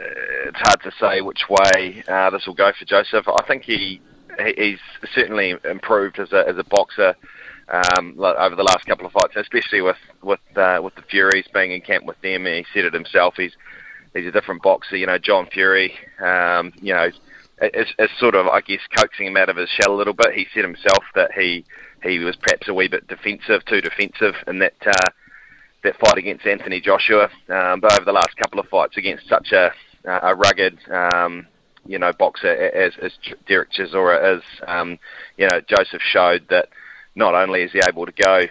it's 0.47 0.57
hard 0.59 0.81
to 0.83 0.91
say 0.99 1.21
which 1.21 1.43
way 1.49 2.03
uh, 2.07 2.29
this 2.29 2.47
will 2.47 2.55
go 2.55 2.71
for 2.77 2.85
Joseph. 2.85 3.27
I 3.27 3.45
think 3.45 3.63
he 3.63 4.01
he's 4.57 4.79
certainly 5.13 5.55
improved 5.69 6.19
as 6.19 6.31
a 6.31 6.47
as 6.47 6.57
a 6.57 6.63
boxer 6.63 7.15
um, 7.67 8.15
over 8.19 8.55
the 8.55 8.63
last 8.63 8.85
couple 8.85 9.05
of 9.05 9.11
fights, 9.11 9.35
especially 9.35 9.81
with 9.81 9.97
with 10.23 10.39
uh, 10.55 10.79
with 10.81 10.95
the 10.95 11.01
Furies 11.03 11.45
being 11.53 11.71
in 11.71 11.81
camp 11.81 12.05
with 12.05 12.19
them. 12.21 12.45
He 12.45 12.65
said 12.73 12.85
it 12.85 12.93
himself. 12.93 13.35
He's 13.37 13.53
he's 14.13 14.27
a 14.27 14.31
different 14.31 14.63
boxer. 14.63 14.95
You 14.95 15.07
know, 15.07 15.17
John 15.17 15.47
Fury. 15.51 15.93
Um, 16.19 16.73
you 16.81 16.93
know, 16.93 17.09
is, 17.61 17.87
is 17.99 18.09
sort 18.17 18.35
of 18.35 18.47
I 18.47 18.61
guess 18.61 18.81
coaxing 18.97 19.27
him 19.27 19.37
out 19.37 19.49
of 19.49 19.57
his 19.57 19.69
shell 19.69 19.93
a 19.93 19.97
little 19.97 20.13
bit. 20.13 20.33
He 20.33 20.47
said 20.53 20.63
himself 20.63 21.03
that 21.15 21.31
he 21.33 21.65
he 22.01 22.19
was 22.19 22.37
perhaps 22.37 22.69
a 22.69 22.73
wee 22.73 22.87
bit 22.87 23.07
defensive, 23.07 23.65
too 23.65 23.81
defensive, 23.81 24.35
and 24.47 24.61
that. 24.61 24.75
Uh, 24.85 25.11
that 25.83 25.97
fight 25.99 26.17
against 26.17 26.45
Anthony 26.45 26.81
Joshua, 26.81 27.29
um, 27.49 27.79
but 27.79 27.93
over 27.93 28.05
the 28.05 28.11
last 28.11 28.35
couple 28.37 28.59
of 28.59 28.67
fights 28.67 28.97
against 28.97 29.27
such 29.27 29.51
a, 29.51 29.71
a 30.05 30.35
rugged, 30.35 30.77
um, 30.91 31.47
you 31.85 31.99
know, 31.99 32.11
boxer 32.17 32.47
as, 32.47 32.93
as 33.01 33.11
Derek 33.47 33.71
Chisora 33.71 34.37
is, 34.37 34.43
um, 34.67 34.97
you 35.37 35.47
know, 35.51 35.61
Joseph 35.67 36.01
showed 36.01 36.45
that 36.49 36.69
not 37.15 37.33
only 37.33 37.63
is 37.63 37.71
he 37.71 37.81
able 37.87 38.05
to 38.05 38.11
go 38.11 38.45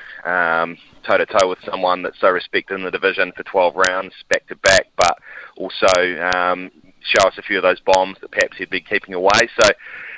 toe 1.09 1.19
to 1.19 1.27
toe 1.27 1.49
with 1.49 1.59
someone 1.65 2.03
that's 2.03 2.21
so 2.21 2.29
respected 2.29 2.75
in 2.75 2.85
the 2.85 2.91
division 2.91 3.33
for 3.37 3.43
12 3.45 3.75
rounds 3.89 4.15
back 4.29 4.47
to 4.49 4.57
back, 4.57 4.87
but 4.97 5.17
also 5.57 5.87
um, 6.35 6.71
show 7.01 7.27
us 7.27 7.39
a 7.39 7.43
few 7.43 7.57
of 7.57 7.63
those 7.63 7.81
bombs 7.81 8.17
that 8.21 8.31
perhaps 8.31 8.57
he'd 8.59 8.71
be 8.71 8.81
keeping 8.81 9.15
away. 9.15 9.49
So, 9.61 9.71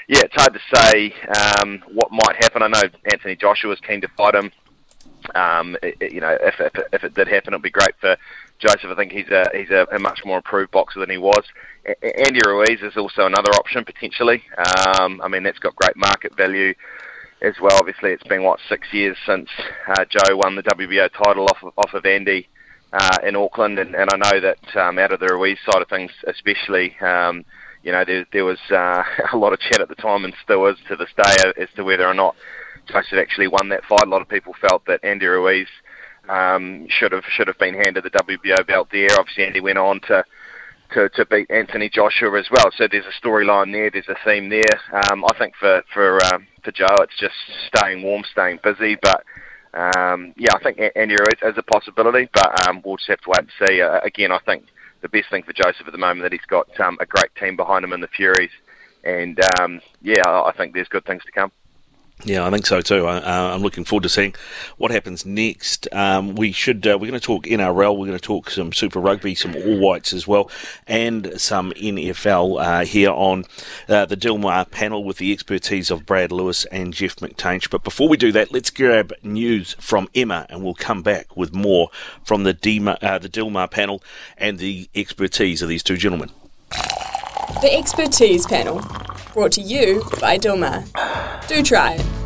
yeah, 0.09 0.23
it's 0.25 0.35
hard 0.35 0.55
to 0.55 0.77
say 0.77 1.15
um, 1.63 1.83
what 1.93 2.11
might 2.11 2.43
happen. 2.43 2.63
I 2.63 2.69
know 2.69 2.83
Anthony 3.13 3.37
Joshua 3.37 3.71
was 3.71 3.81
keen 3.81 4.01
to 4.01 4.09
fight 4.17 4.35
him. 4.35 4.51
Um, 5.35 5.77
it, 5.83 6.13
you 6.13 6.21
know, 6.21 6.37
if, 6.41 6.61
if, 6.61 6.73
if 6.93 7.05
it 7.05 7.15
did 7.15 7.29
happen, 7.29 7.53
it'd 7.53 7.63
be 7.63 7.71
great 7.71 7.95
for 8.01 8.17
Joseph. 8.59 8.91
I 8.91 8.95
think 8.95 9.13
he's 9.13 9.29
a 9.29 9.45
he's 9.55 9.71
a, 9.71 9.87
a 9.93 9.99
much 9.99 10.21
more 10.25 10.39
improved 10.39 10.71
boxer 10.71 11.01
than 11.01 11.11
he 11.11 11.19
was. 11.19 11.45
A- 11.87 12.27
Andy 12.27 12.41
Ruiz 12.45 12.81
is 12.83 12.97
also 12.97 13.27
another 13.27 13.51
option 13.55 13.85
potentially. 13.85 14.43
Um, 14.59 15.21
I 15.23 15.29
mean, 15.29 15.43
that's 15.43 15.59
got 15.59 15.77
great 15.77 15.97
market 15.97 16.37
value 16.37 16.75
as 17.43 17.55
well. 17.61 17.77
Obviously, 17.79 18.11
it's 18.11 18.27
been 18.27 18.43
what 18.43 18.61
six 18.69 18.93
years 18.93 19.17
since 19.27 19.49
uh, 19.89 20.05
Joe 20.09 20.37
won 20.37 20.57
the 20.57 20.63
WBO 20.63 21.09
title 21.13 21.45
off 21.45 21.63
of, 21.63 21.73
off 21.77 21.95
of 21.95 22.05
Andy 22.05 22.49
uh, 22.93 23.19
in 23.23 23.37
Auckland, 23.37 23.79
and, 23.79 23.95
and 23.95 24.11
I 24.13 24.17
know 24.17 24.41
that 24.41 24.77
um, 24.77 24.99
out 24.99 25.13
of 25.13 25.21
the 25.21 25.29
Ruiz 25.29 25.59
side 25.65 25.83
of 25.83 25.89
things, 25.89 26.11
especially. 26.27 26.97
Um, 27.01 27.45
you 27.83 27.93
know, 27.93 28.05
there, 28.05 28.27
there 28.33 28.45
was 28.45 28.59
uh, 28.71 29.03
a 29.33 29.37
lot 29.37 29.53
of 29.55 29.61
chat 29.61 29.81
at 29.81 29.89
the 29.89 29.95
time, 29.95 30.25
and 30.25 30.35
still 30.45 30.67
is 30.67 30.77
to 30.89 30.97
this 30.97 31.09
day, 31.17 31.53
as 31.57 31.69
to 31.77 31.85
whether 31.85 32.07
or 32.07 32.15
not 32.15 32.37
Tyson 32.91 33.19
actually 33.19 33.49
won 33.49 33.69
that 33.71 33.85
fight. 33.85 34.05
A 34.05 34.09
lot 34.09 34.23
of 34.23 34.29
people 34.29 34.55
felt 34.61 34.85
that 34.87 35.05
Andy 35.05 35.27
Ruiz 35.27 35.69
um, 36.29 36.87
should 36.89 37.13
have 37.13 37.25
should 37.25 37.49
have 37.49 37.59
been 37.59 37.75
handed 37.75 38.05
the 38.05 38.11
WBO 38.11 38.67
belt 38.67 38.89
there. 38.93 39.09
Obviously, 39.19 39.45
Andy 39.45 39.61
went 39.61 39.79
on 39.79 40.01
to 40.03 40.25
to, 40.95 41.09
to 41.11 41.27
beat 41.27 41.51
Anthony 41.51 41.89
Joshua 41.89 42.39
as 42.39 42.49
well. 42.51 42.71
So 42.77 42.89
there's 42.91 43.05
a 43.05 43.27
storyline 43.27 43.73
there. 43.73 43.91
There's 43.91 44.09
a 44.09 44.17
theme 44.25 44.49
there. 44.49 44.63
Um, 45.11 45.25
I 45.25 45.39
think 45.39 45.55
for 45.59 45.83
for 45.93 46.19
um, 46.33 46.47
for 46.65 46.73
Joe, 46.73 46.97
it's 47.01 47.19
just 47.19 47.35
staying 47.69 48.03
warm, 48.03 48.25
staying 48.31 48.61
busy. 48.63 48.97
But 49.01 49.25
um, 49.75 50.35
yeah, 50.37 50.55
I 50.55 50.63
think 50.63 50.81
Andy 50.97 51.15
Ruiz 51.15 51.55
is 51.55 51.59
a 51.59 51.63
possibility, 51.63 52.29
but 52.33 52.69
um, 52.69 52.83
we'll 52.85 52.97
just 52.97 53.09
have 53.09 53.21
to 53.21 53.29
wait 53.31 53.41
and 53.41 53.69
see. 53.69 53.81
Uh, 53.81 54.01
again, 54.01 54.33
I 54.33 54.39
think 54.41 54.65
the 55.03 55.09
best 55.09 55.31
thing 55.31 55.43
for 55.43 55.53
Joseph 55.53 55.87
at 55.87 55.93
the 55.93 55.99
moment 55.99 56.23
that 56.23 56.33
he's 56.33 56.47
got 56.49 56.69
um, 56.81 56.99
a 57.01 57.07
great 57.07 57.35
team 57.37 57.57
behind 57.57 57.85
him 57.85 57.93
in 57.93 58.01
the 58.01 58.09
Furies, 58.09 58.51
and 59.05 59.39
um, 59.61 59.81
yeah, 60.03 60.23
I 60.27 60.53
think 60.57 60.75
there's 60.75 60.89
good 60.89 61.05
things 61.05 61.23
to 61.25 61.33
come. 61.33 61.53
Yeah, 62.25 62.47
I 62.47 62.51
think 62.51 62.67
so 62.67 62.83
too. 62.83 63.07
I, 63.07 63.55
am 63.55 63.63
looking 63.63 63.85
forward 63.85 64.03
to 64.03 64.11
seeing 64.11 64.35
what 64.77 64.91
happens 64.91 65.25
next. 65.25 65.89
Um, 65.93 66.35
we 66.35 66.53
should. 66.53 66.87
Uh, 66.87 66.99
we're 67.01 67.11
going 67.11 67.21
to 67.21 67.21
talk 67.21 67.45
NRL. 67.47 67.97
We're 67.97 68.07
going 68.07 68.19
to 68.19 68.19
talk 68.19 68.51
some 68.51 68.73
Super 68.73 69.01
Rugby, 69.01 69.35
some 69.35 69.57
All 69.57 69.79
Whites 69.79 70.13
as 70.13 70.29
well, 70.29 70.51
and 70.87 71.41
some 71.41 71.73
NFL 71.73 72.63
uh, 72.63 72.85
here 72.85 73.11
on 73.11 73.45
uh, 73.89 74.05
the 74.05 74.17
Dilmah 74.17 74.71
panel 74.71 75.03
with 75.03 75.17
the 75.17 75.33
expertise 75.33 75.91
of 75.91 76.05
Brad 76.05 76.31
Lewis 76.31 76.67
and 76.67 76.93
Jeff 76.93 77.17
McTainch. 77.17 77.71
But 77.71 77.85
before 77.85 78.09
we 78.09 78.19
do 78.19 78.33
that, 78.33 78.53
let's 78.53 78.71
grab 78.71 79.15
news 79.23 79.75
from 79.81 80.09
Emma, 80.15 80.47
and 80.51 80.63
we'll 80.63 80.75
come 80.75 81.03
back 81.03 81.37
with 81.37 81.55
more 81.55 81.89
from 82.23 82.45
the 82.45 82.53
Dima, 82.53 83.03
uh, 83.03 83.19
the 83.19 83.31
Dilmah 83.31 83.71
panel 83.71 84.03
and 84.37 84.59
the 84.59 84.91
expertise 84.95 85.63
of 85.63 85.71
these 85.71 85.83
two 85.83 85.97
gentlemen. 85.97 86.31
The 87.61 87.71
expertise 87.77 88.47
panel, 88.47 88.81
brought 89.35 89.53
to 89.53 89.61
you 89.61 90.03
by 90.21 90.39
Dilmah. 90.39 91.47
Do 91.49 91.63
try 91.63 91.95
it. 91.95 92.21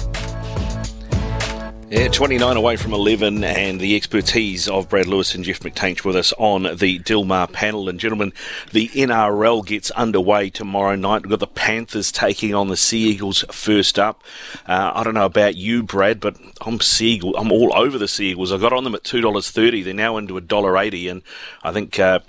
Yeah, 1.91 2.09
29 2.09 2.57
away 2.57 2.77
from 2.77 2.93
11, 2.93 3.45
and 3.45 3.79
the 3.79 3.95
expertise 3.95 4.69
of 4.69 4.89
Brad 4.89 5.07
Lewis 5.07 5.35
and 5.35 5.45
Jeff 5.45 5.61
McTainch 5.61 6.03
with 6.03 6.17
us 6.17 6.33
on 6.39 6.63
the 6.63 6.99
Dilmah 6.99 7.53
panel. 7.53 7.89
And, 7.89 8.01
gentlemen, 8.01 8.33
the 8.73 8.89
NRL 8.89 9.65
gets 9.65 9.93
underway 9.93 10.51
tomorrow 10.51 10.97
night. 10.97 11.23
We've 11.23 11.31
got 11.31 11.39
the 11.39 11.47
Panthers 11.47 12.11
taking 12.11 12.53
on 12.53 12.67
the 12.67 12.77
Sea 12.77 13.11
Eagles 13.11 13.45
first 13.53 13.97
up. 13.99 14.25
Uh, 14.67 14.91
I 14.93 15.05
don't 15.05 15.15
know 15.15 15.25
about 15.25 15.55
you, 15.55 15.85
Brad, 15.85 16.19
but 16.19 16.37
I'm 16.63 16.81
Sea. 16.81 17.21
I'm 17.37 17.53
all 17.53 17.73
over 17.77 17.97
the 17.97 18.09
Sea 18.09 18.31
Eagles. 18.31 18.51
I 18.51 18.57
got 18.57 18.73
on 18.73 18.83
them 18.83 18.97
at 18.97 19.05
$2.30. 19.05 19.85
They're 19.85 19.95
now 19.95 20.17
into 20.17 20.35
$1.80, 20.35 21.11
and 21.11 21.23
I 21.63 21.71
think. 21.71 21.99
Uh, 22.01 22.21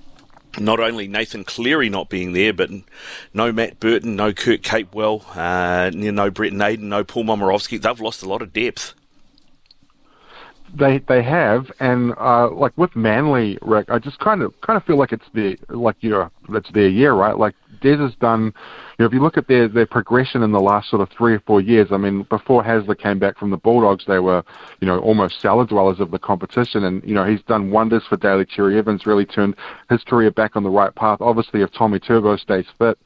not 0.60 0.80
only 0.80 1.08
Nathan 1.08 1.44
Cleary 1.44 1.90
not 1.90 2.10
being 2.10 2.34
there, 2.34 2.54
but 2.54 2.70
no 3.34 3.52
Matt 3.52 3.80
Burton, 3.80 4.16
no 4.16 4.34
Kurt 4.34 4.62
Capewell, 4.62 5.24
uh, 5.36 5.90
no 5.94 6.30
Brent 6.30 6.54
Naden, 6.54 6.90
no 6.90 7.04
Paul 7.04 7.26
Momirovski. 7.26 7.82
They've 7.82 8.00
lost 8.00 8.24
a 8.24 8.30
lot 8.30 8.42
of 8.42 8.54
depth. 8.54 8.94
They 10.74 10.98
they 10.98 11.24
have, 11.24 11.72
and 11.80 12.14
uh, 12.18 12.50
like 12.50 12.74
with 12.78 12.96
Manly, 12.96 13.58
Rick, 13.62 13.90
I 13.90 14.00
just 14.00 14.20
kind 14.20 14.42
of 14.42 14.60
kind 14.62 14.76
of 14.76 14.84
feel 14.84 14.98
like 14.98 15.14
it's 15.14 15.26
the 15.34 15.58
like 15.70 15.96
you 16.02 16.10
know 16.10 16.30
that's 16.50 16.70
their 16.72 16.90
year, 16.90 17.14
right? 17.14 17.38
Like 17.38 17.56
Des 17.82 17.98
has 17.98 18.14
done 18.16 18.54
you 18.98 19.04
know, 19.04 19.08
if 19.08 19.14
you 19.14 19.22
look 19.22 19.38
at 19.38 19.48
their 19.48 19.68
their 19.68 19.86
progression 19.86 20.42
in 20.42 20.52
the 20.52 20.60
last 20.60 20.90
sort 20.90 21.02
of 21.02 21.10
three 21.10 21.34
or 21.34 21.42
four 21.42 21.60
years, 21.60 21.90
I 21.92 21.98
mean, 21.98 22.24
before 22.30 22.64
Hasler 22.64 22.98
came 22.98 23.20
back 23.20 23.38
from 23.38 23.52
the 23.52 23.58
Bulldogs, 23.58 24.06
they 24.08 24.20
were, 24.20 24.42
you 24.80 24.88
know, 24.88 25.00
almost 25.00 25.42
cellar 25.42 25.66
dwellers 25.66 26.00
of 26.00 26.12
the 26.12 26.20
competition, 26.20 26.86
and 26.86 27.04
you 27.04 27.14
know, 27.14 27.26
he's 27.26 27.42
done 27.44 27.72
wonders 27.72 28.04
for 28.08 28.16
Daly 28.16 28.46
Cherry 28.46 28.78
Evans, 28.78 29.06
really 29.06 29.26
turned 29.26 29.56
his 29.90 30.02
career 30.04 30.32
back 30.32 30.56
on 30.56 30.64
the 30.64 30.70
right 30.70 30.96
path. 30.96 31.20
Obviously, 31.20 31.62
if 31.62 31.72
Tommy 31.74 32.00
Turbo 32.00 32.38
stays 32.38 32.66
fit. 32.78 32.98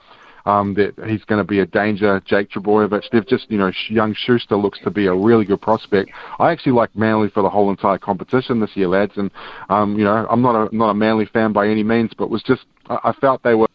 Um, 0.45 0.73
that 0.75 0.93
he's 1.05 1.23
going 1.25 1.37
to 1.37 1.43
be 1.43 1.59
a 1.59 1.65
danger. 1.65 2.21
Jake 2.25 2.49
Trbojevic, 2.49 3.03
they've 3.11 3.27
just, 3.27 3.51
you 3.51 3.57
know, 3.57 3.71
young 3.89 4.15
Schuster 4.15 4.55
looks 4.55 4.79
to 4.79 4.89
be 4.89 5.05
a 5.05 5.13
really 5.13 5.43
good 5.43 5.61
prospect. 5.61 6.09
I 6.39 6.51
actually 6.51 6.71
like 6.71 6.95
Manly 6.95 7.29
for 7.29 7.43
the 7.43 7.49
whole 7.49 7.69
entire 7.69 7.99
competition 7.99 8.59
this 8.59 8.71
year, 8.73 8.87
lads. 8.87 9.11
And, 9.17 9.29
um, 9.69 9.99
you 9.99 10.05
know, 10.05 10.25
I'm 10.27 10.41
not 10.41 10.55
a 10.71 10.75
not 10.75 10.91
a 10.91 10.93
Manly 10.93 11.25
fan 11.25 11.51
by 11.51 11.67
any 11.67 11.83
means, 11.83 12.11
but 12.17 12.29
was 12.31 12.41
just 12.41 12.63
I, 12.87 12.99
I 13.03 13.13
felt 13.13 13.43
they 13.43 13.53
were 13.53 13.67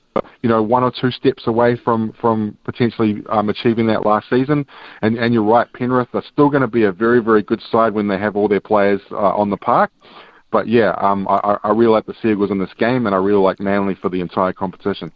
you 0.42 0.48
know, 0.48 0.62
one 0.62 0.82
or 0.82 0.92
two 0.92 1.10
steps 1.10 1.46
away 1.46 1.76
from 1.76 2.12
from 2.20 2.56
potentially 2.64 3.22
um, 3.28 3.48
achieving 3.48 3.86
that 3.88 4.04
last 4.06 4.28
season. 4.28 4.66
And 5.02 5.16
and 5.18 5.34
you're 5.34 5.42
right, 5.42 5.70
Penrith 5.72 6.08
are 6.14 6.24
still 6.32 6.50
going 6.50 6.62
to 6.62 6.68
be 6.68 6.84
a 6.84 6.92
very 6.92 7.22
very 7.22 7.42
good 7.42 7.62
side 7.70 7.94
when 7.94 8.08
they 8.08 8.18
have 8.18 8.36
all 8.36 8.48
their 8.48 8.60
players 8.60 9.00
uh, 9.10 9.16
on 9.16 9.50
the 9.50 9.56
park. 9.56 9.90
But 10.50 10.68
yeah, 10.68 10.94
um, 10.98 11.26
I, 11.28 11.58
I 11.64 11.70
really 11.70 11.90
like 11.90 12.06
the 12.06 12.14
Seagulls 12.22 12.52
in 12.52 12.58
this 12.58 12.72
game, 12.78 13.06
and 13.06 13.14
I 13.14 13.18
really 13.18 13.40
like 13.40 13.58
Manly 13.58 13.96
for 13.96 14.08
the 14.08 14.20
entire 14.20 14.52
competition. 14.52 15.10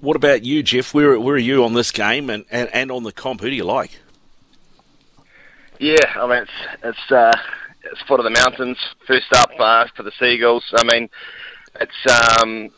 What 0.00 0.16
about 0.16 0.42
you, 0.42 0.62
Jeff? 0.62 0.92
Where 0.94 1.20
where 1.20 1.34
are 1.34 1.38
you 1.38 1.64
on 1.64 1.74
this 1.74 1.92
game 1.92 2.30
and, 2.30 2.44
and, 2.50 2.68
and 2.72 2.90
on 2.90 3.04
the 3.04 3.12
comp? 3.12 3.42
Who 3.42 3.50
do 3.50 3.54
you 3.54 3.64
like? 3.64 4.00
Yeah, 5.78 5.96
I 6.16 6.26
mean 6.26 6.42
it's 6.42 6.78
it's 6.82 7.12
uh, 7.12 7.32
it's 7.84 8.02
foot 8.08 8.18
of 8.18 8.24
the 8.24 8.30
mountains. 8.30 8.78
First 9.06 9.32
up 9.34 9.50
uh, 9.58 9.86
for 9.94 10.02
the 10.02 10.12
Seagulls. 10.18 10.64
I 10.76 10.84
mean, 10.84 11.08
it's 11.80 12.42
um, 12.42 12.70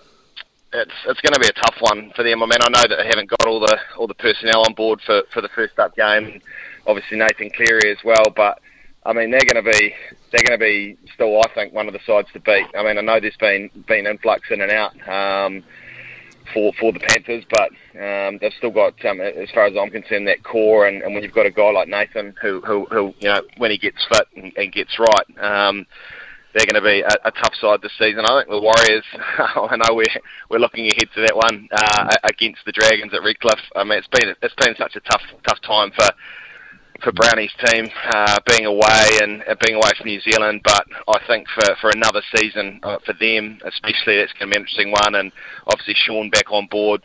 it's 0.72 0.92
it's 1.06 1.20
going 1.20 1.34
to 1.34 1.40
be 1.40 1.48
a 1.48 1.52
tough 1.52 1.76
one 1.80 2.12
for 2.16 2.22
them. 2.22 2.42
I 2.42 2.46
mean, 2.46 2.58
I 2.62 2.70
know 2.70 2.88
that 2.88 2.96
they 2.96 3.06
haven't 3.06 3.28
got 3.28 3.46
all 3.46 3.60
the 3.60 3.78
all 3.98 4.06
the 4.06 4.14
personnel 4.14 4.64
on 4.66 4.74
board 4.74 5.00
for, 5.04 5.22
for 5.32 5.40
the 5.40 5.48
first 5.48 5.78
up 5.78 5.94
game. 5.96 6.40
Obviously, 6.86 7.18
Nathan 7.18 7.50
Cleary 7.50 7.92
as 7.92 8.02
well, 8.04 8.24
but 8.34 8.60
I 9.04 9.12
mean, 9.12 9.30
they're 9.30 9.40
going 9.40 9.64
to 9.64 9.70
be 9.70 9.94
they're 10.30 10.44
going 10.44 10.58
to 10.58 10.64
be 10.64 10.96
still, 11.14 11.40
I 11.40 11.52
think, 11.54 11.72
one 11.74 11.88
of 11.88 11.92
the 11.92 12.00
sides 12.06 12.28
to 12.32 12.40
beat. 12.40 12.66
I 12.76 12.82
mean, 12.82 12.98
I 12.98 13.00
know 13.00 13.20
there's 13.20 13.36
been 13.36 13.70
been 13.86 14.06
influx 14.06 14.50
in 14.50 14.60
and 14.60 14.70
out 14.70 14.92
um, 15.08 15.64
for 16.54 16.72
for 16.80 16.92
the 16.92 17.00
Panthers, 17.00 17.44
but 17.50 17.70
um, 18.00 18.38
they've 18.40 18.52
still 18.56 18.70
got, 18.70 19.04
um, 19.04 19.20
as 19.20 19.50
far 19.50 19.66
as 19.66 19.74
I'm 19.78 19.90
concerned, 19.90 20.28
that 20.28 20.42
core. 20.44 20.86
And, 20.86 21.02
and 21.02 21.14
when 21.14 21.22
you've 21.22 21.34
got 21.34 21.46
a 21.46 21.50
guy 21.50 21.70
like 21.70 21.88
Nathan, 21.88 22.34
who 22.40 22.60
who, 22.60 22.86
who 22.86 23.14
you 23.20 23.28
know, 23.28 23.42
when 23.58 23.70
he 23.70 23.78
gets 23.78 24.04
fit 24.08 24.26
and, 24.36 24.52
and 24.56 24.72
gets 24.72 24.98
right. 24.98 25.70
They're 26.54 26.66
going 26.66 26.82
to 26.82 26.86
be 26.86 27.00
a, 27.00 27.28
a 27.28 27.32
tough 27.32 27.54
side 27.60 27.80
this 27.82 27.92
season. 27.98 28.24
I 28.24 28.40
think 28.40 28.50
the 28.50 28.60
Warriors. 28.60 29.04
I 29.38 29.76
know 29.76 29.94
we're 29.94 30.20
we're 30.50 30.58
looking 30.58 30.86
ahead 30.86 31.08
to 31.14 31.20
that 31.22 31.36
one 31.36 31.68
uh, 31.72 32.16
against 32.24 32.60
the 32.66 32.72
Dragons 32.72 33.12
at 33.14 33.22
Redcliffe. 33.22 33.64
I 33.74 33.84
mean, 33.84 33.98
it's 33.98 34.08
been 34.08 34.34
it's 34.42 34.54
been 34.60 34.74
such 34.76 34.96
a 34.96 35.00
tough 35.00 35.22
tough 35.46 35.60
time 35.62 35.92
for 35.96 36.08
for 37.02 37.12
Brownie's 37.12 37.52
team 37.66 37.88
uh, 38.14 38.38
being 38.46 38.66
away 38.66 39.18
and 39.22 39.42
uh, 39.48 39.56
being 39.64 39.76
away 39.76 39.90
from 39.96 40.06
New 40.06 40.20
Zealand. 40.20 40.60
But 40.64 40.84
I 41.08 41.18
think 41.26 41.46
for, 41.48 41.74
for 41.80 41.90
another 41.90 42.22
season 42.36 42.80
uh, 42.82 42.98
for 43.04 43.14
them, 43.14 43.58
especially, 43.64 44.16
that's 44.18 44.32
going 44.34 44.50
to 44.50 44.54
be 44.54 44.56
an 44.56 44.62
interesting 44.62 44.92
one. 44.92 45.14
And 45.16 45.32
obviously, 45.66 45.94
Shaun 45.94 46.30
back 46.30 46.50
on 46.50 46.68
board 46.70 47.02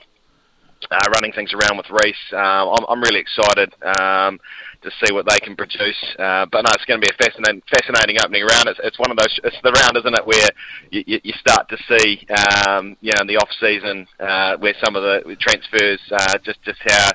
uh, 0.91 1.10
running 1.16 1.32
things 1.32 1.54
around 1.54 1.78
with 1.78 1.88
Reece. 1.89 2.16
Um, 2.34 2.70
I'm, 2.78 2.86
I'm 2.89 3.02
really 3.02 3.20
excited 3.20 3.74
um, 4.00 4.39
to 4.82 4.91
see 5.03 5.13
what 5.13 5.28
they 5.28 5.38
can 5.39 5.55
produce. 5.55 5.97
Uh, 6.17 6.45
but 6.51 6.61
no, 6.61 6.69
it's 6.73 6.86
going 6.86 7.01
to 7.01 7.05
be 7.05 7.11
a 7.11 7.23
fascinating, 7.23 7.61
fascinating 7.69 8.17
opening 8.23 8.43
round. 8.43 8.67
It's, 8.67 8.80
it's 8.84 8.99
one 8.99 9.11
of 9.11 9.17
those. 9.17 9.39
It's 9.43 9.57
the 9.63 9.71
round, 9.71 9.97
isn't 9.97 10.13
it, 10.13 10.25
where 10.25 10.49
you, 10.91 11.19
you 11.23 11.34
start 11.39 11.69
to 11.69 11.78
see, 11.88 12.25
um, 12.67 12.97
you 13.01 13.11
know, 13.13 13.21
in 13.21 13.28
the 13.28 13.38
off 13.38 13.49
season 13.59 14.07
uh, 14.19 14.57
where 14.57 14.73
some 14.84 14.95
of 14.95 15.03
the 15.03 15.36
transfers, 15.39 15.99
uh, 16.11 16.38
just 16.43 16.61
just 16.63 16.80
how. 16.88 17.11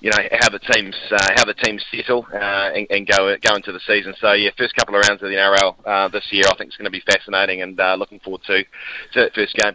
You 0.00 0.10
know 0.10 0.18
how 0.38 0.50
the 0.50 0.58
teams 0.58 0.94
uh, 1.10 1.28
how 1.34 1.46
the 1.46 1.54
teams 1.54 1.82
settle 1.90 2.26
uh, 2.30 2.72
and, 2.74 2.86
and 2.90 3.06
go 3.06 3.34
go 3.40 3.56
into 3.56 3.72
the 3.72 3.80
season. 3.86 4.14
So 4.20 4.34
yeah, 4.34 4.50
first 4.58 4.76
couple 4.76 4.94
of 4.94 5.02
rounds 5.08 5.22
of 5.22 5.30
the 5.30 5.34
NRL 5.34 5.76
uh, 5.82 6.08
this 6.08 6.24
year, 6.30 6.44
I 6.46 6.54
think 6.58 6.68
it's 6.68 6.76
going 6.76 6.84
to 6.84 6.90
be 6.90 7.00
fascinating, 7.10 7.62
and 7.62 7.80
uh, 7.80 7.94
looking 7.98 8.20
forward 8.20 8.42
to 8.48 8.64
to 8.64 9.20
that 9.20 9.34
first 9.34 9.54
game. 9.54 9.72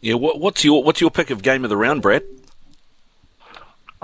Yeah, 0.00 0.14
what, 0.14 0.38
what's 0.38 0.64
your 0.64 0.84
what's 0.84 1.00
your 1.00 1.10
pick 1.10 1.30
of 1.30 1.42
game 1.42 1.64
of 1.64 1.70
the 1.70 1.76
round, 1.76 2.02
Brad? 2.02 2.22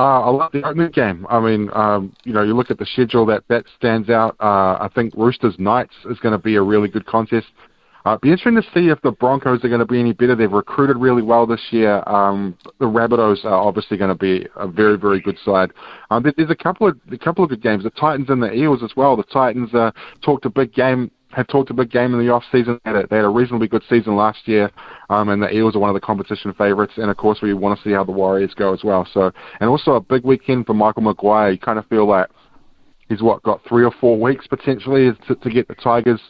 Uh, 0.01 0.22
I 0.22 0.30
love 0.30 0.53
the 0.53 0.62
opening 0.62 0.90
game. 0.92 1.26
I 1.28 1.38
mean, 1.40 1.68
um, 1.74 2.14
you 2.24 2.32
know, 2.32 2.42
you 2.42 2.57
look 2.57 2.70
at 2.70 2.78
the 2.78 2.86
schedule 2.86 3.26
that 3.26 3.44
that 3.48 3.66
stands 3.76 4.09
out. 4.09 4.34
Uh, 4.40 4.78
I 4.80 4.88
think 4.94 5.12
Roosters 5.14 5.55
Knights 5.59 5.92
is 6.09 6.18
going 6.20 6.32
to 6.32 6.38
be 6.38 6.57
a 6.57 6.62
really 6.62 6.88
good 6.88 7.05
contest. 7.05 7.48
Uh, 8.07 8.16
be 8.16 8.30
interesting 8.30 8.55
to 8.55 8.62
see 8.72 8.88
if 8.88 8.98
the 9.03 9.11
Broncos 9.11 9.62
are 9.62 9.68
going 9.68 9.80
to 9.80 9.84
be 9.84 10.01
any 10.01 10.14
better. 10.14 10.34
They've 10.34 10.51
recruited 10.51 10.96
really 10.96 11.20
well 11.20 11.46
this 11.46 11.61
year. 11.70 12.03
Um, 12.09 12.57
the 12.78 12.86
Rabbitohs 12.86 13.44
are 13.44 13.53
obviously 13.53 13.98
going 13.98 14.09
to 14.09 14.14
be 14.14 14.46
a 14.57 14.66
very, 14.66 14.96
very 14.96 15.20
good 15.20 15.36
side. 15.44 15.70
Um, 16.11 16.22
there's 16.22 16.48
a 16.48 16.57
couple 16.57 16.88
of 16.88 16.98
a 17.12 17.18
couple 17.18 17.44
of 17.44 17.51
good 17.51 17.62
games. 17.62 17.84
The 17.84 17.90
Titans 17.90 18.30
and 18.30 18.42
the 18.42 18.55
Eels 18.55 18.82
as 18.82 18.92
well. 18.96 19.18
The 19.18 19.24
Titans 19.24 19.74
uh, 19.74 19.90
talked 20.22 20.46
a 20.46 20.51
big 20.51 20.72
game 20.72 21.11
had 21.33 21.49
talked 21.49 21.70
a 21.70 21.74
big 21.74 21.91
game 21.91 22.12
in 22.12 22.24
the 22.24 22.33
off 22.33 22.43
season. 22.51 22.81
They 22.85 22.91
had 22.91 23.05
a, 23.05 23.07
they 23.07 23.16
had 23.16 23.24
a 23.24 23.28
reasonably 23.28 23.68
good 23.68 23.83
season 23.89 24.16
last 24.16 24.47
year, 24.47 24.70
um, 25.09 25.28
and 25.28 25.43
the 25.43 25.55
Eels 25.55 25.76
are 25.76 25.78
one 25.78 25.91
of 25.91 25.95
the 25.95 26.01
competition 26.01 26.53
favourites. 26.55 26.95
And 26.97 27.11
of 27.11 27.16
course, 27.16 27.39
we 27.43 27.55
want 27.55 27.78
to 27.78 27.89
see 27.89 27.93
how 27.93 28.05
the 28.05 28.12
Warriors 28.12 28.53
go 28.55 28.74
as 28.74 28.83
well. 28.83 29.07
So, 29.12 29.31
and 29.61 29.70
also 29.70 29.93
a 29.93 30.01
big 30.01 30.24
weekend 30.24 30.66
for 30.66 30.74
Michael 30.74 31.03
Maguire. 31.03 31.51
You 31.51 31.59
kind 31.59 31.78
of 31.78 31.87
feel 31.87 32.07
like 32.07 32.28
he's 33.09 33.22
what 33.22 33.43
got 33.43 33.61
three 33.68 33.85
or 33.85 33.93
four 34.01 34.18
weeks 34.18 34.47
potentially 34.47 35.12
to, 35.28 35.35
to 35.37 35.51
get 35.51 35.68
the 35.68 35.74
Tigers 35.76 36.20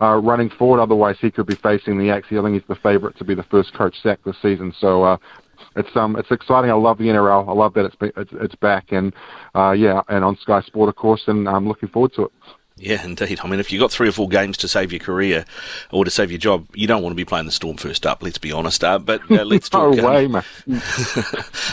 uh, 0.00 0.16
running 0.16 0.50
forward. 0.50 0.80
Otherwise, 0.80 1.16
he 1.20 1.30
could 1.30 1.46
be 1.46 1.56
facing 1.56 1.98
the 1.98 2.04
Axie. 2.04 2.38
I 2.38 2.42
think 2.42 2.54
he's 2.54 2.68
the 2.68 2.80
favourite 2.82 3.16
to 3.18 3.24
be 3.24 3.34
the 3.34 3.44
first 3.44 3.74
coach 3.74 3.94
sacked 4.02 4.24
this 4.24 4.36
season. 4.42 4.74
So. 4.80 5.02
Uh, 5.02 5.16
it's 5.74 5.88
um 5.94 6.16
it's 6.16 6.30
exciting. 6.30 6.70
I 6.70 6.74
love 6.74 6.98
the 6.98 7.04
NRL. 7.04 7.48
I 7.48 7.52
love 7.52 7.72
that 7.74 7.86
it's 7.86 7.96
it's, 8.00 8.30
it's 8.34 8.54
back 8.56 8.92
and 8.92 9.12
uh, 9.54 9.72
yeah, 9.72 10.02
and 10.08 10.22
on 10.22 10.36
Sky 10.36 10.60
Sport 10.60 10.90
of 10.90 10.96
course, 10.96 11.22
and 11.28 11.48
I'm 11.48 11.66
looking 11.66 11.88
forward 11.88 12.12
to 12.16 12.24
it. 12.24 12.32
Yeah, 12.78 13.02
indeed. 13.02 13.40
I 13.42 13.48
mean, 13.48 13.58
if 13.58 13.72
you've 13.72 13.80
got 13.80 13.90
three 13.90 14.08
or 14.08 14.12
four 14.12 14.28
games 14.28 14.58
to 14.58 14.68
save 14.68 14.92
your 14.92 14.98
career 14.98 15.46
or 15.90 16.04
to 16.04 16.10
save 16.10 16.30
your 16.30 16.38
job, 16.38 16.66
you 16.74 16.86
don't 16.86 17.02
want 17.02 17.12
to 17.12 17.16
be 17.16 17.24
playing 17.24 17.46
the 17.46 17.52
Storm 17.52 17.78
first 17.78 18.04
up. 18.04 18.22
Let's 18.22 18.36
be 18.36 18.52
honest. 18.52 18.84
Uh, 18.84 18.98
but 18.98 19.22
uh, 19.30 19.44
let's 19.46 19.70
talk. 19.70 19.96
no 19.96 20.06
way, 20.06 20.26
um, 20.26 20.42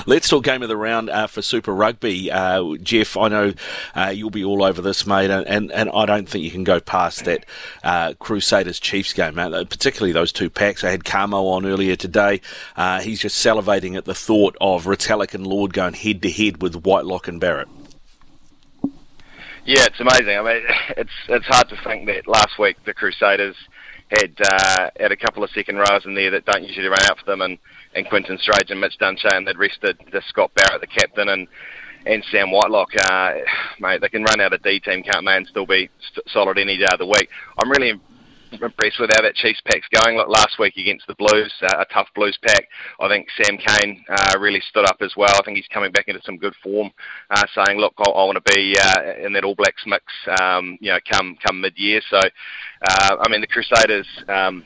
let's 0.05 0.29
talk 0.29 0.45
game 0.45 0.63
of 0.63 0.69
the 0.69 0.77
round 0.77 1.09
uh, 1.09 1.27
for 1.27 1.41
Super 1.41 1.73
Rugby. 1.73 2.31
Uh, 2.31 2.77
Jeff, 2.81 3.17
I 3.17 3.27
know 3.27 3.53
uh, 3.95 4.13
you'll 4.15 4.29
be 4.29 4.45
all 4.45 4.63
over 4.63 4.81
this, 4.81 5.05
mate, 5.05 5.29
and, 5.29 5.45
and, 5.45 5.73
and 5.73 5.89
I 5.89 6.05
don't 6.05 6.29
think 6.29 6.45
you 6.45 6.51
can 6.51 6.63
go 6.63 6.79
past 6.79 7.25
that 7.25 7.45
uh, 7.83 8.13
Crusaders 8.19 8.79
Chiefs 8.79 9.11
game, 9.11 9.35
mate. 9.35 9.51
Particularly 9.69 10.13
those 10.13 10.31
two 10.31 10.49
packs. 10.49 10.85
I 10.85 10.91
had 10.91 11.03
Kamo 11.03 11.47
on 11.47 11.65
earlier 11.65 11.97
today. 11.97 12.39
he's 13.01 13.19
just 13.19 13.45
salivating 13.45 13.97
at 13.97 14.05
the 14.05 14.15
thought 14.15 14.55
of 14.61 14.85
Retallick 14.85 15.33
and 15.33 15.45
Lord 15.45 15.73
going 15.73 15.95
head 15.95 16.21
to 16.21 16.31
head 16.31 16.61
with 16.61 16.85
Whitelock 16.85 17.27
and 17.27 17.41
Barrett. 17.41 17.67
Yeah, 19.65 19.85
it's 19.85 19.99
amazing. 19.99 20.37
I 20.37 20.43
mean, 20.43 20.63
it's 20.97 21.11
it's 21.29 21.45
hard 21.47 21.69
to 21.69 21.77
think 21.83 22.07
that 22.07 22.27
last 22.27 22.59
week 22.59 22.77
the 22.85 22.93
Crusaders 22.93 23.55
had 24.09 24.35
uh, 24.41 24.89
had 24.99 25.11
a 25.11 25.17
couple 25.17 25.43
of 25.43 25.49
second 25.51 25.77
rows 25.77 26.05
in 26.05 26.15
there 26.15 26.31
that 26.31 26.45
don't 26.45 26.63
usually 26.63 26.87
run 26.87 27.01
out 27.03 27.19
for 27.19 27.25
them, 27.25 27.41
and, 27.41 27.57
and 27.95 28.05
Quinten 28.05 28.39
Strange 28.39 28.69
and 28.69 28.79
Mitch 28.79 28.97
Dunshea, 28.99 29.35
and 29.35 29.47
they'd 29.47 29.57
rested 29.57 29.97
the 30.11 30.21
Scott 30.27 30.51
Barrett, 30.55 30.81
the 30.81 30.87
captain, 30.87 31.29
and 31.29 31.47
and 32.05 32.23
Sam 32.31 32.51
Whitelock. 32.51 32.89
Uh, 33.09 33.31
mate, 33.79 34.01
they 34.01 34.09
can 34.09 34.23
run 34.23 34.41
out 34.41 34.53
a 34.53 34.57
D 34.57 34.79
team, 34.79 35.03
can't 35.03 35.25
they, 35.25 35.37
and 35.37 35.47
still 35.47 35.65
be 35.65 35.89
st- 36.11 36.29
solid 36.29 36.57
any 36.57 36.77
day 36.77 36.87
of 36.91 36.99
the 36.99 37.05
week. 37.05 37.29
I'm 37.57 37.71
really 37.71 37.99
impressed 38.61 38.99
with 38.99 39.11
how 39.15 39.21
that 39.21 39.35
Chiefs 39.35 39.61
pack's 39.65 39.87
going. 40.03 40.17
Look, 40.17 40.27
last 40.27 40.59
week 40.59 40.77
against 40.77 41.07
the 41.07 41.15
Blues, 41.15 41.53
uh, 41.61 41.79
a 41.79 41.85
tough 41.93 42.07
Blues 42.15 42.37
pack. 42.45 42.67
I 42.99 43.07
think 43.07 43.27
Sam 43.41 43.57
Cane 43.57 44.03
uh, 44.09 44.39
really 44.39 44.61
stood 44.69 44.85
up 44.85 44.97
as 45.01 45.13
well. 45.15 45.33
I 45.33 45.41
think 45.43 45.57
he's 45.57 45.67
coming 45.67 45.91
back 45.91 46.07
into 46.07 46.21
some 46.23 46.37
good 46.37 46.53
form, 46.63 46.91
uh, 47.29 47.43
saying, 47.55 47.79
"Look, 47.79 47.93
I, 47.97 48.09
I 48.09 48.25
want 48.25 48.43
to 48.43 48.53
be 48.53 48.75
uh, 48.79 49.25
in 49.25 49.33
that 49.33 49.43
All 49.43 49.55
Blacks 49.55 49.83
mix, 49.85 50.03
um, 50.41 50.77
you 50.81 50.91
know, 50.91 50.99
come 51.09 51.37
come 51.45 51.61
mid 51.61 51.77
year." 51.77 52.01
So, 52.09 52.17
uh, 52.17 53.15
I 53.19 53.29
mean, 53.29 53.41
the 53.41 53.47
Crusaders. 53.47 54.07
Um, 54.27 54.65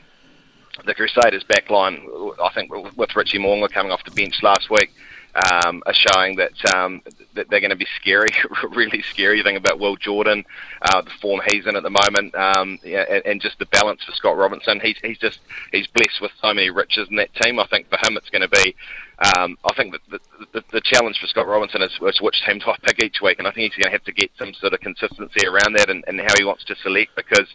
the 0.86 0.94
Crusaders 0.94 1.44
backline, 1.50 1.98
I 2.40 2.54
think, 2.54 2.70
with 2.72 3.16
Richie 3.16 3.40
Mo'unga 3.40 3.68
coming 3.68 3.90
off 3.90 4.04
the 4.04 4.12
bench 4.12 4.34
last 4.44 4.70
week, 4.70 4.90
um, 5.34 5.82
are 5.86 5.94
showing 5.94 6.36
that, 6.36 6.74
um, 6.74 7.02
that 7.34 7.48
they're 7.50 7.60
going 7.60 7.70
to 7.70 7.76
be 7.76 7.86
scary, 8.00 8.28
really 8.70 9.02
scary. 9.02 9.38
You 9.38 9.44
think 9.44 9.58
about 9.58 9.78
Will 9.78 9.96
Jordan, 9.96 10.44
uh, 10.82 11.02
the 11.02 11.10
form 11.20 11.40
he's 11.50 11.66
in 11.66 11.76
at 11.76 11.82
the 11.82 11.90
moment, 11.90 12.34
um, 12.34 12.78
yeah, 12.82 13.04
and, 13.08 13.24
and 13.26 13.40
just 13.40 13.58
the 13.58 13.66
balance 13.66 14.02
for 14.04 14.12
Scott 14.12 14.36
Robertson. 14.36 14.80
He's 14.80 14.96
he's 15.02 15.18
just 15.18 15.40
he's 15.72 15.86
blessed 15.88 16.20
with 16.20 16.32
so 16.40 16.52
many 16.54 16.70
riches 16.70 17.08
in 17.10 17.16
that 17.16 17.34
team. 17.34 17.58
I 17.58 17.66
think 17.66 17.88
for 17.88 17.96
him 17.96 18.16
it's 18.16 18.30
going 18.30 18.42
to 18.42 18.48
be 18.48 18.74
um, 19.18 19.58
I 19.64 19.74
think 19.74 19.92
that 19.92 20.02
the, 20.10 20.20
the, 20.52 20.62
the 20.70 20.82
challenge 20.84 21.18
for 21.18 21.26
Scott 21.26 21.48
Robertson 21.48 21.82
is, 21.82 21.90
is 22.02 22.20
which 22.20 22.38
team 22.46 22.60
to 22.60 22.74
pick 22.86 23.02
each 23.02 23.18
week, 23.22 23.38
and 23.38 23.48
I 23.48 23.52
think 23.52 23.72
he's 23.72 23.82
going 23.82 23.90
to 23.90 23.98
have 23.98 24.04
to 24.04 24.12
get 24.12 24.30
some 24.38 24.54
sort 24.54 24.74
of 24.74 24.80
consistency 24.80 25.46
around 25.46 25.74
that 25.76 25.90
and, 25.90 26.04
and 26.06 26.20
how 26.20 26.34
he 26.38 26.44
wants 26.44 26.64
to 26.64 26.76
select 26.82 27.16
because 27.16 27.46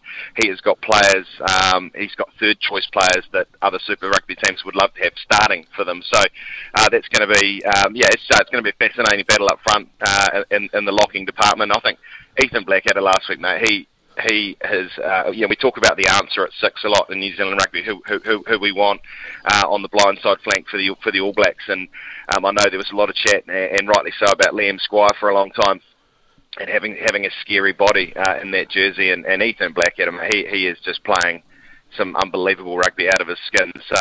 he 0.42 0.50
has 0.50 0.60
got 0.60 0.82
players, 0.82 1.28
um, 1.40 1.92
he's 1.96 2.16
got 2.16 2.30
third 2.40 2.60
choice 2.60 2.88
players 2.92 3.24
that 3.32 3.48
other 3.62 3.80
Super 3.86 4.10
Rugby 4.10 4.36
teams 4.44 4.66
would 4.66 4.76
love 4.76 4.94
to 4.96 5.04
have 5.04 5.14
starting 5.16 5.66
for 5.76 5.86
them. 5.86 6.04
So 6.04 6.20
uh, 6.20 6.90
that's 6.92 7.08
going 7.08 7.28
to 7.28 7.40
be, 7.40 7.64
um, 7.64 7.96
yeah, 7.96 8.12
it's, 8.12 8.28
uh, 8.34 8.40
it's 8.42 8.50
going 8.50 8.64
to 8.64 8.68
be 8.70 8.76
a 8.76 8.90
fascinating 8.90 9.26
battle 9.26 9.48
up 9.48 9.60
front 9.64 9.88
uh, 10.02 10.44
in, 10.52 10.70
in 10.74 10.84
the 10.86 10.92
locking 10.92 11.26
department. 11.26 11.72
I 11.74 11.80
think 11.80 12.00
Ethan 12.44 12.66
Blackadder 12.66 13.02
last 13.02 13.30
week, 13.30 13.40
mate, 13.40 13.64
he 13.70 13.88
he 14.30 14.58
has, 14.62 14.90
uh, 15.04 15.32
yeah, 15.32 15.48
we 15.50 15.56
talk 15.56 15.78
about 15.78 15.98
the 15.98 16.08
answer 16.08 16.44
at 16.44 16.52
six 16.60 16.84
a 16.84 16.90
lot 16.90 17.10
in 17.10 17.20
New 17.20 17.36
Zealand 17.36 17.60
rugby, 17.60 17.84
who, 17.84 18.02
who, 18.08 18.44
who 18.48 18.60
we 18.60 18.72
want 18.72 19.02
uh, 19.46 19.66
on 19.68 19.82
the 19.82 19.90
blind 19.90 20.20
side 20.22 20.38
flank 20.44 20.68
for 20.70 20.78
the 20.78 20.96
for 21.02 21.12
the 21.12 21.20
All 21.20 21.34
Blacks. 21.34 21.64
And 21.68 21.88
um, 22.36 22.46
I 22.46 22.52
know 22.52 22.70
there 22.70 22.78
was 22.78 22.92
a 22.92 22.96
lot 22.96 23.10
of 23.10 23.16
chat, 23.16 23.44
and 23.48 23.88
rightly 23.88 24.12
so, 24.18 24.32
about 24.32 24.54
Liam 24.54 24.80
Squire 24.80 25.10
for 25.20 25.30
a 25.30 25.34
long 25.34 25.52
time. 25.52 25.82
And 26.60 26.70
having 26.70 26.96
having 27.00 27.26
a 27.26 27.32
scary 27.42 27.74
body 27.74 28.14
uh, 28.16 28.40
in 28.42 28.52
that 28.52 28.70
jersey, 28.70 29.12
and, 29.12 29.26
and 29.26 29.42
Ethan 29.42 29.74
Blackadder, 29.74 30.30
he 30.32 30.46
he 30.46 30.68
is 30.68 30.78
just 30.86 31.02
playing 31.04 31.42
some 31.98 32.16
unbelievable 32.16 32.78
rugby 32.78 33.08
out 33.08 33.22
of 33.22 33.28
his 33.28 33.38
skin. 33.48 33.72
So 33.88 33.96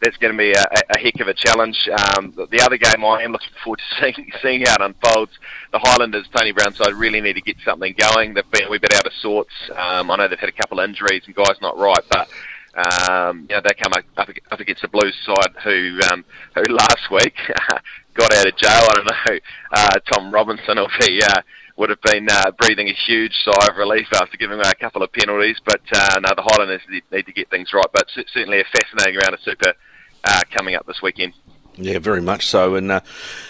that's 0.00 0.16
going 0.16 0.32
to 0.32 0.38
be 0.38 0.52
a, 0.52 0.64
a 0.90 0.98
heck 0.98 1.20
of 1.20 1.28
a 1.28 1.34
challenge. 1.34 1.88
Um, 1.88 2.32
the 2.50 2.62
other 2.62 2.76
game 2.76 3.04
I 3.04 3.22
am 3.22 3.32
looking 3.32 3.48
forward 3.62 3.80
to 3.80 4.00
seeing, 4.00 4.30
seeing 4.42 4.64
how 4.66 4.74
it 4.74 4.80
unfolds. 4.82 5.32
The 5.72 5.78
Highlanders, 5.78 6.28
Tony 6.34 6.52
Brown 6.52 6.74
side, 6.74 6.94
really 6.94 7.20
need 7.20 7.34
to 7.34 7.40
get 7.40 7.56
something 7.64 7.94
going. 7.96 8.34
They've 8.34 8.50
been 8.50 8.64
a 8.64 8.70
wee 8.70 8.78
bit 8.78 8.94
out 8.94 9.06
of 9.06 9.12
sorts. 9.14 9.52
Um, 9.70 10.10
I 10.10 10.16
know 10.16 10.28
they've 10.28 10.38
had 10.38 10.48
a 10.48 10.52
couple 10.52 10.80
of 10.80 10.88
injuries 10.88 11.22
and 11.26 11.34
guys 11.34 11.56
not 11.60 11.78
right, 11.78 12.04
but 12.10 12.28
um, 12.74 13.46
you 13.50 13.56
know, 13.56 13.62
they 13.62 13.74
come 13.74 13.92
up, 13.92 14.28
up 14.50 14.60
against 14.60 14.82
the 14.82 14.88
Blues 14.88 15.14
side 15.26 15.52
who, 15.62 16.00
um, 16.10 16.24
who 16.54 16.62
last 16.74 17.10
week 17.10 17.34
got 18.14 18.32
out 18.32 18.46
of 18.46 18.56
jail. 18.56 18.88
I 18.88 18.94
don't 18.94 19.06
know, 19.06 19.38
uh, 19.72 19.98
Tom 20.12 20.32
Robinson 20.32 20.78
will 20.78 20.88
be 21.00 21.22
uh, 21.22 21.42
would 21.82 21.90
have 21.90 22.00
been 22.00 22.28
uh, 22.30 22.52
breathing 22.52 22.88
a 22.88 22.92
huge 22.92 23.32
sigh 23.44 23.66
of 23.68 23.76
relief 23.76 24.06
after 24.14 24.36
giving 24.36 24.54
away 24.54 24.70
a 24.70 24.74
couple 24.76 25.02
of 25.02 25.12
penalties. 25.12 25.56
But 25.66 25.80
uh, 25.92 26.20
no, 26.20 26.28
the 26.36 26.42
Highlanders 26.42 26.80
need 26.88 27.26
to 27.26 27.32
get 27.32 27.50
things 27.50 27.72
right. 27.74 27.86
But 27.92 28.06
certainly 28.32 28.60
a 28.60 28.64
fascinating 28.64 29.16
round 29.16 29.34
of 29.34 29.40
super 29.40 29.74
uh, 30.22 30.40
coming 30.52 30.76
up 30.76 30.86
this 30.86 31.02
weekend. 31.02 31.34
Yeah, 31.74 31.98
very 31.98 32.22
much 32.22 32.46
so. 32.46 32.76
And 32.76 32.92
uh, 32.92 33.00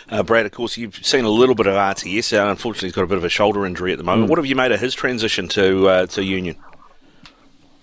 uh, 0.08 0.22
Brad, 0.22 0.46
of 0.46 0.52
course, 0.52 0.78
you've 0.78 1.04
seen 1.04 1.26
a 1.26 1.28
little 1.28 1.54
bit 1.54 1.66
of 1.66 1.74
RTS. 1.74 2.32
Uh, 2.32 2.50
unfortunately, 2.50 2.88
he's 2.88 2.94
got 2.94 3.04
a 3.04 3.06
bit 3.06 3.18
of 3.18 3.24
a 3.24 3.28
shoulder 3.28 3.66
injury 3.66 3.92
at 3.92 3.98
the 3.98 4.04
moment. 4.04 4.28
Mm. 4.28 4.30
What 4.30 4.38
have 4.38 4.46
you 4.46 4.56
made 4.56 4.72
of 4.72 4.80
his 4.80 4.94
transition 4.94 5.46
to 5.48 5.88
uh, 5.88 6.06
to 6.06 6.24
Union? 6.24 6.56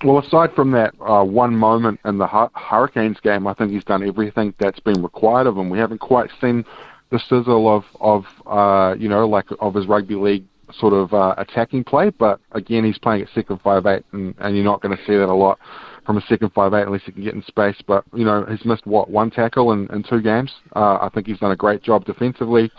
Well, 0.04 0.18
aside 0.18 0.56
from 0.56 0.72
that 0.72 0.96
uh, 1.00 1.24
one 1.26 1.56
moment 1.56 2.00
in 2.06 2.18
the 2.18 2.50
Hurricanes 2.56 3.20
game, 3.20 3.46
I 3.46 3.54
think 3.54 3.72
he's 3.72 3.84
done 3.84 4.02
everything 4.02 4.56
that's 4.58 4.80
been 4.80 5.04
required 5.04 5.46
of 5.46 5.58
him. 5.58 5.70
We 5.70 5.78
haven't 5.78 6.00
quite 6.00 6.32
seen 6.42 6.66
the 7.12 7.20
sizzle 7.20 7.68
of 7.68 7.86
of 8.00 8.26
uh, 8.46 8.96
you 8.98 9.10
know 9.10 9.28
like 9.28 9.46
of 9.60 9.74
his 9.74 9.88
rugby 9.88 10.16
league 10.16 10.46
sort 10.72 10.94
of 10.94 11.14
uh, 11.14 11.34
attacking 11.38 11.84
play. 11.84 12.10
But 12.12 12.40
again, 12.52 12.84
he's 12.84 12.98
playing 12.98 13.24
at 13.24 13.30
second 13.34 13.60
five 13.62 13.86
eight, 13.86 14.04
and, 14.12 14.36
and 14.40 14.56
you're 14.56 14.66
not 14.66 14.82
going 14.82 14.96
to 14.96 15.04
see 15.06 15.14
that 15.14 15.30
a 15.30 15.34
lot 15.34 15.60
from 16.06 16.18
a 16.18 16.22
second 16.22 16.52
five 16.54 16.74
eight 16.74 16.84
unless 16.84 17.04
he 17.06 17.12
can 17.12 17.24
get 17.24 17.34
in 17.34 17.44
space. 17.44 17.78
But 17.86 18.04
you 18.14 18.26
know, 18.26 18.46
he's 18.46 18.66
missed 18.66 18.86
what 18.86 19.10
one 19.10 19.32
tackle 19.32 19.72
in, 19.72 19.88
in 19.92 20.04
two 20.04 20.22
games. 20.22 20.52
Uh, 20.76 20.98
I 21.02 21.10
think 21.14 21.28
he's 21.28 21.40
done 21.40 21.52
a 21.52 21.56
great 21.56 21.84
job 21.84 22.06
defensively. 22.06 22.72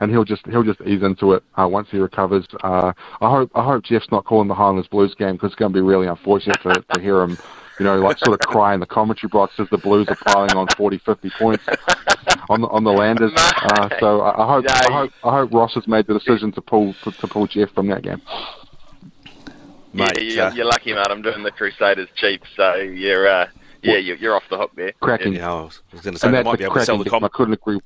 and 0.00 0.10
he'll 0.10 0.24
just 0.24 0.46
he'll 0.46 0.62
just 0.62 0.80
ease 0.82 1.02
into 1.02 1.32
it 1.32 1.42
uh, 1.56 1.66
once 1.66 1.88
he 1.90 1.98
recovers. 1.98 2.46
Uh, 2.62 2.92
I 3.20 3.30
hope 3.30 3.50
I 3.54 3.64
hope 3.64 3.84
Jeff's 3.84 4.10
not 4.10 4.24
calling 4.24 4.48
the 4.48 4.54
Highlanders 4.54 4.86
Blues 4.88 5.14
game 5.14 5.34
because 5.34 5.48
it's 5.48 5.58
going 5.58 5.72
to 5.72 5.76
be 5.76 5.82
really 5.82 6.06
unfortunate 6.06 6.60
to, 6.62 6.84
to 6.94 7.00
hear 7.00 7.20
him, 7.20 7.36
you 7.78 7.84
know, 7.84 7.98
like 7.98 8.18
sort 8.18 8.40
of 8.40 8.46
cry 8.46 8.74
in 8.74 8.80
the 8.80 8.86
commentary 8.86 9.28
box 9.28 9.54
as 9.58 9.68
the 9.70 9.78
Blues 9.78 10.08
are 10.08 10.16
piling 10.16 10.56
on 10.56 10.66
40, 10.76 10.98
50 10.98 11.30
points 11.38 11.64
on 12.48 12.60
the 12.60 12.68
on 12.68 12.84
the 12.84 12.92
Landers. 12.92 13.32
Uh, 13.36 13.88
so 14.00 14.20
I, 14.20 14.42
I 14.42 14.46
hope 14.46 14.64
I 14.68 14.92
hope 14.92 15.12
I 15.24 15.30
hope 15.30 15.52
Ross 15.52 15.74
has 15.74 15.86
made 15.86 16.06
the 16.06 16.14
decision 16.14 16.52
to 16.52 16.60
pull 16.60 16.94
to, 17.04 17.12
to 17.12 17.28
pull 17.28 17.46
Jeff 17.46 17.70
from 17.70 17.88
that 17.88 18.02
game. 18.02 18.20
Mate, 19.92 20.12
yeah, 20.16 20.22
you're, 20.22 20.44
uh, 20.44 20.54
you're, 20.54 20.64
lucky, 20.66 20.92
mate. 20.92 21.06
I'm 21.08 21.22
doing 21.22 21.42
the 21.42 21.50
Crusaders 21.50 22.08
Chiefs, 22.14 22.48
so 22.56 22.74
you're 22.74 23.26
uh, 23.26 23.48
yeah, 23.82 23.96
you're, 23.96 24.16
you're 24.16 24.36
off 24.36 24.42
the 24.50 24.58
hook 24.58 24.72
there. 24.76 24.92
Cracking. 25.00 25.34
Yeah, 25.34 25.52
I 25.52 25.62
was, 25.62 25.80
was 25.92 26.02
going 26.02 26.14
to 26.14 26.20
say 26.20 26.30
they 26.30 26.42
might 26.42 26.58
be 26.58 26.64
able 26.64 26.74
to 26.74 26.84
sell 26.84 26.98
the 26.98 27.10
I 27.10 27.28
couldn't 27.28 27.54
agree 27.54 27.80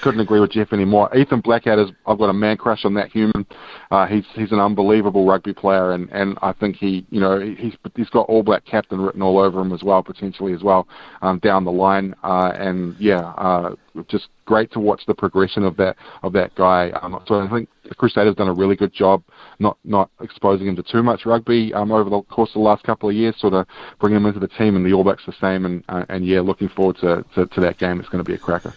couldn't 0.00 0.20
agree 0.20 0.40
with 0.40 0.52
Jeff 0.52 0.72
anymore. 0.72 1.14
Ethan 1.16 1.40
Blackadder, 1.40 1.86
I've 2.06 2.18
got 2.18 2.28
a 2.28 2.32
man 2.32 2.56
crush 2.56 2.84
on 2.84 2.94
that 2.94 3.10
human. 3.10 3.46
Uh, 3.90 4.06
he's 4.06 4.24
he's 4.34 4.52
an 4.52 4.60
unbelievable 4.60 5.26
rugby 5.26 5.52
player, 5.52 5.92
and, 5.92 6.10
and 6.10 6.38
I 6.42 6.52
think 6.52 6.76
he 6.76 7.06
you 7.10 7.20
know 7.20 7.40
he's 7.40 7.74
he's 7.94 8.10
got 8.10 8.28
All 8.28 8.42
Black 8.42 8.64
captain 8.64 9.00
written 9.00 9.22
all 9.22 9.38
over 9.38 9.60
him 9.60 9.72
as 9.72 9.82
well, 9.82 10.02
potentially 10.02 10.52
as 10.52 10.62
well 10.62 10.86
um, 11.22 11.38
down 11.38 11.64
the 11.64 11.72
line. 11.72 12.14
Uh, 12.22 12.52
and 12.56 12.96
yeah, 12.98 13.20
uh, 13.36 13.74
just 14.08 14.28
great 14.44 14.70
to 14.72 14.80
watch 14.80 15.02
the 15.06 15.14
progression 15.14 15.64
of 15.64 15.76
that 15.76 15.96
of 16.22 16.32
that 16.32 16.54
guy. 16.54 16.90
Um, 17.02 17.22
so 17.26 17.40
I 17.40 17.48
think 17.48 17.68
the 17.88 17.94
Crusaders 17.94 18.34
done 18.34 18.48
a 18.48 18.54
really 18.54 18.76
good 18.76 18.92
job 18.92 19.22
not 19.58 19.78
not 19.84 20.10
exposing 20.20 20.66
him 20.66 20.76
to 20.76 20.82
too 20.82 21.02
much 21.02 21.26
rugby 21.26 21.72
um, 21.74 21.92
over 21.92 22.10
the 22.10 22.22
course 22.22 22.50
of 22.50 22.54
the 22.54 22.60
last 22.60 22.82
couple 22.84 23.08
of 23.08 23.14
years, 23.14 23.34
sort 23.38 23.54
of 23.54 23.66
bringing 24.00 24.18
him 24.18 24.26
into 24.26 24.40
the 24.40 24.48
team, 24.48 24.76
and 24.76 24.84
the 24.84 24.92
All 24.92 25.04
Blacks 25.04 25.24
the 25.26 25.34
same. 25.40 25.64
And 25.64 25.84
uh, 25.88 26.04
and 26.08 26.26
yeah, 26.26 26.40
looking 26.40 26.68
forward 26.68 26.96
to, 27.00 27.24
to, 27.34 27.46
to 27.46 27.60
that 27.60 27.78
game. 27.78 28.00
It's 28.00 28.08
going 28.08 28.22
to 28.24 28.28
be 28.28 28.34
a 28.34 28.38
cracker. 28.38 28.74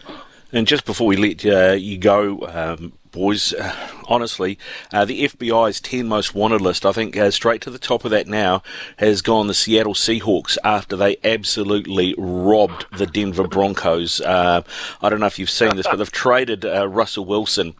And 0.52 0.68
just 0.68 0.86
before 0.86 1.08
we 1.08 1.16
let 1.16 1.46
uh, 1.46 1.74
you 1.74 1.98
go, 1.98 2.40
um, 2.48 2.94
boys, 3.12 3.54
uh, 3.54 3.76
honestly, 4.08 4.58
uh, 4.92 5.06
the 5.06 5.28
FBI's 5.28 5.80
10 5.80 6.08
most 6.08 6.34
wanted 6.34 6.62
list, 6.62 6.86
I 6.86 6.92
think 6.92 7.16
uh, 7.16 7.32
straight 7.32 7.62
to 7.62 7.70
the 7.70 7.80
top 7.80 8.06
of 8.06 8.12
that 8.12 8.28
now 8.28 8.64
has 8.98 9.22
gone 9.22 9.48
the 9.48 9.54
Seattle 9.54 9.94
Seahawks 9.94 10.58
after 10.64 10.96
they 10.96 11.18
absolutely 11.24 12.16
robbed 12.18 12.86
the 12.98 13.06
Denver 13.06 13.48
Broncos. 13.48 14.22
Uh, 14.22 14.64
I 15.02 15.10
don't 15.10 15.20
know 15.20 15.28
if 15.28 15.38
you've 15.38 15.50
seen 15.50 15.76
this, 15.76 15.88
but 15.88 15.98
they've 15.98 16.12
traded 16.12 16.66
uh, 16.66 16.88
Russell 16.88 17.26
Wilson 17.26 17.76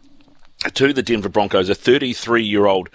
to 0.60 0.92
the 0.92 1.02
Denver 1.02 1.28
Broncos, 1.28 1.68
a 1.68 1.74
33 1.74 2.42
year 2.42 2.66
old 2.66 2.90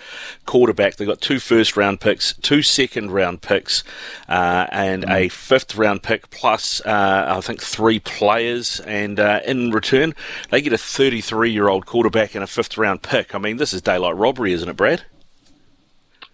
quarterback. 0.46 0.96
They've 0.96 1.08
got 1.08 1.22
two 1.22 1.40
first 1.40 1.76
round 1.76 2.00
picks, 2.00 2.34
two 2.34 2.62
second 2.62 3.12
round 3.12 3.42
picks, 3.42 3.84
uh, 4.30 4.68
and 4.72 5.04
mm. 5.04 5.12
a 5.12 5.30
fifth 5.30 5.76
round 5.76 6.04
pick, 6.04 6.30
plus 6.30 6.82
uh, 6.86 7.26
I 7.28 7.42
think 7.42 7.62
three 7.62 8.00
players. 8.00 8.80
And 8.82 9.20
uh, 9.20 9.42
in 9.46 9.72
return, 9.72 10.14
they 10.52 10.62
get 10.62 10.74
a 10.74 10.78
33 10.78 11.52
year 11.52 11.68
old 11.68 11.86
quarterback 11.86 12.36
and 12.36 12.44
a 12.44 12.48
fifth 12.48 12.78
round 12.78 13.02
pick. 13.02 13.34
I 13.34 13.40
mean, 13.40 13.58
this 13.58 13.74
is 13.74 13.82
daylight 13.82 14.16
robbery, 14.16 14.54
isn't 14.54 14.70
it, 14.70 14.78
Brad? 14.78 15.04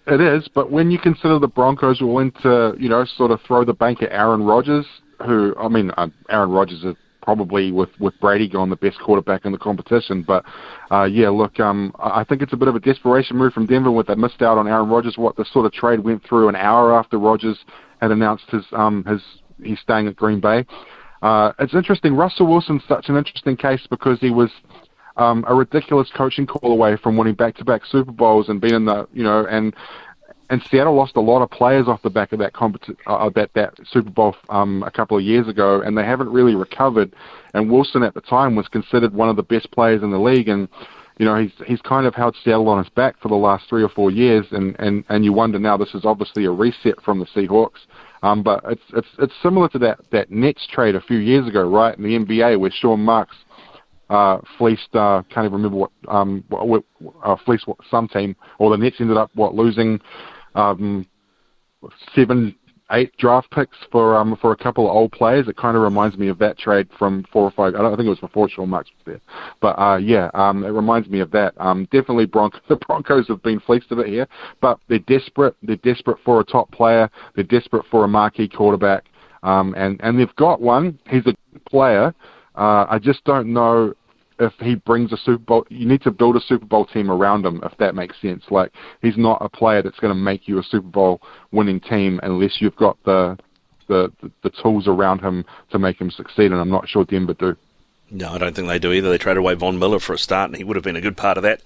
It 0.07 0.19
is, 0.19 0.47
but 0.47 0.71
when 0.71 0.89
you 0.89 0.97
consider 0.97 1.37
the 1.37 1.47
Broncos 1.47 2.01
were 2.01 2.07
willing 2.07 2.31
to, 2.41 2.75
you 2.77 2.89
know, 2.89 3.05
sort 3.05 3.29
of 3.29 3.39
throw 3.41 3.63
the 3.63 3.73
bank 3.73 4.01
at 4.01 4.11
Aaron 4.11 4.43
Rodgers, 4.43 4.85
who, 5.25 5.55
I 5.59 5.67
mean, 5.67 5.91
uh, 5.95 6.07
Aaron 6.29 6.49
Rodgers 6.49 6.83
is 6.83 6.95
probably 7.21 7.71
with 7.71 7.89
with 7.99 8.13
Brady 8.19 8.47
going 8.47 8.69
the 8.69 8.75
best 8.75 8.99
quarterback 8.99 9.45
in 9.45 9.51
the 9.51 9.57
competition. 9.57 10.23
But 10.23 10.45
uh, 10.91 11.03
yeah, 11.03 11.29
look, 11.29 11.59
um, 11.59 11.93
I 11.99 12.23
think 12.23 12.41
it's 12.41 12.53
a 12.53 12.57
bit 12.57 12.67
of 12.67 12.75
a 12.75 12.79
desperation 12.79 13.37
move 13.37 13.53
from 13.53 13.65
Denver 13.65 13.91
with 13.91 14.07
they 14.07 14.15
missed 14.15 14.41
out 14.41 14.57
on 14.57 14.67
Aaron 14.67 14.89
Rodgers. 14.89 15.17
What 15.17 15.35
the 15.35 15.45
sort 15.51 15.65
of 15.65 15.73
trade 15.73 15.99
went 15.99 16.23
through 16.27 16.49
an 16.49 16.55
hour 16.55 16.93
after 16.93 17.17
Rodgers 17.17 17.57
had 18.01 18.11
announced 18.11 18.45
his 18.49 18.65
um 18.73 19.03
his 19.05 19.21
he's 19.63 19.79
staying 19.79 20.07
at 20.07 20.15
Green 20.15 20.39
Bay. 20.39 20.65
Uh, 21.21 21.51
it's 21.59 21.75
interesting. 21.75 22.15
Russell 22.15 22.47
Wilson's 22.47 22.81
such 22.87 23.09
an 23.09 23.15
interesting 23.15 23.55
case 23.55 23.85
because 23.89 24.19
he 24.19 24.31
was 24.31 24.49
um, 25.17 25.45
a 25.47 25.53
ridiculous 25.53 26.09
coaching 26.15 26.47
call 26.47 26.71
away 26.71 26.97
from 26.97 27.17
winning 27.17 27.35
back-to-back 27.35 27.85
Super 27.85 28.11
Bowls 28.11 28.49
and 28.49 28.59
being 28.59 28.73
in 28.73 28.85
the 28.85 29.07
you 29.13 29.23
know 29.23 29.45
and 29.45 29.75
and 30.51 30.61
Seattle 30.69 30.93
lost 30.93 31.15
a 31.15 31.21
lot 31.21 31.41
of 31.41 31.49
players 31.49 31.87
off 31.87 32.01
the 32.01 32.09
back 32.09 32.33
of 32.33 32.39
that 32.39 32.51
competi- 32.51 32.97
uh, 33.07 33.29
that 33.35 33.51
that 33.55 33.73
Super 33.89 34.09
Bowl 34.09 34.35
um, 34.49 34.83
a 34.83 34.91
couple 34.91 35.17
of 35.17 35.23
years 35.23 35.47
ago, 35.47 35.81
and 35.81 35.97
they 35.97 36.03
haven't 36.03 36.29
really 36.29 36.55
recovered. 36.55 37.13
And 37.53 37.71
Wilson 37.71 38.03
at 38.03 38.13
the 38.13 38.21
time 38.21 38.57
was 38.57 38.67
considered 38.67 39.13
one 39.13 39.29
of 39.29 39.37
the 39.37 39.43
best 39.43 39.71
players 39.71 40.03
in 40.03 40.11
the 40.11 40.19
league, 40.19 40.49
and 40.49 40.67
you 41.17 41.25
know 41.25 41.41
he's 41.41 41.53
he's 41.65 41.81
kind 41.81 42.05
of 42.05 42.13
held 42.13 42.35
Seattle 42.43 42.67
on 42.67 42.83
his 42.83 42.91
back 42.93 43.15
for 43.21 43.29
the 43.29 43.35
last 43.35 43.69
three 43.69 43.81
or 43.81 43.87
four 43.87 44.11
years, 44.11 44.45
and 44.51 44.75
and 44.77 45.05
and 45.07 45.23
you 45.23 45.31
wonder 45.31 45.57
now 45.57 45.77
this 45.77 45.95
is 45.95 46.03
obviously 46.03 46.43
a 46.43 46.51
reset 46.51 47.01
from 47.01 47.19
the 47.19 47.25
Seahawks. 47.27 47.79
Um, 48.21 48.43
but 48.43 48.61
it's 48.67 48.83
it's 48.93 49.07
it's 49.19 49.33
similar 49.41 49.69
to 49.69 49.79
that 49.79 49.99
that 50.11 50.31
Nets 50.31 50.67
trade 50.69 50.95
a 50.95 51.01
few 51.01 51.17
years 51.17 51.47
ago, 51.47 51.63
right 51.63 51.97
in 51.97 52.03
the 52.03 52.19
NBA, 52.19 52.59
where 52.59 52.71
Sean 52.71 52.99
Marks 52.99 53.37
uh, 54.09 54.39
fleeced 54.57 54.93
uh, 54.95 55.23
can't 55.33 55.45
even 55.45 55.53
remember 55.53 55.77
what 55.77 55.91
um 56.09 56.43
what, 56.49 56.83
uh, 57.23 57.37
fleeced 57.45 57.65
some 57.89 58.09
team, 58.09 58.35
or 58.59 58.69
the 58.69 58.77
Nets 58.77 58.97
ended 58.99 59.15
up 59.15 59.31
what 59.33 59.55
losing 59.55 59.97
um, 60.55 61.05
seven, 62.15 62.55
eight 62.91 63.15
draft 63.17 63.49
picks 63.51 63.77
for 63.91 64.15
um, 64.15 64.37
for 64.41 64.51
a 64.51 64.55
couple 64.55 64.89
of 64.89 64.95
old 64.95 65.11
players. 65.11 65.47
It 65.47 65.57
kind 65.57 65.75
of 65.75 65.83
reminds 65.83 66.17
me 66.17 66.27
of 66.27 66.37
that 66.39 66.57
trade 66.57 66.89
from 66.97 67.25
four 67.31 67.43
or 67.43 67.51
five. 67.51 67.75
I 67.75 67.79
don't 67.79 67.93
I 67.93 67.95
think 67.95 68.07
it 68.07 68.09
was 68.09 68.19
before 68.19 68.49
Sean 68.49 68.69
Marks 68.69 68.89
was 68.89 69.03
there, 69.05 69.21
but 69.61 69.79
uh, 69.79 69.97
yeah, 69.97 70.29
um, 70.33 70.63
it 70.63 70.69
reminds 70.69 71.09
me 71.09 71.19
of 71.19 71.31
that. 71.31 71.53
Um, 71.57 71.85
definitely, 71.85 72.25
Bronco, 72.25 72.59
the 72.69 72.75
Broncos 72.75 73.27
have 73.27 73.41
been 73.43 73.59
fleeced 73.59 73.91
a 73.91 73.95
bit 73.95 74.07
here, 74.07 74.27
but 74.61 74.79
they're 74.87 74.99
desperate. 74.99 75.55
They're 75.63 75.77
desperate 75.77 76.17
for 76.23 76.39
a 76.39 76.43
top 76.43 76.71
player. 76.71 77.09
They're 77.35 77.43
desperate 77.43 77.85
for 77.89 78.03
a 78.03 78.07
marquee 78.07 78.47
quarterback, 78.47 79.05
um, 79.43 79.73
and 79.77 79.99
and 80.03 80.19
they've 80.19 80.35
got 80.35 80.61
one. 80.61 80.99
He's 81.09 81.25
a 81.25 81.35
player. 81.69 82.13
Uh, 82.55 82.85
I 82.89 82.99
just 82.99 83.23
don't 83.23 83.53
know 83.53 83.93
if 84.41 84.53
he 84.59 84.75
brings 84.75 85.13
a 85.13 85.17
Super 85.17 85.37
Bowl, 85.43 85.65
you 85.69 85.85
need 85.87 86.01
to 86.01 86.11
build 86.11 86.35
a 86.35 86.41
Super 86.41 86.65
Bowl 86.65 86.85
team 86.85 87.09
around 87.11 87.45
him, 87.45 87.61
if 87.63 87.77
that 87.77 87.95
makes 87.95 88.19
sense. 88.21 88.43
Like 88.49 88.71
he's 89.01 89.17
not 89.17 89.37
a 89.41 89.47
player 89.49 89.81
that's 89.81 89.99
going 89.99 90.13
to 90.13 90.19
make 90.19 90.47
you 90.47 90.59
a 90.59 90.63
Super 90.63 90.87
Bowl 90.87 91.21
winning 91.51 91.79
team 91.79 92.19
unless 92.23 92.59
you've 92.59 92.75
got 92.75 92.97
the, 93.05 93.37
the 93.87 94.11
the 94.21 94.31
the 94.43 94.49
tools 94.61 94.87
around 94.87 95.21
him 95.21 95.45
to 95.71 95.79
make 95.79 96.01
him 96.01 96.11
succeed. 96.11 96.51
And 96.51 96.59
I'm 96.59 96.69
not 96.69 96.89
sure 96.89 97.05
Denver 97.05 97.33
do. 97.35 97.55
No, 98.13 98.33
I 98.33 98.37
don't 98.39 98.53
think 98.53 98.67
they 98.67 98.77
do 98.77 98.91
either. 98.91 99.09
They 99.09 99.17
traded 99.17 99.37
away 99.37 99.53
Von 99.53 99.79
Miller 99.79 99.99
for 99.99 100.11
a 100.13 100.17
start, 100.17 100.49
and 100.49 100.57
he 100.57 100.65
would 100.65 100.75
have 100.75 100.83
been 100.83 100.97
a 100.97 101.01
good 101.01 101.15
part 101.15 101.37
of 101.37 101.43
that. 101.43 101.61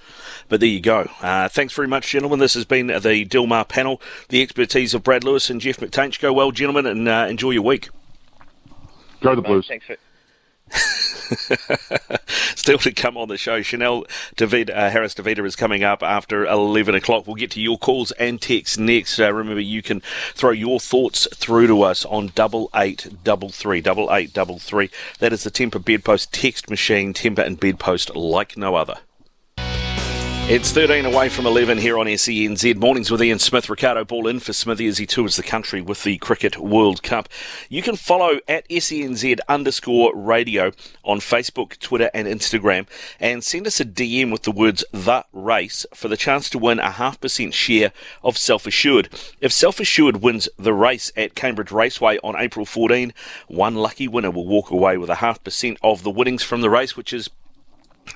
But 0.47 0.59
there 0.59 0.69
you 0.69 0.79
go. 0.79 1.09
Uh, 1.19 1.49
thanks 1.49 1.73
very 1.73 1.87
much, 1.87 2.07
gentlemen. 2.11 2.37
This 2.37 2.53
has 2.53 2.65
been 2.65 2.85
the 2.85 3.25
Dilmah 3.25 3.67
panel, 3.67 3.99
the 4.29 4.43
expertise 4.43 4.93
of 4.93 5.01
Brad 5.01 5.23
Lewis 5.23 5.49
and 5.49 5.59
Jeff 5.59 5.77
McTainch. 5.77 6.19
Go 6.21 6.31
well, 6.33 6.51
gentlemen, 6.51 6.85
and 6.85 7.07
uh, 7.09 7.25
enjoy 7.27 7.49
your 7.49 7.63
week. 7.63 7.89
Go 9.23 9.33
the 9.35 9.41
Blues. 9.41 9.65
Thanks 9.67 9.87
for- 9.87 9.97
Still 12.55 12.77
to 12.79 12.91
come 12.91 13.17
on 13.17 13.27
the 13.27 13.37
show, 13.37 13.61
Chanel 13.61 14.05
David, 14.35 14.69
uh, 14.69 14.89
Harris 14.89 15.13
Tavita 15.13 15.45
is 15.45 15.55
coming 15.55 15.83
up 15.83 16.01
after 16.03 16.45
11 16.45 16.95
o'clock. 16.95 17.27
We'll 17.27 17.35
get 17.35 17.51
to 17.51 17.61
your 17.61 17.77
calls 17.77 18.11
and 18.13 18.41
texts 18.41 18.77
next. 18.77 19.19
Uh, 19.19 19.31
remember, 19.33 19.61
you 19.61 19.81
can 19.81 20.01
throw 20.33 20.51
your 20.51 20.79
thoughts 20.79 21.27
through 21.33 21.67
to 21.67 21.81
us 21.83 22.05
on 22.05 22.31
double 22.35 22.69
eight 22.75 23.07
double 23.23 23.49
three 23.49 23.81
double 23.81 24.13
eight 24.13 24.33
double 24.33 24.59
three. 24.59 24.89
That 25.19 25.33
is 25.33 25.43
the 25.43 25.51
Tempur 25.51 25.83
Bedpost 25.83 26.31
text 26.33 26.69
machine, 26.69 27.13
Tempur 27.13 27.45
and 27.45 27.59
Bedpost 27.59 28.15
like 28.15 28.57
no 28.57 28.75
other. 28.75 28.99
It's 30.47 30.71
13 30.71 31.07
away 31.07 31.29
from 31.29 31.47
11 31.47 31.79
here 31.79 31.97
on 31.97 32.05
SENZ. 32.05 32.75
Mornings 32.75 33.09
with 33.09 33.23
Ian 33.23 33.39
Smith. 33.39 33.67
Ricardo 33.67 34.05
Ball 34.05 34.27
in 34.27 34.39
for 34.39 34.53
Smithy 34.53 34.85
as 34.85 34.99
he 34.99 35.07
tours 35.07 35.37
the 35.37 35.41
country 35.41 35.81
with 35.81 36.03
the 36.03 36.19
Cricket 36.19 36.59
World 36.59 37.01
Cup. 37.01 37.27
You 37.67 37.81
can 37.81 37.95
follow 37.95 38.37
at 38.47 38.69
SENZ 38.69 39.39
underscore 39.49 40.15
radio 40.15 40.71
on 41.03 41.17
Facebook, 41.17 41.79
Twitter, 41.79 42.11
and 42.13 42.27
Instagram 42.27 42.85
and 43.19 43.43
send 43.43 43.65
us 43.65 43.79
a 43.79 43.85
DM 43.85 44.31
with 44.31 44.43
the 44.43 44.51
words 44.51 44.85
The 44.91 45.25
Race 45.33 45.87
for 45.95 46.09
the 46.09 46.15
chance 46.15 46.47
to 46.51 46.59
win 46.59 46.77
a 46.77 46.91
half 46.91 47.19
percent 47.19 47.55
share 47.55 47.91
of 48.21 48.37
Self 48.37 48.67
Assured. 48.67 49.09
If 49.41 49.51
Self 49.51 49.79
Assured 49.79 50.17
wins 50.17 50.47
the 50.59 50.75
race 50.75 51.11
at 51.17 51.33
Cambridge 51.33 51.71
Raceway 51.71 52.19
on 52.23 52.35
April 52.37 52.67
14, 52.67 53.15
one 53.47 53.73
lucky 53.73 54.07
winner 54.07 54.29
will 54.29 54.45
walk 54.45 54.69
away 54.69 54.95
with 54.99 55.09
a 55.09 55.15
half 55.15 55.43
percent 55.43 55.79
of 55.81 56.03
the 56.03 56.11
winnings 56.11 56.43
from 56.43 56.61
the 56.61 56.69
race, 56.69 56.95
which 56.95 57.13
is 57.13 57.31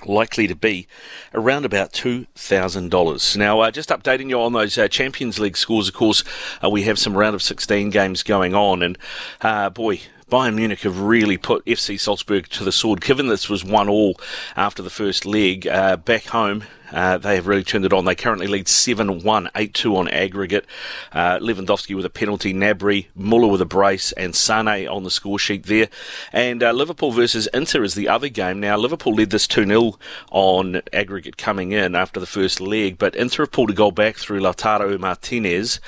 likely 0.06 0.48
to 0.48 0.56
be 0.56 0.88
around 1.34 1.66
about 1.66 1.92
$2,000. 1.94 3.38
Now, 3.38 3.60
uh, 3.60 3.72
just 3.72 3.90
updating 3.90 4.30
you 4.30 4.40
on 4.40 4.54
those 4.54 4.78
uh, 4.78 4.88
Champions 4.88 5.40
League 5.40 5.58
scores, 5.58 5.88
of 5.88 5.94
course, 5.94 6.24
uh, 6.64 6.70
we 6.70 6.84
have 6.84 7.00
some 7.00 7.18
round 7.18 7.36
of 7.36 7.42
16 7.42 7.90
games 7.90 8.24
going 8.24 8.54
on, 8.54 8.82
and 8.82 8.98
uh, 9.42 9.70
boy, 9.70 10.02
Bayern 10.30 10.56
Munich 10.56 10.82
have 10.82 11.00
really 11.00 11.38
put 11.38 11.66
FC 11.66 12.00
Salzburg 12.00 12.48
to 12.50 12.64
the 12.64 12.72
sword. 12.72 13.02
Given 13.02 13.28
this 13.28 13.50
was 13.50 13.66
one 13.66 13.90
all 13.90 14.20
after 14.56 14.84
the 14.84 14.92
first 14.92 15.26
leg, 15.26 15.68
uh, 15.68 15.98
back 15.98 16.26
home 16.26 16.64
Uh, 16.92 17.18
they 17.18 17.36
have 17.36 17.48
really 17.48 17.64
turned 17.64 17.86
it 17.86 17.94
on. 17.94 18.06
They 18.06 18.16
currently 18.16 18.48
lead 18.48 18.68
7 18.68 19.24
1, 19.24 19.50
8 19.56 19.74
2 19.74 19.96
on 19.96 20.08
aggregate. 20.10 20.66
Uh, 21.12 21.40
Lewandowski 21.40 21.96
with 21.96 22.06
a 22.06 22.10
penalty, 22.10 22.54
Gnabry, 22.54 23.08
Muller 23.16 23.48
with 23.48 23.62
a 23.62 23.66
brace, 23.66 24.12
and 24.14 24.36
Sane 24.36 24.88
on 24.88 25.04
the 25.04 25.12
score 25.12 25.40
sheet 25.40 25.66
there. 25.66 25.90
And 26.32 26.64
uh, 26.64 26.72
Liverpool 26.72 27.12
versus 27.12 27.48
Inter 27.54 27.84
is 27.84 27.96
the 27.96 28.08
other 28.08 28.30
game. 28.30 28.60
Now, 28.60 28.78
Liverpool 28.78 29.14
led 29.14 29.30
this 29.30 29.48
2 29.48 29.66
0 29.66 29.94
on 30.32 30.82
aggregate 30.94 31.38
coming 31.38 31.72
in 31.72 31.96
after 31.96 32.20
the 32.20 32.26
first 32.26 32.60
leg, 32.62 32.98
but 32.98 33.16
Inter 33.16 33.44
have 33.44 33.52
pulled 33.52 33.70
a 33.70 33.74
goal 33.74 33.92
back 33.92 34.18
through 34.18 34.40
Lautaro 34.40 35.00
Martinez 35.00 35.80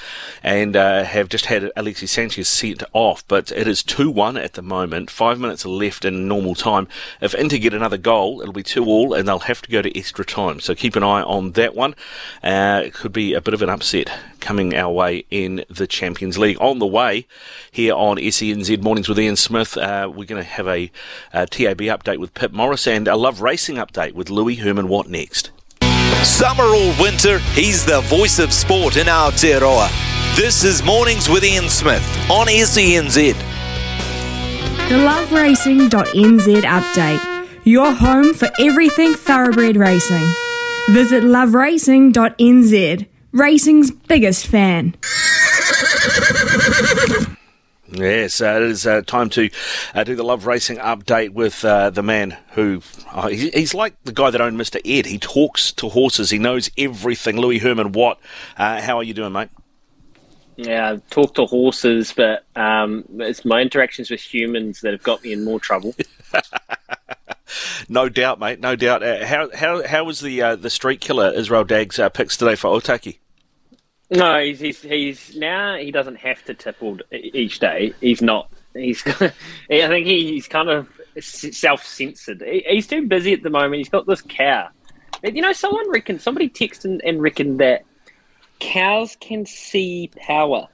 and 0.43 0.75
uh, 0.75 1.03
have 1.03 1.29
just 1.29 1.45
had 1.47 1.71
Alexis 1.75 2.11
Sanchez 2.11 2.47
sent 2.47 2.83
off. 2.93 3.27
But 3.27 3.51
it 3.51 3.67
is 3.67 3.83
2 3.83 4.09
1 4.11 4.37
at 4.37 4.53
the 4.53 4.61
moment. 4.61 5.09
Five 5.09 5.39
minutes 5.39 5.65
left 5.65 6.05
in 6.05 6.27
normal 6.27 6.55
time. 6.55 6.87
If 7.21 7.33
Inter 7.35 7.57
get 7.57 7.73
another 7.73 7.97
goal, 7.97 8.41
it'll 8.41 8.53
be 8.53 8.63
2 8.63 8.85
all, 8.85 9.13
and 9.13 9.27
they'll 9.27 9.39
have 9.39 9.61
to 9.63 9.71
go 9.71 9.81
to 9.81 9.97
extra 9.97 10.25
time. 10.25 10.59
So 10.59 10.75
keep 10.75 10.90
an 10.95 11.03
eye 11.03 11.21
on 11.21 11.51
that 11.51 11.75
one. 11.75 11.95
Uh, 12.43 12.81
it 12.85 12.93
could 12.93 13.13
be 13.13 13.33
a 13.33 13.41
bit 13.41 13.53
of 13.53 13.61
an 13.61 13.69
upset 13.69 14.11
coming 14.39 14.75
our 14.75 14.91
way 14.91 15.25
in 15.29 15.63
the 15.69 15.87
Champions 15.87 16.37
League. 16.37 16.57
On 16.59 16.79
the 16.79 16.87
way 16.87 17.27
here 17.71 17.93
on 17.93 18.17
SENZ 18.17 18.81
Mornings 18.81 19.07
with 19.07 19.19
Ian 19.19 19.35
Smith, 19.35 19.77
uh, 19.77 20.11
we're 20.13 20.25
going 20.25 20.41
to 20.41 20.49
have 20.49 20.67
a, 20.67 20.91
a 21.33 21.45
TAB 21.47 21.79
update 21.81 22.17
with 22.17 22.33
Pip 22.33 22.51
Morris 22.51 22.87
and 22.87 23.07
a 23.07 23.15
Love 23.15 23.41
Racing 23.41 23.75
update 23.75 24.13
with 24.13 24.29
Louis 24.29 24.55
Herman 24.55 24.87
Watt 24.87 25.07
next. 25.07 25.51
Summer 26.23 26.63
or 26.63 26.93
winter, 26.99 27.39
he's 27.53 27.85
the 27.85 28.01
voice 28.01 28.37
of 28.37 28.53
sport 28.53 28.95
in 28.95 29.07
our 29.07 29.31
Aotearoa. 29.31 30.11
This 30.35 30.63
is 30.63 30.83
Mornings 30.83 31.27
with 31.27 31.43
Ian 31.43 31.67
Smith 31.67 32.05
on 32.29 32.47
SENZ. 32.47 33.33
The 34.87 34.97
loveracing.nz 34.97 36.61
update, 36.61 37.47
your 37.63 37.91
home 37.91 38.33
for 38.33 38.49
everything 38.59 39.13
thoroughbred 39.13 39.77
racing. 39.77 40.27
Visit 40.89 41.23
loveracing.nz, 41.23 43.07
racing's 43.31 43.91
biggest 43.91 44.47
fan. 44.47 44.95
Yes, 47.93 48.39
uh, 48.41 48.53
it 48.55 48.61
is 48.63 48.87
uh, 48.87 49.01
time 49.01 49.29
to 49.31 49.49
uh, 49.93 50.05
do 50.05 50.15
the 50.15 50.23
Love 50.23 50.45
Racing 50.45 50.77
update 50.77 51.31
with 51.31 51.65
uh, 51.65 51.89
the 51.89 52.01
man 52.01 52.37
who 52.53 52.81
uh, 53.11 53.27
he, 53.27 53.49
he's 53.49 53.73
like 53.73 54.01
the 54.05 54.13
guy 54.13 54.29
that 54.31 54.39
owned 54.39 54.57
Mr. 54.57 54.79
Ed. 54.85 55.05
He 55.05 55.19
talks 55.19 55.73
to 55.73 55.89
horses. 55.89 56.29
He 56.29 56.39
knows 56.39 56.71
everything. 56.77 57.37
Louis 57.37 57.57
Herman 57.57 57.91
Watt. 57.91 58.19
Uh, 58.57 58.81
how 58.81 58.97
are 58.97 59.03
you 59.03 59.13
doing, 59.13 59.33
mate? 59.33 59.49
Yeah, 60.55 60.91
I 60.91 61.01
talk 61.09 61.35
to 61.35 61.45
horses, 61.45 62.13
but 62.15 62.45
um, 62.55 63.03
it's 63.19 63.43
my 63.43 63.61
interactions 63.61 64.09
with 64.09 64.21
humans 64.21 64.81
that 64.81 64.93
have 64.93 65.03
got 65.03 65.21
me 65.23 65.33
in 65.33 65.43
more 65.43 65.59
trouble. 65.59 65.93
no 67.89 68.09
doubt, 68.09 68.39
mate. 68.39 68.59
No 68.59 68.75
doubt. 68.75 69.03
Uh, 69.03 69.25
how 69.25 69.49
how 69.55 69.85
how 69.85 70.03
was 70.03 70.19
the 70.19 70.41
uh, 70.41 70.55
the 70.55 70.69
street 70.69 71.01
killer 71.01 71.31
Israel 71.31 71.63
Dagg's 71.63 71.99
uh, 71.99 72.09
picks 72.09 72.37
today 72.37 72.55
for 72.55 72.69
Otaki? 72.69 73.17
No, 74.09 74.39
he's, 74.39 74.59
he's 74.59 74.81
he's 74.81 75.35
now 75.37 75.77
he 75.77 75.91
doesn't 75.91 76.17
have 76.17 76.43
to 76.45 76.53
tipple 76.53 76.99
each 77.11 77.59
day. 77.59 77.93
He's 78.01 78.21
not. 78.21 78.51
He's. 78.73 79.03
I 79.07 79.31
think 79.69 80.05
he's 80.05 80.47
kind 80.47 80.69
of 80.69 80.89
self-censored. 81.19 82.43
He's 82.67 82.87
too 82.87 83.07
busy 83.07 83.33
at 83.33 83.43
the 83.43 83.49
moment. 83.49 83.75
He's 83.75 83.89
got 83.89 84.05
this 84.07 84.21
cow. 84.21 84.69
You 85.23 85.41
know, 85.41 85.53
someone 85.53 85.89
reckoned 85.91 86.21
somebody 86.21 86.49
texted 86.49 86.99
and 87.05 87.21
reckoned 87.21 87.59
that 87.59 87.83
cows 88.59 89.17
can 89.19 89.45
see 89.45 90.09
power 90.15 90.67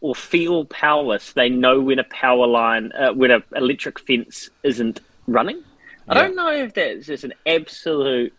or 0.00 0.14
feel 0.14 0.64
powerless. 0.64 1.32
They 1.32 1.48
know 1.48 1.80
when 1.80 1.98
a 1.98 2.04
power 2.04 2.46
line, 2.46 2.92
uh, 2.92 3.12
when 3.12 3.30
an 3.30 3.42
electric 3.54 4.00
fence 4.00 4.48
isn't 4.62 5.00
running. 5.26 5.62
I 6.10 6.14
don't 6.14 6.36
know 6.36 6.50
if 6.50 6.74
that's 6.74 7.06
just 7.06 7.24
an 7.24 7.34
absolute 7.46 8.34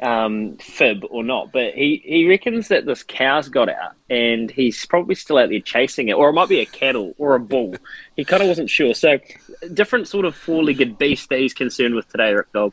um, 0.00 0.56
fib 0.58 1.04
or 1.08 1.22
not, 1.22 1.52
but 1.52 1.74
he, 1.74 2.02
he 2.04 2.28
reckons 2.28 2.68
that 2.68 2.84
this 2.84 3.02
cow's 3.02 3.48
got 3.48 3.68
out 3.68 3.92
and 4.10 4.50
he's 4.50 4.84
probably 4.86 5.14
still 5.14 5.38
out 5.38 5.48
there 5.48 5.60
chasing 5.60 6.08
it, 6.08 6.14
or 6.14 6.28
it 6.28 6.34
might 6.34 6.48
be 6.48 6.60
a 6.60 6.66
cattle 6.66 7.14
or 7.18 7.34
a 7.34 7.40
bull. 7.40 7.74
He 8.16 8.24
kind 8.24 8.42
of 8.42 8.48
wasn't 8.48 8.70
sure. 8.70 8.94
So, 8.94 9.18
different 9.72 10.08
sort 10.08 10.26
of 10.26 10.34
four 10.34 10.62
legged 10.62 10.98
beast 10.98 11.28
that 11.30 11.38
he's 11.38 11.54
concerned 11.54 11.94
with 11.94 12.08
today, 12.08 12.32
Rick 12.32 12.52
Dog. 12.52 12.72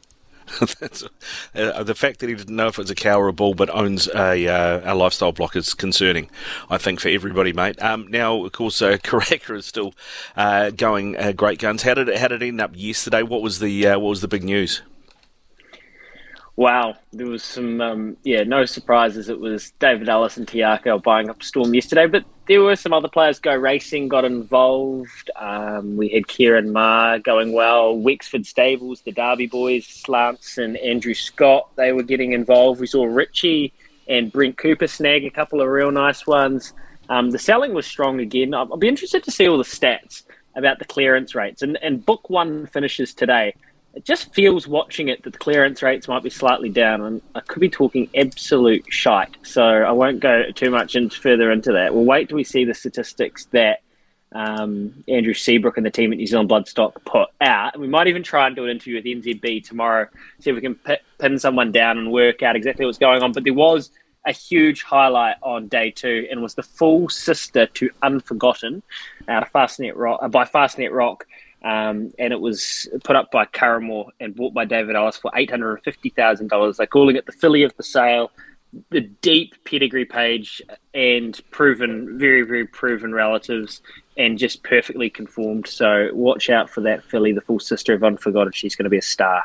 uh, 1.56 1.84
the 1.84 1.96
fact 1.96 2.20
that 2.20 2.30
he 2.30 2.36
didn't 2.36 2.56
know 2.56 2.68
if 2.68 2.78
it 2.78 2.82
was 2.82 2.90
a 2.90 2.96
cow 2.96 3.20
or 3.20 3.28
a 3.28 3.34
bull, 3.34 3.54
but 3.54 3.70
owns 3.70 4.08
a, 4.10 4.48
uh, 4.48 4.94
a 4.94 4.96
lifestyle 4.96 5.32
block 5.32 5.56
is 5.56 5.74
concerning, 5.74 6.30
I 6.70 6.78
think, 6.78 7.00
for 7.00 7.10
everybody, 7.10 7.54
mate. 7.54 7.82
Um, 7.82 8.08
now, 8.10 8.46
of 8.46 8.52
course, 8.52 8.82
uh, 8.82 8.98
Karaka 9.04 9.58
is 9.58 9.66
still 9.66 9.94
uh, 10.36 10.72
going 10.72 11.18
uh, 11.18 11.32
great 11.32 11.60
guns. 11.60 11.84
How 11.84 11.94
did 11.94 12.10
it, 12.10 12.18
how 12.18 12.28
did 12.28 12.42
it 12.42 12.48
end 12.48 12.62
up 12.62 12.72
yesterday? 12.74 13.24
What 13.24 13.42
was 13.42 13.60
the 13.60 13.88
uh, 13.88 14.00
what 14.00 14.10
was 14.10 14.22
the 14.22 14.28
big 14.28 14.44
news? 14.44 14.82
Wow, 16.58 16.96
there 17.12 17.28
was 17.28 17.44
some, 17.44 17.80
um, 17.82 18.18
yeah, 18.24 18.44
no 18.44 18.66
surprises. 18.66 19.30
It 19.30 19.40
was 19.40 19.72
David 19.80 20.10
Ellis 20.10 20.38
and 20.38 20.48
Te 20.48 20.60
Akau 20.60 21.02
buying 21.02 21.30
up 21.30 21.42
Storm 21.42 21.74
yesterday, 21.74 22.08
but 22.08 22.26
there 22.52 22.62
were 22.62 22.76
some 22.76 22.92
other 22.92 23.08
players 23.08 23.40
go 23.40 23.56
racing, 23.56 24.10
got 24.10 24.26
involved. 24.26 25.32
Um, 25.38 25.96
we 25.96 26.10
had 26.10 26.28
Kieran 26.28 26.74
Maher 26.74 27.18
going 27.20 27.54
well, 27.54 27.98
Wexford 27.98 28.46
Stables, 28.46 29.00
the 29.04 29.14
Derby 29.14 29.48
boys, 29.48 29.86
Slants 29.86 30.58
and 30.58 30.76
Andrew 30.76 31.14
Scott, 31.14 31.70
they 31.78 31.94
were 31.94 32.04
getting 32.04 32.34
involved. 32.34 32.82
We 32.82 32.88
saw 32.88 33.06
Richie 33.06 33.72
and 34.10 34.34
Brent 34.34 34.58
Cooper 34.58 34.88
snag 34.88 35.24
a 35.24 35.30
couple 35.30 35.62
of 35.62 35.70
real 35.70 35.92
nice 35.92 36.28
ones. 36.28 36.74
Um, 37.08 37.32
the 37.32 37.40
selling 37.40 37.74
was 37.74 37.86
strong 37.86 38.20
again. 38.20 38.54
I'll, 38.54 38.68
I'll 38.70 38.76
be 38.76 38.90
interested 38.90 39.24
to 39.24 39.32
see 39.32 39.48
all 39.48 39.58
the 39.58 39.64
stats 39.64 40.24
about 40.54 40.80
the 40.80 40.86
clearance 40.86 41.34
rates. 41.34 41.62
And, 41.62 41.78
and 41.82 42.06
book 42.06 42.30
one 42.30 42.68
finishes 42.68 43.14
today 43.14 43.56
it 43.94 44.06
just 44.06 44.34
feels 44.34 44.68
watching 44.68 45.10
it 45.10 45.24
that 45.24 45.34
the 45.34 45.40
clearance 45.40 45.84
rates 45.84 46.08
might 46.08 46.24
be 46.24 46.30
slightly 46.30 46.70
down, 46.70 47.02
and 47.02 47.22
I 47.36 47.42
could 47.42 47.60
be 47.60 47.70
talking 47.70 48.10
absolute 48.16 48.86
shite. 48.90 49.36
So 49.44 49.64
I 49.64 49.92
won't 49.92 50.22
go 50.22 50.52
too 50.52 50.72
much 50.72 50.96
into, 50.96 51.20
further 51.20 51.52
into 51.52 51.74
that. 51.74 51.94
We'll 51.94 52.06
wait 52.06 52.30
till 52.30 52.38
we 52.38 52.44
see 52.44 52.64
the 52.64 52.74
statistics 52.74 53.46
that 53.52 53.82
um, 54.34 55.04
Andrew 55.10 55.34
Seabrook 55.34 55.76
and 55.76 55.86
the 55.86 55.92
team 55.92 56.14
at 56.14 56.18
New 56.18 56.28
Zealand 56.28 56.50
Bloodstock 56.50 57.04
put 57.04 57.30
out. 57.42 57.74
And 57.74 57.82
we 57.82 57.88
might 57.90 58.08
even 58.08 58.24
try 58.24 58.48
and 58.48 58.56
do 58.56 58.64
an 58.64 58.70
interview 58.70 58.96
with 58.96 59.04
NZB 59.04 59.68
tomorrow, 59.68 60.08
see 60.40 60.52
if 60.52 60.56
we 60.56 60.62
can 60.62 60.76
p- 60.76 60.98
pin 61.20 61.38
someone 61.38 61.74
down 61.74 61.98
and 61.98 62.12
work 62.12 62.42
out 62.44 62.56
exactly 62.56 62.86
what's 62.86 62.98
going 62.98 63.22
on. 63.22 63.34
But 63.34 63.44
there 63.44 63.54
was 63.54 63.92
a 64.26 64.32
huge 64.32 64.84
highlight 64.84 65.36
on 65.42 65.68
day 65.68 65.92
two, 65.92 66.28
and 66.30 66.42
was 66.42 66.56
the 66.56 66.64
full 66.64 67.10
sister 67.10 67.66
to 67.66 67.90
Unforgotten 68.02 68.84
out 69.28 69.44
of 69.44 69.52
Fastnet 69.52 69.94
Rock 69.96 70.20
uh, 70.22 70.28
by 70.28 70.46
Fastnet 70.46 70.92
Rock 70.92 71.26
um, 71.64 72.12
and 72.18 72.34
it 72.34 72.40
was 72.40 72.88
put 73.04 73.16
up 73.16 73.32
by 73.32 73.46
Curraghmore 73.46 74.10
and 74.20 74.36
bought 74.36 74.54
by 74.54 74.66
David 74.66 74.96
Ellis 74.96 75.18
for 75.18 75.32
$850,000. 75.32 76.76
They're 76.76 76.88
calling 76.88 77.16
it 77.16 77.26
the 77.26 77.32
filly 77.32 77.64
of 77.64 77.76
the 77.78 77.84
sale, 77.84 78.32
the 78.90 79.02
deep 79.02 79.56
pedigree 79.64 80.06
page, 80.06 80.62
and 80.94 81.40
proven, 81.52 82.18
very, 82.18 82.42
very 82.42 82.66
proven 82.66 83.14
relatives, 83.14 83.82
and 84.18 84.38
just 84.38 84.64
perfectly 84.64 85.10
conformed. 85.10 85.68
So 85.68 86.10
watch 86.14 86.50
out 86.50 86.70
for 86.70 86.82
that 86.82 87.04
filly, 87.04 87.32
the 87.32 87.42
full 87.42 87.60
sister 87.60 87.94
of 87.94 88.04
Unforgotten. 88.04 88.54
She's 88.54 88.76
going 88.76 88.86
to 88.86 88.90
be 88.90 88.98
a 88.98 89.04
star. 89.04 89.44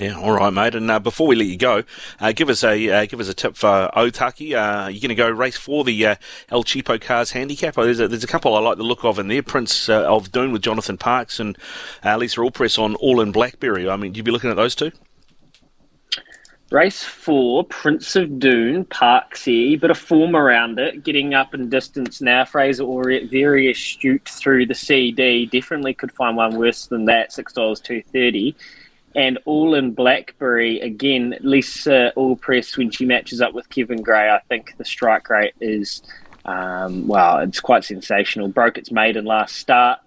Yeah, 0.00 0.18
all 0.18 0.32
right, 0.32 0.52
mate. 0.52 0.74
And 0.74 0.90
uh, 0.90 0.98
before 0.98 1.26
we 1.26 1.36
let 1.36 1.46
you 1.46 1.56
go, 1.56 1.84
uh, 2.18 2.32
give 2.32 2.48
us 2.48 2.64
a 2.64 2.90
uh, 2.90 3.06
give 3.06 3.20
us 3.20 3.28
a 3.28 3.34
tip 3.34 3.56
for 3.56 3.90
Otaki. 3.94 4.54
Uh, 4.54 4.88
you're 4.88 5.00
going 5.00 5.08
to 5.10 5.14
go 5.14 5.28
race 5.28 5.56
for 5.56 5.84
the 5.84 6.06
uh, 6.06 6.16
El 6.50 6.64
Cheapo 6.64 7.00
Cars 7.00 7.32
Handicap. 7.32 7.78
Oh, 7.78 7.84
there's 7.84 8.00
a, 8.00 8.08
there's 8.08 8.24
a 8.24 8.28
couple 8.28 8.54
I 8.54 8.60
like 8.60 8.76
the 8.76 8.82
look 8.82 9.04
of 9.04 9.18
in 9.18 9.28
there. 9.28 9.42
Prince 9.42 9.88
uh, 9.88 10.02
of 10.02 10.32
Doon 10.32 10.52
with 10.52 10.62
Jonathan 10.62 10.98
Parks 10.98 11.38
and 11.38 11.56
Lisa 12.04 12.40
Allpress 12.40 12.78
on 12.78 12.96
All 12.96 13.20
in 13.20 13.30
Blackberry. 13.30 13.88
I 13.88 13.96
mean, 13.96 14.14
you'd 14.14 14.24
be 14.24 14.32
looking 14.32 14.50
at 14.50 14.56
those 14.56 14.74
two. 14.74 14.90
Race 16.72 17.04
four, 17.04 17.62
Prince 17.62 18.16
of 18.16 18.40
Doon, 18.40 18.86
Parksy, 18.86 19.80
bit 19.80 19.92
of 19.92 19.98
form 19.98 20.34
around 20.34 20.80
it, 20.80 21.04
getting 21.04 21.34
up 21.34 21.54
in 21.54 21.68
distance 21.68 22.20
now. 22.20 22.44
Fraser 22.44 22.82
Aureate, 22.82 23.30
very 23.30 23.70
astute 23.70 24.28
through 24.28 24.66
the 24.66 24.74
CD. 24.74 25.46
Definitely 25.46 25.94
could 25.94 26.10
find 26.10 26.36
one 26.36 26.56
worse 26.56 26.86
than 26.86 27.04
that, 27.04 27.30
$6, 27.30 27.54
230 27.54 28.56
and 29.14 29.38
all 29.44 29.74
in 29.74 29.92
Blackberry 29.92 30.80
again. 30.80 31.36
Lisa 31.40 32.12
Allpress 32.16 32.76
when 32.76 32.90
she 32.90 33.04
matches 33.04 33.40
up 33.40 33.54
with 33.54 33.68
Kevin 33.68 34.02
Gray, 34.02 34.30
I 34.30 34.40
think 34.48 34.76
the 34.76 34.84
strike 34.84 35.28
rate 35.30 35.54
is 35.60 36.02
um, 36.44 37.06
well, 37.06 37.38
it's 37.38 37.60
quite 37.60 37.84
sensational. 37.84 38.48
Broke 38.48 38.76
its 38.78 38.90
maiden 38.90 39.24
last 39.24 39.56
start, 39.56 40.00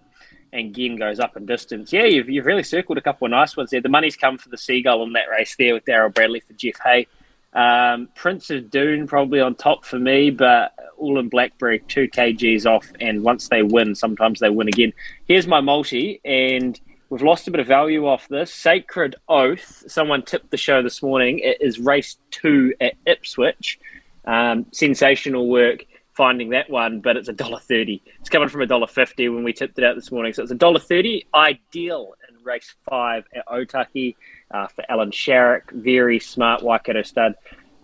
and 0.53 0.67
again 0.67 0.95
goes 0.95 1.19
up 1.19 1.35
in 1.35 1.45
distance. 1.45 1.91
Yeah, 1.91 2.05
you've, 2.05 2.29
you've 2.29 2.45
really 2.45 2.63
circled 2.63 2.97
a 2.97 3.01
couple 3.01 3.25
of 3.25 3.31
nice 3.31 3.57
ones 3.57 3.71
there. 3.71 3.81
The 3.81 3.89
money's 3.89 4.15
come 4.15 4.37
for 4.37 4.49
the 4.49 4.57
Seagull 4.57 5.03
in 5.03 5.13
that 5.13 5.29
race 5.29 5.55
there 5.57 5.73
with 5.73 5.85
Daryl 5.85 6.13
Bradley 6.13 6.41
for 6.41 6.53
Jeff 6.53 6.79
Hay. 6.83 7.07
Um, 7.53 8.09
Prince 8.13 8.51
of 8.51 8.69
Dune 8.69 9.07
probably 9.07 9.39
on 9.39 9.55
top 9.55 9.83
for 9.83 9.97
me, 9.97 10.29
but 10.29 10.73
all 10.97 11.17
in 11.17 11.29
Blackberry, 11.29 11.79
two 11.87 12.07
kgs 12.07 12.65
off, 12.65 12.87
and 12.99 13.23
once 13.23 13.47
they 13.47 13.63
win, 13.63 13.95
sometimes 13.95 14.39
they 14.39 14.49
win 14.49 14.67
again. 14.67 14.93
Here's 15.27 15.47
my 15.47 15.59
multi, 15.59 16.21
and 16.23 16.79
We've 17.09 17.21
lost 17.21 17.47
a 17.47 17.51
bit 17.51 17.61
of 17.61 17.67
value 17.67 18.05
off 18.05 18.27
this. 18.27 18.53
Sacred 18.53 19.15
Oath, 19.29 19.83
someone 19.87 20.23
tipped 20.23 20.51
the 20.51 20.57
show 20.57 20.83
this 20.83 21.01
morning. 21.01 21.39
It 21.39 21.61
is 21.61 21.79
race 21.79 22.17
two 22.31 22.73
at 22.81 22.95
Ipswich. 23.05 23.79
Um, 24.25 24.65
sensational 24.73 25.47
work 25.47 25.85
finding 26.13 26.49
that 26.49 26.69
one, 26.69 26.99
but 26.99 27.15
it's 27.15 27.29
a 27.29 27.33
dollar 27.33 27.59
thirty. 27.59 28.01
It's 28.19 28.27
coming 28.27 28.49
from 28.49 28.61
a 28.61 28.65
dollar 28.65 28.87
fifty 28.87 29.29
when 29.29 29.45
we 29.45 29.53
tipped 29.53 29.79
it 29.79 29.85
out 29.85 29.95
this 29.95 30.11
morning, 30.11 30.33
so 30.33 30.43
it's 30.43 30.51
a 30.51 30.55
dollar 30.55 30.79
thirty. 30.79 31.25
Ideal 31.33 32.13
in 32.27 32.43
race 32.43 32.75
five 32.89 33.23
at 33.33 33.47
Otaki 33.47 34.15
uh, 34.51 34.67
for 34.67 34.83
Alan 34.89 35.11
Sharrock. 35.11 35.71
Very 35.71 36.19
smart 36.19 36.61
Waikato 36.61 37.03
stud. 37.03 37.35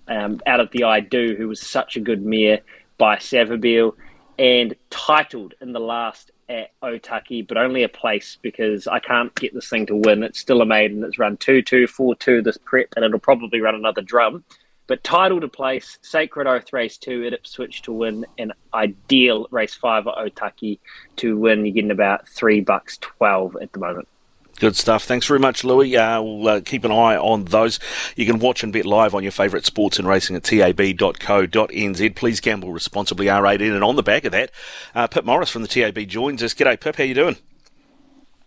um, 0.07 0.41
out 0.45 0.59
of 0.59 0.71
the 0.71 0.83
I 0.83 0.99
Do, 0.99 1.35
who 1.35 1.47
was 1.47 1.61
such 1.61 1.95
a 1.95 1.99
good 1.99 2.25
mare 2.25 2.59
by 2.97 3.17
Savabeel, 3.17 3.93
and 4.37 4.75
titled 4.89 5.53
in 5.61 5.73
the 5.73 5.79
last 5.79 6.31
at 6.49 6.71
Otaki, 6.81 7.47
but 7.47 7.57
only 7.57 7.83
a 7.83 7.89
place 7.89 8.37
because 8.41 8.87
I 8.87 8.99
can't 8.99 9.33
get 9.35 9.53
this 9.53 9.69
thing 9.69 9.85
to 9.87 9.95
win. 9.95 10.23
It's 10.23 10.39
still 10.39 10.61
a 10.61 10.65
maiden. 10.65 11.03
It's 11.03 11.19
run 11.19 11.37
2 11.37 11.61
2 11.61 11.87
4 11.87 12.15
2 12.15 12.41
this 12.41 12.57
prep, 12.57 12.87
and 12.95 13.05
it'll 13.05 13.19
probably 13.19 13.61
run 13.61 13.75
another 13.75 14.01
drum. 14.01 14.43
But 14.85 15.03
titled 15.03 15.45
a 15.45 15.47
place, 15.47 15.97
Sacred 16.01 16.45
Oath 16.45 16.73
race 16.73 16.97
2 16.97 17.25
at 17.25 17.33
Ipswich 17.33 17.83
to 17.83 17.93
win, 17.93 18.25
and 18.37 18.53
ideal 18.73 19.47
race 19.51 19.75
5 19.75 20.07
at 20.07 20.15
Otaki 20.15 20.79
to 21.17 21.37
win. 21.37 21.65
You're 21.65 21.73
getting 21.73 21.91
about 21.91 22.27
3 22.27 22.61
bucks 22.61 22.97
12 22.97 23.57
at 23.61 23.71
the 23.71 23.79
moment. 23.79 24.07
Good 24.59 24.75
stuff. 24.75 25.03
Thanks 25.03 25.27
very 25.27 25.39
much, 25.39 25.63
Louis. 25.63 25.97
Uh, 25.97 26.21
we'll 26.21 26.47
uh, 26.47 26.61
keep 26.61 26.83
an 26.83 26.91
eye 26.91 27.17
on 27.17 27.45
those. 27.45 27.79
You 28.15 28.25
can 28.25 28.39
watch 28.39 28.63
and 28.63 28.71
bet 28.71 28.85
live 28.85 29.15
on 29.15 29.23
your 29.23 29.31
favourite 29.31 29.65
sports 29.65 29.97
and 29.97 30.07
racing 30.07 30.35
at 30.35 30.43
tab.co.nz. 30.43 32.15
Please 32.15 32.39
gamble 32.39 32.71
responsibly, 32.71 33.25
R18. 33.25 33.73
And 33.73 33.83
on 33.83 33.95
the 33.95 34.03
back 34.03 34.25
of 34.25 34.31
that, 34.31 34.51
uh, 34.93 35.07
Pip 35.07 35.25
Morris 35.25 35.49
from 35.49 35.63
the 35.63 35.67
TAB 35.67 36.07
joins 36.07 36.43
us. 36.43 36.53
G'day, 36.53 36.79
Pip. 36.79 36.95
How 36.95 37.03
you 37.03 37.15
doing? 37.15 37.37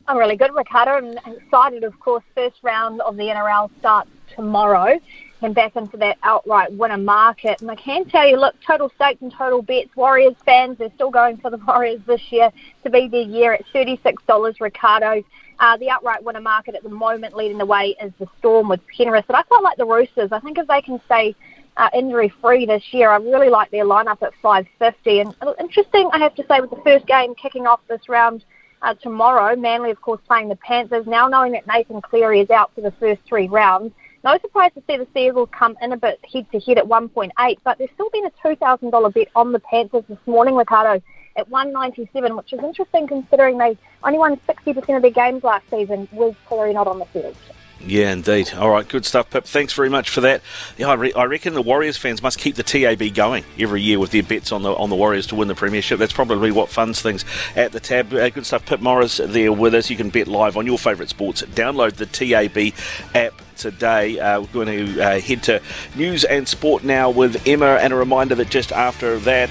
I'm 0.09 0.17
really 0.17 0.37
good, 0.37 0.55
Ricardo. 0.55 1.19
I'm 1.25 1.33
excited, 1.33 1.83
of 1.83 1.99
course. 1.99 2.23
First 2.37 2.57
round 2.63 3.01
of 3.01 3.17
the 3.17 3.25
NRL 3.25 3.71
starts 3.81 4.11
tomorrow. 4.35 5.01
And 5.43 5.55
back 5.55 5.77
into 5.77 5.99
that 5.99 6.17
outright 6.23 6.73
winner 6.73 6.97
market. 6.97 7.61
And 7.61 7.71
I 7.71 7.75
can 7.75 8.07
tell 8.07 8.27
you, 8.27 8.39
look, 8.39 8.55
total 8.67 8.91
stakes 8.95 9.21
and 9.21 9.31
total 9.31 9.61
bets. 9.61 9.95
Warriors 9.95 10.35
fans, 10.47 10.79
they're 10.79 10.91
still 10.95 11.11
going 11.11 11.37
for 11.37 11.51
the 11.51 11.59
Warriors 11.59 12.01
this 12.07 12.33
year 12.33 12.51
to 12.85 12.91
be 12.91 13.07
their 13.07 13.21
year 13.21 13.53
at 13.53 13.67
$36, 13.75 14.61
Ricardo. 14.61 15.23
Uh, 15.59 15.77
the 15.79 15.89
outright 15.89 16.23
winner 16.23 16.41
market 16.41 16.75
at 16.75 16.83
the 16.83 16.89
moment 16.89 17.35
leading 17.35 17.57
the 17.57 17.67
way 17.67 17.97
is 18.03 18.13
the 18.19 18.27
Storm 18.39 18.69
with 18.69 18.81
Penrith. 18.97 19.25
But 19.27 19.37
I 19.37 19.43
quite 19.43 19.63
like 19.63 19.79
the 19.79 19.87
Roosters. 19.87 20.31
I 20.33 20.41
think 20.41 20.59
if 20.59 20.67
they 20.67 20.83
can 20.83 21.01
stay 21.07 21.35
uh, 21.77 21.89
injury 21.95 22.33
free 22.43 22.67
this 22.67 22.83
year, 22.93 23.11
I 23.11 23.17
really 23.17 23.49
like 23.49 23.71
their 23.71 23.85
lineup 23.85 24.23
at 24.23 24.33
550. 24.43 25.21
And 25.21 25.35
interesting, 25.59 26.11
I 26.13 26.19
have 26.19 26.35
to 26.35 26.45
say, 26.49 26.61
with 26.61 26.71
the 26.71 26.81
first 26.85 27.07
game 27.07 27.35
kicking 27.35 27.67
off 27.67 27.81
this 27.89 28.09
round 28.09 28.45
uh, 28.83 28.95
tomorrow, 28.95 29.57
Manly, 29.57 29.91
of 29.91 30.01
course, 30.01 30.21
playing 30.27 30.49
the 30.49 30.57
Panthers. 30.57 31.07
Now 31.07 31.29
knowing 31.29 31.53
that 31.53 31.67
Nathan 31.67 32.03
Cleary 32.03 32.41
is 32.41 32.51
out 32.51 32.73
for 32.75 32.83
the 32.83 32.93
first 32.93 33.21
three 33.27 33.49
rounds, 33.49 33.93
no 34.25 34.39
surprise 34.41 34.73
to 34.75 34.83
see 34.89 34.97
the 34.97 35.07
Sea 35.15 35.29
Eagles 35.29 35.49
come 35.57 35.77
in 35.81 35.93
a 35.93 35.97
bit 35.97 36.19
head 36.33 36.47
to 36.53 36.61
head 36.61 36.79
at 36.79 36.85
1.8, 36.85 37.59
but 37.65 37.79
there's 37.79 37.91
still 37.95 38.11
been 38.11 38.27
a 38.27 38.31
$2,000 38.45 39.15
bet 39.15 39.29
on 39.37 39.53
the 39.53 39.61
Panthers 39.61 40.03
this 40.09 40.19
morning, 40.27 40.57
Ricardo 40.57 41.01
at 41.37 41.49
197, 41.49 42.37
which 42.37 42.53
is 42.53 42.61
interesting 42.61 43.07
considering 43.07 43.59
they 43.59 43.77
only 44.03 44.19
won 44.19 44.37
60% 44.49 44.97
of 44.97 45.03
their 45.03 45.11
games 45.11 45.45
last 45.45 45.69
season 45.71 46.09
with 46.13 46.37
Cleary 46.47 46.73
not 46.73 46.87
on 46.87 46.99
the 46.99 47.07
field. 47.07 47.37
Yeah, 47.85 48.13
indeed. 48.13 48.55
All 48.55 48.71
right, 48.71 48.89
good 48.89 49.05
stuff, 49.05 49.31
Pip. 49.31 49.45
Thanks 49.45 49.73
very 49.73 49.91
much 49.91 50.09
for 50.09 50.23
that. 50.23 50.41
Yeah, 50.79 50.89
I, 50.89 50.95
re- 50.95 51.13
I, 51.13 51.25
reckon 51.25 51.53
the 51.53 51.63
Warriors 51.63 51.97
fans 51.97 52.23
must 52.23 52.39
keep 52.39 52.57
the 52.57 52.63
TAB 52.63 53.15
going 53.15 53.45
every 53.59 53.83
year 53.83 53.99
with 53.99 54.13
their 54.13 54.23
bets 54.23 54.51
on 54.51 54.63
the 54.63 54.73
on 54.75 54.89
the 54.89 54.97
Warriors 54.97 55.27
to 55.29 55.35
win 55.35 55.47
the 55.47 55.55
premiership. 55.55 55.99
That's 55.99 56.13
probably 56.13 56.51
what 56.51 56.71
funds 56.71 57.03
things 57.03 57.25
at 57.55 57.73
the 57.73 57.81
tab. 57.81 58.13
Uh, 58.15 58.31
good 58.31 58.47
stuff, 58.47 58.65
Pip 58.65 58.81
Morris 58.81 59.21
there 59.23 59.53
with 59.53 59.75
us. 59.75 59.91
You 59.91 59.97
can 59.97 60.09
bet 60.09 60.27
live 60.27 60.57
on 60.57 60.67
your 60.67 60.79
favourite 60.79 61.11
sports. 61.11 61.43
Download 61.43 61.93
the 61.93 62.07
TAB 62.07 62.75
app 63.15 63.35
today. 63.57 64.19
Uh, 64.19 64.41
we're 64.41 64.47
going 64.65 64.87
to 64.87 65.01
uh, 65.01 65.21
head 65.21 65.43
to 65.45 65.61
news 65.95 66.25
and 66.25 66.49
sport 66.49 66.83
now 66.83 67.11
with 67.11 67.47
Emma, 67.47 67.79
and 67.81 67.93
a 67.93 67.97
reminder 67.97 68.35
that 68.37 68.49
just 68.49 68.73
after 68.73 69.19
that. 69.21 69.51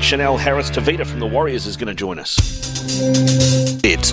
Chanel 0.00 0.36
Harris 0.36 0.70
Tavita 0.70 1.06
from 1.06 1.20
the 1.20 1.26
Warriors 1.26 1.66
is 1.66 1.76
going 1.76 1.88
to 1.88 1.94
join 1.94 2.18
us. 2.18 2.38
It's 3.84 4.12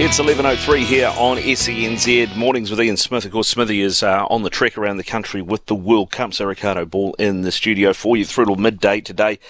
It's 0.00 0.20
11.03 0.20 0.84
here 0.84 1.12
on 1.16 1.38
SENZ. 1.38 2.36
Mornings 2.36 2.70
with 2.70 2.80
Ian 2.80 2.96
Smith. 2.96 3.24
Of 3.24 3.32
course, 3.32 3.48
Smithy 3.48 3.80
is 3.80 4.02
uh, 4.02 4.26
on 4.26 4.42
the 4.44 4.48
trek 4.48 4.78
around 4.78 4.98
the 4.98 5.04
country 5.04 5.42
with 5.42 5.66
the 5.66 5.74
World 5.74 6.12
Cup. 6.12 6.32
So 6.34 6.44
Ricardo 6.44 6.84
Ball 6.86 7.14
in 7.14 7.42
the 7.42 7.50
studio 7.50 7.92
for 7.92 8.16
you 8.16 8.24
through 8.24 8.44
till 8.44 8.54
midday 8.54 9.00
today. 9.00 9.40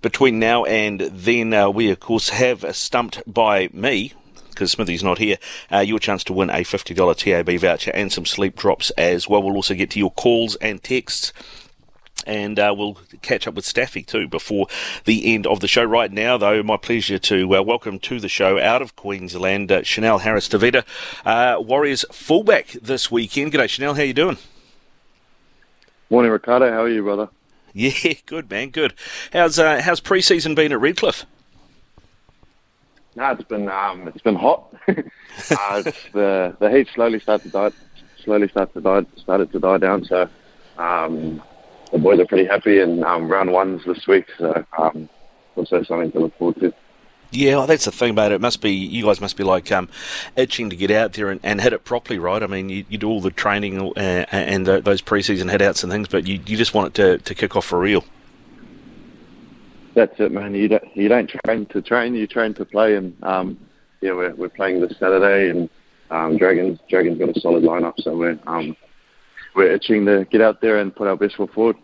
Between 0.00 0.40
now 0.40 0.64
and 0.64 1.00
then, 1.02 1.54
uh, 1.54 1.70
we, 1.70 1.88
of 1.88 2.00
course, 2.00 2.30
have 2.30 2.74
stumped 2.74 3.22
by 3.32 3.68
me, 3.72 4.12
because 4.50 4.72
Smithy's 4.72 5.04
not 5.04 5.18
here, 5.18 5.36
uh, 5.70 5.78
your 5.78 6.00
chance 6.00 6.24
to 6.24 6.32
win 6.32 6.50
a 6.50 6.64
$50 6.64 7.16
TAB 7.16 7.60
voucher 7.60 7.92
and 7.94 8.12
some 8.12 8.26
sleep 8.26 8.56
drops 8.56 8.90
as 8.98 9.28
well. 9.28 9.40
We'll 9.40 9.54
also 9.54 9.74
get 9.74 9.90
to 9.90 10.00
your 10.00 10.10
calls 10.10 10.56
and 10.56 10.82
texts 10.82 11.32
and 12.26 12.58
uh, 12.58 12.74
we'll 12.76 12.98
catch 13.22 13.46
up 13.46 13.54
with 13.54 13.64
Staffy 13.64 14.02
too 14.02 14.28
before 14.28 14.66
the 15.04 15.34
end 15.34 15.46
of 15.46 15.60
the 15.60 15.68
show. 15.68 15.84
Right 15.84 16.10
now, 16.10 16.36
though, 16.36 16.62
my 16.62 16.76
pleasure 16.76 17.18
to 17.18 17.56
uh, 17.56 17.62
welcome 17.62 17.98
to 18.00 18.20
the 18.20 18.28
show 18.28 18.58
out 18.58 18.82
of 18.82 18.96
Queensland 18.96 19.70
uh, 19.70 19.82
Chanel 19.82 20.18
Harris 20.18 20.48
Tavita, 20.48 20.84
uh, 21.24 21.60
Warriors 21.60 22.04
fullback 22.12 22.68
this 22.72 23.10
weekend. 23.10 23.52
G'day, 23.52 23.68
Chanel. 23.68 23.94
How 23.94 24.02
you 24.02 24.14
doing? 24.14 24.38
Morning, 26.10 26.30
Ricardo. 26.30 26.70
How 26.70 26.82
are 26.82 26.88
you, 26.88 27.02
brother? 27.02 27.28
Yeah, 27.72 28.12
good 28.26 28.50
man, 28.50 28.70
good. 28.70 28.94
How's 29.32 29.58
uh, 29.58 29.80
how's 29.82 30.00
preseason 30.00 30.54
been 30.54 30.72
at 30.72 30.80
Redcliffe? 30.80 31.26
No, 33.14 33.30
it's 33.30 33.44
been 33.44 33.68
um, 33.68 34.08
it's 34.08 34.22
been 34.22 34.36
hot. 34.36 34.74
Uh, 35.50 35.82
it's 35.86 35.98
the 36.12 36.54
the 36.60 36.70
heat 36.70 36.86
slowly 36.94 37.18
started 37.18 37.44
to 37.44 37.48
die, 37.48 37.70
slowly 38.22 38.48
started 38.48 38.74
to 38.74 38.80
die, 38.82 39.06
started 39.16 39.50
to 39.50 39.58
die 39.58 39.78
down. 39.78 40.04
So 40.04 40.28
um, 40.76 41.42
the 41.92 41.98
boys 41.98 42.18
are 42.18 42.26
pretty 42.26 42.46
happy, 42.46 42.80
and 42.80 43.04
um, 43.04 43.30
round 43.30 43.52
one's 43.52 43.84
this 43.84 44.06
week, 44.06 44.26
so 44.38 44.64
um, 44.78 45.08
also 45.56 45.82
something 45.82 46.10
to 46.12 46.20
look 46.20 46.36
forward 46.38 46.56
to. 46.60 46.72
Yeah, 47.30 47.56
well, 47.56 47.66
that's 47.66 47.86
the 47.86 47.92
thing 47.92 48.10
about 48.10 48.32
it. 48.32 48.36
it. 48.36 48.40
Must 48.42 48.60
be 48.60 48.72
you 48.72 49.04
guys 49.04 49.20
must 49.20 49.38
be 49.38 49.44
like 49.44 49.72
um, 49.72 49.88
itching 50.36 50.68
to 50.68 50.76
get 50.76 50.90
out 50.90 51.14
there 51.14 51.30
and, 51.30 51.40
and 51.42 51.62
hit 51.62 51.72
it 51.72 51.84
properly, 51.84 52.18
right? 52.18 52.42
I 52.42 52.46
mean, 52.46 52.68
you, 52.68 52.84
you 52.90 52.98
do 52.98 53.08
all 53.08 53.22
the 53.22 53.30
training 53.30 53.80
uh, 53.96 54.26
and 54.30 54.66
the, 54.66 54.82
those 54.82 55.00
preseason 55.00 55.50
headouts 55.50 55.82
and 55.82 55.90
things, 55.90 56.08
but 56.08 56.26
you, 56.26 56.40
you 56.46 56.58
just 56.58 56.74
want 56.74 56.88
it 56.88 56.94
to, 56.94 57.18
to 57.24 57.34
kick 57.34 57.56
off 57.56 57.64
for 57.64 57.78
real. 57.78 58.04
That's 59.94 60.18
it, 60.18 60.32
man. 60.32 60.54
You 60.54 60.68
don't 60.68 60.96
you 60.96 61.08
don't 61.08 61.30
train 61.44 61.66
to 61.66 61.82
train, 61.82 62.14
you 62.14 62.26
train 62.26 62.54
to 62.54 62.64
play, 62.64 62.96
and 62.96 63.14
um, 63.22 63.58
yeah, 64.00 64.12
we're 64.12 64.34
we're 64.34 64.48
playing 64.48 64.80
this 64.80 64.98
Saturday, 64.98 65.50
and 65.50 65.68
um, 66.10 66.38
Dragons 66.38 66.78
Dragons 66.88 67.18
got 67.18 67.34
a 67.34 67.40
solid 67.40 67.62
lineup, 67.62 67.94
so 67.98 68.16
we're 68.16 68.38
um, 68.46 68.76
we're 69.54 69.72
itching 69.72 70.06
to 70.06 70.24
get 70.30 70.40
out 70.40 70.60
there 70.60 70.78
and 70.78 70.94
put 70.94 71.08
our 71.08 71.16
best 71.16 71.36
foot 71.36 71.52
forward. 71.52 71.76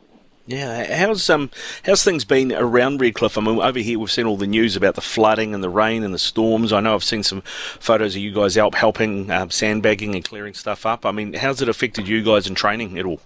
Yeah, 0.47 0.97
how's 0.97 1.29
um 1.29 1.51
how's 1.85 2.03
things 2.03 2.25
been 2.25 2.53
around 2.53 3.03
Redcliffe? 3.03 3.37
I 3.37 3.43
mean, 3.43 3.61
over 3.61 3.79
here 3.79 3.99
we've 3.99 4.11
seen 4.11 4.25
all 4.25 4.39
the 4.39 4.47
news 4.47 4.77
about 4.77 4.95
the 4.95 5.03
flooding 5.03 5.53
and 5.53 5.63
the 5.63 5.69
rain 5.69 6.03
and 6.03 6.15
the 6.15 6.19
storms. 6.19 6.73
I 6.73 6.81
know 6.81 6.95
I've 6.95 7.05
seen 7.05 7.23
some 7.23 7.43
photos 7.79 8.17
of 8.17 8.23
you 8.23 8.33
guys 8.33 8.57
out 8.57 8.75
helping 8.75 9.31
um, 9.31 9.51
sandbagging 9.51 10.15
and 10.15 10.25
clearing 10.25 10.55
stuff 10.55 10.87
up. 10.87 11.05
I 11.05 11.13
mean, 11.13 11.35
how's 11.35 11.61
it 11.61 11.69
affected 11.69 12.09
you 12.09 12.25
guys 12.25 12.47
in 12.47 12.55
training 12.55 12.99
at 12.99 13.05
all? 13.05 13.21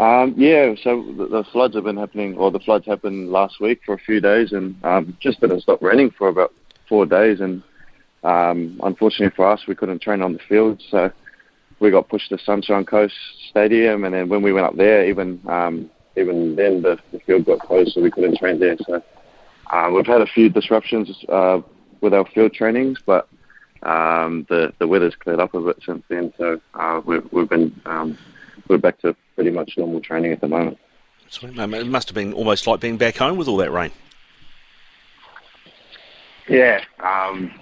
Um, 0.00 0.32
yeah, 0.38 0.74
so 0.82 1.02
the, 1.02 1.26
the, 1.26 1.44
floods 1.52 1.74
have 1.74 1.84
been 1.84 1.98
happening, 1.98 2.38
or 2.38 2.50
the 2.50 2.58
floods 2.58 2.86
happened 2.86 3.30
last 3.30 3.60
week 3.60 3.82
for 3.84 3.92
a 3.94 3.98
few 3.98 4.20
days, 4.20 4.52
and 4.52 4.82
um, 4.82 5.14
just 5.20 5.40
didn't 5.40 5.60
stop 5.60 5.82
raining 5.82 6.10
for 6.10 6.28
about 6.28 6.54
four 6.88 7.04
days. 7.04 7.40
And 7.40 7.62
um, 8.24 8.80
unfortunately 8.82 9.34
for 9.36 9.46
us, 9.46 9.66
we 9.66 9.74
couldn't 9.74 10.00
train 10.00 10.22
on 10.22 10.32
the 10.32 10.38
field, 10.48 10.82
so 10.90 11.12
we 11.82 11.90
got 11.90 12.08
pushed 12.08 12.30
to 12.30 12.38
Sunshine 12.38 12.84
Coast 12.84 13.14
Stadium, 13.50 14.04
and 14.04 14.14
then 14.14 14.28
when 14.28 14.40
we 14.40 14.52
went 14.52 14.66
up 14.66 14.76
there, 14.76 15.04
even 15.06 15.40
um, 15.48 15.90
even 16.16 16.54
then 16.56 16.82
the, 16.82 16.98
the 17.10 17.18
field 17.20 17.44
got 17.44 17.58
closed, 17.58 17.92
so 17.92 18.00
we 18.00 18.10
couldn't 18.10 18.38
train 18.38 18.60
there. 18.60 18.76
So 18.86 19.02
uh, 19.70 19.90
we've 19.92 20.06
had 20.06 20.20
a 20.20 20.26
few 20.26 20.48
disruptions 20.48 21.24
uh, 21.28 21.60
with 22.00 22.14
our 22.14 22.24
field 22.26 22.54
trainings, 22.54 22.98
but 23.04 23.28
um, 23.82 24.46
the 24.48 24.72
the 24.78 24.86
weather's 24.86 25.16
cleared 25.16 25.40
up 25.40 25.54
a 25.54 25.60
bit 25.60 25.78
since 25.84 26.04
then. 26.08 26.32
So 26.38 26.60
uh, 26.74 27.02
we've 27.04 27.30
we've 27.32 27.48
been 27.48 27.78
um, 27.84 28.16
we're 28.68 28.78
back 28.78 29.00
to 29.00 29.16
pretty 29.34 29.50
much 29.50 29.74
normal 29.76 30.00
training 30.00 30.32
at 30.32 30.40
the 30.40 30.48
moment. 30.48 30.78
Sweet, 31.28 31.58
It 31.58 31.86
must 31.86 32.08
have 32.08 32.14
been 32.14 32.32
almost 32.32 32.66
like 32.66 32.80
being 32.80 32.96
back 32.96 33.16
home 33.16 33.38
with 33.38 33.48
all 33.48 33.56
that 33.56 33.72
rain. 33.72 33.90
Yeah, 36.48 36.84
um, 37.00 37.52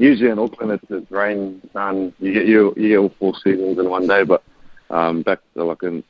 usually 0.00 0.30
in 0.30 0.38
Auckland 0.38 0.72
it's, 0.72 0.90
it's 0.90 1.10
rain, 1.10 1.60
sun. 1.72 2.12
You 2.18 2.32
get 2.32 2.46
you, 2.46 2.74
you 2.76 2.88
get 2.88 2.96
all 2.98 3.14
four 3.18 3.34
seasons 3.44 3.78
in 3.78 3.88
one 3.88 4.06
day. 4.06 4.24
But 4.24 4.42
um, 4.88 5.22
back 5.22 5.40
to, 5.54 5.64
like 5.64 5.82
in 5.82 6.02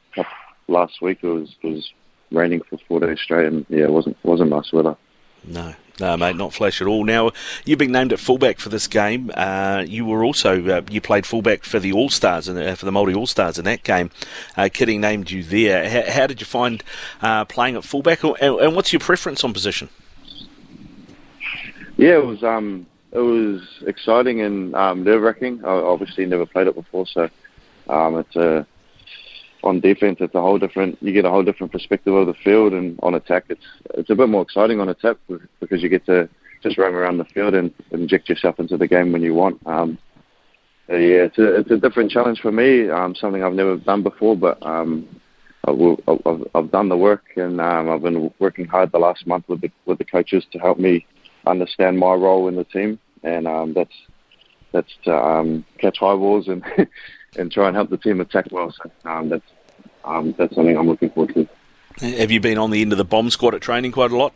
last 0.69 1.03
week, 1.03 1.19
it 1.23 1.27
was 1.27 1.55
it 1.63 1.67
was 1.67 1.93
raining 2.31 2.63
for 2.63 2.79
four 2.89 3.01
days 3.01 3.21
straight, 3.21 3.47
and 3.47 3.67
yeah, 3.69 3.85
it 3.85 3.91
wasn't 3.91 4.17
wasn't 4.23 4.51
nice 4.51 4.73
weather. 4.73 4.97
No, 5.43 5.75
no, 5.99 6.17
mate, 6.19 6.37
not 6.37 6.53
flash 6.53 6.81
at 6.81 6.87
all. 6.87 7.03
Now 7.05 7.33
you've 7.65 7.79
been 7.79 7.93
named 7.93 8.13
at 8.13 8.21
fullback 8.21 8.59
for 8.59 8.69
this 8.69 8.87
game. 8.87 9.31
Uh, 9.35 9.85
you 9.87 10.05
were 10.05 10.23
also 10.23 10.65
uh, 10.69 10.83
you 10.91 11.01
played 11.01 11.27
fullback 11.27 11.65
for 11.65 11.81
the 11.81 11.93
All 11.93 12.11
Stars 12.11 12.47
and 12.47 12.59
uh, 12.59 12.75
for 12.75 12.85
the 12.85 12.93
Māori 12.93 13.17
All 13.17 13.27
Stars 13.27 13.59
in 13.59 13.65
that 13.65 13.83
game. 13.83 14.11
Uh, 14.57 14.69
Kitty 14.73 14.99
named 14.99 15.31
you 15.31 15.43
there. 15.43 15.89
How, 15.89 16.13
how 16.13 16.27
did 16.27 16.41
you 16.41 16.47
find 16.47 16.85
uh, 17.23 17.45
playing 17.47 17.77
at 17.77 17.85
fullback, 17.85 18.23
and, 18.23 18.37
and 18.41 18.77
what's 18.77 18.93
your 18.93 19.01
preference 19.01 19.43
on 19.43 19.53
position? 19.53 19.89
Yeah, 21.97 22.17
it 22.17 22.25
was 22.25 22.43
um, 22.43 22.87
it 23.13 23.19
was 23.19 23.63
exciting 23.87 24.41
and 24.43 24.75
um, 24.75 25.05
nerve 25.05 25.23
wracking. 25.23 25.65
I 25.65 25.71
obviously 25.71 26.27
never 26.27 26.47
played 26.47 26.67
it 26.67 26.75
before, 26.75 27.07
so 27.07 27.29
um, 27.89 28.19
it's 28.19 28.37
a 28.37 28.67
on 29.63 29.81
defense. 29.81 30.19
It's 30.21 30.35
a 30.35 30.41
whole 30.41 30.59
different. 30.59 30.97
You 31.03 31.13
get 31.13 31.25
a 31.25 31.31
whole 31.31 31.43
different 31.43 31.73
perspective 31.73 32.15
of 32.15 32.27
the 32.27 32.35
field, 32.45 32.73
and 32.73 32.99
on 33.03 33.15
attack, 33.15 33.45
it's 33.49 33.65
it's 33.95 34.11
a 34.11 34.15
bit 34.15 34.29
more 34.29 34.43
exciting 34.43 34.81
on 34.81 34.89
attack 34.89 35.17
because 35.61 35.83
you 35.83 35.89
get 35.89 36.07
to 36.07 36.29
just 36.63 36.79
roam 36.79 36.95
around 36.95 37.19
the 37.19 37.25
field 37.25 37.55
and 37.55 37.73
inject 37.91 38.29
yourself 38.29 38.59
into 38.61 38.77
the 38.77 38.87
game 38.87 39.13
when 39.13 39.23
you 39.23 39.35
want. 39.35 39.59
Um, 39.67 39.99
Uh, 40.91 40.97
yeah, 40.97 41.23
it's 41.29 41.39
a, 41.39 41.55
it's 41.61 41.71
a 41.71 41.77
different 41.77 42.11
challenge 42.11 42.41
for 42.41 42.51
me. 42.51 42.91
Um, 42.91 43.15
something 43.15 43.45
I've 43.45 43.55
never 43.55 43.77
done 43.77 44.03
before, 44.03 44.37
but 44.37 44.59
um, 44.67 45.07
I 45.65 45.71
will, 45.71 46.01
I've, 46.09 46.43
I've 46.55 46.71
done 46.73 46.89
the 46.89 46.97
work, 46.97 47.23
and 47.37 47.61
um, 47.61 47.89
I've 47.89 48.03
been 48.03 48.33
working 48.41 48.67
hard 48.67 48.91
the 48.91 48.99
last 48.99 49.25
month 49.27 49.45
with 49.49 49.61
the 49.61 49.71
with 49.87 49.99
the 49.99 50.05
coaches 50.05 50.45
to 50.53 50.59
help 50.59 50.79
me 50.79 51.07
understand 51.47 51.99
my 51.99 52.15
role 52.15 52.49
in 52.49 52.57
the 52.57 52.65
team, 52.65 52.99
and 53.23 53.47
um, 53.47 53.73
that's 53.73 53.95
that's 54.73 54.93
to 55.05 55.15
um, 55.15 55.65
catch 55.79 55.99
high 55.99 56.15
balls 56.15 56.49
and 56.49 56.65
and 57.39 57.51
try 57.51 57.67
and 57.67 57.77
help 57.77 57.91
the 57.91 57.97
team 57.97 58.21
attack 58.21 58.47
well. 58.51 58.73
So 58.73 58.91
um, 59.09 59.29
that's 59.29 59.45
um, 60.05 60.35
that's 60.39 60.55
something 60.55 60.77
I'm 60.77 60.89
looking 60.89 61.11
forward 61.11 61.35
to. 61.35 61.49
Have 62.19 62.31
you 62.31 62.41
been 62.41 62.59
on 62.59 62.71
the 62.71 62.83
end 62.83 62.93
of 62.93 62.99
the 62.99 63.05
bomb 63.05 63.31
squad 63.31 63.55
at 63.55 63.61
training 63.61 63.93
quite 63.93 64.11
a 64.11 64.17
lot? 64.17 64.33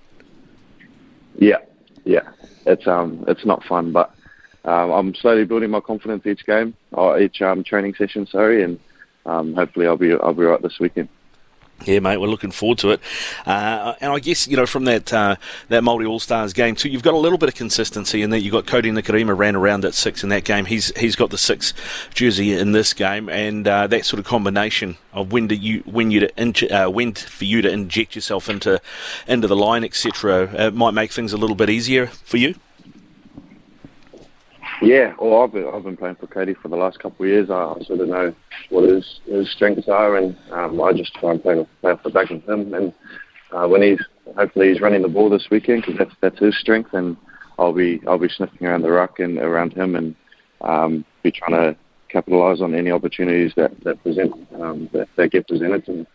Yeah, 1.38 1.58
yeah. 2.04 2.28
It's 2.66 2.86
um 2.86 3.24
it's 3.28 3.44
not 3.44 3.64
fun, 3.64 3.92
but 3.92 4.14
um, 4.64 4.90
I'm 4.90 5.14
slowly 5.14 5.44
building 5.44 5.70
my 5.70 5.80
confidence 5.80 6.26
each 6.26 6.44
game 6.46 6.74
or 6.92 7.18
each 7.20 7.42
um, 7.42 7.64
training 7.64 7.94
session. 7.94 8.26
Sorry, 8.26 8.62
and 8.62 8.78
um, 9.26 9.54
hopefully 9.54 9.86
I'll 9.86 9.96
be 9.96 10.12
I'll 10.12 10.34
be 10.34 10.44
right 10.44 10.62
this 10.62 10.78
weekend. 10.80 11.08
Yeah, 11.84 11.98
mate, 11.98 12.16
we're 12.16 12.28
looking 12.28 12.50
forward 12.50 12.78
to 12.78 12.90
it. 12.90 13.00
Uh, 13.44 13.94
and 14.00 14.12
I 14.12 14.18
guess, 14.18 14.48
you 14.48 14.56
know, 14.56 14.64
from 14.64 14.84
that 14.84 15.12
uh, 15.12 15.36
that 15.68 15.82
Māori 15.82 16.08
All 16.08 16.20
Stars 16.20 16.52
game 16.52 16.74
too, 16.74 16.88
you've 16.88 17.02
got 17.02 17.14
a 17.14 17.18
little 17.18 17.36
bit 17.36 17.48
of 17.48 17.54
consistency 17.54 18.22
in 18.22 18.30
that 18.30 18.40
you've 18.40 18.52
got 18.52 18.64
Kodi 18.64 18.90
Nikorima 18.90 19.36
ran 19.36 19.54
around 19.54 19.84
at 19.84 19.92
six 19.92 20.22
in 20.22 20.30
that 20.30 20.44
game. 20.44 20.64
He's 20.64 20.96
he's 20.96 21.16
got 21.16 21.30
the 21.30 21.36
six 21.36 21.74
jersey 22.14 22.52
in 22.52 22.72
this 22.72 22.94
game, 22.94 23.28
and 23.28 23.68
uh, 23.68 23.86
that 23.88 24.06
sort 24.06 24.18
of 24.18 24.24
combination 24.24 24.96
of 25.12 25.32
when 25.32 25.46
do 25.46 25.54
you 25.54 25.80
when 25.80 26.10
you 26.10 26.20
to 26.20 26.32
inj- 26.34 26.70
uh, 26.70 26.90
when 26.90 27.12
for 27.12 27.44
you 27.44 27.60
to 27.60 27.70
inject 27.70 28.14
yourself 28.14 28.48
into 28.48 28.80
into 29.26 29.46
the 29.46 29.56
line, 29.56 29.84
etc., 29.84 30.54
uh, 30.56 30.70
might 30.70 30.92
make 30.92 31.12
things 31.12 31.32
a 31.32 31.36
little 31.36 31.56
bit 31.56 31.68
easier 31.68 32.06
for 32.06 32.38
you. 32.38 32.54
Yeah, 34.82 35.14
well, 35.20 35.42
I've 35.42 35.52
been, 35.52 35.70
I've 35.72 35.84
been 35.84 35.96
playing 35.96 36.16
for 36.16 36.26
Kodi 36.26 36.56
for 36.56 36.68
the 36.68 36.76
last 36.76 36.98
couple 36.98 37.24
of 37.24 37.30
years. 37.30 37.50
I, 37.50 37.54
I 37.54 37.84
sort 37.84 38.00
of 38.00 38.08
know 38.08 38.34
what 38.70 38.88
his, 38.88 39.20
his 39.26 39.50
strengths 39.52 39.88
are, 39.88 40.16
and 40.16 40.36
um, 40.50 40.80
I 40.82 40.92
just 40.92 41.14
try 41.14 41.30
and 41.32 41.42
play, 41.42 41.66
play 41.80 41.92
off 41.92 42.02
the 42.02 42.10
back 42.10 42.30
of 42.30 42.42
him. 42.44 42.74
And 42.74 42.92
uh, 43.52 43.66
when 43.68 43.82
he's 43.82 44.00
hopefully 44.36 44.72
he's 44.72 44.80
running 44.80 45.02
the 45.02 45.08
ball 45.08 45.30
this 45.30 45.46
weekend 45.50 45.82
because 45.82 45.98
that's 45.98 46.14
that's 46.20 46.38
his 46.38 46.58
strength, 46.58 46.92
and 46.92 47.16
I'll 47.58 47.72
be 47.72 48.00
I'll 48.06 48.18
be 48.18 48.28
sniffing 48.28 48.66
around 48.66 48.82
the 48.82 48.90
ruck 48.90 49.20
and 49.20 49.38
around 49.38 49.72
him, 49.74 49.94
and 49.94 50.14
um, 50.60 51.04
be 51.22 51.30
trying 51.30 51.52
to 51.52 51.76
capitalise 52.08 52.60
on 52.60 52.74
any 52.74 52.90
opportunities 52.90 53.52
that 53.56 53.72
that 53.84 54.02
present 54.02 54.32
um, 54.60 54.88
that, 54.92 55.08
that 55.16 55.30
get 55.30 55.46
presented 55.46 55.84
to 55.86 55.92
me. 55.92 56.06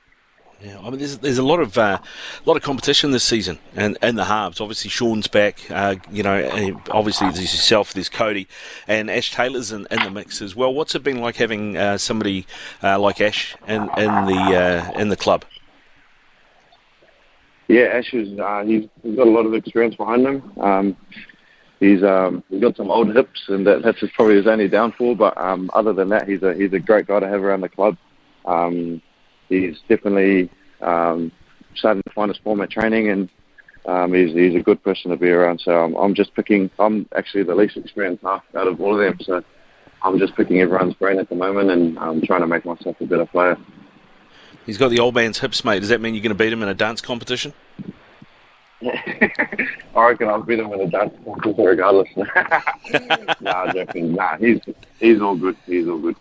Yeah, 0.62 0.78
I 0.80 0.90
mean, 0.90 1.00
there's 1.00 1.18
there's 1.20 1.38
a 1.38 1.44
lot 1.44 1.62
of 1.62 1.78
uh, 1.78 2.00
lot 2.46 2.58
of 2.58 2.64
competition 2.64 3.12
this 3.12 3.24
season, 3.24 3.60
and 3.76 3.98
and 4.02 4.18
the 4.18 4.26
halves. 4.26 4.60
Obviously, 4.60 4.90
Shaun's 4.90 5.28
back. 5.28 5.60
Uh, 5.72 5.96
you 6.12 6.22
know, 6.22 6.82
obviously 6.92 7.28
there's 7.28 7.54
yourself, 7.54 7.94
there's 7.94 8.10
Kodi, 8.10 8.46
and 8.86 9.10
Ash 9.10 9.32
Taylor's 9.32 9.72
in, 9.72 9.88
in 9.90 10.04
the 10.04 10.12
mix 10.12 10.42
as 10.42 10.58
well. 10.58 10.74
What's 10.74 10.96
it 10.96 11.04
been 11.04 11.22
like 11.22 11.38
having 11.38 11.78
uh, 11.78 11.98
somebody 11.98 12.46
uh, 12.84 13.00
like 13.00 13.22
Ash 13.22 13.56
in 13.68 13.84
in 13.98 14.26
the 14.26 14.92
uh, 14.94 15.00
in 15.00 15.08
the 15.08 15.16
club? 15.16 15.46
Yeah, 17.70 17.84
Ash 17.84 18.14
is 18.14 18.38
uh, 18.38 18.64
he's, 18.66 18.90
he's 19.02 19.16
got 19.16 19.28
a 19.28 19.32
lot 19.32 19.46
of 19.46 19.54
experience 19.54 19.96
behind 19.96 20.28
him. 20.28 20.52
Um, 20.60 20.98
he's 21.80 22.04
um, 22.04 22.44
he's 22.50 22.60
got 22.60 22.76
some 22.76 22.92
old 22.92 23.16
hips, 23.16 23.46
and 23.48 23.66
that, 23.66 23.82
that's 23.82 24.00
probably 24.14 24.36
his 24.36 24.48
only 24.48 24.68
downfall. 24.68 25.16
But 25.16 25.38
um, 25.38 25.70
other 25.74 25.94
than 25.94 26.10
that, 26.10 26.28
he's 26.28 26.44
a 26.44 26.54
he's 26.54 26.74
a 26.74 26.80
great 26.80 27.08
guy 27.08 27.22
to 27.22 27.28
have 27.30 27.44
around 27.44 27.62
the 27.62 27.70
club. 27.70 27.96
Um, 28.44 29.02
he's 29.50 29.78
definitely 29.88 30.50
um, 30.82 31.32
starting 31.76 32.04
to 32.04 32.12
find 32.12 32.30
his 32.30 32.38
form 32.44 32.62
at 32.62 32.70
training, 32.70 33.10
and 33.10 33.30
um, 33.86 34.14
he's 34.14 34.34
he's 34.34 34.56
a 34.56 34.64
good 34.64 34.84
person 34.84 35.12
to 35.12 35.18
be 35.18 35.30
around. 35.30 35.62
So 35.62 35.72
I'm, 35.72 35.96
I'm 35.96 36.16
just 36.16 36.34
picking. 36.36 36.70
I'm 36.80 37.08
actually 37.16 37.44
the 37.44 37.56
least 37.56 37.78
experienced 37.78 38.24
half 38.24 38.44
out 38.56 38.68
of 38.68 38.80
all 38.80 38.94
of 38.94 39.00
them. 39.00 39.20
So 39.22 39.44
I'm 40.02 40.20
just 40.20 40.36
picking 40.36 40.62
everyone's 40.62 40.94
brain 40.94 41.20
at 41.20 41.30
the 41.30 41.36
moment, 41.36 41.72
and 41.72 41.98
I'm 42.00 42.22
trying 42.22 42.42
to 42.42 42.48
make 42.48 42.66
myself 42.66 43.00
a 43.02 43.06
better 43.06 43.26
player. 43.26 43.58
He's 44.66 44.78
got 44.78 44.90
the 44.90 45.00
old 45.00 45.16
man's 45.16 45.40
hips, 45.40 45.66
mate. 45.66 45.80
Does 45.80 45.90
that 45.90 46.00
mean 46.02 46.14
you're 46.14 46.24
going 46.24 46.30
to 46.30 46.44
beat 46.44 46.54
him 46.54 46.62
in 46.62 46.70
a 46.70 46.74
dance 46.74 47.02
competition? 47.02 47.54
I 48.84 49.72
reckon 49.96 50.30
I'll 50.30 50.44
beat 50.44 50.60
him 50.60 50.72
in 50.72 50.82
a 50.82 50.88
dance 50.88 51.14
competition 51.26 51.66
regardless. 51.66 52.08
nah, 53.42 53.74
joking. 53.74 54.14
Nah, 54.14 54.38
he's 54.38 54.60
he's 55.00 55.22
all 55.22 55.36
good. 55.36 55.58
He's 55.66 55.88
all 55.88 56.00
good. 56.00 56.16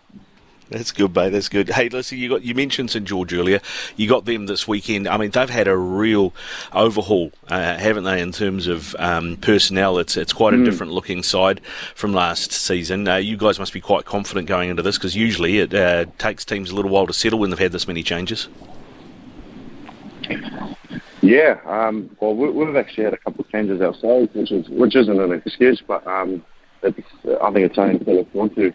That's 0.69 0.91
good, 0.91 1.15
mate. 1.15 1.31
That's 1.31 1.49
good. 1.49 1.69
Hey, 1.69 1.89
listen, 1.89 2.19
you 2.19 2.29
got 2.29 2.43
you 2.43 2.53
mentioned 2.53 2.91
St 2.91 3.03
George 3.03 3.33
earlier. 3.33 3.59
You 3.95 4.07
got 4.07 4.25
them 4.25 4.45
this 4.45 4.67
weekend. 4.67 5.07
I 5.07 5.17
mean, 5.17 5.31
they've 5.31 5.49
had 5.49 5.67
a 5.67 5.75
real 5.75 6.31
overhaul, 6.73 7.31
uh, 7.47 7.75
haven't 7.77 8.03
they? 8.03 8.21
In 8.21 8.31
terms 8.31 8.67
of 8.67 8.95
um, 8.99 9.37
personnel, 9.37 9.97
it's 9.97 10.15
it's 10.15 10.31
quite 10.31 10.53
a 10.53 10.57
Mm. 10.57 10.65
different 10.65 10.91
looking 10.93 11.23
side 11.23 11.59
from 11.95 12.13
last 12.13 12.51
season. 12.51 13.07
Uh, 13.07 13.15
you 13.15 13.35
guys 13.35 13.57
must 13.57 13.73
be 13.73 13.81
quite 13.81 14.05
confident 14.05 14.47
going 14.47 14.69
into 14.69 14.83
this 14.83 14.97
because 14.97 15.15
usually 15.15 15.57
it 15.57 15.73
uh, 15.73 16.05
takes 16.19 16.45
teams 16.45 16.69
a 16.69 16.75
little 16.75 16.91
while 16.91 17.07
to 17.07 17.13
settle 17.13 17.39
when 17.39 17.49
they've 17.49 17.57
had 17.57 17.71
this 17.71 17.87
many 17.87 18.03
changes. 18.03 18.47
Yeah, 21.21 21.59
um, 21.65 22.15
well, 22.19 22.35
we, 22.35 22.49
we've 22.49 22.75
actually 22.75 23.05
had 23.05 23.13
a 23.13 23.17
couple 23.17 23.43
of 23.43 23.51
changes 23.51 23.81
ourselves, 23.81 24.29
which 24.33 24.51
is 24.51 24.69
which 24.69 24.95
isn't 24.95 25.19
an 25.19 25.31
excuse, 25.31 25.81
but 25.85 26.05
um, 26.07 26.43
it's, 26.81 26.99
I 27.41 27.51
think 27.51 27.65
it's 27.65 27.75
something 27.75 28.05
to 28.05 28.11
look 28.11 28.31
forward 28.31 28.55
to. 28.55 28.73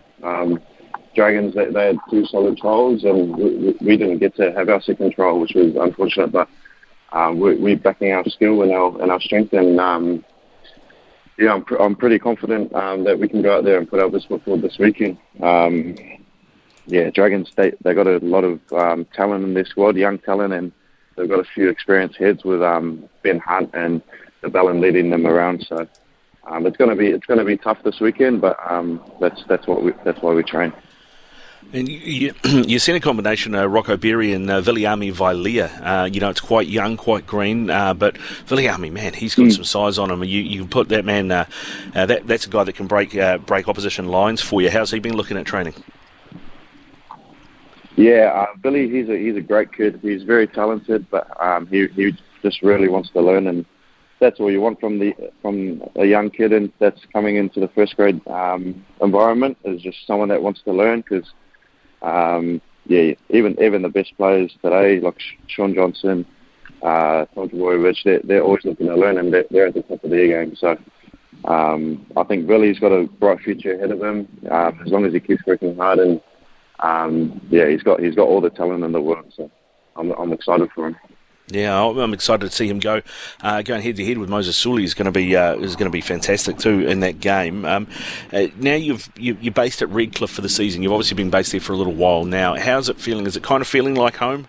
Dragons, 1.15 1.55
they, 1.55 1.67
they 1.71 1.87
had 1.89 1.97
two 2.11 2.25
solid 2.27 2.57
trials, 2.59 3.05
and 3.05 3.37
we, 3.37 3.77
we- 3.81 3.97
didn't 3.97 4.19
get 4.19 4.35
to 4.37 4.53
have 4.53 4.69
our 4.69 4.81
second 4.83 5.13
trial, 5.15 5.41
which 5.41 5.53
was 5.55 5.75
unfortunate. 5.81 6.33
But 6.33 6.49
um, 7.13 7.39
we, 7.41 7.57
we're 7.57 7.77
backing 7.79 8.13
our 8.13 8.25
skill 8.25 8.63
and 8.63 8.73
our 8.73 9.01
and 9.01 9.11
our 9.11 9.21
strength, 9.21 9.53
and 9.53 9.79
um, 9.81 10.25
yeah, 11.39 11.53
I'm, 11.53 11.65
pr- 11.65 11.77
I'm 11.77 11.97
pretty 11.97 12.19
confident 12.19 12.73
um, 12.75 13.05
that 13.05 13.19
we 13.19 13.29
can 13.29 13.43
go 13.43 13.57
out 13.59 13.65
there 13.65 13.79
and 13.79 13.89
put 13.89 14.01
our 14.01 14.11
best 14.11 14.29
foot 14.29 14.45
forward 14.45 14.63
this 14.63 14.77
weekend. 14.79 15.19
Um, 15.43 15.97
yeah, 16.87 17.11
Dragons, 17.11 17.51
they 17.57 17.73
they 17.83 17.95
got 17.95 18.07
a 18.07 18.19
lot 18.19 18.45
of 18.45 18.61
um, 18.73 19.07
talent 19.15 19.45
in 19.45 19.55
their 19.55 19.65
squad, 19.65 19.97
young 19.97 20.19
talent, 20.19 20.53
and 20.53 20.73
they've 21.17 21.29
got 21.29 21.41
a 21.41 21.49
few 21.55 21.69
experienced 21.69 22.17
heads 22.17 22.45
with 22.45 22.63
um, 22.63 23.09
Ben 23.23 23.39
Hunt 23.39 23.71
and 23.75 24.03
the 24.43 24.49
Bellin 24.49 24.81
leading 24.81 25.11
them 25.11 25.27
around. 25.27 25.65
So 25.69 25.87
um, 26.47 26.67
it's 26.67 26.77
going 26.77 26.91
to 26.91 26.97
be 26.97 27.09
it's 27.09 27.27
to 27.27 27.45
be 27.45 27.57
tough 27.57 27.79
this 27.85 28.01
weekend, 28.01 28.41
but 28.41 28.59
um, 28.69 29.03
that's 29.21 29.43
that's 29.49 29.67
what 29.67 29.83
we, 29.83 29.93
that's 30.05 30.21
why 30.21 30.35
we 30.35 30.43
train. 30.43 30.73
And 31.73 31.89
you, 31.89 31.99
you, 31.99 32.35
you've 32.45 32.83
seen 32.83 32.95
a 32.95 33.01
combination, 33.01 33.55
uh, 33.55 33.67
Rocco 33.67 33.97
Berry 33.97 34.33
and 34.33 34.49
uh, 34.51 34.61
Viliami 34.61 35.13
Vailea. 35.13 35.81
Uh, 35.85 36.05
you 36.05 36.21
know, 36.21 36.29
it's 36.29 36.41
quite 36.41 36.69
young, 36.69 36.97
quite 36.97 37.27
green, 37.27 37.71
uh, 37.71 37.95
but 37.95 38.15
Viliami, 38.47 38.93
man, 38.93 39.13
he's 39.13 39.35
got 39.35 39.51
some 39.51 39.65
size 39.65 39.99
on 39.99 40.11
him. 40.11 40.23
You, 40.23 40.41
you 40.41 40.61
can 40.61 40.69
put 40.69 40.89
that 40.91 41.05
man, 41.05 41.31
uh, 41.31 41.47
uh, 41.95 42.07
that, 42.07 42.27
that's 42.27 42.47
a 42.47 42.51
guy 42.51 42.65
that 42.65 42.75
can 42.75 42.87
break 42.87 43.17
uh, 43.17 43.39
break 43.39 43.69
opposition 43.69 44.07
lines 44.09 44.41
for 44.41 44.63
you. 44.63 44.71
How's 44.71 44.91
he 44.91 45.01
been 45.01 45.17
looking 45.17 45.37
at 45.37 45.47
training? 45.47 45.75
Yeah, 47.97 48.33
uh, 48.35 48.57
Billy, 48.61 48.89
he's 48.91 49.09
a 49.09 49.17
he's 49.17 49.37
a 49.37 49.41
great 49.41 49.73
kid. 49.73 50.01
He's 50.03 50.25
very 50.25 50.47
talented, 50.47 51.09
but 51.11 51.29
um, 51.41 51.67
he 51.69 51.87
he 51.89 52.17
just 52.43 52.63
really 52.63 52.89
wants 52.89 53.11
to 53.11 53.21
learn, 53.21 53.47
and 53.47 53.65
that's 54.21 54.41
all 54.41 54.51
you 54.51 54.61
want 54.61 54.81
from 54.81 54.99
the 54.99 55.15
from 55.43 55.83
a 55.97 56.05
young 56.05 56.31
kid, 56.31 56.53
and 56.53 56.73
that's 56.81 57.01
coming 57.13 57.37
into 57.37 57.61
the 57.61 57.69
first 57.69 57.97
grade 57.97 58.21
um, 58.29 58.85
environment 59.01 59.57
is 59.65 59.81
just 59.81 60.07
someone 60.07 60.29
that 60.29 60.43
wants 60.43 60.63
to 60.63 60.73
learn. 60.73 61.01
Because 61.01 61.33
um, 62.05 62.61
yeah, 62.87 63.15
even 63.31 63.61
even 63.61 63.83
the 63.83 63.89
best 63.89 64.17
players 64.17 64.55
today, 64.63 65.01
like 65.01 65.17
Shaun 65.49 65.75
Johnson, 65.75 66.27
uh, 66.83 67.25
Dvojevic, 67.37 67.97
they're, 68.05 68.21
they're 68.25 68.43
always 68.43 68.65
looking 68.65 68.87
to 68.87 68.97
learn, 68.97 69.19
and 69.19 69.33
they're, 69.33 69.45
they're 69.51 69.67
at 69.69 69.75
the 69.75 69.83
top 69.83 70.05
of 70.05 70.11
their 70.11 70.45
game. 70.45 70.57
So. 70.57 70.77
Um, 71.47 72.07
I 72.17 72.25
think 72.25 72.47
Billy's 72.47 72.79
got 72.79 72.93
a 72.93 73.07
bright 73.07 73.39
future 73.41 73.75
ahead 73.75 73.91
of 73.91 74.01
him 74.01 74.27
um, 74.51 74.81
as 74.83 74.91
long 74.91 75.05
as 75.05 75.13
he 75.13 75.21
keeps 75.21 75.43
working 75.47 75.77
hard 75.77 75.99
and 75.99 76.19
um, 76.81 77.41
yeah, 77.51 77.69
he's 77.69 77.83
got 77.83 78.01
he's 78.01 78.15
got 78.15 78.29
all 78.29 78.41
the 78.41 78.51
talent 78.51 78.85
in 78.85 78.93
the 78.93 79.01
world. 79.01 79.33
So 79.37 79.51
I'm 79.97 80.11
I'm 80.13 80.33
excited 80.33 80.69
for 80.75 80.89
him. 80.89 80.97
Yeah, 81.49 81.85
I'm 81.85 82.15
excited 82.15 82.49
to 82.49 82.55
see 82.55 82.69
him 82.69 82.79
go. 82.79 83.03
Uh, 83.43 83.61
going 83.61 83.83
head 83.83 83.97
to 83.97 84.05
head 84.05 84.17
with 84.17 84.31
Moses 84.31 84.57
Suli 84.57 84.83
is 84.83 84.95
going 84.95 85.05
to 85.05 85.13
be 85.13 85.37
uh, 85.37 85.57
is 85.57 85.77
going 85.77 85.91
to 85.91 85.93
be 85.93 86.01
fantastic 86.01 86.57
too 86.57 86.87
in 86.87 87.01
that 87.01 87.21
game. 87.21 87.67
Um, 87.67 87.87
uh, 88.33 88.47
now 88.57 88.75
you've 88.75 89.11
you, 89.17 89.37
you're 89.41 89.53
based 89.53 89.83
at 89.83 89.91
Redcliffe 89.91 90.31
for 90.31 90.41
the 90.41 90.49
season. 90.49 90.83
You've 90.83 90.93
obviously 90.93 91.17
been 91.17 91.29
based 91.29 91.53
there 91.53 91.61
for 91.61 91.75
a 91.75 91.77
little 91.77 91.93
while 91.93 92.25
now. 92.25 92.55
How's 92.55 92.89
it 92.89 92.97
feeling? 92.97 93.27
Is 93.27 93.37
it 93.37 93.43
kind 93.43 93.61
of 93.61 93.69
feeling 93.69 93.95
like 93.95 94.17
home? 94.17 94.49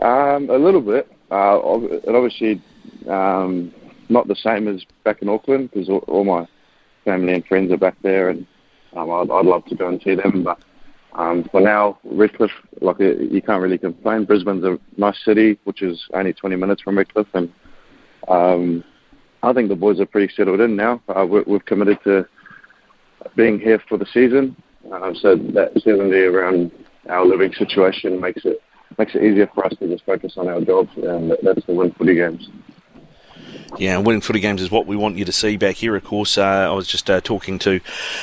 Um, 0.00 0.50
a 0.50 0.58
little 0.58 0.80
bit. 0.80 1.08
Uh, 1.30 1.60
it 1.62 2.08
obviously 2.08 2.60
um, 3.08 3.72
not 4.08 4.26
the 4.26 4.34
same 4.34 4.66
as 4.66 4.84
back 5.04 5.22
in 5.22 5.28
Auckland 5.28 5.70
because 5.70 5.88
all, 5.88 5.98
all 6.08 6.24
my 6.24 6.48
family 7.04 7.34
and 7.34 7.46
friends 7.46 7.70
are 7.70 7.76
back 7.76 7.96
there, 8.02 8.30
and 8.30 8.46
um, 8.94 9.10
I'd, 9.10 9.30
I'd 9.30 9.46
love 9.46 9.64
to 9.66 9.76
go 9.76 9.86
and 9.86 10.02
see 10.02 10.16
them. 10.16 10.42
But 10.42 10.58
um, 11.14 11.44
for 11.50 11.60
now, 11.60 11.98
Redcliffe, 12.04 12.50
like 12.80 13.00
uh, 13.00 13.04
you 13.04 13.42
can't 13.42 13.62
really 13.62 13.78
complain. 13.78 14.24
Brisbane's 14.24 14.64
a 14.64 14.78
nice 14.96 15.22
city, 15.24 15.58
which 15.64 15.82
is 15.82 16.02
only 16.14 16.32
20 16.32 16.56
minutes 16.56 16.82
from 16.82 16.96
Redcliffe, 16.96 17.28
and 17.34 17.52
um, 18.28 18.82
I 19.42 19.52
think 19.52 19.68
the 19.68 19.76
boys 19.76 20.00
are 20.00 20.06
pretty 20.06 20.32
settled 20.34 20.60
in 20.60 20.74
now. 20.74 21.02
Uh, 21.08 21.26
we 21.26 21.42
we've 21.46 21.64
committed 21.64 21.98
to 22.04 22.26
being 23.36 23.60
here 23.60 23.82
for 23.88 23.98
the 23.98 24.06
season, 24.06 24.56
uh, 24.92 25.12
so 25.14 25.36
that 25.36 25.72
certainty 25.78 26.20
around 26.20 26.72
our 27.08 27.26
living 27.26 27.52
situation 27.52 28.20
makes 28.20 28.44
it 28.44 28.60
makes 28.98 29.14
it 29.14 29.22
easier 29.22 29.50
for 29.54 29.66
us 29.66 29.74
to 29.80 29.88
just 29.88 30.04
focus 30.06 30.34
on 30.36 30.48
our 30.48 30.60
jobs, 30.62 30.90
and 30.96 31.32
that's 31.42 31.64
to 31.66 31.74
win 31.74 31.92
footy 31.92 32.14
games. 32.14 32.48
Yeah, 33.78 33.96
winning 33.98 34.20
footy 34.20 34.40
games 34.40 34.60
is 34.60 34.70
what 34.70 34.86
we 34.86 34.96
want 34.96 35.16
you 35.16 35.24
to 35.24 35.32
see 35.32 35.56
back 35.56 35.76
here. 35.76 35.96
Of 35.96 36.04
course, 36.04 36.36
uh, 36.36 36.42
I 36.42 36.70
was 36.72 36.86
just 36.86 37.08
uh, 37.08 37.20
talking 37.22 37.58
to 37.60 37.80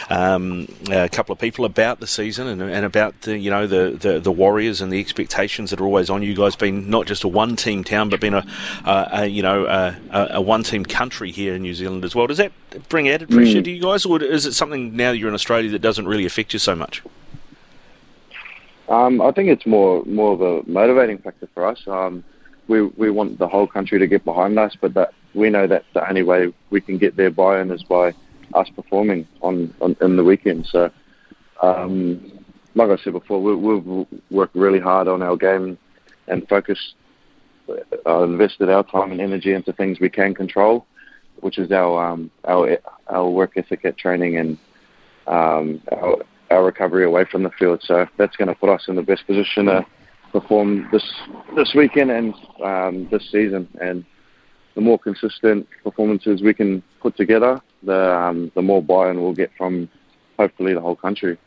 um, 0.09 0.67
a 0.91 1.09
couple 1.09 1.33
of 1.33 1.39
people 1.39 1.65
about 1.65 1.99
the 1.99 2.07
season 2.07 2.47
and, 2.47 2.61
and 2.61 2.85
about 2.85 3.21
the 3.21 3.37
you 3.37 3.49
know 3.49 3.65
the, 3.65 3.97
the, 3.99 4.19
the 4.19 4.31
Warriors 4.31 4.79
and 4.79 4.91
the 4.93 4.99
expectations 4.99 5.71
that 5.71 5.81
are 5.81 5.85
always 5.85 6.09
on 6.09 6.21
you 6.21 6.35
guys. 6.35 6.55
Being 6.55 6.89
not 6.89 7.07
just 7.07 7.23
a 7.23 7.27
one 7.27 7.55
team 7.55 7.83
town, 7.83 8.09
but 8.09 8.21
being 8.21 8.35
a, 8.35 8.45
a, 8.85 9.09
a 9.11 9.25
you 9.25 9.41
know 9.41 9.65
a, 9.65 9.97
a 10.11 10.41
one 10.41 10.63
team 10.63 10.85
country 10.85 11.31
here 11.31 11.55
in 11.55 11.63
New 11.63 11.73
Zealand 11.73 12.05
as 12.05 12.13
well. 12.15 12.27
Does 12.27 12.37
that 12.37 12.51
bring 12.87 13.09
added 13.09 13.29
pressure 13.29 13.59
Mm. 13.59 13.63
to 13.63 13.71
you 13.71 13.81
guys, 13.81 14.05
or 14.05 14.21
is 14.21 14.45
it 14.45 14.53
something 14.53 14.95
now 14.95 15.11
that 15.11 15.17
you're 15.17 15.29
in 15.29 15.33
Australia 15.33 15.71
that 15.71 15.81
doesn't 15.81 16.07
really 16.07 16.25
affect 16.25 16.53
you 16.53 16.59
so 16.59 16.75
much? 16.75 17.01
Um, 18.87 19.21
I 19.21 19.31
think 19.31 19.49
it's 19.49 19.65
more 19.65 20.03
more 20.05 20.33
of 20.33 20.41
a 20.41 20.69
motivating 20.69 21.17
factor 21.17 21.47
for 21.53 21.65
us. 21.65 21.79
Um, 21.87 22.23
we 22.67 22.83
we 22.83 23.09
want 23.09 23.39
the 23.39 23.47
whole 23.47 23.65
country 23.67 23.97
to 23.99 24.07
get 24.07 24.23
behind 24.23 24.57
us, 24.59 24.75
but 24.79 24.93
that 24.93 25.13
we 25.33 25.49
know 25.49 25.67
that 25.67 25.85
the 25.93 26.07
only 26.07 26.23
way 26.23 26.53
we 26.69 26.81
can 26.81 26.97
get 26.97 27.15
their 27.15 27.29
buy-in 27.29 27.71
is 27.71 27.83
by 27.83 28.13
us 28.53 28.69
performing 28.75 29.27
on, 29.41 29.73
on 29.81 29.95
in 30.01 30.15
the 30.15 30.23
weekend. 30.23 30.65
So, 30.65 30.91
um, 31.61 32.45
like 32.75 32.89
I 32.89 33.03
said 33.03 33.13
before, 33.13 33.41
we, 33.41 33.55
we've 33.55 34.07
worked 34.31 34.55
really 34.55 34.79
hard 34.79 35.07
on 35.07 35.21
our 35.21 35.37
game 35.37 35.77
and 36.27 36.47
focused, 36.47 36.95
uh, 38.05 38.23
invested 38.23 38.69
our 38.69 38.83
time 38.83 39.11
and 39.11 39.21
energy 39.21 39.53
into 39.53 39.73
things 39.73 39.99
we 39.99 40.09
can 40.09 40.33
control, 40.33 40.85
which 41.41 41.57
is 41.57 41.71
our 41.71 42.11
um, 42.11 42.31
our 42.47 42.77
our 43.07 43.29
work 43.29 43.53
ethic 43.55 43.85
at 43.85 43.97
training 43.97 44.37
and 44.37 44.57
um, 45.27 45.81
our, 45.91 46.17
our 46.49 46.65
recovery 46.65 47.05
away 47.05 47.25
from 47.25 47.43
the 47.43 47.51
field. 47.51 47.81
So 47.83 48.07
that's 48.17 48.35
going 48.35 48.47
to 48.47 48.55
put 48.55 48.69
us 48.69 48.85
in 48.87 48.95
the 48.95 49.03
best 49.03 49.25
position 49.27 49.65
to 49.65 49.85
perform 50.31 50.87
this 50.91 51.03
this 51.55 51.73
weekend 51.75 52.11
and 52.11 52.33
um, 52.63 53.07
this 53.11 53.29
season. 53.31 53.67
And 53.81 54.05
the 54.75 54.81
more 54.81 54.99
consistent 54.99 55.67
performances 55.83 56.41
we 56.41 56.53
can 56.53 56.81
put 57.01 57.15
together, 57.17 57.61
the 57.83 58.15
um, 58.15 58.51
the 58.55 58.61
more 58.61 58.81
buy-in 58.81 59.21
we'll 59.21 59.33
get 59.33 59.51
from 59.57 59.89
hopefully 60.37 60.73
the 60.73 60.81
whole 60.81 60.95
country. 60.95 61.37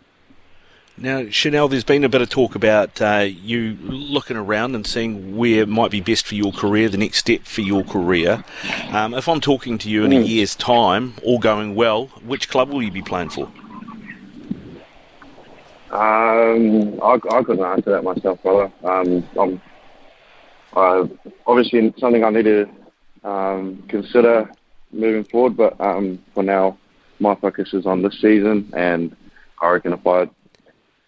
Now, 0.99 1.25
Chanel, 1.31 1.69
there's 1.69 1.85
been 1.85 2.05
a 2.05 2.09
bit 2.11 2.21
of 2.21 2.29
talk 2.29 2.55
about 2.55 3.01
uh, 3.01 3.27
you 3.27 3.79
looking 3.81 4.37
around 4.37 4.75
and 4.75 4.87
seeing 4.87 5.37
where 5.39 5.67
might 5.67 5.91
be 5.91 6.03
best 6.03 6.27
for 6.27 6.35
your 6.35 6.53
career, 6.53 6.91
the 6.91 6.99
next 6.99 7.19
step 7.19 7.45
for 7.45 7.63
your 7.63 7.83
career. 7.83 8.45
Um, 8.91 9.15
if 9.15 9.27
I'm 9.27 9.41
talking 9.41 9.79
to 9.79 9.89
you 9.89 10.05
in 10.05 10.13
a 10.13 10.17
Mm. 10.17 10.29
year's 10.29 10.55
time, 10.55 11.15
all 11.25 11.39
going 11.39 11.75
well, 11.75 12.07
which 12.23 12.51
club 12.51 12.69
will 12.69 12.83
you 12.83 12.91
be 12.91 13.01
playing 13.01 13.31
for? 13.31 13.49
Um, 15.91 17.01
I, 17.03 17.19
I 17.31 17.43
couldn't 17.43 17.65
answer 17.65 17.91
that 17.91 18.05
myself, 18.05 18.43
brother. 18.43 18.71
Um, 18.85 19.27
I'm, 19.41 19.61
uh, 20.75 21.07
obviously, 21.47 21.93
something 21.99 22.23
I 22.23 22.31
need 22.31 22.45
to 22.45 22.69
um, 23.25 23.83
consider 23.89 24.51
moving 24.93 25.25
forward, 25.25 25.57
but 25.57 25.81
um, 25.81 26.19
for 26.35 26.43
now, 26.43 26.79
my 27.19 27.35
focus 27.37 27.73
is 27.73 27.87
on 27.87 28.03
this 28.03 28.21
season, 28.21 28.71
and 28.77 29.17
I 29.61 29.71
reckon 29.71 29.93
if 29.93 30.07
I 30.07 30.29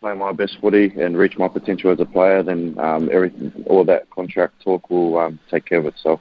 play 0.00 0.14
my 0.14 0.32
best 0.32 0.58
footy 0.60 0.92
and 1.00 1.16
reach 1.16 1.38
my 1.38 1.48
potential 1.48 1.90
as 1.90 2.00
a 2.00 2.04
player, 2.04 2.42
then 2.42 2.78
um, 2.78 3.08
everything, 3.12 3.52
all 3.66 3.84
that 3.84 4.08
contract 4.10 4.62
talk 4.62 4.90
will 4.90 5.18
um, 5.18 5.38
take 5.50 5.64
care 5.64 5.78
of 5.78 5.86
itself. 5.86 6.20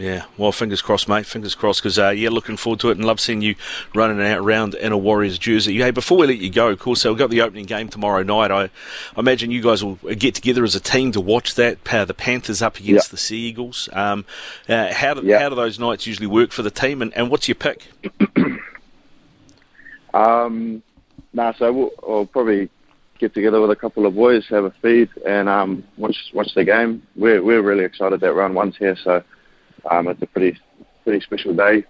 Yeah, 0.00 0.26
well, 0.36 0.52
fingers 0.52 0.80
crossed, 0.80 1.08
mate. 1.08 1.26
Fingers 1.26 1.56
crossed, 1.56 1.82
because 1.82 1.98
uh, 1.98 2.10
yeah, 2.10 2.28
looking 2.28 2.56
forward 2.56 2.78
to 2.80 2.90
it, 2.90 2.98
and 2.98 3.04
love 3.04 3.18
seeing 3.18 3.42
you 3.42 3.56
running 3.96 4.24
out 4.24 4.38
around 4.38 4.74
in 4.76 4.92
a 4.92 4.96
Warriors 4.98 5.38
jersey. 5.38 5.76
Hey, 5.78 5.90
before 5.90 6.18
we 6.18 6.26
let 6.28 6.38
you 6.38 6.50
go, 6.50 6.68
of 6.68 6.78
course, 6.78 7.00
so 7.00 7.10
we've 7.10 7.18
got 7.18 7.30
the 7.30 7.40
opening 7.40 7.66
game 7.66 7.88
tomorrow 7.88 8.22
night. 8.22 8.52
I, 8.52 8.64
I 8.64 8.70
imagine 9.18 9.50
you 9.50 9.60
guys 9.60 9.82
will 9.82 9.96
get 9.96 10.36
together 10.36 10.62
as 10.62 10.76
a 10.76 10.80
team 10.80 11.10
to 11.12 11.20
watch 11.20 11.56
that. 11.56 11.78
Uh, 11.92 12.04
the 12.04 12.14
Panthers 12.14 12.62
up 12.62 12.76
against 12.78 13.08
Yeah. 13.08 13.10
the 13.10 13.16
Sea 13.16 13.38
Eagles. 13.38 13.88
Um, 13.92 14.24
uh, 14.68 14.92
how 14.94 15.14
do 15.14 15.26
Yeah. 15.26 15.40
how 15.40 15.48
do 15.48 15.56
those 15.56 15.80
nights 15.80 16.06
usually 16.06 16.28
work 16.28 16.52
for 16.52 16.62
the 16.62 16.70
team, 16.70 17.02
and, 17.02 17.12
and 17.14 17.28
what's 17.28 17.48
your 17.48 17.56
pick? 17.56 17.88
Um, 20.14 20.82
nah, 21.32 21.52
so 21.52 21.72
we'll, 21.72 21.90
we'll 22.02 22.26
probably 22.26 22.70
get 23.18 23.34
together 23.34 23.60
with 23.60 23.70
a 23.70 23.76
couple 23.76 24.06
of 24.06 24.14
boys, 24.14 24.46
have 24.48 24.64
a 24.64 24.70
feed, 24.82 25.08
and 25.26 25.48
um, 25.48 25.84
watch 25.96 26.16
watch 26.32 26.54
the 26.54 26.64
game. 26.64 27.02
We're 27.14 27.42
we're 27.42 27.60
really 27.62 27.84
excited 27.84 28.20
that 28.20 28.32
round 28.32 28.54
one's 28.54 28.76
here, 28.76 28.96
so 29.04 29.22
um, 29.90 30.08
it's 30.08 30.22
a 30.22 30.26
pretty 30.26 30.58
pretty 31.04 31.20
special 31.24 31.54
day 31.54 31.84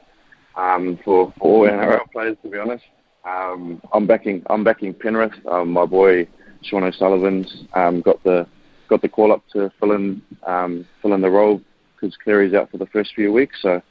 um, 0.56 0.98
for, 1.04 1.32
all 1.40 1.66
NRL 1.66 2.10
players, 2.12 2.36
to 2.42 2.48
be 2.48 2.58
honest. 2.58 2.84
Um, 3.24 3.80
I'm 3.92 4.06
backing 4.06 4.42
I'm 4.48 4.64
backing 4.64 4.94
Penrith. 4.94 5.32
Um, 5.46 5.70
my 5.70 5.84
boy 5.84 6.28
Sean 6.62 6.84
O'Sullivan's 6.84 7.64
um, 7.74 8.00
got 8.00 8.22
the 8.24 8.46
got 8.88 9.02
the 9.02 9.08
call 9.08 9.32
up 9.32 9.42
to 9.52 9.70
fill 9.80 9.92
in 9.92 10.22
um, 10.46 10.86
fill 11.02 11.14
in 11.14 11.20
the 11.20 11.30
role 11.30 11.60
because 11.94 12.16
Cleary's 12.16 12.54
out 12.54 12.70
for 12.70 12.78
the 12.78 12.86
first 12.86 13.14
few 13.14 13.32
weeks, 13.32 13.58
so. 13.62 13.82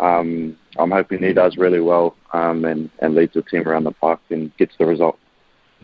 I'm 0.00 0.90
hoping 0.90 1.22
he 1.22 1.32
does 1.32 1.56
really 1.56 1.78
well 1.78 2.16
and, 2.32 2.90
and 2.98 3.14
leads 3.14 3.34
the 3.34 3.42
team 3.42 3.68
around 3.68 3.84
the 3.84 3.92
park 3.92 4.18
and 4.30 4.50
gets 4.56 4.74
the 4.76 4.84
result. 4.84 5.16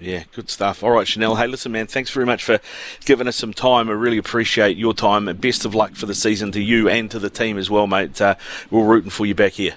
Yeah, 0.00 0.24
good 0.32 0.48
stuff. 0.48 0.82
All 0.82 0.90
right, 0.90 1.06
Chanel. 1.06 1.36
Hey, 1.36 1.46
listen, 1.46 1.72
man, 1.72 1.86
thanks 1.86 2.10
very 2.10 2.26
much 2.26 2.44
for 2.44 2.60
giving 3.04 3.26
us 3.26 3.36
some 3.36 3.52
time. 3.52 3.88
I 3.88 3.92
really 3.92 4.18
appreciate 4.18 4.76
your 4.76 4.94
time. 4.94 5.28
And 5.28 5.40
best 5.40 5.64
of 5.64 5.74
luck 5.74 5.94
for 5.94 6.06
the 6.06 6.14
season 6.14 6.52
to 6.52 6.60
you 6.60 6.88
and 6.88 7.10
to 7.10 7.18
the 7.18 7.30
team 7.30 7.58
as 7.58 7.68
well, 7.68 7.86
mate. 7.86 8.20
Uh, 8.20 8.36
we're 8.70 8.84
rooting 8.84 9.10
for 9.10 9.26
you 9.26 9.34
back 9.34 9.52
here. 9.52 9.74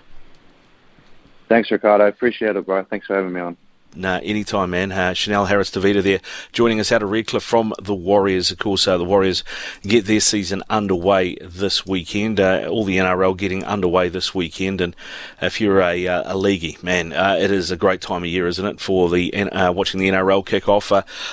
Thanks, 1.49 1.72
Ricardo. 1.72 2.07
Appreciate 2.07 2.56
it, 2.56 2.65
bro. 2.65 2.84
Thanks 2.84 3.07
for 3.07 3.15
having 3.15 3.34
me 3.34 3.41
on. 3.41 3.57
Nah, 3.93 4.19
anytime, 4.23 4.69
man. 4.69 4.93
Uh, 4.93 5.13
Chanel 5.13 5.47
Harris 5.47 5.69
Tavita 5.69 6.01
there 6.01 6.22
joining 6.53 6.80
us 6.80 6.93
out 6.93 7.03
of 7.03 7.11
Redcliffe 7.11 7.43
from 7.43 7.73
the 7.81 7.93
Warriors. 7.93 8.49
Of 8.49 8.57
course, 8.57 8.88
uh, 8.88 8.97
the 8.97 9.03
Warriors 9.03 9.43
get 9.81 10.05
their 10.05 10.22
season 10.22 10.63
underway 10.69 11.35
this 11.41 11.85
weekend. 11.85 12.39
Uh, 12.39 12.68
all 12.69 12.85
the 12.85 12.97
NRL 12.97 13.35
getting 13.35 13.65
underway 13.65 14.07
this 14.07 14.34
weekend. 14.34 14.80
And 14.80 14.95
if 15.41 15.59
you're 15.59 15.81
a, 15.81 16.07
uh, 16.07 16.34
a 16.34 16.38
leaguey, 16.38 16.81
man, 16.81 17.11
uh, 17.11 17.35
it 17.38 17.51
is 17.51 17.69
a 17.69 17.76
great 17.76 17.99
time 17.99 18.23
of 18.23 18.30
year, 18.30 18.47
isn't 18.47 18.65
it, 18.65 18.80
for 18.80 19.09
the 19.09 19.34
uh, 19.34 19.73
watching 19.73 19.99
the 19.99 20.09
NRL 20.09 20.45
kick 20.45 20.69
off. 20.69 20.91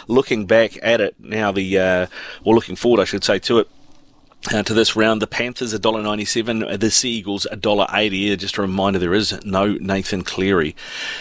Looking 0.09 0.47
back 0.47 0.79
at 0.83 1.01
it 1.01 1.15
now, 1.21 1.53
the 1.53 1.79
or 1.79 2.55
looking 2.55 2.77
forward, 2.77 3.01
I 3.01 3.05
should 3.05 3.23
say, 3.23 3.39
to 3.41 3.61
it. 3.61 3.69
Uh, 4.55 4.63
to 4.63 4.73
this 4.73 4.95
round, 4.95 5.21
the 5.21 5.27
Panthers 5.27 5.75
$1.97, 5.75 6.79
the 6.79 6.91
Sea 6.91 7.11
Eagles 7.11 7.47
$1.80. 7.53 8.39
Just 8.39 8.57
a 8.57 8.63
reminder, 8.63 8.99
there 8.99 9.13
is 9.13 9.45
no 9.45 9.73
Nathan 9.75 10.23
Cleary. 10.23 10.77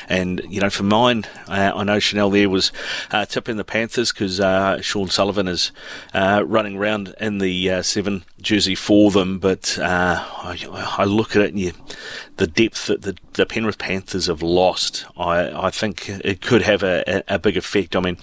And, 0.08 0.42
you 0.48 0.62
know, 0.62 0.70
for 0.70 0.84
mine, 0.84 1.26
uh, 1.48 1.72
I 1.76 1.84
know 1.84 2.00
Chanel 2.00 2.30
there 2.30 2.50
was 2.50 2.72
uh, 3.12 3.26
tipping 3.26 3.58
the 3.58 3.66
Panthers 3.66 4.14
because 4.14 4.40
uh, 4.40 4.82
Sean 4.82 5.10
Sullivan 5.10 5.48
is 5.48 5.72
uh, 6.14 6.44
running 6.46 6.78
around 6.78 7.16
in 7.20 7.40
the 7.40 7.72
uh, 7.72 7.82
seven 7.82 8.24
jersey 8.40 8.76
for 8.76 9.10
them. 9.10 9.40
But 9.40 9.78
uh, 9.80 10.24
I, 10.24 10.96
I 11.00 11.04
look 11.04 11.36
at 11.36 11.42
it 11.42 11.50
and 11.50 11.60
you, 11.60 11.74
the 12.38 12.48
depth 12.48 12.86
that 12.86 13.02
the, 13.02 13.18
the 13.34 13.48
Penrith 13.48 13.80
Panthers 13.80 14.28
have 14.28 14.44
lost, 14.44 15.06
I, 15.18 15.66
I 15.66 15.70
think 15.72 16.08
it 16.08 16.42
could 16.42 16.62
have 16.62 16.84
a, 16.84 17.04
a, 17.08 17.36
a 17.36 17.40
big 17.40 17.58
effect. 17.58 17.96
I 17.96 18.00
mean, 18.00 18.18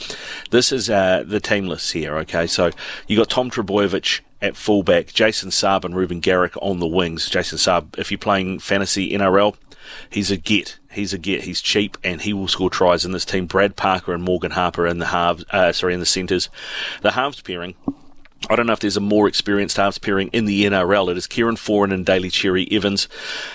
this 0.50 0.72
is 0.72 0.88
uh, 0.88 1.24
the 1.26 1.40
team 1.40 1.66
list 1.66 1.92
here, 1.92 2.16
okay? 2.18 2.46
So 2.46 2.70
you 3.08 3.18
got 3.18 3.28
Tom 3.28 3.50
Trbojevic 3.50 4.20
at 4.44 4.56
fullback, 4.56 5.06
Jason 5.06 5.48
Saab 5.48 5.84
and 5.84 5.96
Reuben 5.96 6.20
Garrick 6.20 6.52
on 6.60 6.78
the 6.78 6.86
wings. 6.86 7.30
Jason 7.30 7.56
Saab, 7.56 7.98
if 7.98 8.10
you're 8.10 8.18
playing 8.18 8.58
fantasy 8.58 9.10
NRL, 9.10 9.56
he's 10.10 10.30
a 10.30 10.36
get. 10.36 10.78
He's 10.92 11.14
a 11.14 11.18
get. 11.18 11.44
He's 11.44 11.62
cheap 11.62 11.96
and 12.04 12.20
he 12.20 12.34
will 12.34 12.46
score 12.46 12.68
tries 12.68 13.06
in 13.06 13.12
this 13.12 13.24
team. 13.24 13.46
Brad 13.46 13.74
Parker 13.74 14.12
and 14.12 14.22
Morgan 14.22 14.50
Harper 14.50 14.86
in 14.86 14.98
the 14.98 15.06
halves, 15.06 15.46
uh, 15.50 15.72
sorry, 15.72 15.94
in 15.94 16.00
the 16.00 16.06
centres. 16.06 16.50
The 17.00 17.12
halves 17.12 17.40
pairing. 17.40 17.74
I 18.50 18.56
don't 18.56 18.66
know 18.66 18.74
if 18.74 18.80
there's 18.80 18.98
a 18.98 19.00
more 19.00 19.26
experienced 19.26 19.78
halves 19.78 19.96
pairing 19.96 20.28
in 20.28 20.44
the 20.44 20.66
NRL. 20.66 21.10
It 21.10 21.16
is 21.16 21.26
Kieran 21.26 21.56
Foran 21.56 21.94
and 21.94 22.04
Daly 22.04 22.28
Cherry 22.28 22.68
Evans. 22.70 23.08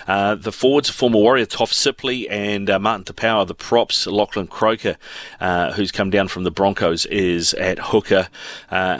Uh, 0.08 0.34
the 0.34 0.52
forwards, 0.52 0.90
former 0.90 1.20
Warrior 1.20 1.46
Toff 1.46 1.72
Sipley 1.72 2.28
and 2.32 2.68
uh, 2.68 2.80
Martin 2.80 3.04
Taupau. 3.04 3.46
The 3.46 3.54
props, 3.54 4.08
Lachlan 4.08 4.48
Croker, 4.48 4.98
uh, 5.40 5.74
who's 5.74 5.92
come 5.92 6.10
down 6.10 6.30
from 6.30 6.46
the 6.46 6.52
Broncos, 6.52 7.06
is 7.06 7.54
at 7.54 7.78
hooker. 7.78 8.30
Uh, 8.72 8.98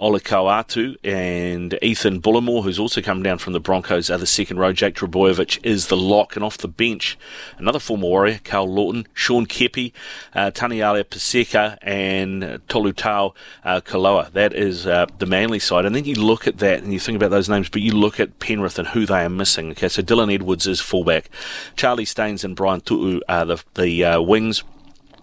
Olakauatu 0.00 0.96
and 1.04 1.78
Ethan 1.82 2.20
Bullemor, 2.20 2.62
who's 2.62 2.78
also 2.78 3.02
come 3.02 3.22
down 3.22 3.38
from 3.38 3.52
the 3.52 3.60
Broncos, 3.60 4.10
are 4.10 4.18
the 4.18 4.26
second 4.26 4.58
row. 4.58 4.72
Jake 4.72 4.94
Trbojevic 4.94 5.60
is 5.62 5.88
the 5.88 5.96
lock, 5.96 6.36
and 6.36 6.44
off 6.44 6.58
the 6.58 6.68
bench, 6.68 7.18
another 7.58 7.78
former 7.78 8.06
Warrior, 8.06 8.40
Karl 8.42 8.68
Lawton, 8.68 9.06
Sean 9.12 9.46
Keppie, 9.46 9.92
uh, 10.34 10.50
Taniela 10.50 11.04
Paseka, 11.04 11.76
and 11.82 12.42
Tolutau 12.68 13.34
uh, 13.64 13.80
Koula. 13.80 14.30
That 14.32 14.54
is 14.54 14.86
uh, 14.86 15.06
the 15.18 15.26
Manly 15.26 15.58
side. 15.58 15.84
And 15.84 15.94
then 15.94 16.04
you 16.04 16.14
look 16.14 16.46
at 16.46 16.58
that 16.58 16.82
and 16.82 16.92
you 16.92 16.98
think 16.98 17.16
about 17.16 17.30
those 17.30 17.48
names, 17.48 17.68
but 17.68 17.82
you 17.82 17.92
look 17.92 18.18
at 18.18 18.38
Penrith 18.38 18.78
and 18.78 18.88
who 18.88 19.04
they 19.06 19.24
are 19.24 19.28
missing. 19.28 19.70
Okay, 19.72 19.88
so 19.88 20.02
Dylan 20.02 20.32
Edwards 20.34 20.66
is 20.66 20.80
fullback, 20.80 21.28
Charlie 21.76 22.04
Staines 22.04 22.42
and 22.42 22.56
Brian 22.56 22.80
To'o 22.80 23.20
are 23.28 23.44
the, 23.44 23.62
the 23.74 24.04
uh, 24.04 24.20
wings. 24.20 24.64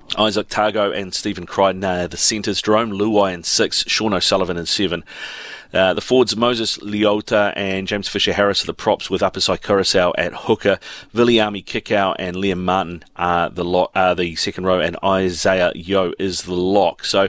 Izack 0.10 0.46
Tago 0.46 0.96
and 0.96 1.14
Stephen 1.14 1.46
Crichton 1.46 1.84
are 1.84 2.08
the 2.08 2.18
centres. 2.18 2.62
Jarome 2.62 2.94
Luai 2.94 3.34
in 3.34 3.44
six. 3.44 3.84
Sean 3.88 4.14
O'Sullivan 4.14 4.58
in 4.58 4.66
seven. 4.66 5.04
Uh, 5.74 5.94
the 5.94 6.02
forwards, 6.02 6.36
Moses 6.36 6.78
Leota 6.78 7.52
and 7.56 7.88
James 7.88 8.08
Fisher 8.08 8.32
Harris 8.34 8.64
are 8.64 8.68
the 8.68 8.74
props 8.74 9.10
with 9.10 9.22
Apisai 9.22 9.60
Koroisau 9.60 10.14
at 10.18 10.34
hooker. 10.34 10.80
Viliami 11.14 11.64
Kikau 11.64 12.16
and 12.18 12.38
Liam 12.38 12.60
Martin 12.60 13.04
are 13.18 13.50
the, 13.50 13.66
lo- 13.66 13.92
are 13.94 14.16
the 14.16 14.36
second 14.38 14.64
row, 14.64 14.80
and 14.80 14.98
Isaah 15.04 15.74
Yeo 15.76 16.14
is 16.18 16.44
the 16.44 16.56
lock. 16.56 17.04
So 17.04 17.28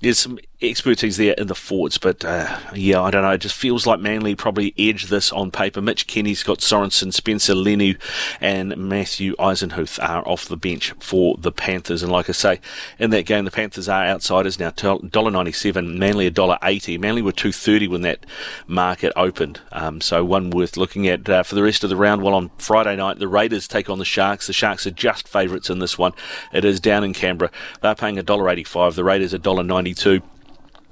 there's 0.00 0.18
some 0.18 0.40
expertise 0.60 1.16
there 1.16 1.34
in 1.34 1.46
the 1.46 1.54
forwards, 1.54 1.98
but 1.98 2.24
uh, 2.24 2.58
yeah, 2.74 3.00
I 3.00 3.12
don't 3.12 3.22
know. 3.22 3.30
It 3.30 3.38
just 3.38 3.54
feels 3.54 3.86
like 3.86 4.00
Manly 4.00 4.34
probably 4.34 4.74
edged 4.76 5.08
this 5.08 5.32
on 5.32 5.52
paper. 5.52 5.80
Mitch 5.80 6.08
Kenny, 6.08 6.34
Scott 6.34 6.58
Sorensen, 6.58 7.12
Spencer 7.12 7.54
Leniu, 7.54 7.96
and 8.40 8.76
Matthew 8.76 9.36
Eisenhuth 9.36 10.02
are 10.02 10.26
off 10.26 10.46
the 10.46 10.56
bench 10.56 10.92
for 10.98 11.36
the 11.38 11.52
Panthers. 11.52 12.02
And 12.02 12.10
like 12.10 12.28
I 12.28 12.32
say, 12.32 12.60
in 12.98 13.10
that 13.10 13.24
game, 13.24 13.44
the 13.44 13.52
Panthers 13.52 13.88
are 13.88 14.04
outsiders 14.04 14.58
now. 14.58 14.70
Dollar 14.70 15.30
ninety 15.30 15.52
seven, 15.52 15.96
Manly 15.96 16.26
a 16.26 16.30
dollar 16.30 16.58
eighty. 16.64 16.98
Manly 16.98 17.22
were 17.22 17.30
two 17.30 17.52
thirty 17.52 17.86
when 17.86 18.02
that 18.02 18.26
market 18.66 19.12
opened, 19.14 19.60
um, 19.70 20.00
so 20.00 20.24
one 20.24 20.50
worth 20.50 20.76
looking 20.76 21.06
at 21.06 21.28
uh, 21.28 21.44
for 21.44 21.54
the 21.54 21.62
rest 21.62 21.84
of 21.84 21.90
the 21.90 21.96
round. 21.96 22.22
Well, 22.22 22.34
on 22.34 22.50
Friday 22.58 22.96
night, 22.96 23.20
the 23.20 23.28
Raiders 23.28 23.68
take 23.68 23.88
on 23.88 23.98
the 23.98 24.04
Sharks. 24.04 24.48
The 24.48 24.52
Sharks 24.52 24.88
are 24.88 24.90
just 24.90 25.28
favourites 25.28 25.70
in 25.70 25.78
this 25.78 25.96
one. 25.96 26.14
It 26.52 26.64
is 26.64 26.80
down 26.80 27.04
in 27.04 27.12
Canberra. 27.12 27.52
They're 27.80 27.94
paying 27.94 28.18
a 28.18 28.24
dollar 28.24 28.50
eighty 28.50 28.64
five. 28.64 28.96
The 28.96 29.04
Raiders 29.04 29.32
a 29.32 29.38
dollar 29.38 29.62
ninety 29.62 29.94
two. 29.94 30.20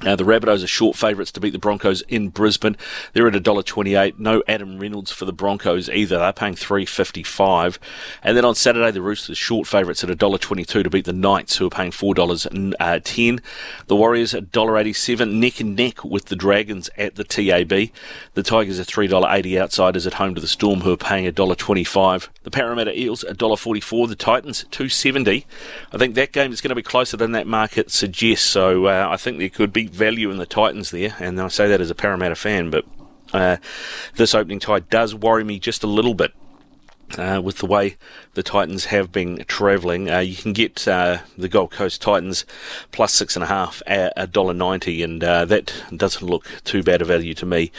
Uh, 0.03 0.15
the 0.15 0.25
Rabbitohs 0.25 0.63
are 0.63 0.67
short 0.67 0.95
favourites 0.97 1.33
to 1.33 1.41
beat 1.41 1.51
the 1.55 1.59
Broncos 1.59 2.03
in 2.03 2.29
Brisbane. 2.29 2.77
They're 3.13 3.27
at 3.27 3.33
$1.28. 3.33 4.19
No 4.19 4.43
Adam 4.47 4.79
Reynolds 4.79 5.11
for 5.11 5.25
the 5.25 5.33
Broncos 5.33 5.89
either. 5.89 6.19
They're 6.19 6.33
paying 6.33 6.55
three 6.55 6.85
fifty 6.85 7.23
five. 7.23 7.79
And 8.23 8.37
then 8.37 8.45
on 8.45 8.55
Saturday, 8.55 8.91
the 8.91 9.01
Roosters 9.01 9.39
short 9.39 9.67
favourites 9.67 10.05
at 10.05 10.11
$1.22 10.11 10.67
to 10.67 10.91
beat 10.91 11.07
the 11.07 11.13
Knights, 11.13 11.57
who 11.57 11.67
are 11.67 11.71
paying 11.71 11.93
$4.10. 11.93 12.75
Uh, 12.79 13.43
the 13.87 13.97
Warriors 13.97 14.35
at 14.35 14.51
$1.87, 14.53 15.33
neck 15.33 15.61
and 15.61 15.75
neck 15.75 16.05
with 16.05 16.27
the 16.27 16.37
Dragons 16.37 16.91
at 16.99 17.15
the 17.15 17.25
TAB. 17.25 17.91
The 18.35 18.43
Tigers 18.43 18.79
are 18.79 18.85
$3.80 18.85 19.61
outsiders 19.61 20.07
at 20.07 20.15
home 20.15 20.35
to 20.35 20.41
the 20.41 20.47
Storm, 20.47 20.81
who 20.81 20.93
are 20.93 20.99
paying 20.99 21.31
$1.25. 21.33 22.29
The 22.43 22.51
Parramatta 22.51 22.99
Eels 22.99 23.25
$1.44. 23.29 24.09
The 24.09 24.17
Titans 24.17 24.65
two 24.71 24.89
seventy. 24.89 25.47
I 25.93 25.99
think 25.99 26.15
that 26.15 26.33
game 26.33 26.53
is 26.53 26.61
going 26.61 26.71
to 26.71 26.75
be 26.75 26.83
closer 26.83 27.17
than 27.17 27.33
that 27.33 27.47
market 27.47 27.91
suggests. 27.91 28.47
So 28.47 28.87
uh, 28.87 29.09
I 29.11 29.17
think 29.17 29.39
there 29.39 29.49
could 29.49 29.73
be 29.73 29.86
value 29.87 30.31
in 30.31 30.39
the 30.39 30.47
Titans 30.47 30.91
there, 30.91 31.17
and 31.19 31.41
I 31.41 31.49
say 31.49 31.69
that 31.69 31.81
as 31.81 31.91
a 31.91 31.95
Parramatta 31.95 32.37
fan, 32.37 32.71
but 32.71 32.85
uh, 33.33 33.57
this 34.15 34.35
opening 34.35 34.61
tie 34.61 34.81
does 34.81 35.15
worry 35.15 35.45
me 35.45 35.59
just 35.59 35.83
a 35.83 35.89
little 35.89 36.15
bit. 36.15 36.33
Uh, 37.17 37.41
with 37.41 37.59
the 37.59 37.67
way 37.67 37.97
the 38.35 38.43
Titans 38.43 38.87
have 38.87 39.13
been 39.13 39.45
travelling, 39.47 40.11
uh, 40.11 40.19
you 40.19 40.35
can 40.35 40.53
get 40.53 40.89
uh, 40.89 41.19
the 41.39 41.49
Gold 41.49 41.71
Coast 41.71 42.03
Titans 42.03 42.45
plus 42.91 43.13
six 43.13 43.37
and 43.37 43.45
a 43.45 43.47
half 43.47 43.81
at 43.87 44.13
a 44.17 44.27
dollar 44.27 44.53
ninety, 44.53 45.05
and 45.05 45.23
uh, 45.23 45.45
that 45.45 45.73
doesn't 45.95 46.27
look 46.27 46.49
too 46.65 46.83
bad 46.83 47.01
a 47.01 47.05
value 47.05 47.33
to 47.35 47.47
me 47.47 47.71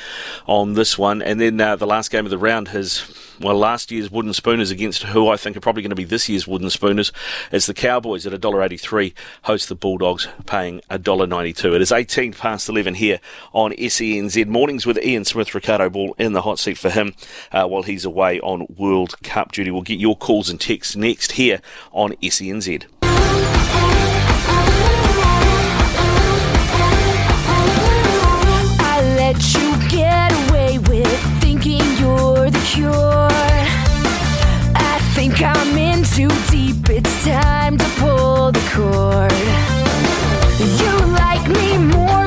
on 0.45 0.75
this 0.75 0.97
one. 0.97 1.21
And 1.21 1.41
then 1.41 1.59
uh, 1.59 1.75
the 1.75 1.85
last 1.85 2.09
game 2.09 2.25
of 2.25 2.31
the 2.31 2.38
round 2.38 2.69
has 2.69 2.99
well, 3.39 3.55
last 3.55 3.91
year's 3.91 4.09
Wooden 4.11 4.34
Spooners 4.34 4.72
against 4.72 5.03
who 5.03 5.27
I 5.27 5.38
think 5.38 5.55
are 5.55 5.61
probably 5.61 5.81
going 5.81 5.89
to 5.91 5.95
be 5.95 6.03
this 6.03 6.27
year's 6.27 6.47
Wooden 6.47 6.69
Spooners. 6.69 7.11
It's 7.51 7.65
the 7.65 7.73
Cowboys 7.73 8.26
at 8.26 8.34
$1.83, 8.34 9.14
host 9.43 9.69
the 9.69 9.76
Bulldogs 9.76 10.27
paying 10.45 10.81
$1.92. 10.89 11.76
It 11.76 11.81
is 11.81 11.91
18 11.91 12.34
past 12.34 12.69
11 12.69 12.95
here 12.95 13.19
on 13.53 13.72
SENZ 13.73 14.47
Mornings 14.47 14.85
with 14.85 14.97
Ian 15.03 15.26
Smith, 15.26 15.53
Ricardo 15.53 15.89
Ball 15.89 16.15
in 16.18 16.34
the 16.34 16.41
hot 16.41 16.59
seat 16.59 16.77
for 16.77 16.89
him 16.89 17.14
uh, 17.51 17.65
while 17.68 17.84
he's 17.84 18.05
away 18.05 18.39
on 18.41 18.65
World 18.76 19.22
Cup 19.23 19.51
duty. 19.51 19.72
We'll 19.72 19.81
get 19.81 19.99
your 19.99 20.18
calls 20.18 20.49
and 20.49 20.59
texts 20.59 20.95
next 20.95 21.34
here 21.34 21.61
on 21.91 22.14
SENZ. 22.23 22.85
Let 29.27 29.53
you 29.55 29.89
get 29.89 30.31
away 30.49 30.80
with 30.80 31.41
thinking 31.41 31.81
you're 31.99 32.49
the 32.49 32.59
cure. 32.65 33.16
Think 35.38 35.55
I'm 35.55 35.77
in 35.77 36.03
too 36.03 36.30
deep. 36.49 36.89
It's 36.89 37.23
time 37.23 37.77
to 37.77 37.85
pull 37.99 38.51
the 38.51 38.59
cord. 38.73 39.31
You 40.81 40.93
like 41.14 41.47
me 41.47 41.77
more 41.77 42.26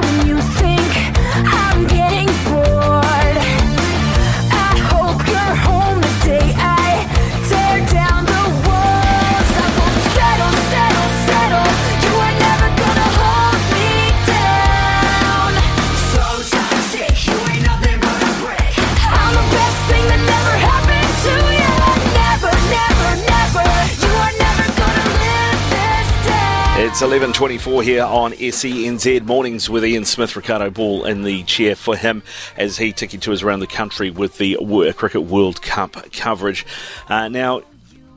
It's 27.02 27.08
11.24 27.08 27.82
here 27.82 28.04
on 28.04 28.32
SENZ 28.32 29.24
Mornings 29.24 29.70
with 29.70 29.86
Ian 29.86 30.04
Smith, 30.04 30.36
Ricardo 30.36 30.68
Ball 30.68 31.06
in 31.06 31.22
the 31.22 31.42
chair 31.44 31.74
for 31.74 31.96
him 31.96 32.22
as 32.58 32.76
he 32.76 32.92
ticket 32.92 33.22
tours 33.22 33.42
around 33.42 33.60
the 33.60 33.66
country 33.66 34.10
with 34.10 34.36
the 34.36 34.58
Cricket 34.98 35.22
World 35.22 35.62
Cup 35.62 35.96
coverage. 36.12 36.66
Uh, 37.08 37.28
now, 37.28 37.62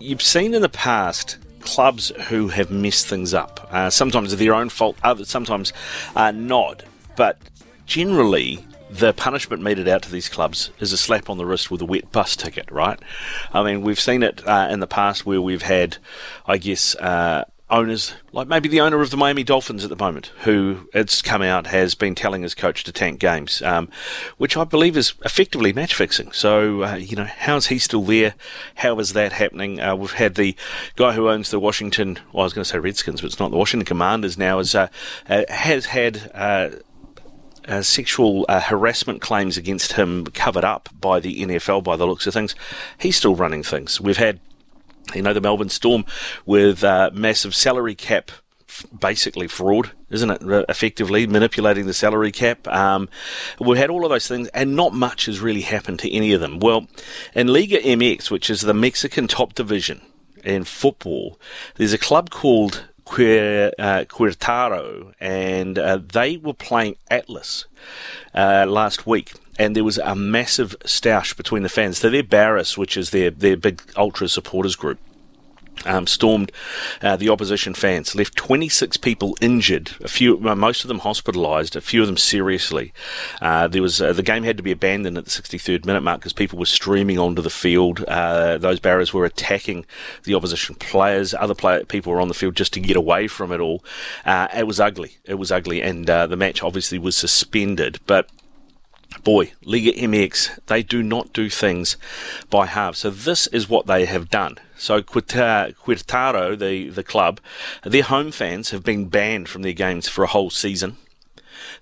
you've 0.01 0.21
seen 0.21 0.53
in 0.53 0.61
the 0.61 0.67
past 0.67 1.37
clubs 1.61 2.11
who 2.27 2.49
have 2.49 2.71
messed 2.71 3.07
things 3.07 3.33
up. 3.33 3.65
Uh, 3.71 3.89
sometimes 3.89 4.35
their 4.35 4.53
own 4.53 4.67
fault, 4.67 4.97
other, 5.01 5.23
sometimes 5.23 5.71
uh, 6.17 6.31
not. 6.31 6.83
But 7.15 7.39
generally, 7.85 8.65
the 8.89 9.13
punishment 9.13 9.63
meted 9.63 9.87
out 9.87 10.01
to 10.01 10.11
these 10.11 10.27
clubs 10.27 10.71
is 10.81 10.91
a 10.91 10.97
slap 10.97 11.29
on 11.29 11.37
the 11.37 11.45
wrist 11.45 11.71
with 11.71 11.81
a 11.81 11.85
wet 11.85 12.11
bus 12.11 12.35
ticket, 12.35 12.69
right? 12.69 12.99
I 13.53 13.63
mean, 13.63 13.81
we've 13.81 13.97
seen 13.97 14.23
it 14.23 14.45
uh, 14.45 14.67
in 14.69 14.81
the 14.81 14.87
past 14.87 15.25
where 15.25 15.41
we've 15.41 15.61
had, 15.61 15.95
I 16.45 16.57
guess, 16.57 16.95
uh, 16.97 17.45
owners, 17.73 18.13
like 18.31 18.47
maybe 18.47 18.69
the 18.69 18.79
owner 18.79 19.01
of 19.01 19.09
the 19.09 19.17
Miami 19.17 19.43
Dolphins 19.43 19.83
at 19.83 19.89
the 19.89 19.95
moment, 19.95 20.31
who 20.41 20.87
it's 20.93 21.23
come 21.23 21.41
out 21.41 21.67
has 21.67 21.95
been 21.95 22.13
telling 22.13 22.43
his 22.43 22.53
coach 22.53 22.83
to 22.83 22.91
tank 22.91 23.19
games, 23.19 23.63
um, 23.63 23.89
which 24.37 24.55
I 24.55 24.63
believe 24.63 24.95
is 24.95 25.13
effectively 25.25 25.73
match 25.73 25.95
fixing. 25.95 26.31
So, 26.31 26.83
uh, 26.83 26.95
you 26.95 27.15
know, 27.15 27.25
how 27.25 27.55
is 27.55 27.67
he 27.67 27.79
still 27.79 28.03
there? 28.03 28.35
How 28.75 28.99
is 28.99 29.13
that 29.13 29.33
happening? 29.33 29.81
Uh, 29.81 29.95
we've 29.95 30.13
had 30.13 30.35
the 30.35 30.55
guy 30.95 31.13
who 31.13 31.29
owns 31.29 31.49
the 31.49 31.59
Washington, 31.59 32.19
well, 32.31 32.43
I 32.43 32.45
was 32.45 32.53
going 32.53 32.63
to 32.63 32.69
say 32.69 32.77
Redskins, 32.77 33.21
but 33.21 33.27
it's 33.27 33.39
not 33.39 33.49
the 33.49 33.57
Washington 33.57 33.85
Commanders 33.85 34.37
now, 34.37 34.59
is, 34.59 34.75
uh, 34.75 34.87
uh, 35.27 35.43
has 35.49 35.87
had. 35.87 36.31
Uh, 36.33 36.69
uh, 37.65 37.81
sexual 37.81 38.45
uh, 38.49 38.59
harassment 38.59 39.21
claims 39.21 39.55
against 39.55 39.93
him 39.93 40.25
covered 40.25 40.65
up 40.65 40.89
by 40.99 41.21
the 41.21 41.45
NFL 41.45 41.81
by 41.81 41.95
the 41.95 42.05
looks 42.05 42.27
of 42.27 42.33
things. 42.33 42.55
He's 42.97 43.15
still 43.15 43.37
running 43.37 43.63
things. 43.63 44.01
We've 44.01 44.17
had, 44.17 44.41
you 45.13 45.21
know, 45.21 45.33
the 45.33 45.41
Melbourne 45.41 45.69
Storm 45.69 46.05
with 46.45 46.83
uh, 46.83 47.11
massive 47.13 47.55
salary 47.55 47.95
cap. 47.95 48.31
Basically, 48.99 49.47
fraud, 49.47 49.91
isn't 50.09 50.31
it? 50.31 50.41
Effectively 50.67 51.27
manipulating 51.27 51.85
the 51.85 51.93
salary 51.93 52.31
cap. 52.31 52.67
Um, 52.67 53.07
we've 53.59 53.77
had 53.77 53.91
all 53.91 54.03
of 54.03 54.09
those 54.09 54.27
things, 54.27 54.47
and 54.47 54.75
not 54.75 54.93
much 54.93 55.27
has 55.27 55.39
really 55.39 55.61
happened 55.61 55.99
to 55.99 56.11
any 56.11 56.33
of 56.33 56.41
them. 56.41 56.57
Well, 56.59 56.87
in 57.35 57.47
Liga 57.47 57.77
MX, 57.77 58.31
which 58.31 58.49
is 58.49 58.61
the 58.61 58.73
Mexican 58.73 59.27
top 59.27 59.53
division 59.53 60.01
in 60.43 60.63
football, 60.63 61.39
there's 61.75 61.93
a 61.93 61.99
club 61.99 62.31
called 62.31 62.85
Quer, 63.05 63.71
uh, 63.77 64.05
Querétaro, 64.05 65.13
and 65.19 65.77
uh, 65.77 65.97
they 65.97 66.37
were 66.37 66.53
playing 66.53 66.95
Atlas 67.11 67.67
uh, 68.33 68.65
last 68.67 69.05
week. 69.05 69.33
And 69.59 69.75
there 69.75 69.83
was 69.83 69.97
a 69.99 70.15
massive 70.15 70.75
stoush 70.83 71.35
between 71.35 71.63
the 71.63 71.69
fans. 71.69 71.99
So 71.99 72.09
they're 72.09 72.23
Barris, 72.23 72.77
which 72.77 72.97
is 72.97 73.11
their, 73.11 73.29
their 73.29 73.57
big 73.57 73.81
ultra 73.95 74.27
supporters 74.27 74.75
group. 74.75 74.99
Um, 75.85 76.07
stormed 76.07 76.51
uh, 77.01 77.17
the 77.17 77.29
opposition 77.29 77.73
fans, 77.73 78.15
left 78.15 78.37
26 78.37 78.95
people 78.97 79.35
injured, 79.41 79.91
a 80.01 80.07
few, 80.07 80.37
most 80.37 80.85
of 80.85 80.87
them 80.87 81.01
hospitalised, 81.01 81.75
a 81.75 81.81
few 81.81 81.99
of 81.99 82.07
them 82.07 82.15
seriously. 82.15 82.93
Uh, 83.41 83.67
there 83.67 83.81
was 83.81 84.01
uh, 84.01 84.13
the 84.13 84.23
game 84.23 84.43
had 84.43 84.55
to 84.55 84.63
be 84.63 84.71
abandoned 84.71 85.17
at 85.17 85.25
the 85.25 85.31
63rd 85.31 85.85
minute 85.85 86.01
mark 86.01 86.19
because 86.19 86.31
people 86.31 86.57
were 86.57 86.65
streaming 86.65 87.19
onto 87.19 87.41
the 87.41 87.49
field. 87.49 88.05
Uh, 88.05 88.57
those 88.57 88.79
barriers 88.79 89.13
were 89.13 89.25
attacking 89.25 89.85
the 90.23 90.35
opposition 90.35 90.75
players. 90.75 91.33
Other 91.33 91.55
people 91.83 92.13
were 92.13 92.21
on 92.21 92.29
the 92.29 92.33
field 92.33 92.55
just 92.55 92.71
to 92.73 92.79
get 92.79 92.95
away 92.95 93.27
from 93.27 93.51
it 93.51 93.59
all. 93.59 93.83
Uh, 94.25 94.47
it 94.55 94.67
was 94.67 94.79
ugly. 94.79 95.17
It 95.25 95.35
was 95.35 95.51
ugly, 95.51 95.81
and 95.81 96.09
uh, 96.09 96.27
the 96.27 96.37
match 96.37 96.63
obviously 96.63 96.99
was 96.99 97.17
suspended. 97.17 97.99
But 98.05 98.29
boy, 99.23 99.53
Liga 99.63 99.91
MX, 99.91 100.59
they 100.67 100.83
do 100.83 101.03
not 101.03 101.33
do 101.33 101.49
things 101.49 101.97
by 102.49 102.65
halves. 102.65 102.99
So 102.99 103.09
this 103.09 103.47
is 103.47 103.69
what 103.69 103.87
they 103.87 104.05
have 104.05 104.29
done. 104.29 104.57
So 104.77 105.01
Querétaro, 105.01 106.57
the, 106.57 106.89
the 106.89 107.03
club, 107.03 107.39
their 107.83 108.03
home 108.03 108.31
fans 108.31 108.71
have 108.71 108.83
been 108.83 109.07
banned 109.07 109.49
from 109.49 109.61
their 109.61 109.73
games 109.73 110.07
for 110.07 110.23
a 110.23 110.27
whole 110.27 110.49
season. 110.49 110.97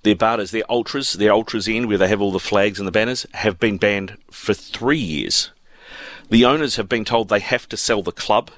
Their 0.04 0.16
Bardas, 0.16 0.52
their 0.52 0.70
ultras, 0.70 1.14
their 1.14 1.32
ultras 1.32 1.68
end 1.68 1.88
where 1.88 1.98
they 1.98 2.08
have 2.08 2.22
all 2.22 2.32
the 2.32 2.40
flags 2.40 2.80
and 2.80 2.88
the 2.88 2.92
banners, 2.92 3.26
have 3.34 3.60
been 3.60 3.78
banned 3.78 4.18
for 4.30 4.54
three 4.54 5.00
years. 5.00 5.52
The 6.30 6.46
owners 6.46 6.76
have 6.78 6.88
been 6.88 7.06
told 7.06 7.30
they 7.30 7.40
have 7.40 7.68
to 7.70 7.78
sell 7.78 8.02
the 8.02 8.12
club. 8.12 8.52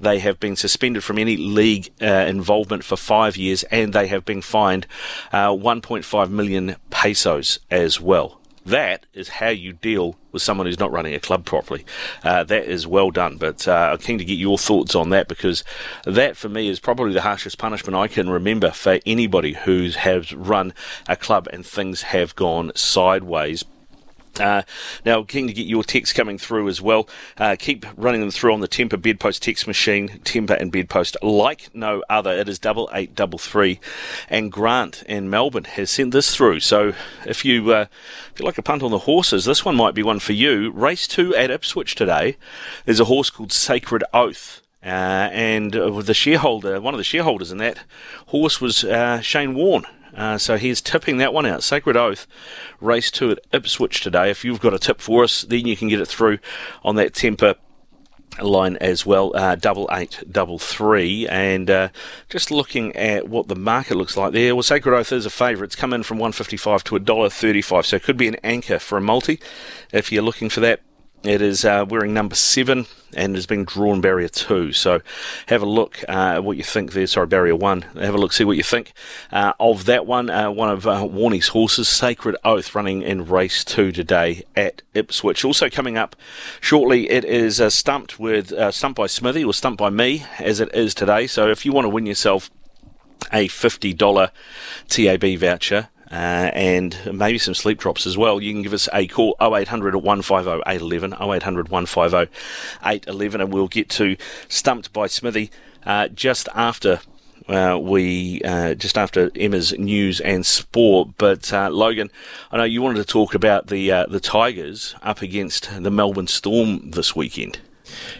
They 0.00 0.18
have 0.20 0.38
been 0.38 0.56
suspended 0.56 1.04
from 1.04 1.18
any 1.18 1.36
league 1.36 1.90
uh, 2.00 2.06
involvement 2.06 2.84
for 2.84 2.96
five 2.96 3.36
years, 3.36 3.64
and 3.64 3.92
they 3.92 4.06
have 4.06 4.24
been 4.24 4.42
fined 4.42 4.86
uh, 5.32 5.48
1.5 5.48 6.30
million 6.30 6.76
pesos 6.90 7.58
as 7.70 8.00
well. 8.00 8.40
That 8.68 9.06
is 9.14 9.28
how 9.28 9.48
you 9.48 9.72
deal 9.72 10.16
with 10.30 10.42
someone 10.42 10.66
who's 10.66 10.78
not 10.78 10.92
running 10.92 11.14
a 11.14 11.20
club 11.20 11.46
properly. 11.46 11.86
Uh, 12.22 12.44
that 12.44 12.64
is 12.64 12.86
well 12.86 13.10
done. 13.10 13.38
But 13.38 13.66
uh, 13.66 13.90
I'm 13.92 13.98
keen 13.98 14.18
to 14.18 14.26
get 14.26 14.34
your 14.34 14.58
thoughts 14.58 14.94
on 14.94 15.08
that 15.08 15.26
because 15.26 15.64
that, 16.04 16.36
for 16.36 16.50
me, 16.50 16.68
is 16.68 16.78
probably 16.78 17.14
the 17.14 17.22
harshest 17.22 17.56
punishment 17.56 17.96
I 17.96 18.08
can 18.08 18.28
remember 18.28 18.70
for 18.70 18.98
anybody 19.06 19.54
who 19.54 19.88
has 19.90 20.34
run 20.34 20.74
a 21.08 21.16
club 21.16 21.48
and 21.50 21.64
things 21.64 22.02
have 22.02 22.36
gone 22.36 22.72
sideways. 22.74 23.64
Uh, 24.40 24.62
now, 25.04 25.22
keen 25.22 25.46
to 25.46 25.52
get 25.52 25.66
your 25.66 25.82
text 25.82 26.14
coming 26.14 26.38
through 26.38 26.68
as 26.68 26.80
well. 26.80 27.08
Uh, 27.36 27.56
keep 27.58 27.86
running 27.96 28.20
them 28.20 28.30
through 28.30 28.52
on 28.52 28.60
the 28.60 28.68
Temper 28.68 28.96
Bedpost 28.96 29.42
text 29.42 29.66
machine, 29.66 30.20
Temper 30.24 30.54
and 30.54 30.72
Bedpost, 30.72 31.16
like 31.22 31.68
no 31.74 32.02
other. 32.08 32.32
It 32.32 32.48
is 32.48 32.58
double 32.58 32.88
eight 32.92 33.14
double 33.14 33.38
three, 33.38 33.80
and 34.28 34.52
Grant 34.52 35.02
in 35.04 35.30
Melbourne 35.30 35.64
has 35.64 35.90
sent 35.90 36.12
this 36.12 36.34
through. 36.34 36.60
So, 36.60 36.94
if 37.26 37.44
you 37.44 37.72
uh, 37.72 37.86
if 38.32 38.40
you 38.40 38.46
like 38.46 38.58
a 38.58 38.62
punt 38.62 38.82
on 38.82 38.90
the 38.90 39.00
horses, 39.00 39.44
this 39.44 39.64
one 39.64 39.76
might 39.76 39.94
be 39.94 40.02
one 40.02 40.18
for 40.18 40.32
you. 40.32 40.70
Race 40.70 41.06
two 41.06 41.34
at 41.34 41.50
Ipswich 41.50 41.94
today. 41.94 42.36
There's 42.84 43.00
a 43.00 43.06
horse 43.06 43.30
called 43.30 43.52
Sacred 43.52 44.04
Oath. 44.12 44.62
Uh, 44.80 45.28
and 45.32 45.74
uh, 45.74 46.00
the 46.02 46.14
shareholder, 46.14 46.80
one 46.80 46.94
of 46.94 46.98
the 46.98 47.04
shareholders 47.04 47.50
in 47.50 47.58
that 47.58 47.78
horse 48.26 48.60
was 48.60 48.84
uh, 48.84 49.20
Shane 49.20 49.54
Warne, 49.54 49.84
uh, 50.18 50.36
so 50.36 50.58
he's 50.58 50.82
tipping 50.82 51.16
that 51.18 51.32
one 51.32 51.46
out. 51.46 51.62
Sacred 51.62 51.96
Oath, 51.96 52.26
race 52.80 53.10
two 53.10 53.30
at 53.30 53.38
Ipswich 53.52 54.00
today. 54.02 54.30
If 54.30 54.44
you've 54.44 54.60
got 54.60 54.74
a 54.74 54.78
tip 54.78 55.00
for 55.00 55.24
us, 55.24 55.42
then 55.42 55.66
you 55.66 55.76
can 55.76 55.88
get 55.88 56.00
it 56.00 56.08
through 56.08 56.38
on 56.82 56.96
that 56.96 57.14
temper 57.14 57.54
line 58.42 58.76
as 58.76 59.04
well, 59.06 59.34
uh, 59.34 59.56
double 59.56 59.88
eight, 59.90 60.22
double 60.30 60.58
three, 60.58 61.26
and 61.28 61.70
uh, 61.70 61.88
just 62.28 62.50
looking 62.50 62.94
at 62.94 63.28
what 63.28 63.48
the 63.48 63.56
market 63.56 63.96
looks 63.96 64.16
like 64.16 64.32
there. 64.32 64.54
Well, 64.54 64.62
Sacred 64.62 64.94
Oath 64.94 65.12
is 65.12 65.26
a 65.26 65.30
favourite. 65.30 65.68
It's 65.68 65.76
come 65.76 65.92
in 65.92 66.02
from 66.02 66.18
one 66.18 66.32
fifty 66.32 66.56
five 66.56 66.84
to 66.84 66.96
a 66.96 67.00
dollar 67.00 67.30
thirty 67.30 67.62
five, 67.62 67.86
so 67.86 67.96
it 67.96 68.02
could 68.02 68.16
be 68.16 68.28
an 68.28 68.36
anchor 68.44 68.78
for 68.78 68.98
a 68.98 69.00
multi 69.00 69.40
if 69.92 70.12
you're 70.12 70.22
looking 70.22 70.50
for 70.50 70.60
that. 70.60 70.80
It 71.24 71.42
is 71.42 71.64
uh, 71.64 71.84
wearing 71.88 72.14
number 72.14 72.36
seven 72.36 72.86
and 73.14 73.34
has 73.34 73.46
been 73.46 73.64
drawn 73.64 74.00
barrier 74.00 74.28
two. 74.28 74.72
So 74.72 75.00
have 75.46 75.62
a 75.62 75.66
look 75.66 76.04
uh, 76.08 76.36
at 76.36 76.44
what 76.44 76.56
you 76.56 76.62
think 76.62 76.92
there. 76.92 77.08
Sorry, 77.08 77.26
barrier 77.26 77.56
one. 77.56 77.82
Have 77.82 78.14
a 78.14 78.18
look, 78.18 78.32
see 78.32 78.44
what 78.44 78.56
you 78.56 78.62
think 78.62 78.92
uh, 79.32 79.52
of 79.58 79.84
that 79.86 80.06
one. 80.06 80.30
Uh, 80.30 80.50
one 80.50 80.70
of 80.70 80.86
uh, 80.86 81.04
Warnie's 81.10 81.48
horses, 81.48 81.88
Sacred 81.88 82.36
Oath, 82.44 82.72
running 82.74 83.02
in 83.02 83.26
race 83.26 83.64
two 83.64 83.90
today 83.90 84.44
at 84.54 84.82
Ipswich. 84.94 85.44
Also 85.44 85.68
coming 85.68 85.98
up 85.98 86.14
shortly, 86.60 87.10
it 87.10 87.24
is 87.24 87.60
uh, 87.60 87.68
stumped 87.68 88.20
with 88.20 88.52
uh, 88.52 88.70
stumped 88.70 88.98
by 88.98 89.08
Smithy 89.08 89.44
or 89.44 89.52
stumped 89.52 89.78
by 89.78 89.90
me 89.90 90.24
as 90.38 90.60
it 90.60 90.72
is 90.72 90.94
today. 90.94 91.26
So 91.26 91.48
if 91.48 91.66
you 91.66 91.72
want 91.72 91.86
to 91.86 91.90
win 91.90 92.06
yourself 92.06 92.48
a 93.32 93.48
$50 93.48 94.30
TAB 94.88 95.38
voucher 95.38 95.88
uh, 96.10 96.50
and 96.54 96.98
maybe 97.12 97.38
some 97.38 97.54
sleep 97.54 97.78
drops 97.78 98.06
as 98.06 98.16
well, 98.16 98.40
you 98.40 98.52
can 98.52 98.62
give 98.62 98.72
us 98.72 98.88
a 98.92 99.06
call 99.06 99.36
0800 99.40 99.96
150 99.96 100.62
811, 100.66 101.14
0800 101.14 101.68
150 101.68 102.32
811, 102.84 103.40
and 103.40 103.52
we'll 103.52 103.68
get 103.68 103.88
to 103.90 104.16
Stumped 104.48 104.92
by 104.92 105.06
Smithy 105.06 105.50
uh, 105.84 106.08
just 106.08 106.48
after. 106.54 107.00
Uh, 107.48 107.78
we 107.80 108.42
uh, 108.44 108.74
just 108.74 108.98
after 108.98 109.30
Emma's 109.34 109.72
news 109.78 110.20
and 110.20 110.44
sport, 110.44 111.08
but 111.16 111.50
uh, 111.50 111.70
Logan, 111.70 112.10
I 112.52 112.58
know 112.58 112.64
you 112.64 112.82
wanted 112.82 112.98
to 112.98 113.10
talk 113.10 113.34
about 113.34 113.68
the 113.68 113.90
uh, 113.90 114.04
the 114.06 114.20
Tigers 114.20 114.94
up 115.02 115.22
against 115.22 115.70
the 115.82 115.90
Melbourne 115.90 116.26
Storm 116.26 116.90
this 116.90 117.16
weekend. 117.16 117.58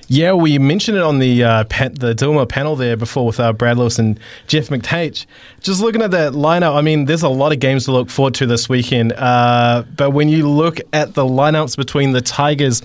Yeah, 0.09 0.32
we 0.32 0.59
mentioned 0.59 0.97
it 0.97 1.03
on 1.03 1.19
the 1.19 1.45
uh, 1.45 1.62
the 1.65 2.15
Dilmah 2.16 2.49
panel 2.49 2.77
there 2.77 2.97
before 2.97 3.27
with 3.27 3.40
uh, 3.40 3.53
Brad 3.53 3.78
Lewis 3.78 3.99
and 3.99 4.19
Jeff 4.47 4.69
McTage. 4.69 5.27
Just 5.61 5.81
looking 5.81 6.03
at 6.03 6.11
that 6.12 6.32
lineup, 6.32 6.74
I 6.74 6.81
mean, 6.81 7.05
there's 7.05 7.23
a 7.23 7.28
lot 7.28 7.53
of 7.53 7.61
games 7.61 7.85
to 7.85 7.93
look 7.93 8.11
forward 8.11 8.35
to 8.35 8.47
this 8.47 8.69
weekend. 8.69 9.12
Uh, 9.12 9.85
but 9.97 10.11
when 10.11 10.28
you 10.28 10.49
look 10.49 10.78
at 10.93 11.15
the 11.15 11.24
lineups 11.24 11.77
between 11.77 12.12
the 12.12 12.20
Tigers 12.20 12.82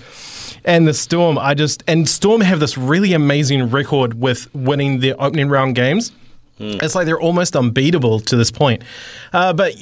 and 0.64 0.86
the 0.86 0.94
Storm, 0.94 1.38
I 1.38 1.54
just 1.54 1.82
and 1.86 2.08
Storm 2.08 2.40
have 2.40 2.60
this 2.60 2.76
really 2.76 3.12
amazing 3.12 3.70
record 3.70 4.20
with 4.20 4.52
winning 4.54 5.00
their 5.00 5.14
opening 5.20 5.48
round 5.48 5.74
games. 5.74 6.12
It's 6.58 6.94
like 6.94 7.06
they're 7.06 7.20
almost 7.20 7.56
unbeatable 7.56 8.20
to 8.20 8.36
this 8.36 8.50
point. 8.50 8.82
Uh, 9.32 9.52
but 9.52 9.74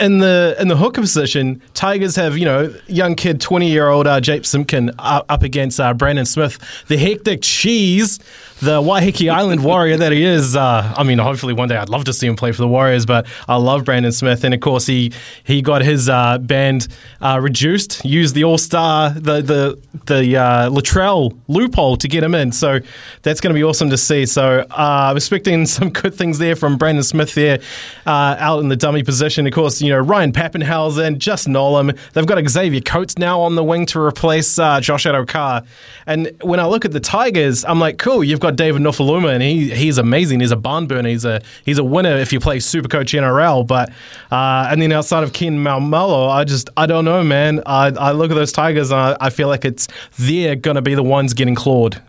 in 0.00 0.18
the 0.18 0.56
in 0.58 0.68
the 0.68 0.76
hooker 0.76 1.00
position, 1.00 1.62
Tigers 1.74 2.16
have 2.16 2.36
you 2.36 2.44
know 2.44 2.74
young 2.86 3.14
kid, 3.14 3.40
twenty 3.40 3.70
year 3.70 3.88
old 3.88 4.06
uh, 4.06 4.20
Jake 4.20 4.44
Simpkin 4.44 4.90
up, 4.98 5.26
up 5.28 5.42
against 5.42 5.80
uh, 5.80 5.94
Brandon 5.94 6.26
Smith, 6.26 6.58
the 6.88 6.96
hectic 6.96 7.42
cheese, 7.42 8.18
the 8.60 8.80
Waiheke 8.80 9.30
Island 9.30 9.62
warrior 9.62 9.98
that 9.98 10.12
he 10.12 10.24
is. 10.24 10.56
Uh, 10.56 10.94
I 10.96 11.02
mean, 11.02 11.18
hopefully 11.18 11.52
one 11.52 11.68
day 11.68 11.76
I'd 11.76 11.90
love 11.90 12.04
to 12.04 12.12
see 12.12 12.26
him 12.26 12.36
play 12.36 12.52
for 12.52 12.62
the 12.62 12.68
Warriors, 12.68 13.04
but 13.04 13.26
I 13.48 13.56
love 13.56 13.84
Brandon 13.84 14.12
Smith, 14.12 14.44
and 14.44 14.54
of 14.54 14.60
course 14.60 14.86
he 14.86 15.12
he 15.44 15.60
got 15.60 15.82
his 15.82 16.08
uh, 16.08 16.38
band 16.38 16.88
uh, 17.20 17.38
reduced, 17.42 18.04
used 18.04 18.34
the 18.34 18.44
All 18.44 18.58
Star 18.58 19.10
the 19.10 19.42
the 19.42 19.78
the 20.06 20.36
uh, 20.36 20.70
Latrell 20.70 21.36
loophole 21.48 21.96
to 21.96 22.08
get 22.08 22.22
him 22.22 22.34
in. 22.34 22.52
So 22.52 22.80
that's 23.22 23.40
going 23.40 23.54
to 23.54 23.58
be 23.58 23.64
awesome 23.64 23.90
to 23.90 23.98
see. 23.98 24.24
So 24.24 24.60
uh, 24.60 24.66
I'm 25.10 25.16
expecting 25.16 25.66
some 25.66 25.90
good 25.90 26.14
things 26.14 26.38
there 26.38 26.56
from 26.56 26.78
Brandon 26.78 27.04
Smith 27.04 27.34
there 27.34 27.60
uh, 28.06 28.36
out 28.38 28.60
in 28.60 28.68
the 28.68 28.76
dummy 28.76 29.02
position. 29.02 29.46
Of 29.46 29.52
course, 29.52 29.82
you 29.82 29.90
know 29.90 29.98
Ryan 29.98 30.32
Papenhuyzen, 30.32 31.18
Justin 31.18 31.54
Olam. 31.54 31.96
They've 32.12 32.26
got 32.26 32.46
Xavier 32.48 32.80
Coates 32.80 33.18
now 33.18 33.40
on 33.40 33.54
the 33.54 33.64
wing 33.64 33.84
to 33.86 34.00
replace 34.00 34.58
uh, 34.58 34.80
Josh 34.80 35.04
Addo-Carr. 35.04 35.62
And 36.06 36.30
when 36.40 36.60
I 36.60 36.66
look 36.66 36.84
at 36.84 36.92
the 36.92 37.00
Tigers, 37.00 37.64
I'm 37.64 37.80
like, 37.80 37.98
cool. 37.98 38.22
You've 38.22 38.40
got 38.40 38.45
David 38.52 38.82
Nofoaluma, 38.82 39.32
and 39.32 39.42
he 39.42 39.70
he's 39.70 39.98
amazing. 39.98 40.40
He's 40.40 40.50
a 40.50 40.56
barn 40.56 40.86
burner. 40.86 41.08
He's 41.08 41.24
a 41.24 41.42
he's 41.64 41.78
a 41.78 41.84
winner 41.84 42.16
if 42.16 42.32
you 42.32 42.40
play 42.40 42.60
Super 42.60 42.88
Coach 42.88 43.12
NRL. 43.12 43.66
But 43.66 43.90
uh, 44.30 44.68
and 44.70 44.80
then 44.80 44.92
outside 44.92 45.24
of 45.24 45.32
Ken 45.32 45.58
Maumalo, 45.58 46.30
I 46.30 46.44
just 46.44 46.70
I 46.76 46.86
don't 46.86 47.04
know, 47.04 47.22
man. 47.24 47.62
I, 47.66 47.88
I 47.88 48.12
look 48.12 48.30
at 48.30 48.34
those 48.34 48.52
Tigers, 48.52 48.90
and 48.90 49.00
I, 49.00 49.16
I 49.20 49.30
feel 49.30 49.48
like 49.48 49.64
it's 49.64 49.88
they're 50.18 50.56
going 50.56 50.76
to 50.76 50.82
be 50.82 50.94
the 50.94 51.02
ones 51.02 51.34
getting 51.34 51.54
clawed. 51.54 52.00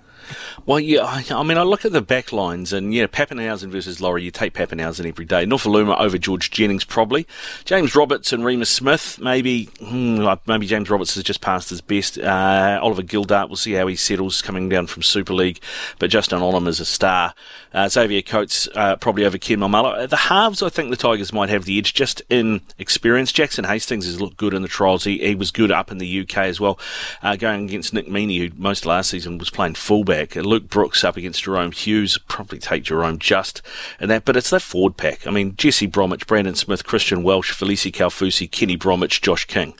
Well, 0.65 0.79
yeah, 0.79 1.05
I, 1.05 1.43
mean, 1.43 1.57
I 1.57 1.63
look 1.63 1.85
at 1.85 1.91
the 1.91 2.01
back 2.01 2.33
lines, 2.33 2.73
and 2.73 2.93
yeah, 2.93 3.07
Papenhuyzen 3.07 3.69
versus 3.69 4.01
Laurie, 4.01 4.23
you 4.23 4.31
take 4.31 4.53
Papenhuyzen 4.53 5.07
every 5.07 5.23
day. 5.23 5.45
Nofoaluma 5.45 5.99
over 5.99 6.17
George 6.17 6.51
Jennings, 6.51 6.83
probably. 6.83 7.25
James 7.63 7.95
Roberts 7.95 8.33
and 8.33 8.43
Reimis 8.43 8.67
Smith, 8.67 9.19
maybe. 9.21 9.65
Hmm, 9.79 10.27
maybe 10.45 10.67
James 10.67 10.89
Roberts 10.89 11.15
has 11.15 11.23
just 11.23 11.41
passed 11.41 11.69
his 11.69 11.81
best. 11.81 12.17
Uh, 12.17 12.79
Oliver 12.81 13.03
Gildart, 13.03 13.47
we'll 13.47 13.55
see 13.55 13.73
how 13.73 13.87
he 13.87 13.95
settles 13.95 14.41
coming 14.41 14.67
down 14.67 14.87
from 14.87 15.03
Super 15.03 15.33
League. 15.33 15.61
But 15.99 16.09
Justin 16.09 16.39
Olam 16.39 16.67
is 16.67 16.79
a 16.79 16.85
star. 16.85 17.33
Uh, 17.73 17.87
Xavier 17.87 18.21
Coates, 18.21 18.67
uh, 18.75 18.95
probably 18.95 19.25
over 19.25 19.37
Ken 19.37 19.59
Maumalo. 19.59 20.01
At 20.01 20.09
the 20.09 20.17
halves, 20.17 20.63
I 20.63 20.69
think 20.69 20.89
the 20.89 20.97
Tigers 20.97 21.31
might 21.31 21.49
have 21.49 21.65
the 21.65 21.77
edge 21.77 21.93
just 21.93 22.21
in 22.29 22.61
experience. 22.79 23.31
Jackson 23.31 23.65
Hastings 23.65 24.05
has 24.05 24.19
looked 24.19 24.37
good 24.37 24.53
in 24.53 24.63
the 24.63 24.67
trials. 24.67 25.03
He, 25.03 25.19
he 25.19 25.35
was 25.35 25.51
good 25.51 25.71
up 25.71 25.91
in 25.91 25.97
the 25.97 26.21
UK 26.21 26.37
as 26.39 26.59
well, 26.59 26.79
uh, 27.21 27.35
going 27.35 27.65
against 27.65 27.93
Nick 27.93 28.07
Meaney, 28.07 28.39
who 28.39 28.61
most 28.61 28.85
last 28.85 29.11
season 29.11 29.37
was 29.37 29.49
playing 29.49 29.75
fullback. 29.75 30.35
Luke 30.47 30.69
Brooks 30.69 31.03
up 31.03 31.17
against 31.17 31.43
Jahrome 31.43 31.73
Hughes, 31.73 32.17
probably 32.27 32.59
take 32.59 32.83
Jahrome 32.83 33.19
just 33.19 33.61
and 33.99 34.09
that. 34.09 34.25
But 34.25 34.37
it's 34.37 34.49
that 34.49 34.61
forward 34.61 34.97
pack. 34.97 35.27
I 35.27 35.31
mean, 35.31 35.55
Jesse 35.55 35.87
Bromwich, 35.87 36.25
Brandon 36.25 36.55
Smith, 36.55 36.85
Christian 36.85 37.21
Welch, 37.21 37.51
Felise 37.51 37.91
Kaufusi, 37.91 38.49
Kenny 38.49 38.75
Bromwich, 38.75 39.21
Josh 39.21 39.45
King. 39.45 39.75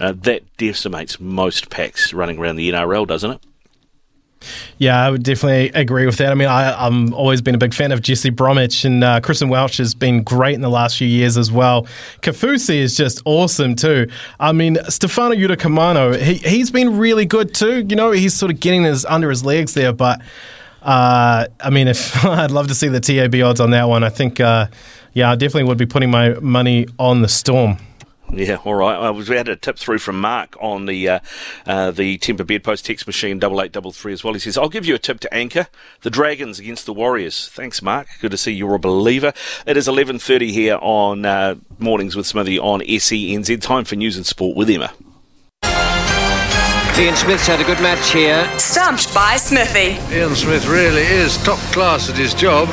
Uh, 0.00 0.12
that 0.12 0.42
decimates 0.56 1.20
most 1.20 1.70
packs 1.70 2.12
running 2.12 2.38
around 2.38 2.56
the 2.56 2.70
NRL, 2.70 3.06
doesn't 3.06 3.30
it? 3.30 3.40
Yeah, 4.78 5.00
I 5.00 5.10
would 5.10 5.22
definitely 5.22 5.68
agree 5.80 6.06
with 6.06 6.16
that. 6.16 6.30
I 6.30 6.34
mean, 6.34 6.48
I, 6.48 6.86
I'm 6.86 7.12
always 7.14 7.40
been 7.40 7.54
a 7.54 7.58
big 7.58 7.74
fan 7.74 7.92
of 7.92 8.02
Jesse 8.02 8.30
Bromwich, 8.30 8.84
and 8.84 9.04
uh, 9.04 9.20
Christian 9.20 9.48
Welch 9.48 9.76
has 9.78 9.94
been 9.94 10.22
great 10.22 10.54
in 10.54 10.60
the 10.60 10.70
last 10.70 10.98
few 10.98 11.08
years 11.08 11.36
as 11.36 11.50
well. 11.50 11.86
Kaufusi 12.22 12.76
is 12.76 12.96
just 12.96 13.22
awesome 13.24 13.74
too. 13.76 14.08
I 14.40 14.52
mean, 14.52 14.78
Stefano 14.88 15.34
Udakamano, 15.34 16.20
he 16.20 16.34
he's 16.34 16.70
been 16.70 16.98
really 16.98 17.26
good 17.26 17.54
too. 17.54 17.84
You 17.88 17.96
know, 17.96 18.10
he's 18.10 18.34
sort 18.34 18.50
of 18.52 18.60
getting 18.60 18.84
his 18.84 19.04
under 19.04 19.30
his 19.30 19.44
legs 19.44 19.74
there, 19.74 19.92
but. 19.92 20.20
Uh, 20.82 21.46
I 21.60 21.70
mean, 21.70 21.88
if 21.88 22.24
I'd 22.26 22.50
love 22.50 22.68
to 22.68 22.74
see 22.74 22.88
the 22.88 23.00
TAB 23.00 23.36
odds 23.36 23.58
on 23.58 23.70
that 23.70 23.88
one. 23.88 24.04
I 24.04 24.10
think, 24.10 24.38
uh, 24.38 24.66
yeah, 25.14 25.30
I 25.30 25.34
definitely 25.34 25.64
would 25.64 25.78
be 25.78 25.86
putting 25.86 26.10
my 26.10 26.34
money 26.40 26.86
on 26.98 27.22
the 27.22 27.28
Storm. 27.28 27.78
Yeah, 28.32 28.56
all 28.64 28.74
right. 28.74 28.96
I 28.96 29.10
was, 29.10 29.28
we 29.28 29.36
had 29.36 29.48
a 29.48 29.54
tip 29.54 29.78
through 29.78 29.98
from 29.98 30.20
Mark 30.20 30.56
on 30.60 30.86
the 30.86 31.08
uh, 31.08 31.20
uh, 31.66 31.90
the 31.90 32.18
Temper 32.18 32.42
Bedpost 32.42 32.84
text 32.84 33.06
machine 33.06 33.38
double 33.38 33.62
eight 33.62 33.70
double 33.70 33.92
three 33.92 34.12
as 34.12 34.24
well. 34.24 34.34
He 34.34 34.40
says, 34.40 34.58
"I'll 34.58 34.68
give 34.68 34.86
you 34.86 34.94
a 34.94 34.98
tip 34.98 35.20
to 35.20 35.32
anchor 35.32 35.68
the 36.00 36.10
Dragons 36.10 36.58
against 36.58 36.86
the 36.86 36.94
Warriors." 36.94 37.48
Thanks, 37.48 37.80
Mark. 37.82 38.08
Good 38.20 38.32
to 38.32 38.36
see 38.36 38.52
you're 38.52 38.74
a 38.74 38.78
believer. 38.78 39.32
It 39.66 39.76
is 39.76 39.86
eleven 39.86 40.18
thirty 40.18 40.52
here 40.52 40.78
on 40.80 41.24
uh, 41.24 41.56
mornings 41.78 42.16
with 42.16 42.26
Smithy 42.26 42.58
on 42.58 42.80
SENZ. 42.80 43.60
Time 43.60 43.84
for 43.84 43.94
news 43.96 44.16
and 44.16 44.26
sport 44.26 44.56
with 44.56 44.68
Emma. 44.70 44.92
Ian 46.96 47.16
Smith's 47.16 47.46
had 47.46 47.60
a 47.60 47.64
good 47.64 47.80
match 47.80 48.12
here. 48.12 48.48
Stumped 48.58 49.12
by 49.12 49.36
Smithy. 49.36 49.98
Ian 50.14 50.34
Smith 50.36 50.66
really 50.66 51.02
is 51.02 51.36
top 51.44 51.58
class 51.72 52.08
at 52.08 52.16
his 52.16 52.34
job. 52.34 52.68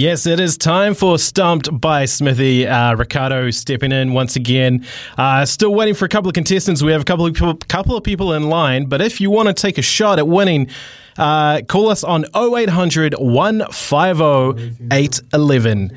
Yes, 0.00 0.24
it 0.24 0.40
is 0.40 0.56
time 0.56 0.94
for 0.94 1.18
Stumped 1.18 1.78
by 1.78 2.06
Smithy. 2.06 2.66
Uh, 2.66 2.94
Ricardo 2.94 3.50
stepping 3.50 3.92
in 3.92 4.14
once 4.14 4.34
again. 4.34 4.86
Uh, 5.18 5.44
still 5.44 5.74
waiting 5.74 5.92
for 5.92 6.06
a 6.06 6.08
couple 6.08 6.30
of 6.30 6.32
contestants. 6.32 6.82
We 6.82 6.90
have 6.92 7.02
a 7.02 7.04
couple 7.04 7.26
of 7.26 7.34
people, 7.34 7.54
couple 7.68 7.98
of 7.98 8.02
people 8.02 8.32
in 8.32 8.48
line, 8.48 8.86
but 8.86 9.02
if 9.02 9.20
you 9.20 9.30
want 9.30 9.48
to 9.48 9.52
take 9.52 9.76
a 9.76 9.82
shot 9.82 10.18
at 10.18 10.26
winning, 10.26 10.68
uh, 11.18 11.60
call 11.68 11.90
us 11.90 12.02
on 12.02 12.24
0800 12.34 13.12
150 13.18 14.86
811. 14.90 15.94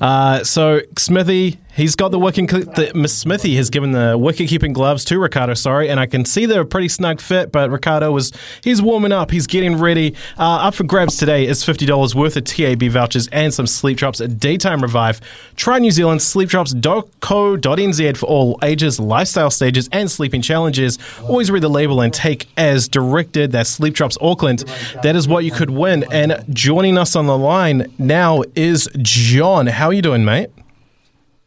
Uh, 0.00 0.44
so 0.44 0.82
Smithy, 0.96 1.58
He's 1.74 1.96
got 1.96 2.10
the 2.10 2.18
wicket. 2.18 2.48
The, 2.48 2.92
Miss 2.94 3.16
Smithy 3.16 3.56
has 3.56 3.68
given 3.68 3.92
the 3.92 4.16
wicket 4.16 4.48
keeping 4.48 4.72
gloves 4.72 5.04
to 5.06 5.18
Ricardo. 5.18 5.54
Sorry, 5.54 5.88
and 5.88 5.98
I 5.98 6.06
can 6.06 6.24
see 6.24 6.46
they're 6.46 6.60
a 6.60 6.66
pretty 6.66 6.88
snug 6.88 7.20
fit. 7.20 7.50
But 7.50 7.70
Ricardo 7.70 8.12
was 8.12 8.32
he's 8.62 8.80
warming 8.80 9.10
up. 9.12 9.32
He's 9.32 9.46
getting 9.48 9.78
ready. 9.78 10.14
Uh, 10.38 10.68
up 10.68 10.74
for 10.74 10.84
grabs 10.84 11.16
today 11.16 11.46
is 11.46 11.64
fifty 11.64 11.84
dollars 11.84 12.14
worth 12.14 12.36
of 12.36 12.44
TAB 12.44 12.84
vouchers 12.84 13.26
and 13.28 13.52
some 13.52 13.66
sleep 13.66 13.98
drops 13.98 14.20
at 14.20 14.38
Daytime 14.38 14.82
Revive. 14.82 15.20
Try 15.56 15.80
New 15.80 15.90
Zealand 15.90 16.20
sleepdrops.co.nz 16.20 18.16
for 18.16 18.26
all 18.26 18.58
ages, 18.62 19.00
lifestyle 19.00 19.50
stages, 19.50 19.88
and 19.90 20.08
sleeping 20.10 20.42
challenges. 20.42 20.98
Always 21.22 21.50
read 21.50 21.62
the 21.62 21.68
label 21.68 22.00
and 22.00 22.14
take 22.14 22.48
as 22.56 22.86
directed. 22.86 23.50
That's 23.52 23.70
Sleep 23.70 23.94
Drops 23.94 24.16
Auckland. 24.20 24.60
That 25.02 25.16
is 25.16 25.26
what 25.26 25.44
you 25.44 25.50
could 25.50 25.70
win. 25.70 26.04
And 26.12 26.44
joining 26.50 26.98
us 26.98 27.16
on 27.16 27.26
the 27.26 27.36
line 27.36 27.92
now 27.98 28.42
is 28.54 28.88
John. 28.98 29.66
How 29.66 29.86
are 29.86 29.92
you 29.92 30.02
doing, 30.02 30.24
mate? 30.24 30.50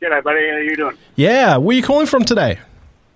G'day, 0.01 0.23
buddy. 0.23 0.47
How 0.47 0.55
are 0.55 0.61
you 0.61 0.75
doing? 0.75 0.97
Yeah, 1.15 1.57
where 1.57 1.73
are 1.73 1.77
you 1.77 1.83
calling 1.83 2.05
from 2.05 2.23
today? 2.23 2.59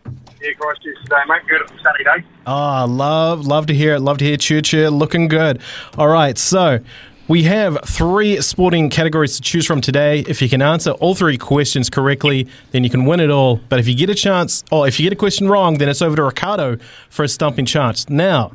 Yeah, 0.06 0.54
Christchurch 0.58 0.98
today, 1.04 1.16
mate. 1.28 1.42
Beautiful 1.48 1.78
sunny 1.84 2.04
day. 2.04 2.28
Ah, 2.48 2.86
love, 2.86 3.46
love 3.46 3.68
to 3.68 3.74
hear 3.76 3.94
it. 3.96 4.00
Love 4.00 4.18
to 4.18 4.26
hear 4.26 4.38
Choo 4.38 4.64
Choo 4.64 4.90
looking 4.90 5.28
good. 5.28 5.62
All 6.00 6.08
right, 6.08 6.36
so 6.40 6.80
we 7.28 7.44
have 7.44 7.78
three 7.86 8.42
sporting 8.42 8.90
categories 8.90 9.36
to 9.36 9.44
choose 9.44 9.68
from 9.68 9.82
today. 9.82 10.22
If 10.22 10.42
you 10.42 10.50
can 10.50 10.64
answer 10.64 10.92
all 10.92 11.14
three 11.14 11.38
questions 11.38 11.88
correctly, 11.88 12.48
then 12.72 12.84
you 12.84 12.90
can 12.90 13.06
win 13.06 13.20
it 13.20 13.30
all. 13.30 13.58
But 13.70 13.78
if 13.80 13.88
you 13.88 13.96
get 13.96 14.10
a 14.10 14.16
chance, 14.16 14.64
or 14.72 14.88
if 14.88 15.00
you 15.00 15.06
get 15.06 15.14
a 15.14 15.20
question 15.20 15.48
wrong, 15.48 15.78
then 15.78 15.88
it's 15.88 16.02
over 16.02 16.16
to 16.16 16.24
Ricardo 16.24 16.78
for 17.10 17.24
a 17.24 17.28
stumping 17.28 17.68
chance. 17.68 18.10
Now, 18.10 18.54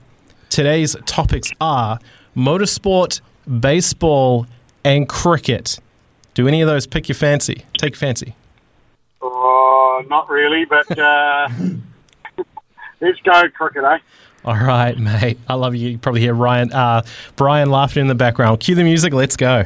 today's 0.48 0.96
topics 1.06 1.52
are 1.60 2.00
motorsport, 2.36 3.20
baseball, 3.60 4.48
and 4.84 5.08
cricket. 5.08 5.78
Do 6.36 6.46
any 6.46 6.60
of 6.60 6.68
those 6.68 6.86
pick 6.86 7.08
your 7.08 7.16
fancy? 7.16 7.64
Take 7.78 7.96
fancy. 7.96 8.34
Oh, 9.22 10.04
not 10.06 10.28
really, 10.28 10.66
but 10.66 10.98
uh, 10.98 11.48
let's 13.00 13.18
go 13.24 13.48
cricket, 13.54 13.84
eh? 13.84 13.96
All 14.44 14.54
right, 14.54 14.98
mate. 14.98 15.38
I 15.48 15.54
love 15.54 15.74
you. 15.74 15.88
You 15.88 15.96
probably 15.96 16.20
hear 16.20 16.34
Ryan, 16.34 16.74
uh, 16.74 17.06
Brian 17.36 17.70
laughing 17.70 18.02
in 18.02 18.08
the 18.08 18.14
background. 18.14 18.60
Cue 18.60 18.74
the 18.74 18.84
music. 18.84 19.14
Let's 19.14 19.34
go. 19.34 19.64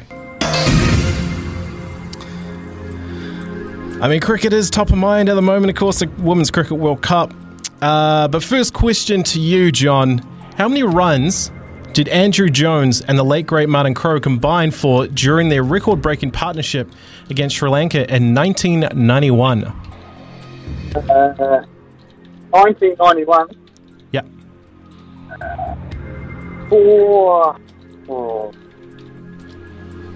I 4.00 4.06
mean, 4.08 4.20
cricket 4.20 4.52
is 4.52 4.70
top 4.70 4.90
of 4.90 4.96
mind 4.96 5.28
at 5.28 5.34
the 5.34 5.42
moment. 5.42 5.70
Of 5.70 5.76
course, 5.76 5.98
the 5.98 6.06
Women's 6.18 6.52
Cricket 6.52 6.76
World 6.78 7.02
Cup. 7.02 7.34
Uh, 7.82 8.28
but 8.28 8.44
first 8.44 8.74
question 8.74 9.24
to 9.24 9.40
you, 9.40 9.72
John: 9.72 10.18
How 10.56 10.68
many 10.68 10.84
runs 10.84 11.50
did 11.92 12.08
Andrew 12.08 12.48
Jones 12.48 13.00
and 13.00 13.18
the 13.18 13.24
late 13.24 13.46
great 13.46 13.68
Martin 13.68 13.94
Crowe 13.94 14.20
combine 14.20 14.70
for 14.70 15.06
during 15.08 15.48
their 15.48 15.62
record-breaking 15.62 16.30
partnership 16.30 16.90
against 17.28 17.56
Sri 17.56 17.68
Lanka 17.68 18.02
in 18.14 18.34
1991? 18.34 19.64
Uh, 19.64 19.72
1991. 22.50 23.48
Yeah. 24.12 24.22
Four, 26.68 27.56
oh, 28.08 28.52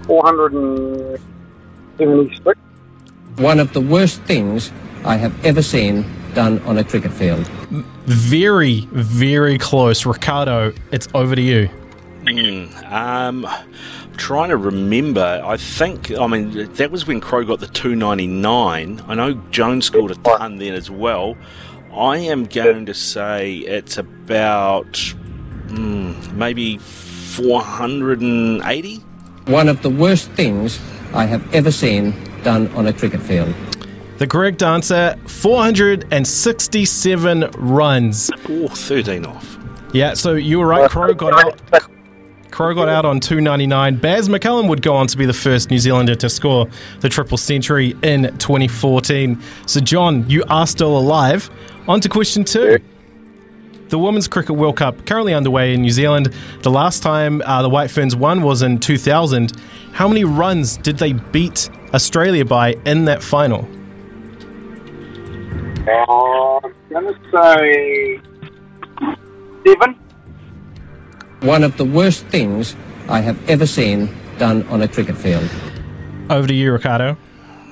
476. 0.07 2.59
One 3.37 3.59
of 3.59 3.73
the 3.73 3.81
worst 3.81 4.21
things 4.21 4.71
I 5.03 5.17
have 5.17 5.45
ever 5.45 5.61
seen 5.61 6.05
done 6.33 6.59
on 6.59 6.77
a 6.77 6.83
cricket 6.83 7.11
field. 7.11 7.49
Very, 8.05 8.81
very 8.91 9.57
close. 9.57 10.05
Ricardo, 10.05 10.73
it's 10.91 11.07
over 11.15 11.35
to 11.35 11.41
you. 11.41 11.69
Mm, 12.21 12.91
um, 12.91 13.45
I'm 13.45 14.13
trying 14.15 14.49
to 14.49 14.57
remember. 14.57 15.41
I 15.43 15.57
think, 15.57 16.11
I 16.11 16.27
mean, 16.27 16.71
that 16.73 16.91
was 16.91 17.07
when 17.07 17.19
Crowe 17.19 17.43
got 17.43 17.59
the 17.59 17.67
299. 17.67 19.01
I 19.07 19.15
know 19.15 19.33
Jones 19.51 19.85
scored 19.85 20.11
a 20.11 20.15
ton 20.15 20.57
then 20.57 20.73
as 20.73 20.91
well. 20.91 21.35
I 21.93 22.17
am 22.17 22.45
going 22.45 22.85
to 22.87 22.93
say 22.93 23.57
it's 23.57 23.97
about 23.97 24.93
mm, 25.67 26.33
maybe 26.33 26.77
480. 26.77 28.95
One 29.47 29.67
of 29.67 29.81
the 29.81 29.89
worst 29.89 30.29
things 30.31 30.79
I 31.13 31.25
have 31.25 31.53
ever 31.53 31.71
seen 31.71 32.13
done 32.43 32.69
on 32.69 32.87
a 32.87 32.93
cricket 32.93 33.21
field. 33.21 33.53
The 34.17 34.27
correct 34.27 34.63
answer 34.63 35.15
467 35.27 37.51
runs. 37.57 38.31
Oh, 38.49 38.69
13 38.69 39.25
off. 39.25 39.57
Yeah, 39.93 40.13
so 40.13 40.31
you 40.33 40.59
were 40.59 40.67
right. 40.67 40.89
Crowe 40.89 41.13
got 41.13 41.45
out. 41.45 41.61
Crowe 42.51 42.73
got 42.73 42.87
out 42.87 43.03
on 43.03 43.19
299. 43.19 43.97
Baz 43.97 44.29
McCullum 44.29 44.69
would 44.69 44.81
go 44.81 44.95
on 44.95 45.07
to 45.07 45.17
be 45.17 45.25
the 45.25 45.33
first 45.33 45.69
New 45.69 45.79
Zealander 45.79 46.15
to 46.15 46.29
score 46.29 46.67
the 47.01 47.09
triple 47.09 47.37
century 47.37 47.93
in 48.01 48.23
2014. 48.37 49.41
So, 49.65 49.81
John, 49.81 50.29
you 50.29 50.45
are 50.49 50.65
still 50.65 50.97
alive. 50.97 51.49
On 51.89 51.99
to 51.99 52.07
question 52.07 52.45
two. 52.45 52.77
The 53.89 53.99
Women's 53.99 54.29
Cricket 54.29 54.55
World 54.55 54.77
Cup 54.77 55.05
currently 55.05 55.33
underway 55.33 55.73
in 55.73 55.81
New 55.81 55.91
Zealand. 55.91 56.33
The 56.61 56.71
last 56.71 57.03
time 57.03 57.41
uh, 57.45 57.61
the 57.61 57.67
White 57.69 57.91
Ferns 57.91 58.15
won 58.15 58.41
was 58.41 58.61
in 58.61 58.79
2000. 58.79 59.51
How 59.91 60.07
many 60.07 60.23
runs 60.23 60.77
did 60.77 60.97
they 60.97 61.11
beat 61.11 61.69
Australia 61.93 62.45
by 62.45 62.75
in 62.85 63.03
that 63.05 63.21
final? 63.21 63.67
Uh, 65.87 66.59
I'm 66.63 66.73
going 66.89 67.13
to 67.13 67.31
say 67.31 68.19
seven. 69.65 69.93
One 71.41 71.63
of 71.63 71.77
the 71.77 71.85
worst 71.85 72.25
things 72.27 72.75
I 73.07 73.21
have 73.21 73.37
ever 73.49 73.67
seen 73.67 74.09
done 74.39 74.67
on 74.67 74.81
a 74.81 74.87
cricket 74.87 75.17
field. 75.17 75.47
Over 76.29 76.47
to 76.47 76.53
you, 76.53 76.71
Ricardo. 76.71 77.17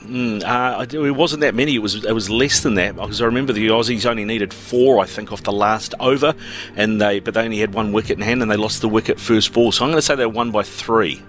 Mm, 0.05 0.43
uh, 0.43 0.85
it 0.91 1.15
wasn't 1.15 1.41
that 1.41 1.55
many. 1.55 1.75
It 1.75 1.79
was 1.79 2.05
it 2.05 2.11
was 2.11 2.29
less 2.29 2.61
than 2.61 2.75
that 2.75 2.95
because 2.95 3.21
I 3.21 3.25
remember 3.25 3.53
the 3.53 3.67
Aussies 3.69 4.05
only 4.05 4.25
needed 4.25 4.53
four, 4.53 4.99
I 4.99 5.05
think, 5.05 5.31
off 5.31 5.43
the 5.43 5.53
last 5.53 5.95
over, 5.99 6.35
and 6.75 7.01
they 7.01 7.19
but 7.19 7.33
they 7.33 7.41
only 7.41 7.57
had 7.57 7.73
one 7.73 7.93
wicket 7.93 8.17
in 8.17 8.23
hand 8.23 8.41
and 8.41 8.51
they 8.51 8.57
lost 8.57 8.81
the 8.81 8.89
wicket 8.89 9.19
first 9.19 9.53
ball. 9.53 9.71
So 9.71 9.85
I'm 9.85 9.91
going 9.91 9.97
to 9.97 10.01
say 10.01 10.15
they 10.15 10.25
won 10.25 10.51
by 10.51 10.63
three. 10.63 11.23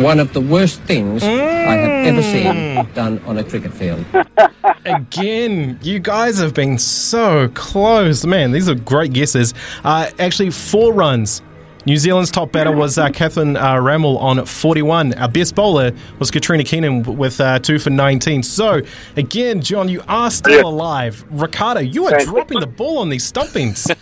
One 0.00 0.18
of 0.18 0.32
the 0.32 0.40
worst 0.40 0.80
things 0.82 1.22
I 1.22 1.74
have 1.74 2.06
ever 2.06 2.22
seen 2.22 2.94
done 2.94 3.20
on 3.26 3.36
a 3.36 3.44
cricket 3.44 3.72
field. 3.72 4.04
Again, 4.86 5.78
you 5.82 5.98
guys 5.98 6.38
have 6.38 6.54
been 6.54 6.78
so 6.78 7.48
close. 7.54 8.24
Man, 8.24 8.50
these 8.50 8.68
are 8.68 8.74
great 8.74 9.12
guesses. 9.12 9.52
Uh, 9.84 10.10
actually, 10.18 10.50
four 10.50 10.94
runs. 10.94 11.42
New 11.86 11.96
Zealand's 11.96 12.30
top 12.30 12.52
batter 12.52 12.72
was 12.72 12.98
uh, 12.98 13.08
Catherine 13.08 13.56
uh, 13.56 13.78
Ramel 13.80 14.18
on 14.18 14.44
41. 14.44 15.14
Our 15.14 15.28
best 15.28 15.54
bowler 15.54 15.92
was 16.18 16.30
Katrina 16.30 16.62
Keenan 16.62 17.02
with 17.02 17.40
uh, 17.40 17.58
2 17.58 17.78
for 17.78 17.90
19. 17.90 18.42
So, 18.42 18.82
again, 19.16 19.62
John, 19.62 19.88
you 19.88 20.02
are 20.06 20.30
still 20.30 20.68
alive. 20.68 21.24
Ricardo, 21.30 21.80
you 21.80 22.06
are 22.06 22.18
dropping 22.20 22.60
the 22.60 22.66
ball 22.66 22.98
on 22.98 23.08
these 23.08 23.24
stumpings. 23.24 23.90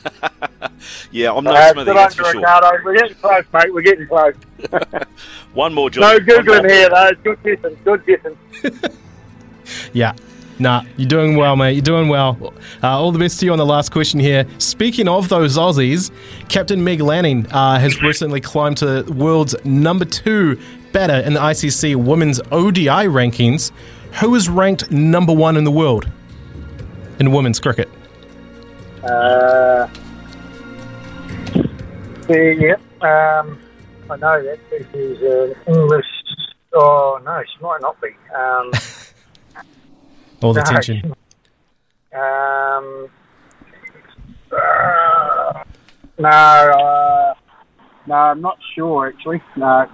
Yeah, 1.10 1.32
I'm 1.32 1.44
no 1.44 1.52
Uh, 1.52 1.72
Smithy, 1.72 1.92
that's 1.92 2.14
for 2.14 2.22
you, 2.26 2.32
sure. 2.32 2.40
Ricardo. 2.40 2.84
We're 2.84 2.94
getting 2.94 3.16
close, 3.16 3.44
mate. 3.52 3.74
We're 3.74 3.82
getting 3.82 4.06
close. 4.06 4.34
One 5.55 5.74
more, 5.74 5.90
John. 5.90 6.02
No 6.02 6.18
googling 6.18 6.68
here, 6.70 6.88
though. 6.88 7.10
Good 7.22 7.42
guessing. 7.42 7.78
Good 7.84 8.06
guessing. 8.06 8.92
Yeah. 9.92 10.14
Nah, 10.60 10.82
you're 10.97 11.09
doing 11.09 11.36
well, 11.36 11.55
mate. 11.55 11.72
You're 11.72 11.82
doing 11.82 12.09
well. 12.09 12.52
Uh, 12.82 12.89
all 12.89 13.12
the 13.12 13.18
best 13.18 13.39
to 13.40 13.47
you 13.47 13.52
on 13.52 13.59
the 13.59 13.66
last 13.66 13.93
question 13.93 14.18
here. 14.18 14.44
Speaking 14.59 15.06
of 15.06 15.28
those 15.28 15.56
Aussies, 15.56 16.10
Captain 16.48 16.82
Meg 16.82 17.01
Lanning 17.01 17.47
uh, 17.52 17.78
has 17.78 18.02
recently 18.02 18.40
climbed 18.40 18.76
to 18.78 19.02
the 19.02 19.12
world's 19.12 19.55
number 19.64 20.05
two 20.05 20.59
batter 20.93 21.24
in 21.24 21.35
the 21.35 21.40
ICC 21.40 21.94
Women's 21.97 22.40
ODI 22.51 23.06
rankings. 23.06 23.70
Who 24.20 24.35
is 24.35 24.48
ranked 24.48 24.90
number 24.90 25.32
one 25.32 25.56
in 25.56 25.62
the 25.64 25.70
world 25.70 26.10
in 27.20 27.30
women's 27.30 27.60
cricket? 27.60 27.89
Uh, 29.05 29.86
yeah, 32.28 32.74
um, 33.01 33.60
I 34.10 34.16
know 34.16 34.43
that 34.43 34.59
this 34.70 34.86
is 34.93 35.22
an 35.22 35.55
English. 35.72 36.06
Oh 36.74 37.20
no, 37.24 37.43
she 37.43 37.62
might 37.62 37.80
not 37.80 38.01
be. 38.01 38.09
Um, 38.35 38.72
All 40.43 40.52
the 40.52 40.60
No. 40.60 40.65
tension. 40.66 41.15
um, 42.15 43.09
uh, 44.52 45.65
no, 46.19 46.28
uh, 46.28 47.35
no, 48.06 48.15
I'm 48.15 48.40
not 48.40 48.59
sure 48.74 49.09
actually. 49.09 49.43
No, 49.56 49.86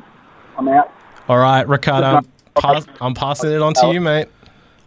I'm 0.58 0.68
out. 0.68 0.90
All 1.28 1.38
right, 1.38 1.66
Ricardo, 1.66 2.20
pass, 2.56 2.86
I'm 3.00 3.14
passing 3.14 3.50
it 3.50 3.62
on 3.62 3.72
to 3.74 3.88
you, 3.92 4.00
mate. 4.00 4.28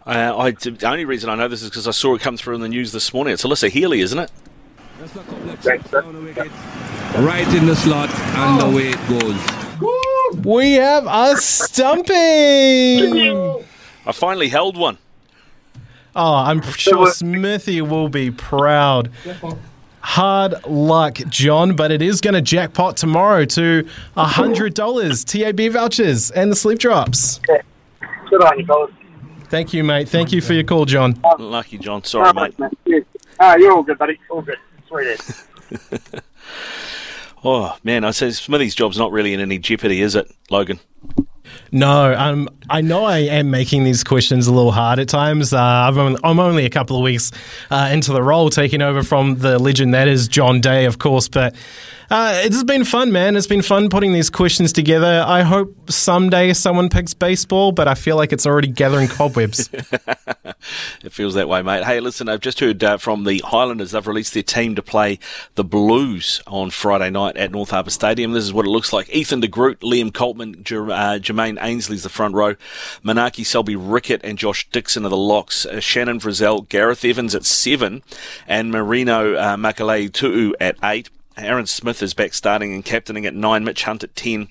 Uh, 0.06 0.34
I, 0.38 0.50
the 0.52 0.78
only 0.88 1.04
reason 1.04 1.28
I 1.28 1.34
know 1.34 1.48
this 1.48 1.62
is 1.62 1.68
because 1.68 1.86
I 1.86 1.90
saw 1.90 2.14
it 2.14 2.22
come 2.22 2.36
through 2.36 2.54
in 2.54 2.60
the 2.62 2.68
news 2.68 2.92
this 2.92 3.12
morning. 3.12 3.34
It's 3.34 3.44
Alyssa 3.44 3.68
Healy, 3.68 4.00
isn't 4.00 4.18
it? 4.18 4.30
Right 7.18 7.54
in 7.54 7.66
the 7.66 7.76
slot, 7.76 8.08
and 8.10 8.62
away 8.72 8.90
it 8.90 9.08
goes. 9.08 10.44
We 10.44 10.74
have 10.74 11.06
a 11.06 11.36
stumping. 11.36 12.14
I 14.06 14.12
finally 14.12 14.48
held 14.48 14.76
one. 14.76 14.98
Oh, 16.18 16.34
I'm 16.34 16.60
sure 16.62 17.10
Smithy 17.12 17.80
will 17.80 18.08
be 18.08 18.32
proud. 18.32 19.10
Hard 20.00 20.64
luck, 20.66 21.18
John, 21.28 21.76
but 21.76 21.92
it 21.92 22.02
is 22.02 22.20
going 22.20 22.34
to 22.34 22.42
jackpot 22.42 22.96
tomorrow 22.96 23.44
to 23.44 23.88
$100 24.16 25.24
TAB 25.24 25.72
vouchers 25.72 26.32
and 26.32 26.50
the 26.50 26.56
sleep 26.56 26.80
drops. 26.80 27.38
Good 27.46 28.42
on 28.44 28.58
you, 28.58 28.66
fellas. 28.66 28.90
Thank 29.44 29.72
you, 29.72 29.84
mate. 29.84 30.08
Thank 30.08 30.32
you 30.32 30.40
for 30.40 30.54
your 30.54 30.64
call, 30.64 30.86
John. 30.86 31.20
Lucky 31.38 31.78
John. 31.78 32.02
Sorry, 32.02 32.32
mate. 32.32 32.54
Yeah. 32.84 32.98
Ah, 33.38 33.54
you're 33.54 33.72
all 33.72 33.84
good, 33.84 33.96
buddy. 33.98 34.18
All 34.28 34.42
good. 34.42 34.58
Sweet 34.88 35.06
as. 35.06 35.46
Oh 37.44 37.76
man, 37.84 38.02
I 38.02 38.10
say 38.10 38.30
Smithy's 38.30 38.74
job's 38.74 38.98
not 38.98 39.12
really 39.12 39.32
in 39.32 39.38
any 39.38 39.58
jeopardy, 39.58 40.02
is 40.02 40.16
it, 40.16 40.28
Logan? 40.50 40.80
No, 41.70 42.14
um, 42.14 42.48
I 42.70 42.80
know 42.80 43.04
I 43.04 43.18
am 43.18 43.50
making 43.50 43.84
these 43.84 44.02
questions 44.02 44.46
a 44.46 44.52
little 44.52 44.72
hard 44.72 44.98
at 44.98 45.08
times. 45.08 45.52
Uh, 45.52 45.58
I'm, 45.58 46.40
only, 46.40 46.64
a 46.64 46.70
couple 46.70 46.96
of 46.96 47.02
weeks 47.02 47.30
uh, 47.70 47.90
into 47.92 48.12
the 48.12 48.22
role, 48.22 48.50
taking 48.50 48.82
over 48.82 49.02
from 49.02 49.36
the 49.36 49.58
legend 49.58 49.94
that 49.94 50.08
is 50.08 50.28
John 50.28 50.60
Day, 50.60 50.86
of 50.86 50.98
course. 50.98 51.28
But 51.28 51.54
uh, 52.10 52.40
it's 52.44 52.62
been 52.64 52.84
fun, 52.84 53.12
man. 53.12 53.36
It's 53.36 53.46
been 53.46 53.62
fun 53.62 53.88
putting 53.88 54.12
these 54.12 54.30
questions 54.30 54.72
together. 54.72 55.24
I 55.26 55.42
hope 55.42 55.90
someday 55.90 56.52
someone 56.52 56.88
picks 56.88 57.14
baseball, 57.14 57.72
but 57.72 57.88
I 57.88 57.94
feel 57.94 58.16
like 58.16 58.32
it's 58.32 58.46
already 58.46 58.68
gathering 58.68 59.08
cobwebs. 59.08 59.70
It 61.04 61.12
feels 61.12 61.34
that 61.34 61.48
way, 61.48 61.62
mate. 61.62 61.84
Hey, 61.84 62.00
listen, 62.00 62.28
I've 62.28 62.40
just 62.40 62.60
heard 62.60 62.82
uh, 62.82 62.96
from 62.98 63.24
the 63.24 63.38
Highlanders. 63.44 63.92
They've 63.92 64.06
released 64.06 64.34
their 64.34 64.42
team 64.42 64.74
to 64.74 64.82
play 64.82 65.18
the 65.54 65.64
Blues 65.64 66.42
on 66.46 66.70
Friday 66.70 67.10
night 67.10 67.36
at 67.36 67.52
North 67.52 67.70
Harbour 67.70 67.90
Stadium. 67.90 68.32
This 68.32 68.44
is 68.44 68.52
what 68.52 68.66
it 68.66 68.70
looks 68.70 68.92
like. 68.92 69.08
Ethan 69.10 69.40
de 69.40 69.48
Groot, 69.48 69.80
Liam 69.80 70.10
Coltman, 70.10 70.62
Jer- 70.64 70.90
uh, 70.90 71.18
Jermaine 71.20 71.58
Ainsley's 71.62 72.02
the 72.02 72.08
front 72.08 72.34
row. 72.34 72.54
Manaki 73.04 73.46
Selby 73.46 73.76
Rickit 73.76 74.20
and 74.24 74.36
Josh 74.38 74.68
Dixon 74.70 75.06
are 75.06 75.10
the 75.10 75.16
locks. 75.16 75.64
Uh, 75.64 75.80
Shannon 75.80 76.18
Frizzell, 76.18 76.68
Gareth 76.68 77.04
Evans 77.04 77.34
at 77.34 77.44
seven, 77.44 78.02
and 78.46 78.70
Marino 78.70 79.34
uh, 79.34 79.56
Mikaele 79.56 80.10
Tu'u 80.10 80.54
at 80.60 80.76
eight. 80.82 81.08
Aaron 81.40 81.66
Smith 81.66 82.02
is 82.02 82.14
back 82.14 82.34
starting 82.34 82.74
and 82.74 82.84
captaining 82.84 83.24
at 83.24 83.34
nine. 83.34 83.62
Mitch 83.62 83.84
Hunt 83.84 84.02
at 84.02 84.16
ten. 84.16 84.48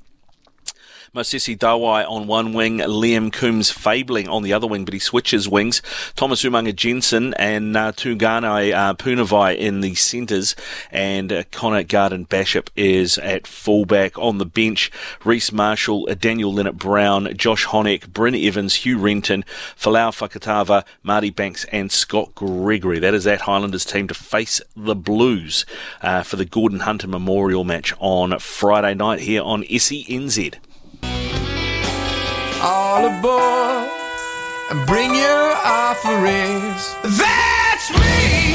Mosesi 1.17 1.57
Dawai 1.57 2.07
on 2.07 2.27
one 2.27 2.53
wing, 2.53 2.77
Liam 2.77 3.33
Coombes 3.33 3.71
fabling 3.71 4.29
on 4.29 4.43
the 4.43 4.53
other 4.53 4.67
wing, 4.67 4.85
but 4.85 4.93
he 4.93 4.99
switches 4.99 5.49
wings. 5.49 5.81
Thomas 6.15 6.43
Umaga 6.43 6.75
Jensen 6.75 7.33
and 7.39 7.75
uh, 7.75 7.91
Tugane 7.91 8.71
uh, 8.71 8.93
Punavai 8.93 9.57
in 9.57 9.81
the 9.81 9.95
centres, 9.95 10.55
and 10.91 11.33
uh, 11.33 11.43
Connor 11.51 11.81
Garden 11.81 12.27
Bachop 12.27 12.67
is 12.75 13.17
at 13.17 13.47
fullback 13.47 14.15
on 14.19 14.37
the 14.37 14.45
bench. 14.45 14.91
Rhys 15.25 15.51
Marshall, 15.51 16.05
Daniel 16.19 16.53
Lienert 16.53 16.77
Brown, 16.77 17.35
Josh 17.35 17.65
Hohneck, 17.65 18.09
Bryn 18.09 18.35
Evans, 18.35 18.75
Hugh 18.75 18.99
Renton, 18.99 19.43
Folau 19.75 20.11
Fakatava, 20.11 20.85
Marty 21.01 21.31
Banks, 21.31 21.65
and 21.71 21.91
Scott 21.91 22.35
Gregory. 22.35 22.99
That 22.99 23.15
is 23.15 23.23
that 23.23 23.41
Highlanders 23.41 23.85
team 23.85 24.07
to 24.09 24.13
face 24.13 24.61
the 24.75 24.93
Blues 24.93 25.65
uh, 26.03 26.21
for 26.21 26.35
the 26.35 26.45
Gordon 26.45 26.81
Hunter 26.81 27.07
Memorial 27.07 27.63
match 27.63 27.91
on 27.97 28.37
Friday 28.37 28.93
night 28.93 29.21
here 29.21 29.41
on 29.41 29.63
SENZ. 29.63 30.53
All 32.61 33.05
aboard 33.05 33.89
and 34.71 34.85
bring 34.87 35.13
your 35.15 35.53
offerings. 35.63 36.95
That's 37.03 37.91
me. 37.91 38.46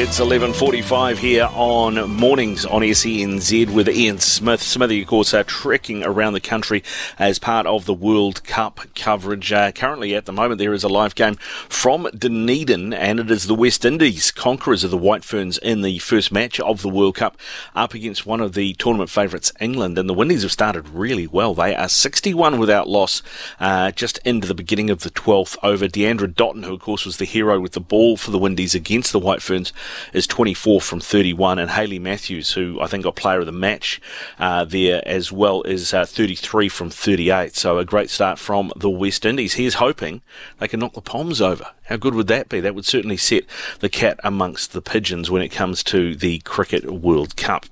It's 0.00 0.20
11.45 0.20 1.16
here 1.16 1.48
on 1.52 2.08
Mornings 2.08 2.64
on 2.64 2.82
SENZ 2.82 3.74
with 3.74 3.88
Ian 3.88 4.20
Smith. 4.20 4.62
Smithy, 4.62 5.02
of 5.02 5.08
course, 5.08 5.34
are 5.34 5.42
trekking 5.42 6.04
around 6.04 6.34
the 6.34 6.40
country 6.40 6.84
as 7.18 7.40
part 7.40 7.66
of 7.66 7.84
the 7.84 7.92
World 7.92 8.44
Cup 8.44 8.78
coverage. 8.94 9.52
Uh, 9.52 9.72
currently, 9.72 10.14
at 10.14 10.24
the 10.24 10.32
moment, 10.32 10.60
there 10.60 10.72
is 10.72 10.84
a 10.84 10.88
live 10.88 11.16
game 11.16 11.34
from 11.68 12.08
Dunedin, 12.16 12.94
and 12.94 13.18
it 13.18 13.28
is 13.28 13.48
the 13.48 13.56
West 13.56 13.84
Indies, 13.84 14.30
conquerors 14.30 14.84
of 14.84 14.92
the 14.92 14.96
White 14.96 15.24
Ferns, 15.24 15.58
in 15.58 15.82
the 15.82 15.98
first 15.98 16.30
match 16.30 16.60
of 16.60 16.82
the 16.82 16.88
World 16.88 17.16
Cup, 17.16 17.36
up 17.74 17.92
against 17.92 18.24
one 18.24 18.40
of 18.40 18.54
the 18.54 18.74
tournament 18.74 19.10
favourites, 19.10 19.50
England. 19.60 19.98
And 19.98 20.08
the 20.08 20.14
Windies 20.14 20.42
have 20.42 20.52
started 20.52 20.88
really 20.90 21.26
well. 21.26 21.54
They 21.54 21.74
are 21.74 21.88
61 21.88 22.60
without 22.60 22.88
loss, 22.88 23.20
uh, 23.58 23.90
just 23.90 24.18
into 24.18 24.46
the 24.46 24.54
beginning 24.54 24.90
of 24.90 25.00
the 25.00 25.10
12th 25.10 25.56
over 25.64 25.88
Deandra 25.88 26.32
Dottin, 26.32 26.64
who, 26.64 26.74
of 26.74 26.80
course, 26.80 27.04
was 27.04 27.16
the 27.16 27.24
hero 27.24 27.58
with 27.58 27.72
the 27.72 27.80
ball 27.80 28.16
for 28.16 28.30
the 28.30 28.38
Windies 28.38 28.76
against 28.76 29.10
the 29.10 29.18
White 29.18 29.42
Ferns, 29.42 29.72
is 30.12 30.26
24 30.26 30.80
from 30.80 31.00
31, 31.00 31.58
and 31.58 31.70
Hayley 31.70 31.98
Matthews, 31.98 32.52
who 32.52 32.80
I 32.80 32.86
think 32.86 33.04
got 33.04 33.16
player 33.16 33.40
of 33.40 33.46
the 33.46 33.52
match 33.52 34.00
uh, 34.38 34.64
there 34.64 35.02
as 35.06 35.32
well, 35.32 35.62
is 35.62 35.92
uh, 35.94 36.04
33 36.04 36.68
from 36.68 36.90
38. 36.90 37.54
So 37.54 37.78
a 37.78 37.84
great 37.84 38.10
start 38.10 38.38
from 38.38 38.72
the 38.76 38.90
West 38.90 39.24
Indies. 39.24 39.54
Here's 39.54 39.74
hoping 39.74 40.22
they 40.58 40.68
can 40.68 40.80
knock 40.80 40.94
the 40.94 41.00
Poms 41.00 41.40
over. 41.40 41.68
How 41.84 41.96
good 41.96 42.14
would 42.14 42.26
that 42.28 42.48
be? 42.48 42.60
That 42.60 42.74
would 42.74 42.84
certainly 42.84 43.16
set 43.16 43.44
the 43.80 43.88
cat 43.88 44.20
amongst 44.22 44.72
the 44.72 44.82
pigeons 44.82 45.30
when 45.30 45.42
it 45.42 45.48
comes 45.48 45.82
to 45.84 46.14
the 46.14 46.40
Cricket 46.40 46.90
World 46.90 47.36
Cup. 47.36 47.66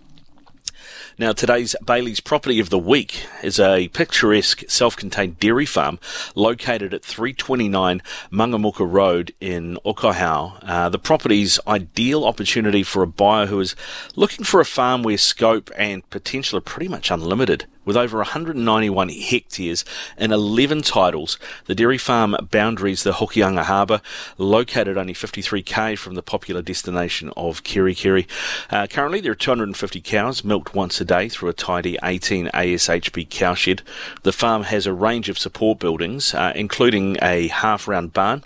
Now, 1.19 1.33
today's 1.33 1.75
Bailey's 1.83 2.21
property 2.21 2.61
of 2.61 2.69
the 2.69 2.79
week 2.79 3.27
is 3.43 3.59
a 3.59 3.89
picturesque 3.89 4.65
self-contained 4.69 5.41
dairy 5.41 5.65
farm 5.65 5.99
located 6.35 6.93
at 6.93 7.03
329 7.03 8.03
Mangamuka 8.31 8.87
Road 8.87 9.33
in 9.41 9.79
Okaihau. 9.83 10.59
Uh, 10.63 10.91
the 10.91 10.99
property's 10.99 11.59
ideal 11.67 12.27
opportunity 12.27 12.83
for 12.83 13.03
a 13.03 13.07
buyer 13.07 13.47
who 13.47 13.59
is 13.61 13.75
looking 14.15 14.45
for 14.45 14.61
a 14.61 14.67
farm 14.67 15.03
where 15.03 15.17
scope 15.17 15.71
and 15.79 16.09
potential 16.11 16.59
are 16.59 16.61
pretty 16.61 16.89
much 16.89 17.11
unlimited. 17.11 17.65
With 17.87 17.97
over 17.97 18.19
191 18.19 19.09
hectares 19.09 19.85
and 20.19 20.33
11 20.33 20.83
titles, 20.83 21.39
the 21.67 21.75
dairy 21.75 21.99
farm 21.99 22.37
boundaries 22.51 23.05
the 23.05 23.13
Hokianga 23.13 23.63
Harbour, 23.63 24.03
located 24.37 24.99
only 24.99 25.15
53k 25.15 25.97
from 25.97 26.17
the 26.17 26.23
popular 26.23 26.63
destination 26.63 27.33
of 27.37 27.63
Kerikeri. 27.63 28.27
Uh, 28.71 28.89
currently, 28.89 29.21
there 29.21 29.33
are 29.33 29.37
250 29.37 30.01
cows 30.01 30.43
milked 30.43 30.75
once 30.75 31.01
a 31.01 31.05
day 31.05 31.29
through 31.29 31.49
a 31.49 31.55
tidy 31.55 31.97
18 32.03 32.49
ASHP 32.49 33.31
cowshed. 33.31 33.83
The 34.25 34.33
farm 34.33 34.65
has 34.65 34.87
a 34.87 34.93
range 34.93 35.29
of 35.29 35.39
support 35.39 35.79
buildings, 35.79 36.35
uh, 36.35 36.53
including 36.57 37.17
a 37.23 37.47
half-round 37.47 38.13
barn, 38.13 38.43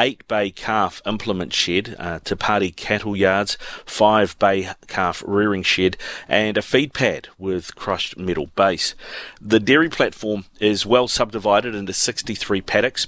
eight 0.00 0.26
bay 0.26 0.50
calf 0.50 1.02
implement 1.06 1.52
shed, 1.52 1.94
uh, 1.98 2.18
party 2.36 2.70
cattle 2.70 3.14
yards, 3.14 3.56
five 3.84 4.36
bay 4.38 4.70
calf 4.88 5.22
rearing 5.26 5.62
shed, 5.62 5.96
and 6.26 6.56
a 6.56 6.62
feed 6.62 6.94
pad 6.94 7.28
with 7.38 7.76
crushed 7.76 8.16
metal 8.16 8.46
base. 8.56 8.94
The 9.40 9.60
dairy 9.60 9.90
platform 9.90 10.46
is 10.58 10.86
well 10.86 11.06
subdivided 11.06 11.74
into 11.74 11.92
63 11.92 12.62
paddocks. 12.62 13.06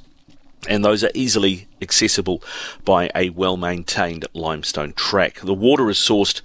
And 0.69 0.85
those 0.85 1.03
are 1.03 1.11
easily 1.13 1.67
accessible 1.81 2.41
by 2.85 3.11
a 3.17 3.31
well 3.31 3.57
maintained 3.57 4.27
limestone 4.33 4.93
track. 4.93 5.41
The 5.41 5.55
water 5.55 5.91
is 5.91 5.99
sourced 5.99 6.41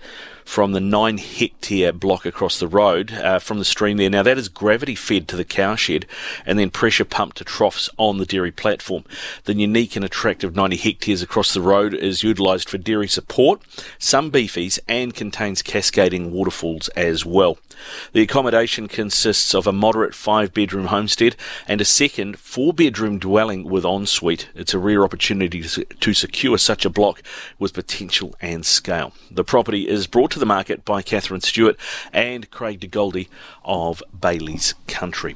from 0.47 0.71
the 0.71 0.79
nine 0.79 1.17
hectare 1.17 1.91
block 1.91 2.25
across 2.25 2.57
the 2.57 2.69
road 2.69 3.11
uh, 3.11 3.37
from 3.37 3.59
the 3.59 3.65
stream 3.65 3.97
there. 3.97 4.09
Now, 4.09 4.23
that 4.23 4.37
is 4.37 4.47
gravity 4.47 4.95
fed 4.95 5.27
to 5.27 5.35
the 5.35 5.43
cowshed 5.43 6.05
and 6.45 6.57
then 6.57 6.69
pressure 6.69 7.03
pumped 7.03 7.37
to 7.37 7.43
troughs 7.43 7.89
on 7.97 8.17
the 8.17 8.25
dairy 8.25 8.51
platform. 8.51 9.03
The 9.43 9.53
unique 9.53 9.97
and 9.97 10.05
attractive 10.05 10.55
90 10.55 10.77
hectares 10.77 11.21
across 11.21 11.53
the 11.53 11.61
road 11.61 11.93
is 11.93 12.23
utilised 12.23 12.69
for 12.69 12.77
dairy 12.77 13.09
support, 13.09 13.61
some 13.99 14.31
beefies, 14.31 14.79
and 14.87 15.13
contains 15.13 15.61
cascading 15.61 16.31
waterfalls 16.31 16.87
as 16.95 17.25
well. 17.25 17.57
The 18.13 18.21
accommodation 18.21 18.87
consists 18.87 19.53
of 19.53 19.67
a 19.67 19.71
moderate 19.71 20.15
five 20.15 20.53
bedroom 20.53 20.87
homestead 20.87 21.35
and 21.67 21.81
a 21.81 21.85
second 21.85 22.39
four 22.39 22.73
bedroom 22.73 23.19
dwelling 23.19 23.63
with 23.69 23.85
ensuite. 23.85 24.49
It's 24.55 24.73
a 24.73 24.79
rare 24.79 25.03
opportunity 25.03 25.61
to, 25.63 26.13
secure 26.13 26.57
such 26.57 26.85
a 26.85 26.89
block 26.89 27.21
with 27.59 27.73
potential 27.73 28.33
and 28.41 28.65
scale. 28.65 29.13
The 29.29 29.43
property 29.43 29.87
is 29.87 30.07
brought 30.07 30.31
to 30.31 30.36
the 30.39 30.45
market 30.45 30.85
by 30.85 31.01
Catherine 31.01 31.41
Stewart 31.41 31.77
and 32.14 32.49
Craig 32.51 32.80
de 32.80 32.88
Goldie 32.88 33.30
of 33.64 34.01
Bailey's 34.19 34.73
Country. 34.88 35.35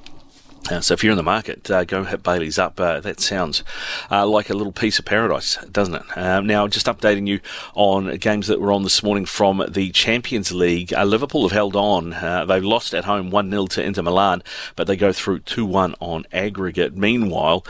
Uh, 0.69 0.79
so 0.79 0.93
if 0.93 1.03
you're 1.03 1.11
in 1.11 1.17
the 1.17 1.23
market, 1.23 1.69
uh, 1.71 1.83
go 1.83 2.03
hit 2.03 2.21
Bailey's 2.21 2.59
up. 2.59 2.79
Uh, 2.79 2.99
that 2.99 3.19
sounds 3.19 3.63
uh, 4.11 4.25
like 4.27 4.49
a 4.49 4.53
little 4.53 4.71
piece 4.71 4.99
of 4.99 5.05
paradise, 5.05 5.57
doesn't 5.71 5.95
it? 5.95 6.03
Um, 6.15 6.45
now, 6.45 6.67
just 6.67 6.85
updating 6.85 7.27
you 7.27 7.39
on 7.73 8.15
games 8.17 8.47
that 8.47 8.61
were 8.61 8.71
on 8.71 8.83
this 8.83 9.01
morning 9.01 9.25
from 9.25 9.65
the 9.67 9.89
Champions 9.91 10.51
League. 10.51 10.93
Uh, 10.93 11.03
Liverpool 11.03 11.43
have 11.43 11.51
held 11.51 11.75
on. 11.75 12.13
Uh, 12.13 12.45
they've 12.45 12.63
lost 12.63 12.93
at 12.93 13.05
home 13.05 13.31
1-0 13.31 13.69
to 13.69 13.83
Inter 13.83 14.03
Milan, 14.03 14.43
but 14.75 14.85
they 14.85 14.95
go 14.95 15.11
through 15.11 15.39
2-1 15.39 15.95
on 15.99 16.25
aggregate. 16.31 16.95
Meanwhile, 16.95 17.65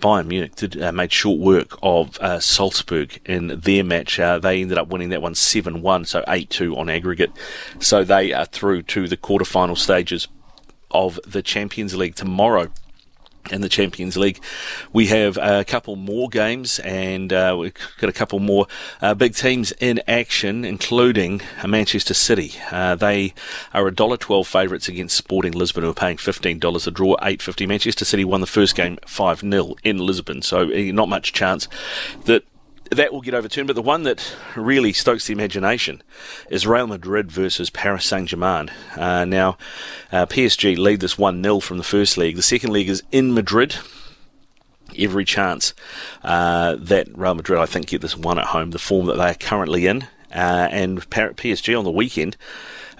Bayern 0.00 0.26
Munich 0.26 0.56
did, 0.56 0.80
uh, 0.80 0.92
made 0.92 1.12
short 1.12 1.38
work 1.38 1.78
of 1.82 2.18
uh, 2.18 2.40
Salzburg 2.40 3.20
in 3.24 3.60
their 3.60 3.84
match. 3.84 4.18
Uh, 4.18 4.38
they 4.38 4.62
ended 4.62 4.78
up 4.78 4.88
winning 4.88 5.10
that 5.10 5.22
one 5.22 5.34
7 5.34 5.82
1, 5.82 6.04
so 6.04 6.24
8 6.26 6.50
2 6.50 6.76
on 6.76 6.88
aggregate. 6.88 7.30
So 7.78 8.02
they 8.02 8.32
are 8.32 8.46
through 8.46 8.82
to 8.82 9.06
the 9.06 9.16
quarterfinal 9.16 9.78
stages 9.78 10.28
of 10.90 11.20
the 11.26 11.42
Champions 11.42 11.94
League 11.94 12.14
tomorrow. 12.14 12.72
In 13.50 13.60
the 13.60 13.68
Champions 13.68 14.16
League. 14.16 14.40
We 14.92 15.06
have 15.06 15.36
a 15.38 15.64
couple 15.64 15.96
more 15.96 16.28
games 16.28 16.78
and 16.80 17.32
uh, 17.32 17.56
we've 17.58 17.74
got 17.98 18.10
a 18.10 18.12
couple 18.12 18.38
more 18.38 18.66
uh, 19.00 19.14
big 19.14 19.34
teams 19.34 19.72
in 19.80 20.00
action, 20.06 20.64
including 20.64 21.42
Manchester 21.66 22.14
City. 22.14 22.54
Uh, 22.70 22.94
they 22.94 23.34
are 23.72 23.86
a 23.86 23.94
dollar 23.94 24.16
twelve 24.16 24.46
favourites 24.46 24.88
against 24.88 25.16
Sporting 25.16 25.52
Lisbon, 25.52 25.84
who 25.84 25.90
are 25.90 25.94
paying 25.94 26.16
fifteen 26.16 26.58
dollars 26.58 26.86
a 26.86 26.90
draw, 26.90 27.16
eight 27.22 27.42
fifty. 27.42 27.66
Manchester 27.66 28.04
City 28.04 28.24
won 28.24 28.40
the 28.40 28.46
first 28.46 28.74
game 28.74 28.98
five 29.06 29.40
0 29.40 29.74
in 29.82 29.98
Lisbon, 29.98 30.42
so 30.42 30.70
uh, 30.70 30.92
not 30.92 31.08
much 31.08 31.32
chance 31.32 31.68
that 32.24 32.44
that 32.90 33.12
will 33.12 33.20
get 33.20 33.34
overturned. 33.34 33.68
But 33.68 33.76
the 33.76 33.82
one 33.82 34.02
that 34.02 34.34
really 34.56 34.92
stokes 34.92 35.26
the 35.26 35.32
imagination 35.32 36.02
is 36.50 36.66
Real 36.66 36.86
Madrid 36.86 37.30
versus 37.30 37.70
Paris 37.70 38.04
Saint 38.04 38.28
Germain. 38.28 38.70
Uh, 38.96 39.24
now, 39.24 39.56
uh, 40.12 40.26
PSG 40.26 40.76
lead 40.76 41.00
this 41.00 41.16
1 41.16 41.42
0 41.42 41.60
from 41.60 41.78
the 41.78 41.84
first 41.84 42.18
league. 42.18 42.36
The 42.36 42.42
second 42.42 42.72
league 42.72 42.88
is 42.88 43.02
in 43.10 43.32
Madrid. 43.32 43.76
Every 44.98 45.24
chance 45.24 45.72
uh, 46.24 46.76
that 46.78 47.08
Real 47.16 47.34
Madrid, 47.34 47.60
I 47.60 47.66
think, 47.66 47.86
get 47.86 48.02
this 48.02 48.16
one 48.16 48.38
at 48.38 48.46
home, 48.46 48.72
the 48.72 48.78
form 48.78 49.06
that 49.06 49.16
they 49.16 49.30
are 49.30 49.34
currently 49.34 49.86
in. 49.86 50.02
Uh, 50.32 50.68
and 50.70 51.10
PSG 51.10 51.76
on 51.76 51.82
the 51.82 51.90
weekend, 51.90 52.36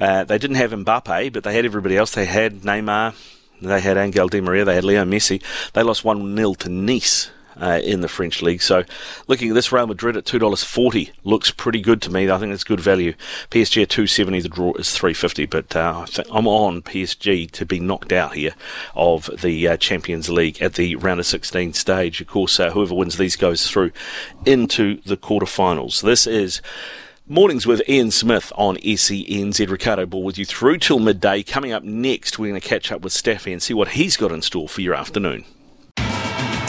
uh, 0.01 0.25
they 0.25 0.37
didn't 0.37 0.57
have 0.57 0.73
Mbappe, 0.73 1.33
but 1.33 1.45
they 1.45 1.55
had 1.55 1.65
everybody 1.65 1.97
else. 1.97 2.13
They 2.13 2.25
had 2.25 2.63
Neymar, 2.63 3.15
they 3.63 3.81
had 3.81 3.97
Angel 3.97 4.27
Di 4.27 4.41
Maria, 4.41 4.65
they 4.65 4.75
had 4.75 4.83
Leo 4.83 5.05
Messi. 5.05 5.41
They 5.73 5.85
lost 5.85 6.05
1 6.05 6.37
0 6.37 6.55
to 6.55 6.69
Nice 6.69 7.31
uh, 7.57 7.81
in 7.83 8.01
the 8.01 8.09
French 8.09 8.43
league. 8.43 8.63
So, 8.63 8.85
looking 9.27 9.51
at 9.51 9.55
this 9.55 9.73
Real 9.73 9.87
Madrid 9.87 10.17
at 10.17 10.25
two 10.25 10.39
dollars 10.39 10.63
forty 10.63 11.13
looks 11.25 11.51
pretty 11.51 11.81
good 11.81 12.03
to 12.03 12.11
me. 12.11 12.31
I 12.31 12.39
think 12.39 12.53
it's 12.53 12.65
good 12.65 12.81
value. 12.81 13.15
PSG 13.51 13.83
at 13.83 13.91
two 13.91 14.07
seventy. 14.07 14.41
The 14.41 14.49
draw 14.49 14.73
is 14.75 14.93
three 14.93 15.15
fifty. 15.15 15.47
But 15.47 15.75
uh, 15.75 16.07
I'm 16.31 16.47
on 16.47 16.83
PSG 16.83 17.51
to 17.53 17.67
be 17.67 17.81
knocked 17.81 18.13
out 18.13 18.35
here 18.35 18.55
of 18.95 19.31
the 19.41 19.69
uh, 19.69 19.77
Champions 19.77 20.29
League 20.29 20.61
at 20.61 20.75
the 20.75 20.97
round 20.97 21.21
of 21.21 21.27
sixteen 21.27 21.73
stage. 21.73 22.21
Of 22.21 22.27
course, 22.27 22.59
uh, 22.61 22.71
whoever 22.71 22.95
wins 22.95 23.17
these 23.17 23.37
goes 23.37 23.69
through 23.69 23.93
into 24.45 25.01
the 25.03 25.17
quarterfinals. 25.17 26.03
This 26.03 26.27
is. 26.27 26.61
Mornings 27.29 27.65
with 27.65 27.89
Ian 27.89 28.11
Smith 28.11 28.53
on 28.57 28.77
SENZ. 28.79 29.71
Ricardo 29.71 30.05
Ball 30.05 30.25
with 30.25 30.37
you 30.37 30.45
through 30.45 30.79
till 30.79 30.99
midday. 30.99 31.45
Coming 31.45 31.71
up 31.71 31.85
next, 31.85 32.41
we're 32.41 32.49
going 32.49 32.61
to 32.61 32.69
catch 32.69 32.91
up 32.91 33.03
with 33.03 33.13
Staffy 33.13 33.53
and 33.53 33.63
see 33.63 33.73
what 33.73 33.91
he's 33.91 34.17
got 34.17 34.33
in 34.33 34.43
store 34.43 34.69
for 34.69 34.81
your 34.81 34.97
afternoon. 34.97 35.45